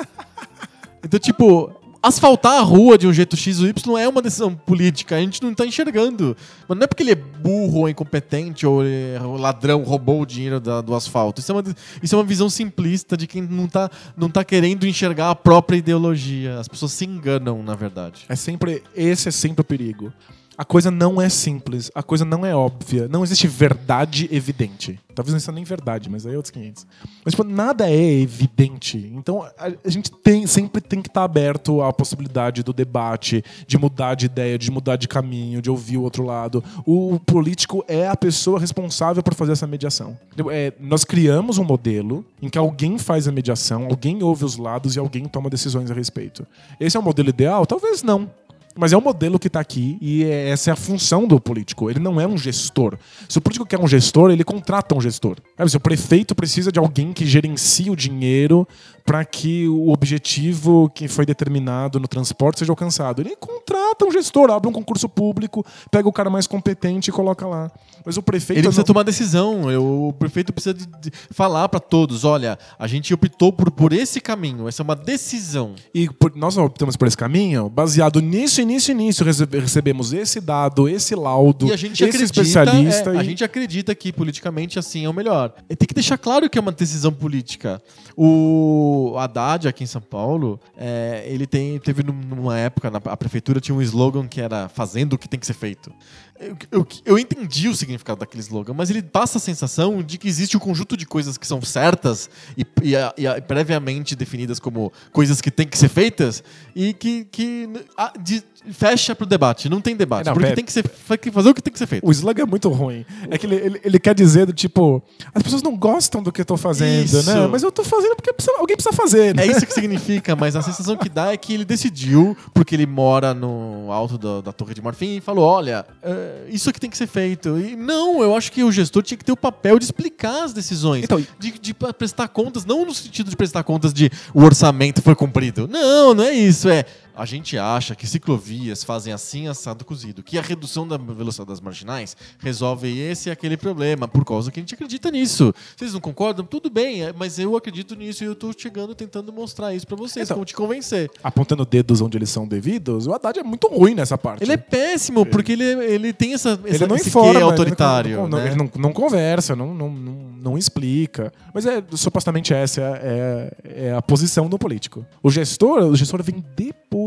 então, 1.03 1.19
tipo, 1.19 1.73
asfaltar 2.03 2.53
a 2.59 2.61
rua 2.63 2.97
de 2.99 3.07
um 3.07 3.13
jeito 3.13 3.37
X 3.37 3.61
ou 3.61 3.67
Y 3.69 3.99
é 3.99 4.09
uma 4.09 4.23
decisão 4.23 4.55
política, 4.55 5.17
a 5.17 5.21
gente 5.21 5.43
não 5.43 5.55
tá 5.55 5.67
enxergando. 5.67 6.37
Mas 6.69 6.79
não 6.79 6.85
é 6.85 6.87
porque 6.87 7.03
ele 7.03 7.13
é 7.13 7.15
burro 7.15 7.81
ou 7.81 7.89
incompetente 7.89 8.67
ou 8.67 8.85
é 8.85 9.19
ladrão, 9.39 9.83
roubou 9.83 10.23
o 10.23 10.27
dinheiro 10.27 10.61
da- 10.61 10.81
do 10.81 10.95
asfalto. 10.95 11.41
Isso 11.41 11.53
é, 11.53 11.55
uma, 11.55 11.65
isso 12.03 12.15
é 12.15 12.19
uma 12.19 12.25
visão 12.25 12.49
simplista 12.51 13.17
de 13.17 13.27
quem 13.27 13.43
não 13.43 13.67
tá, 13.69 13.91
não 14.17 14.29
tá 14.31 14.45
querendo 14.45 14.87
enxergar 14.87 15.31
a 15.31 15.35
própria 15.35 15.77
ideologia. 15.77 16.59
As 16.59 16.69
pessoas 16.69 16.93
se 16.93 17.05
enganam, 17.05 17.63
na 17.63 17.75
verdade. 17.75 18.25
É 18.29 18.37
sempre. 18.37 18.83
Esse 18.95 19.29
é 19.29 19.33
sempre 19.33 19.61
o 19.63 19.65
perigo. 19.65 20.13
A 20.59 20.65
coisa 20.65 20.91
não 20.91 21.21
é 21.21 21.29
simples, 21.29 21.91
a 21.95 22.03
coisa 22.03 22.25
não 22.25 22.45
é 22.45 22.55
óbvia, 22.55 23.09
não 23.09 23.23
existe 23.23 23.47
verdade 23.47 24.29
evidente. 24.33 24.99
Talvez 25.15 25.33
não 25.33 25.41
seja 25.41 25.53
nem 25.53 25.65
verdade, 25.65 26.11
mas 26.11 26.27
aí 26.27 26.35
é 26.35 26.37
outros 26.37 26.51
500. 26.51 26.87
Mas, 27.25 27.33
tipo, 27.33 27.43
nada 27.43 27.91
é 27.91 28.21
evidente. 28.21 28.99
Então, 29.15 29.43
a, 29.43 29.73
a 29.83 29.91
gente 29.91 30.11
tem, 30.11 30.47
sempre 30.47 30.81
tem 30.83 31.01
que 31.01 31.09
estar 31.09 31.25
aberto 31.25 31.81
à 31.81 31.91
possibilidade 31.91 32.63
do 32.63 32.73
debate, 32.73 33.43
de 33.67 33.79
mudar 33.79 34.15
de 34.15 34.27
ideia, 34.27 34.59
de 34.59 34.71
mudar 34.71 34.97
de 34.97 35.09
caminho, 35.09 35.63
de 35.63 35.71
ouvir 35.71 35.97
o 35.97 36.03
outro 36.03 36.23
lado. 36.23 36.63
O, 36.85 37.19
político 37.19 37.83
é 37.89 38.07
a 38.07 38.17
pessoa 38.17 38.61
responsável 38.61 39.23
por 39.23 39.35
fazer 39.35 39.53
essa 39.53 39.67
mediação. 39.67 40.19
É, 40.51 40.73
nós 40.79 41.03
criamos 41.03 41.57
um 41.57 41.65
modelo 41.65 42.25
em 42.43 42.51
que 42.51 42.59
alguém 42.59 42.99
faz 42.99 43.27
a 43.27 43.33
mediação, 43.33 43.87
alguém 43.91 44.23
ouve 44.23 44.45
os 44.45 44.59
lados 44.59 44.97
e 44.97 44.99
alguém 44.99 45.25
toma 45.25 45.49
decisões 45.49 45.91
a 45.91 45.95
respeito. 45.95 46.47
Esse 46.79 46.97
é 46.97 47.01
o 47.01 47.03
modelo 47.03 47.31
ideal? 47.31 47.65
Talvez 47.65 48.03
não. 48.03 48.31
Mas 48.77 48.93
é 48.93 48.97
um 48.97 49.01
modelo 49.01 49.39
que 49.39 49.47
está 49.47 49.61
aqui 49.61 49.97
e 50.01 50.25
é- 50.25 50.51
essa 50.51 50.71
é 50.71 50.73
a 50.73 50.77
função 50.77 51.27
do 51.27 51.41
político. 51.41 51.91
Ele 51.91 51.99
não 51.99 52.21
é 52.21 52.27
um 52.27 52.37
gestor. 52.37 52.97
Se 53.29 53.39
o 53.39 53.41
político 53.41 53.65
quer 53.67 53.81
um 53.81 53.89
gestor, 53.89 54.31
ele 54.31 54.45
contrata 54.45 54.95
um 54.95 55.01
gestor. 55.01 55.37
O 55.75 55.81
prefeito 55.81 56.35
precisa 56.35 56.71
de 56.71 56.79
alguém 56.79 57.13
que 57.13 57.25
gerencie 57.27 57.91
o 57.91 57.97
dinheiro 57.97 58.67
para 59.05 59.25
que 59.25 59.69
o 59.69 59.91
objetivo 59.93 60.91
que 60.93 61.07
foi 61.07 61.25
determinado 61.25 62.01
no 62.01 62.09
transporte 62.09 62.59
seja 62.59 62.73
alcançado, 62.73 63.23
ele 63.23 63.37
contrata 63.37 64.05
um 64.05 64.11
gestor, 64.11 64.51
abre 64.51 64.69
um 64.69 64.73
concurso 64.73 65.09
público, 65.09 65.65
pega 65.93 66.09
o 66.09 66.13
cara 66.13 66.29
mais 66.29 66.47
competente 66.49 67.09
e 67.11 67.13
coloca 67.13 67.47
lá. 67.47 67.71
Mas 68.05 68.17
o 68.17 68.23
prefeito 68.23 68.59
Ele 68.59 68.67
precisa 68.67 68.81
não- 68.83 68.87
tomar 68.87 69.03
decisão. 69.05 69.71
Eu- 69.71 70.09
o 70.09 70.13
prefeito 70.13 70.53
precisa 70.53 70.75
de, 70.75 70.87
de 70.87 71.13
falar 71.31 71.69
para 71.69 71.79
todos: 71.81 72.25
olha, 72.25 72.59
a 72.79 72.87
gente 72.89 73.15
optou 73.15 73.53
por, 73.53 73.71
por 73.71 73.93
esse 73.93 74.21
caminho. 74.21 74.67
Essa 74.69 74.83
é 74.83 74.85
uma 74.85 74.97
decisão. 74.97 75.75
E 75.95 76.09
por- 76.09 76.35
nós 76.37 76.57
optamos 76.59 76.97
por 76.97 77.07
esse 77.07 77.17
caminho, 77.17 77.69
baseado 77.69 78.21
nisso, 78.21 78.61
e 78.61 78.65
e 78.67 78.95
nisso, 78.95 79.25
rece- 79.25 79.47
recebemos 79.51 80.13
esse 80.13 80.41
dado, 80.41 80.89
esse 80.89 81.15
laudo, 81.15 81.67
E 81.69 81.73
a 81.73 81.77
gente 81.77 81.93
esse 81.95 82.05
acredita, 82.05 82.25
especialista. 82.43 83.11
é, 83.15 83.19
a 83.19 83.23
e- 83.23 83.25
gente 83.27 83.45
acredita 83.45 83.95
que 83.95 84.13
politicamente 84.13 84.79
assim 84.79 85.05
é 85.05 85.09
o 85.09 85.13
melhor. 85.15 85.55
E 85.71 85.77
tem 85.77 85.87
que 85.87 85.95
deixar 85.95 86.19
claro 86.19 86.51
que 86.51 86.59
é 86.59 86.61
uma 86.61 86.73
decisão 86.73 87.13
política. 87.13 87.81
O 88.17 89.15
Haddad 89.19 89.69
aqui 89.69 89.85
em 89.85 89.87
São 89.87 90.01
Paulo, 90.01 90.59
é, 90.77 91.25
ele 91.27 91.47
tem, 91.47 91.79
teve 91.79 92.03
num- 92.03 92.13
numa 92.37 92.59
época 92.59 92.91
na 92.91 93.01
a 93.05 93.17
prefeitura 93.17 93.61
tinha 93.61 93.75
um 93.75 93.83
slogan 93.83 94.27
que 94.27 94.41
era 94.41 94.69
fazendo 94.69 95.13
o 95.15 95.19
que 95.19 95.29
tem 95.29 95.39
que 95.39 95.47
ser 95.47 95.55
feito. 95.55 95.93
Eu, 96.41 96.57
eu, 96.71 96.87
eu 97.05 97.19
entendi 97.19 97.69
o 97.69 97.75
significado 97.75 98.21
daquele 98.21 98.43
slogan, 98.43 98.75
mas 98.75 98.91
ele 98.91 99.03
passa 99.03 99.39
a 99.39 99.41
sensação 99.41 100.03
de 100.03 100.19
que 100.19 100.29
existe 100.29 100.57
um 100.57 100.61
conjunto 100.61 100.97
de 100.97 101.07
coisas 101.07 101.37
que 101.39 101.47
são 101.47 101.61
certas 101.63 102.29
e, 102.57 102.67
e, 102.83 102.95
e, 102.95 103.41
previamente 103.43 104.15
definidas 104.15 104.59
como 104.59 104.93
coisas 105.13 105.41
que 105.41 105.51
têm 105.51 105.67
que 105.67 105.79
ser 105.79 105.89
feitas 105.89 106.43
e 106.75 106.93
que, 106.93 107.25
que 107.25 107.69
a, 107.97 108.13
de, 108.19 108.43
fecha 108.73 109.15
pro 109.15 109.27
debate. 109.27 109.69
Não 109.69 109.81
tem 109.81 109.97
debate. 109.97 110.27
Não, 110.27 110.33
porque 110.33 110.47
pera. 110.47 110.57
tem 110.57 110.65
que 110.65 110.73
ser, 110.73 110.89
fazer 110.89 111.49
o 111.49 111.55
que 111.55 111.63
tem 111.63 111.73
que 111.73 111.79
ser 111.79 111.87
feito. 111.87 112.07
O 112.07 112.11
slogan 112.11 112.43
é 112.43 112.47
muito 112.47 112.69
ruim. 112.69 113.05
É 113.31 113.39
que 113.39 113.47
ele, 113.47 113.57
ele, 113.57 113.81
ele 113.85 113.99
quer 113.99 114.15
dizer 114.15 114.47
do 114.47 114.53
tipo, 114.53 115.03
as 115.35 115.43
pessoas 115.43 115.63
não 115.63 115.77
gostam 115.77 116.23
do 116.23 116.33
que 116.33 116.41
eu 116.41 116.45
tô 116.45 116.57
fazendo, 116.57 117.05
Isso. 117.05 117.23
né? 117.31 117.47
Mas 117.47 117.63
eu 117.63 117.71
tô 117.71 117.85
fazendo 117.85 118.17
porque 118.17 118.33
precisa- 118.33 118.57
alguém 118.59 118.77
precisa 118.77 118.95
fazer, 118.95 119.35
né? 119.35 119.47
É 119.47 119.51
isso 119.51 119.67
que 119.67 119.73
significa, 119.73 120.35
mas 120.35 120.57
a 120.57 120.63
sensação 120.63 120.97
que 120.97 121.09
dá 121.09 121.33
é 121.33 121.37
que 121.37 121.55
ele 121.55 121.65
decidiu, 121.65 122.37
porque 122.53 122.75
ele 122.75 122.87
mora 122.87 123.33
no 123.35 123.91
alto 123.91 124.19
da, 124.19 124.41
da 124.41 124.53
Torre 124.53 124.75
de 124.75 124.83
Marfim, 124.83 125.17
e 125.17 125.21
falou: 125.21 125.45
olha, 125.45 125.87
é, 126.27 126.47
isso 126.49 126.69
aqui 126.69 126.81
tem 126.81 126.91
que 126.91 126.97
ser 126.97 127.07
feito. 127.07 127.59
E 127.59 127.77
não, 127.77 128.23
eu 128.23 128.35
acho 128.37 128.51
que 128.51 128.65
o 128.65 128.73
gestor 128.73 129.03
tinha 129.03 129.17
que 129.17 129.25
ter 129.25 129.33
o 129.33 129.37
papel 129.37 129.79
de 129.79 129.85
explicar 129.85 130.45
as 130.45 130.53
decisões. 130.53 131.05
Então, 131.05 131.25
de, 131.39 131.59
de 131.59 131.75
prestar 131.75 132.29
contas, 132.29 132.65
não 132.65 132.85
no 132.85 132.93
sentido 132.93 133.31
de 133.31 133.37
prestar 133.37 133.63
contas 133.63 133.93
de 133.95 134.11
o 134.35 134.43
orçamento 134.43 135.01
foi 135.01 135.15
cumprido. 135.15 135.69
Não, 135.69 136.15
não 136.15 136.25
é 136.25 136.33
isso. 136.33 136.69
É. 136.69 136.85
A 137.17 137.25
gente 137.25 137.57
acha 137.57 137.95
que 137.95 138.07
ciclovias 138.07 138.85
fazem 138.85 139.13
assim, 139.13 139.49
assado, 139.49 139.85
cozido. 139.85 140.23
Que 140.23 140.39
a 140.39 140.43
redução 140.43 140.87
da 140.87 140.97
velocidade 140.99 141.49
das 141.49 141.61
marginais 141.61 142.15
resolve 142.39 142.89
esse 142.99 143.29
e 143.29 143.33
aquele 143.33 143.57
problema, 143.57 144.07
por 144.07 144.25
causa 144.25 144.51
que 144.53 144.61
a 144.61 144.63
gente 144.63 144.75
acredita 144.75 145.11
nisso. 145.11 145.55
Vocês 145.77 145.95
não 145.95 146.01
concordam? 146.01 146.45
Tudo 146.45 146.69
bem, 146.69 147.05
é, 147.05 147.13
mas 147.17 147.39
eu 147.39 147.57
acredito 147.57 147.95
nisso 147.95 148.23
e 148.23 148.27
eu 148.27 148.35
tô 148.35 148.53
chegando 148.57 148.95
tentando 148.95 149.33
mostrar 149.33 149.75
isso 149.75 149.87
pra 149.87 149.97
vocês, 149.97 150.27
Então, 150.27 150.37
como 150.37 150.45
te 150.45 150.55
convencer. 150.55 151.11
Apontando 151.25 151.65
dedos 151.65 152.01
onde 152.03 152.19
eles 152.19 152.29
são 152.29 152.47
devidos, 152.47 153.07
o 153.07 153.15
Haddad 153.15 153.39
é 153.39 153.43
muito 153.43 153.67
ruim 153.69 153.95
nessa 153.95 154.19
parte. 154.19 154.43
Ele 154.45 154.53
é 154.53 154.57
péssimo, 154.59 155.25
porque 155.25 155.53
ele, 155.53 155.65
ele 155.65 156.13
tem 156.13 156.35
essa, 156.35 156.51
essa 156.65 156.85
ele 156.85 156.87
não 156.87 156.97
informa, 156.97 157.31
quê 157.31 157.37
ele 157.37 157.41
não- 157.45 157.51
autoritário. 157.51 158.29
né? 158.29 158.47
ele 158.49 158.57
não, 158.57 158.71
não 158.77 158.93
conversa, 158.93 159.57
não, 159.57 159.75
não, 159.75 159.91
não, 159.91 160.13
não 160.43 160.59
explica. 160.59 161.33
Mas 161.55 161.65
é 161.65 161.83
supostamente 161.93 162.53
essa 162.53 162.81
é, 162.83 163.51
é- 163.65 163.87
é 163.89 163.95
a 163.95 164.03
posição 164.03 164.49
do 164.49 164.59
político. 164.59 165.07
O 165.23 165.31
gestor, 165.31 165.79
o 165.85 165.97
gestor 165.97 166.23
vem 166.23 166.45
depois. 166.55 167.06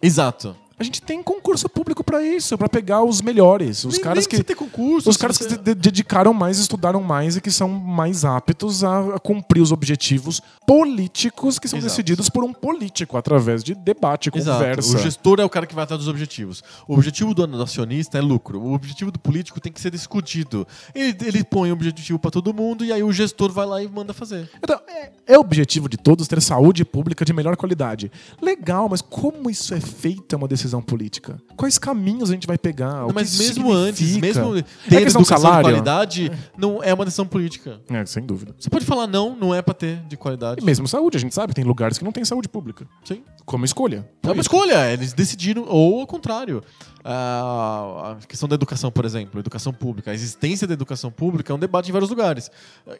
Exato. 0.00 0.56
A 0.80 0.82
gente 0.82 1.02
tem 1.02 1.22
concurso 1.22 1.68
público 1.68 2.02
pra 2.02 2.22
isso, 2.22 2.56
pra 2.56 2.66
pegar 2.66 3.02
os 3.04 3.20
melhores, 3.20 3.84
os 3.84 3.92
Nem- 3.96 4.02
caras 4.02 4.26
nem 4.26 4.38
que 4.38 4.42
ter 4.42 4.54
concurso. 4.54 5.10
os 5.10 5.16
caras 5.18 5.36
você- 5.36 5.44
que 5.44 5.50
se 5.50 5.58
de- 5.58 5.74
dedicaram 5.74 6.32
mais, 6.32 6.58
estudaram 6.58 7.02
mais 7.02 7.36
e 7.36 7.40
que 7.42 7.50
são 7.50 7.68
mais 7.68 8.24
aptos 8.24 8.82
a, 8.82 9.18
cumprir 9.22 9.60
os 9.60 9.72
objetivos 9.72 10.40
políticos 10.66 11.58
que 11.58 11.68
são 11.68 11.78
Exato. 11.78 11.90
decididos 11.90 12.30
por 12.30 12.42
um 12.44 12.52
político 12.54 13.18
através 13.18 13.62
de 13.62 13.74
debate, 13.74 14.30
Exato. 14.34 14.56
conversa. 14.58 14.96
O 14.96 14.98
gestor 15.02 15.38
é 15.38 15.44
o 15.44 15.50
cara 15.50 15.66
que 15.66 15.74
vai 15.74 15.84
atrás 15.84 15.98
dos 15.98 16.08
objetivos. 16.08 16.62
O 16.88 16.94
objetivo 16.94 17.34
do 17.34 17.44
acionista 17.62 18.16
é 18.16 18.20
lucro. 18.22 18.58
O 18.58 18.72
objetivo 18.72 19.10
do 19.10 19.18
político 19.18 19.60
tem 19.60 19.70
que 19.70 19.80
ser 19.82 19.90
discutido. 19.90 20.66
Ele, 20.94 21.14
ele 21.26 21.44
põe 21.44 21.70
o 21.70 21.74
objetivo 21.74 22.18
pra 22.18 22.30
todo 22.30 22.54
mundo 22.54 22.84
e 22.86 22.92
aí 22.92 23.02
o 23.02 23.12
gestor 23.12 23.52
vai 23.52 23.66
lá 23.66 23.82
e 23.82 23.88
manda 23.88 24.14
fazer. 24.14 24.48
Então, 24.56 24.80
é, 24.88 25.10
é 25.34 25.38
objetivo 25.38 25.88
de 25.90 25.98
todos 25.98 26.26
ter 26.26 26.40
saúde 26.40 26.86
pública 26.86 27.22
de 27.24 27.34
melhor 27.34 27.54
qualidade. 27.56 28.10
Legal, 28.40 28.88
mas 28.88 29.02
como 29.02 29.50
isso 29.50 29.74
é 29.74 29.80
feito 29.80 30.34
é 30.34 30.38
uma 30.38 30.48
decisão 30.48 30.69
política? 30.80 31.40
Quais 31.56 31.78
caminhos 31.78 32.30
a 32.30 32.34
gente 32.34 32.46
vai 32.46 32.58
pegar? 32.58 33.04
O 33.04 33.06
Não, 33.08 33.14
mas 33.14 33.38
mesmo 33.38 33.72
antes, 33.72 34.16
mesmo 34.18 34.56
É 34.56 34.62
ter 34.62 34.66
de 34.88 34.96
educação 34.96 35.22
de 35.22 35.28
salário? 35.28 35.64
qualidade, 35.64 36.30
não 36.56 36.82
é 36.82 36.92
uma 36.92 37.04
decisão 37.04 37.26
política. 37.26 37.80
É, 37.88 38.04
sem 38.04 38.24
dúvida. 38.24 38.54
Você 38.58 38.68
pode 38.68 38.84
falar 38.84 39.06
não, 39.06 39.34
não 39.34 39.54
é 39.54 39.62
pra 39.62 39.72
ter 39.72 39.96
de 40.06 40.16
qualidade. 40.16 40.60
E 40.60 40.64
mesmo 40.64 40.86
saúde, 40.86 41.16
a 41.16 41.20
gente 41.20 41.34
sabe, 41.34 41.54
tem 41.54 41.64
lugares 41.64 41.96
que 41.96 42.04
não 42.04 42.12
tem 42.12 42.24
saúde 42.24 42.48
pública. 42.48 42.86
Sim. 43.02 43.22
Como 43.46 43.64
escolha. 43.64 44.06
É 44.22 44.30
uma 44.30 44.42
escolha, 44.42 44.92
eles 44.92 45.14
decidiram, 45.14 45.64
ou 45.66 46.00
ao 46.02 46.06
contrário. 46.06 46.62
A 47.04 48.16
questão 48.28 48.48
da 48.48 48.54
educação, 48.54 48.90
por 48.90 49.04
exemplo, 49.04 49.40
educação 49.40 49.72
pública. 49.72 50.10
A 50.10 50.14
existência 50.14 50.66
da 50.66 50.74
educação 50.74 51.10
pública 51.10 51.52
é 51.52 51.56
um 51.56 51.58
debate 51.58 51.88
em 51.88 51.92
vários 51.92 52.10
lugares. 52.10 52.50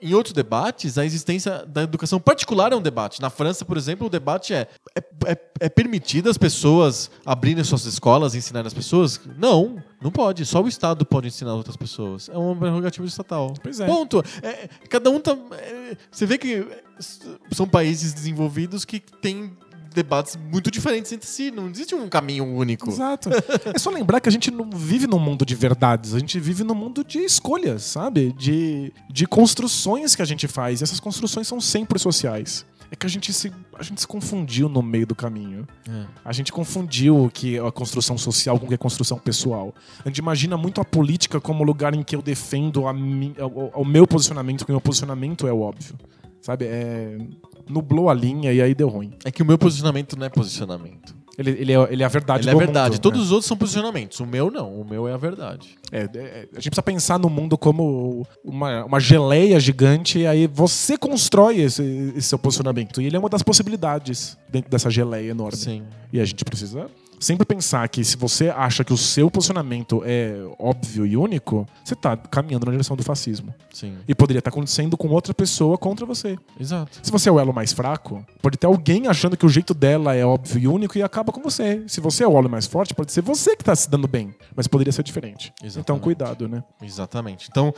Em 0.01 0.15
outros 0.15 0.33
debates, 0.33 0.97
a 0.97 1.05
existência 1.05 1.65
da 1.67 1.83
educação 1.83 2.19
particular 2.19 2.73
é 2.73 2.77
um 2.77 2.83
debate. 2.83 3.21
Na 3.21 3.31
França, 3.31 3.65
por 3.65 3.77
exemplo, 3.77 4.07
o 4.07 4.11
debate 4.11 4.55
é: 4.55 4.69
é, 4.97 5.01
é, 5.27 5.39
é 5.61 5.69
permitido 5.69 6.31
as 6.31 6.39
pessoas 6.39 7.11
abrirem 7.25 7.63
suas 7.63 7.85
escolas 7.85 8.35
e 8.35 8.39
ensinarem 8.39 8.67
as 8.67 8.75
pessoas? 8.75 9.21
Não, 9.37 9.83
não 10.01 10.11
pode. 10.11 10.47
Só 10.47 10.63
o 10.63 10.69
Estado 10.69 11.05
pode 11.05 11.29
ensinar 11.29 11.55
outras 11.55 11.77
pessoas. 11.77 12.29
É 12.29 12.37
uma 12.37 12.57
prerrogativa 12.57 13.07
estatal. 13.07 13.55
Pois 13.63 13.81
é. 13.81 13.87
Ponto. 13.87 14.25
É, 14.43 14.69
cada 14.89 15.11
um 15.11 15.21
tá. 15.21 15.37
é, 15.53 15.97
você 16.11 16.25
vê 16.25 16.39
que 16.39 16.67
são 17.51 17.67
países 17.67 18.13
desenvolvidos 18.13 18.85
que 18.85 19.01
têm 19.01 19.57
debates 19.95 20.37
muito 20.51 20.71
diferentes 20.71 21.13
entre 21.13 21.29
si. 21.29 21.51
Não 21.51 21.69
existe 21.69 21.95
um 21.95 22.09
caminho 22.09 22.45
único. 22.45 22.89
Exato. 22.91 23.29
É 23.75 23.79
só 23.79 23.91
lembrar 23.91 24.21
que 24.21 24.29
a 24.29 24.33
gente 24.33 24.51
não 24.51 24.71
vive 24.71 25.07
num 25.07 25.19
mundo 25.19 25.45
de 25.45 25.55
verdades, 25.55 26.15
a 26.15 26.19
gente 26.19 26.39
vive 26.41 26.65
num 26.65 26.75
mundo 26.75 27.05
de 27.05 27.19
escolhas, 27.19 27.83
sabe? 27.83 28.33
De, 28.33 28.93
de 29.11 29.27
construções 29.27 30.15
que 30.15 30.23
a 30.23 30.25
gente 30.25 30.47
faz. 30.49 30.81
E 30.81 30.85
essas 30.85 31.01
construções 31.01 31.47
são 31.47 31.61
sempre 31.61 31.99
sociais. 31.99 32.65
É 32.93 32.97
que 32.97 33.07
a 33.07 33.09
gente 33.09 33.33
se, 33.33 33.53
a 33.79 33.85
gente 33.85 34.01
se 34.01 34.07
confundiu 34.07 34.69
no 34.69 34.83
meio 34.83 35.07
do 35.07 35.15
caminho. 35.15 35.65
É. 35.89 36.05
A 36.25 36.33
gente 36.33 36.51
confundiu 36.53 37.25
o 37.25 37.31
que 37.31 37.57
é 37.57 37.65
a 37.65 37.71
construção 37.71 38.19
social 38.19 38.59
com 38.59 38.65
o 38.65 38.69
que 38.69 38.75
é 38.75 38.77
a 38.77 38.79
construção 38.79 39.17
pessoal. 39.17 39.73
A 40.05 40.09
gente 40.09 40.19
imagina 40.19 40.57
muito 40.57 40.81
a 40.81 40.85
política 40.85 41.41
como 41.41 41.63
o 41.63 41.67
lugar 41.67 41.95
em 41.95 42.03
que 42.03 42.17
eu 42.17 42.21
defendo 42.23 42.89
a 42.89 42.93
mi- 42.93 43.35
o, 43.39 43.81
o 43.83 43.85
meu 43.85 44.09
posicionamento, 44.09 44.65
que 44.65 44.73
o 44.73 44.75
meu 44.75 44.81
posicionamento 44.81 45.47
é 45.47 45.53
o 45.53 45.61
óbvio. 45.61 45.95
Sabe? 46.41 46.65
É, 46.67 47.19
nublou 47.69 48.09
a 48.09 48.15
linha 48.15 48.53
e 48.53 48.61
aí 48.61 48.75
deu 48.75 48.89
ruim. 48.89 49.13
É 49.25 49.31
que 49.31 49.43
o 49.43 49.47
meu 49.47 49.59
posicionamento 49.59 50.19
não 50.19 50.27
é 50.27 50.29
posicionamento. 50.29 51.15
Ele, 51.39 51.51
ele, 51.53 51.73
é, 51.73 51.89
ele 51.91 52.03
é 52.03 52.07
a 52.07 52.09
verdade 52.09 52.43
Ele 52.43 52.51
é 52.51 52.53
do 52.53 52.59
verdade. 52.59 52.95
mundo, 52.97 53.01
Todos 53.01 53.21
né? 53.21 53.25
os 53.25 53.31
outros 53.33 53.47
são 53.47 53.57
posicionamentos. 53.57 54.21
O 54.21 54.27
meu 54.27 54.51
não. 54.51 54.81
O 54.81 54.85
meu 54.85 55.09
é 55.09 55.15
a 55.15 55.17
verdade. 55.17 55.79
É, 55.91 56.03
é, 56.03 56.49
a 56.53 56.57
gente 56.57 56.71
precisa 56.71 56.83
pensar 56.83 57.19
no 57.19 57.31
mundo 57.31 57.57
como 57.57 58.27
uma, 58.45 58.85
uma 58.85 59.01
geleia 59.01 59.59
gigante 59.59 60.19
e 60.19 60.27
aí 60.27 60.47
você 60.47 60.99
constrói 60.99 61.61
esse, 61.61 61.83
esse 62.15 62.29
seu 62.29 62.39
posicionamento. 62.39 63.01
E 63.01 63.07
ele 63.07 63.17
é 63.17 63.19
uma 63.19 63.31
das 63.31 63.43
possibilidades 63.43 64.37
dentro 64.51 64.71
dessa 64.71 64.91
geleia 64.91 65.31
enorme. 65.31 65.57
Sim. 65.57 65.83
E 66.13 66.21
a 66.21 66.25
gente 66.25 66.45
precisa 66.45 66.91
sempre 67.21 67.45
pensar 67.45 67.87
que 67.89 68.03
se 68.03 68.17
você 68.17 68.49
acha 68.49 68.83
que 68.83 68.93
o 68.93 68.97
seu 68.97 69.31
posicionamento 69.31 70.03
é 70.05 70.35
óbvio 70.59 71.07
e 71.07 71.17
único, 71.17 71.67
você 71.85 71.95
está 71.95 72.17
caminhando 72.17 72.65
na 72.67 72.73
direção 72.73 72.97
do 72.97 73.03
fascismo. 73.03 73.55
Sim. 73.73 73.99
E 74.09 74.15
poderia 74.15 74.39
estar 74.39 74.51
acontecendo 74.51 74.97
com 74.97 75.09
outra 75.09 75.35
pessoa 75.35 75.77
contra 75.77 76.07
você. 76.07 76.39
Exato. 76.59 76.99
Se 77.03 77.13
você 77.13 77.29
é 77.29 77.33
o 77.33 77.39
elo 77.39 77.53
mais 77.53 77.73
fraco, 77.73 78.25
pode 78.41 78.57
ter 78.57 78.67
alguém 78.67 79.07
achando 79.07 79.37
que 79.37 79.45
o 79.45 79.49
jeito 79.49 79.75
dela 79.75 80.15
é 80.15 80.25
óbvio 80.25 80.59
e 80.59 80.67
único 80.67 80.97
e 80.97 81.03
acaba 81.03 81.31
com 81.31 81.43
você. 81.43 81.85
Se 81.87 82.01
você 82.01 82.25
é 82.25 82.29
o 82.29 82.37
elo 82.37 82.49
mais 82.49 82.67
forte, 82.67 82.95
pode 82.95 83.13
ser 83.13 83.21
você 83.21 83.55
que 83.55 83.63
está 83.63 83.77
se 83.77 83.91
dando 83.91 84.09
bem, 84.09 84.35
mas 84.57 84.67
poderia 84.67 84.93
ser 84.93 85.03
diferente. 85.03 85.53
Exatamente. 85.63 85.79
Então, 85.81 85.99
cuidado, 85.99 86.49
né? 86.49 86.65
Exatamente. 86.83 87.49
Então, 87.51 87.75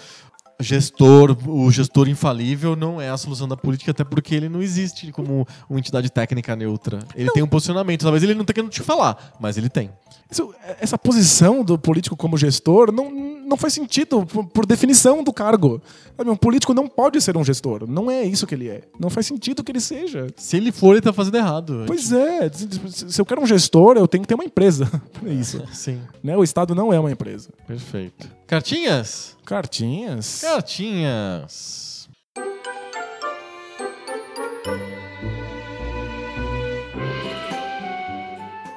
gestor, 0.61 1.37
o 1.49 1.70
gestor 1.70 2.09
infalível 2.09 2.77
não 2.77 3.01
é 3.01 3.11
a 3.11 3.16
solução 3.16 3.49
da 3.49 3.57
política, 3.57 3.91
até 3.91 4.05
porque 4.05 4.35
ele 4.35 4.49
não 4.49 4.62
existe 4.62 5.11
como 5.12 5.47
uma 5.69 5.79
entidade 5.79 6.11
técnica 6.11 6.55
neutra. 6.57 7.01
Ele 7.15 7.31
tem 7.31 7.43
um 7.43 7.49
posicionamento. 7.49 8.03
Talvez 8.03 8.23
ele 8.23 8.35
não 8.35 8.45
tenha 8.45 8.55
querendo 8.55 8.70
te 8.70 8.83
falar, 8.83 9.35
mas 9.41 9.57
ele 9.57 9.69
tem. 9.69 9.91
Isso- 10.31 10.55
essa 10.81 10.97
posição 10.97 11.65
do 11.65 11.79
político 11.79 12.16
como 12.16 12.37
gestor 12.39 12.91
não, 12.93 13.11
não 13.53 13.57
faz 13.59 13.74
sentido 13.74 14.24
por, 14.24 14.47
por 14.47 14.65
definição 14.66 15.23
do 15.23 15.31
cargo. 15.33 15.81
Um 16.19 16.35
político 16.35 16.73
não 16.73 16.89
pode 16.89 17.20
ser 17.20 17.37
um 17.37 17.45
gestor. 17.45 17.87
Não 17.87 18.11
é 18.11 18.24
isso 18.24 18.47
que 18.47 18.55
ele 18.55 18.69
é. 18.69 18.83
Não 18.99 19.11
faz 19.11 19.27
sentido 19.27 19.62
que 19.62 19.70
ele 19.70 19.81
seja. 19.81 20.27
Se 20.37 20.57
ele 20.57 20.73
for, 20.73 20.93
ele 20.93 21.03
tá 21.03 21.12
fazendo 21.12 21.37
errado. 21.37 21.85
Pois 21.87 22.11
é. 22.12 22.51
Se 22.51 23.12
se 23.12 23.20
eu 23.20 23.27
quero 23.27 23.43
um 23.43 23.47
gestor, 23.47 23.97
eu 23.99 24.09
tenho 24.09 24.23
que 24.23 24.29
ter 24.29 24.35
uma 24.35 24.45
empresa. 24.45 24.91
É 25.24 25.33
isso. 25.33 25.62
Sim, 25.73 26.01
Né? 26.23 26.37
O 26.37 26.43
Estado 26.43 26.74
não 26.74 26.93
é 26.93 26.99
uma 26.99 27.11
empresa. 27.11 27.51
perfeito. 27.66 28.29
Cartinhas? 28.47 29.37
Cartinhas. 29.45 30.41
Cartinhas. 30.41 32.09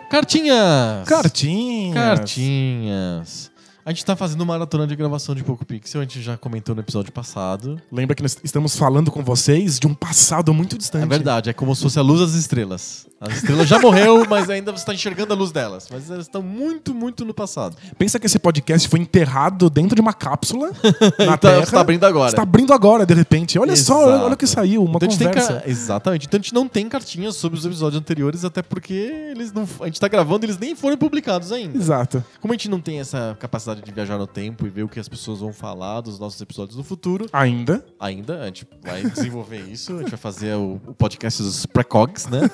Cartinhas! 0.10 1.08
Cartinhas. 1.08 1.94
Cartinhas. 1.94 3.52
A 3.86 3.92
gente 3.92 4.04
tá 4.04 4.16
fazendo 4.16 4.44
maratona 4.44 4.88
de 4.88 4.96
gravação 4.96 5.36
de 5.36 5.44
Poco 5.44 5.64
Pixel, 5.64 6.02
a 6.02 6.04
gente 6.04 6.20
já 6.20 6.36
comentou 6.36 6.74
no 6.74 6.82
episódio 6.82 7.12
passado. 7.12 7.80
Lembra 7.92 8.16
que 8.16 8.24
nós 8.24 8.36
estamos 8.44 8.76
falando 8.76 9.12
com 9.12 9.24
vocês 9.24 9.78
de 9.80 9.86
um 9.86 9.94
passado 9.94 10.52
muito 10.56 10.76
distante. 10.76 11.04
É 11.04 11.08
verdade, 11.08 11.52
é 11.52 11.54
como 11.54 11.76
se 11.76 11.84
fosse 11.84 12.00
a 12.00 12.02
luz 12.02 12.20
das 12.20 12.34
estrelas. 12.34 13.06
As 13.22 13.36
estrelas 13.38 13.68
já 13.68 13.78
morreu, 13.78 14.26
mas 14.28 14.50
ainda 14.50 14.72
você 14.72 14.80
está 14.82 14.92
enxergando 14.94 15.34
a 15.34 15.36
luz 15.38 15.52
delas. 15.52 15.88
Mas 15.92 16.10
elas 16.10 16.26
estão 16.26 16.42
muito, 16.42 16.96
muito 16.96 17.24
no 17.24 17.32
passado. 17.34 17.78
Pensa 17.96 18.20
que 18.20 18.26
esse 18.26 18.40
podcast 18.40 18.88
foi 18.90 19.00
enterrado 19.00 19.70
dentro 19.70 19.94
de 19.96 20.02
uma 20.02 20.14
cápsula 20.14 20.72
na 21.20 21.26
Então, 21.26 21.38
Terra. 21.38 21.66
você 21.66 21.72
tá 21.72 21.80
abrindo 21.82 22.06
agora. 22.06 22.30
Está 22.30 22.42
abrindo 22.42 22.74
agora, 22.74 23.06
de 23.06 23.14
repente. 23.14 23.60
Olha 23.60 23.76
só, 23.76 24.02
Exato. 24.10 24.24
olha 24.26 24.34
o 24.34 24.38
que 24.38 24.48
saiu, 24.48 24.84
uma 24.84 24.96
Então 24.98 25.10
conversa. 25.10 25.62
ca- 25.62 25.70
Exatamente. 25.70 26.26
Então 26.26 26.40
a 26.40 26.42
gente 26.42 26.54
não 26.56 26.68
tem 26.68 26.90
cartinhas 26.90 27.36
sobre 27.36 27.60
os 27.60 27.64
episódios 27.66 28.02
anteriores, 28.02 28.44
até 28.44 28.64
porque 28.64 28.94
eles 29.32 29.54
não... 29.54 29.68
a 29.82 29.86
gente 29.86 30.00
tá 30.02 30.08
gravando 30.08 30.44
e 30.44 30.48
eles 30.48 30.58
nem 30.58 30.76
foram 30.76 30.98
publicados 30.98 31.52
ainda. 31.52 31.78
Exato. 31.78 32.24
Como 32.42 32.52
a 32.52 32.56
gente 32.56 32.68
não 32.68 32.82
tem 32.82 33.00
essa 33.00 33.38
capacidade 33.40 33.75
de 33.82 33.92
viajar 33.92 34.18
no 34.18 34.28
tempo 34.28 34.66
e 34.66 34.70
ver 34.70 34.84
o 34.84 34.90
que 34.90 35.00
as 35.00 35.08
pessoas 35.08 35.40
vão 35.40 35.54
falar 35.54 36.02
dos 36.02 36.20
nossos 36.20 36.40
episódios 36.42 36.78
no 36.78 36.84
futuro. 36.84 37.28
Ainda. 37.32 37.86
Ainda, 38.00 38.42
a 38.42 38.46
gente 38.48 38.68
vai 38.84 39.04
desenvolver 39.04 39.62
isso, 39.70 39.96
a 39.96 40.00
gente 40.00 40.12
vai 40.12 40.20
fazer 40.20 40.56
o, 40.56 40.82
o 40.88 40.94
podcast 40.94 41.42
dos 41.42 41.66
precogs, 41.66 42.28
né? 42.28 42.42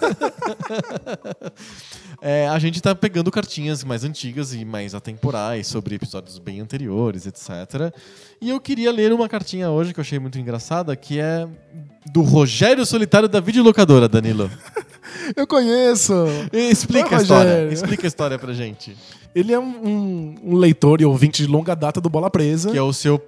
É, 2.24 2.48
a 2.48 2.60
gente 2.60 2.80
tá 2.80 2.94
pegando 2.94 3.32
cartinhas 3.32 3.84
mais 3.84 4.04
antigas 4.04 4.54
e 4.54 4.64
mais 4.64 4.94
atemporais 4.94 5.66
sobre 5.66 5.96
episódios 5.96 6.38
bem 6.38 6.60
anteriores, 6.60 7.26
etc. 7.26 7.92
E 8.40 8.52
eu 8.52 8.60
queria 8.60 8.92
ler 8.92 9.12
uma 9.12 9.28
cartinha 9.28 9.72
hoje 9.72 9.92
que 9.92 10.00
eu 10.00 10.04
achei 10.04 10.20
muito 10.20 10.38
engraçada, 10.38 10.96
que 10.96 11.20
é 11.20 11.48
do 12.12 12.22
Rogério 12.22 12.86
Solitário 12.86 13.28
da 13.28 13.40
Videolocadora, 13.40 14.08
Danilo. 14.08 14.52
Eu 15.36 15.46
conheço. 15.48 16.14
Explica 16.52 17.10
Oi, 17.10 17.16
a 17.16 17.22
história. 17.22 17.70
Explica 17.72 18.06
a 18.06 18.10
história 18.10 18.40
pra 18.40 18.54
gente. 18.54 18.96
Ele 19.34 19.54
é 19.54 19.60
um, 19.60 19.64
um- 19.64 20.36
um 20.44 20.56
leitor 20.56 21.02
e 21.02 21.06
ouvinte 21.06 21.44
de 21.44 21.48
longa 21.52 21.76
data 21.76 22.02
do 22.02 22.10
Bola 22.10 22.30
Presa. 22.30 22.72
Que 22.72 22.78
é 22.78 22.82
o 22.82 22.94
seu 22.94 23.22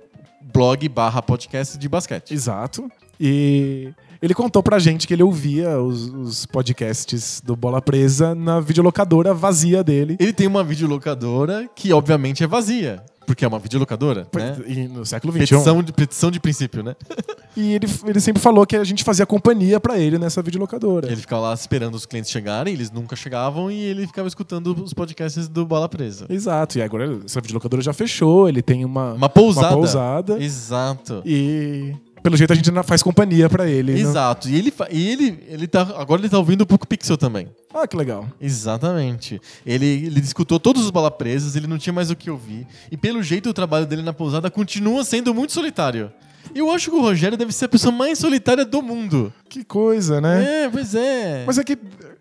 blog 0.53 0.87
barra 0.89 1.21
podcast 1.21 1.77
de 1.77 1.87
basquete. 1.89 2.33
Exato. 2.33 2.89
E 3.19 3.89
ele 4.21 4.33
contou 4.33 4.61
pra 4.61 4.79
gente 4.79 5.07
que 5.07 5.13
ele 5.13 5.23
ouvia 5.23 5.79
os, 5.79 6.07
os 6.13 6.45
podcasts 6.45 7.41
do 7.43 7.55
Bola 7.55 7.81
Presa 7.81 8.33
na 8.35 8.59
videolocadora 8.59 9.33
vazia 9.33 9.83
dele. 9.83 10.17
Ele 10.19 10.33
tem 10.33 10.47
uma 10.47 10.63
videolocadora 10.63 11.69
que, 11.75 11.93
obviamente, 11.93 12.43
é 12.43 12.47
vazia. 12.47 13.01
Porque 13.25 13.45
é 13.45 13.47
uma 13.47 13.59
videolocadora, 13.59 14.27
né? 14.33 14.57
E 14.67 14.87
no 14.87 15.05
século 15.05 15.31
XXI. 15.33 15.39
Petição 15.41 15.83
de, 15.83 15.93
petição 15.93 16.31
de 16.31 16.39
princípio, 16.39 16.83
né? 16.83 16.95
E 17.55 17.73
ele, 17.75 17.85
ele 18.07 18.19
sempre 18.19 18.41
falou 18.41 18.65
que 18.65 18.75
a 18.75 18.83
gente 18.83 19.03
fazia 19.03 19.27
companhia 19.27 19.79
pra 19.79 19.99
ele 19.99 20.17
nessa 20.17 20.41
videolocadora. 20.41 21.05
Ele 21.05 21.21
ficava 21.21 21.43
lá 21.43 21.53
esperando 21.53 21.93
os 21.93 22.03
clientes 22.03 22.31
chegarem, 22.31 22.73
eles 22.73 22.89
nunca 22.89 23.15
chegavam 23.15 23.69
e 23.69 23.79
ele 23.79 24.07
ficava 24.07 24.27
escutando 24.27 24.69
os 24.83 24.91
podcasts 24.91 25.47
do 25.47 25.63
Bola 25.63 25.87
Presa. 25.87 26.25
Exato. 26.29 26.79
E 26.79 26.81
agora 26.81 27.19
essa 27.23 27.39
videolocadora 27.39 27.79
já 27.83 27.93
fechou, 27.93 28.49
ele 28.49 28.63
tem 28.63 28.83
uma, 28.83 29.13
Uma 29.13 29.29
pousada. 29.29 29.67
uma 29.67 29.75
pousada. 29.75 30.43
Exato. 30.43 31.21
E 31.23 31.93
pelo 32.23 32.35
jeito 32.37 32.53
a 32.53 32.55
gente 32.55 32.71
faz 32.83 33.03
companhia 33.03 33.49
pra 33.49 33.67
ele. 33.69 33.93
né? 33.93 33.99
Exato. 33.99 34.49
E 34.49 34.55
ele, 34.55 34.73
e 34.89 35.07
ele, 35.09 35.43
ele 35.47 35.67
tá. 35.67 35.81
Agora 35.97 36.21
ele 36.21 36.29
tá 36.29 36.37
ouvindo 36.39 36.61
o 36.61 36.65
Poco 36.65 36.87
Pixel 36.87 37.17
também. 37.17 37.49
Ah, 37.73 37.85
que 37.87 37.95
legal. 37.97 38.25
Exatamente. 38.41 39.41
Ele, 39.65 39.85
ele 39.85 40.19
escutou 40.19 40.59
todos 40.59 40.83
os 40.85 40.89
bola 40.89 41.11
presas, 41.11 41.55
ele 41.55 41.67
não 41.67 41.77
tinha 41.77 41.93
mais 41.93 42.09
o 42.09 42.15
que 42.15 42.29
ouvir. 42.31 42.65
E 42.91 42.97
pelo 42.97 43.21
jeito 43.21 43.49
o 43.49 43.53
trabalho 43.53 43.85
dele 43.85 44.01
na 44.01 44.13
pousada 44.13 44.49
continua 44.49 45.03
sendo 45.03 45.33
muito 45.33 45.51
solitário. 45.53 46.11
Eu 46.53 46.69
acho 46.71 46.89
que 46.91 46.95
o 46.95 47.01
Rogério 47.01 47.37
deve 47.37 47.51
ser 47.53 47.65
a 47.65 47.69
pessoa 47.69 47.91
mais 47.91 48.19
solitária 48.19 48.65
do 48.65 48.81
mundo. 48.81 49.31
Que 49.49 49.63
coisa, 49.63 50.19
né? 50.19 50.63
É, 50.65 50.69
pois 50.69 50.93
é. 50.93 51.43
Mas 51.47 51.57
é 51.57 51.63
que 51.63 51.77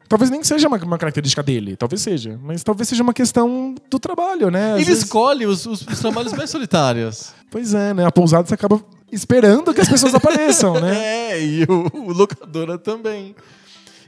talvez 0.08 0.30
nem 0.30 0.42
seja 0.44 0.68
uma, 0.68 0.76
uma 0.78 0.96
característica 0.98 1.42
dele, 1.42 1.76
talvez 1.76 2.00
seja. 2.02 2.38
Mas 2.42 2.62
talvez 2.62 2.88
seja 2.88 3.02
uma 3.02 3.12
questão 3.12 3.74
do 3.90 3.98
trabalho, 3.98 4.48
né? 4.50 4.70
Às 4.72 4.76
ele 4.76 4.84
vezes- 4.86 5.04
escolhe 5.04 5.44
os, 5.44 5.66
os- 5.66 5.82
os 5.86 5.98
trabalhos 6.00 6.32
mais 6.32 6.48
solitários. 6.50 7.32
Pois 7.50 7.74
é, 7.74 7.92
né? 7.92 8.06
A 8.06 8.12
pousada 8.12 8.46
você 8.48 8.54
acaba 8.54 8.80
esperando 9.12 9.72
que 9.74 9.80
as 9.80 9.88
pessoas 9.88 10.14
apareçam, 10.14 10.80
né? 10.80 10.92
É, 11.32 11.42
e 11.44 11.64
o, 11.64 11.90
o 12.08 12.12
locadora 12.12 12.76
também. 12.78 13.34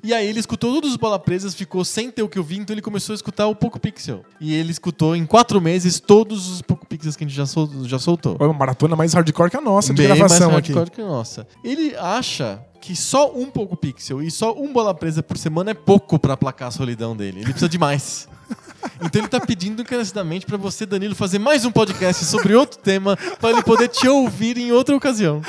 E 0.03 0.13
aí 0.13 0.27
ele 0.27 0.39
escutou 0.39 0.75
todos 0.75 0.91
os 0.91 0.97
bola 0.99 1.19
presas, 1.19 1.55
ficou 1.55 1.83
sem 1.83 2.11
ter 2.11 2.23
o 2.23 2.29
que 2.29 2.39
ouvir, 2.39 2.59
então 2.59 2.75
ele 2.75 2.83
começou 2.83 3.15
a 3.15 3.17
escutar 3.17 3.47
o 3.47 3.55
Poco 3.57 3.81
Pixel. 3.81 4.23
E 4.39 4.53
ele 4.55 4.71
escutou 4.71 5.17
em 5.17 5.25
quatro 5.25 5.59
meses 5.63 5.99
todos 5.99 6.51
os 6.51 6.61
Poco 6.61 6.85
Pixels 6.85 7.17
que 7.17 7.25
a 7.25 7.27
gente 7.27 7.35
já, 7.35 7.47
sol- 7.47 7.71
já 7.85 7.99
soltou. 7.99 8.37
É 8.39 8.45
uma 8.45 8.53
maratona 8.53 8.95
mais 8.95 9.15
hardcore 9.15 9.51
que 9.51 9.57
a 9.57 9.63
nossa 9.63 9.95
de 9.95 10.03
Bem 10.03 10.15
gravação 10.15 10.49
mais 10.51 10.59
aqui. 10.59 10.73
hardcore 10.75 10.91
que 10.95 11.01
a 11.01 11.07
nossa. 11.07 11.47
Ele 11.65 11.97
acha 11.97 12.61
que 12.83 12.95
só 12.95 13.33
um 13.35 13.47
Poco 13.51 13.75
Pixel 13.79 14.21
e 14.23 14.31
só 14.31 14.53
um 14.55 14.71
bola 14.75 14.93
presa 14.95 15.23
por 15.23 15.39
semana 15.39 15.71
é 15.71 15.75
pouco 15.75 16.19
pra 16.19 16.35
aplacar 16.35 16.69
a 16.69 16.71
solidão 16.71 17.17
dele. 17.17 17.39
Ele 17.39 17.45
precisa 17.47 17.69
de 17.71 17.79
mais. 17.79 18.29
Então 19.01 19.21
ele 19.21 19.29
tá 19.29 19.41
pedindo 19.41 19.83
encarecidamente 19.83 20.47
pra 20.47 20.57
você, 20.57 20.87
Danilo, 20.87 21.15
fazer 21.15 21.39
mais 21.39 21.65
um 21.65 21.71
podcast 21.71 22.25
sobre 22.25 22.55
outro 22.55 22.79
tema 22.79 23.17
pra 23.41 23.51
ele 23.51 23.63
poder 23.63 23.89
te 23.89 24.09
ouvir 24.09 24.57
em 24.57 24.73
outra 24.73 24.95
ocasião. 24.97 25.43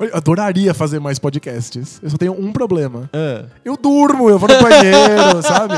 Eu 0.00 0.16
adoraria 0.16 0.74
fazer 0.74 0.98
mais 0.98 1.18
podcasts. 1.18 2.00
Eu 2.02 2.10
só 2.10 2.16
tenho 2.16 2.32
um 2.32 2.52
problema. 2.52 3.08
É. 3.12 3.44
Eu 3.64 3.76
durmo, 3.76 4.28
eu 4.28 4.38
vou 4.38 4.48
no 4.48 4.60
banheiro, 4.60 5.42
sabe? 5.42 5.74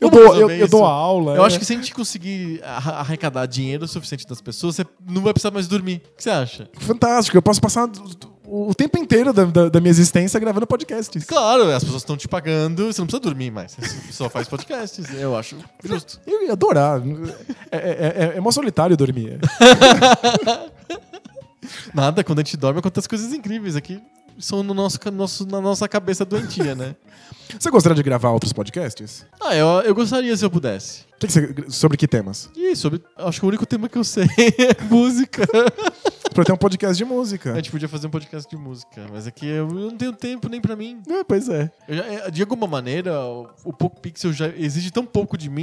Eu 0.00 0.08
Vamos 0.08 0.26
dou, 0.26 0.36
eu, 0.36 0.50
eu 0.50 0.68
dou 0.68 0.84
aula. 0.84 1.36
Eu 1.36 1.44
é. 1.44 1.46
acho 1.46 1.58
que 1.58 1.64
se 1.64 1.74
a 1.74 1.76
gente 1.76 1.92
conseguir 1.92 2.62
arrecadar 2.64 3.44
dinheiro 3.44 3.86
suficiente 3.86 4.26
das 4.26 4.40
pessoas, 4.40 4.76
você 4.76 4.86
não 5.06 5.20
vai 5.20 5.34
precisar 5.34 5.50
mais 5.50 5.68
dormir. 5.68 6.00
O 6.12 6.16
que 6.16 6.22
você 6.22 6.30
acha? 6.30 6.70
Fantástico, 6.78 7.36
eu 7.36 7.42
posso 7.42 7.60
passar 7.60 7.86
o, 8.50 8.74
tempo 8.74 8.98
inteiro 8.98 9.32
da, 9.32 9.44
da- 9.44 9.68
da 9.68 9.80
minha 9.80 9.90
existência 9.90 10.38
gravando 10.40 10.66
podcasts. 10.66 11.24
Claro, 11.24 11.70
as 11.70 11.82
pessoas 11.84 12.02
estão 12.02 12.16
te 12.16 12.26
pagando, 12.28 12.86
você 12.92 13.00
não 13.00 13.06
precisa 13.06 13.20
dormir 13.22 13.50
mais. 13.50 13.76
Você 13.78 13.96
só 14.12 14.28
faz 14.28 14.48
podcasts. 14.48 15.06
Eu 15.14 15.36
acho 15.36 15.56
justo. 15.84 16.20
Eu 16.26 16.44
ia 16.44 16.52
adorar. 16.52 17.00
É, 17.70 17.76
é, 17.76 18.32
é, 18.34 18.36
é 18.36 18.40
mó 18.40 18.50
solitário 18.50 18.96
dormir. 18.96 19.38
Nada, 21.94 22.24
quando 22.24 22.40
a 22.40 22.42
gente 22.42 22.56
dorme 22.56 22.80
acontecem 22.80 23.08
coisas 23.08 23.32
incríveis 23.32 23.76
aqui. 23.76 24.00
São 24.38 24.62
no 24.62 24.72
nosso, 24.72 24.98
nosso- 25.12 25.46
na 25.46 25.60
nossa 25.60 25.86
cabeça 25.88 26.24
doentia, 26.24 26.74
né? 26.74 26.94
Você 27.58 27.70
gostaria 27.70 27.96
de 27.96 28.02
gravar 28.02 28.30
outros 28.30 28.52
podcasts? 28.52 29.26
Ah, 29.40 29.54
eu, 29.54 29.66
eu 29.82 29.94
gostaria 29.94 30.34
se 30.36 30.44
eu 30.44 30.50
pudesse. 30.50 31.02
Que 31.18 31.26
que 31.26 31.32
você- 31.32 31.54
sobre 31.68 31.96
que 31.98 32.08
temas? 32.08 32.48
E 32.56 32.74
sobre. 32.74 33.02
Acho 33.18 33.40
que 33.40 33.44
o 33.44 33.48
único 33.48 33.66
tema 33.66 33.88
que 33.88 33.98
eu 33.98 34.04
sei 34.04 34.24
é 34.58 34.82
música. 34.84 35.42
Pra 36.34 36.44
ter 36.44 36.52
um 36.52 36.56
podcast 36.56 36.96
de 36.96 37.04
música. 37.04 37.52
A 37.52 37.56
gente 37.56 37.70
podia 37.70 37.88
fazer 37.88 38.06
um 38.06 38.10
podcast 38.10 38.48
de 38.48 38.56
música, 38.56 39.04
mas 39.12 39.26
aqui 39.26 39.46
eu 39.46 39.66
não 39.68 39.90
tenho 39.96 40.12
tempo 40.12 40.48
nem 40.48 40.60
pra 40.60 40.76
mim. 40.76 40.98
É, 41.08 41.24
pois 41.24 41.48
é. 41.48 41.70
Já- 41.88 42.04
é, 42.04 42.30
de 42.30 42.40
alguma 42.42 42.66
maneira, 42.66 43.18
o, 43.20 43.48
o 43.64 43.72
Poco 43.72 44.00
Pixel 44.00 44.32
já 44.32 44.48
exige 44.48 44.90
tão 44.90 45.04
pouco 45.04 45.36
de 45.36 45.50
mim 45.50 45.62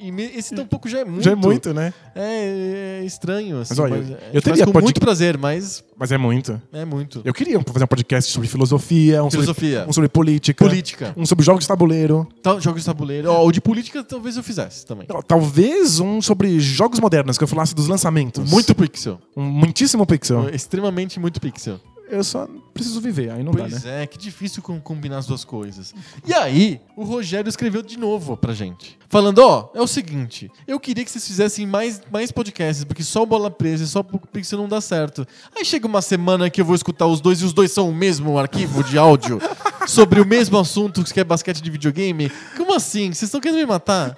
e, 0.00 0.10
e 0.10 0.22
esse 0.36 0.54
tão 0.54 0.66
pouco 0.66 0.88
já 0.88 1.00
é 1.00 1.04
muito. 1.04 1.22
Já 1.24 1.32
é 1.32 1.34
muito, 1.34 1.72
né? 1.72 1.92
É, 2.14 3.00
é 3.00 3.04
estranho, 3.04 3.60
assim. 3.60 3.74
Mas, 3.74 3.78
olha, 3.78 3.96
mas 3.96 4.10
eu- 4.10 4.16
eu 4.34 4.42
teria 4.42 4.64
com 4.66 4.72
pod- 4.72 4.82
muito 4.84 5.00
prazer, 5.00 5.38
mas 5.38 5.84
Mas 5.96 6.10
é 6.12 6.18
muito. 6.18 6.60
é 6.72 6.84
muito. 6.84 7.22
Eu 7.24 7.32
queria 7.32 7.60
fazer 7.60 7.84
um 7.84 7.88
podcast 7.88 8.30
sobre 8.32 8.48
filosofia, 8.48 9.22
um, 9.22 9.30
Filosofia. 9.30 9.78
Sobre, 9.78 9.90
um 9.90 9.92
sobre 9.92 10.08
política, 10.08 10.64
Política. 10.64 11.14
um 11.16 11.24
sobre 11.24 11.44
jogos 11.44 11.64
de 11.64 11.68
tabuleiro. 11.68 12.26
Tal, 12.42 12.60
jogos 12.60 12.80
de 12.82 12.86
tabuleiro. 12.86 13.30
Ó, 13.30 13.46
o 13.46 13.52
de 13.52 13.60
política 13.60 14.02
talvez 14.02 14.36
eu 14.36 14.42
fizesse 14.42 14.84
também. 14.84 15.06
Talvez 15.26 16.00
um 16.00 16.20
sobre 16.20 16.58
jogos 16.58 16.98
modernos, 17.00 17.38
que 17.38 17.44
eu 17.44 17.48
falasse 17.48 17.74
dos 17.74 17.86
lançamentos. 17.86 18.50
Muito 18.50 18.74
pixel. 18.74 19.20
Um 19.36 19.42
muitíssimo 19.44 20.04
pixel. 20.08 20.48
Extremamente 20.48 21.20
muito 21.20 21.40
pixel. 21.40 21.80
Eu 22.10 22.24
só 22.24 22.48
preciso 22.72 23.02
viver, 23.02 23.30
aí 23.30 23.42
não 23.42 23.52
Pois 23.52 23.82
dá, 23.82 23.90
né? 23.90 24.02
é, 24.02 24.06
que 24.06 24.16
difícil 24.16 24.62
com- 24.62 24.80
combinar 24.80 25.18
as 25.18 25.26
duas 25.26 25.44
coisas. 25.44 25.94
E 26.26 26.32
aí, 26.32 26.80
o 26.96 27.04
Rogério 27.04 27.50
escreveu 27.50 27.82
de 27.82 27.98
novo 27.98 28.34
pra 28.34 28.54
gente. 28.54 28.98
Falando, 29.10 29.40
ó, 29.40 29.68
é 29.74 29.82
o 29.82 29.86
seguinte, 29.86 30.50
eu 30.66 30.80
queria 30.80 31.04
que 31.04 31.10
vocês 31.10 31.26
fizessem 31.26 31.66
mais, 31.66 32.00
mais 32.10 32.32
podcasts, 32.32 32.82
porque 32.82 33.02
só 33.02 33.26
Bola 33.26 33.50
Presa 33.50 33.84
e 33.84 33.86
só 33.86 34.02
Pixel 34.02 34.58
não 34.58 34.66
dá 34.68 34.80
certo. 34.80 35.26
Aí 35.54 35.66
chega 35.66 35.86
uma 35.86 36.00
semana 36.00 36.48
que 36.48 36.62
eu 36.62 36.64
vou 36.64 36.74
escutar 36.74 37.06
os 37.06 37.20
dois 37.20 37.42
e 37.42 37.44
os 37.44 37.52
dois 37.52 37.72
são 37.72 37.90
o 37.90 37.94
mesmo 37.94 38.38
arquivo 38.38 38.82
de 38.82 38.96
áudio 38.96 39.38
sobre 39.86 40.18
o 40.18 40.24
mesmo 40.26 40.56
assunto 40.58 41.04
que 41.04 41.20
é 41.20 41.24
basquete 41.24 41.60
de 41.60 41.70
videogame. 41.70 42.32
Como 42.56 42.74
assim? 42.74 43.08
Vocês 43.12 43.24
estão 43.24 43.38
querendo 43.40 43.58
me 43.58 43.66
matar? 43.66 44.16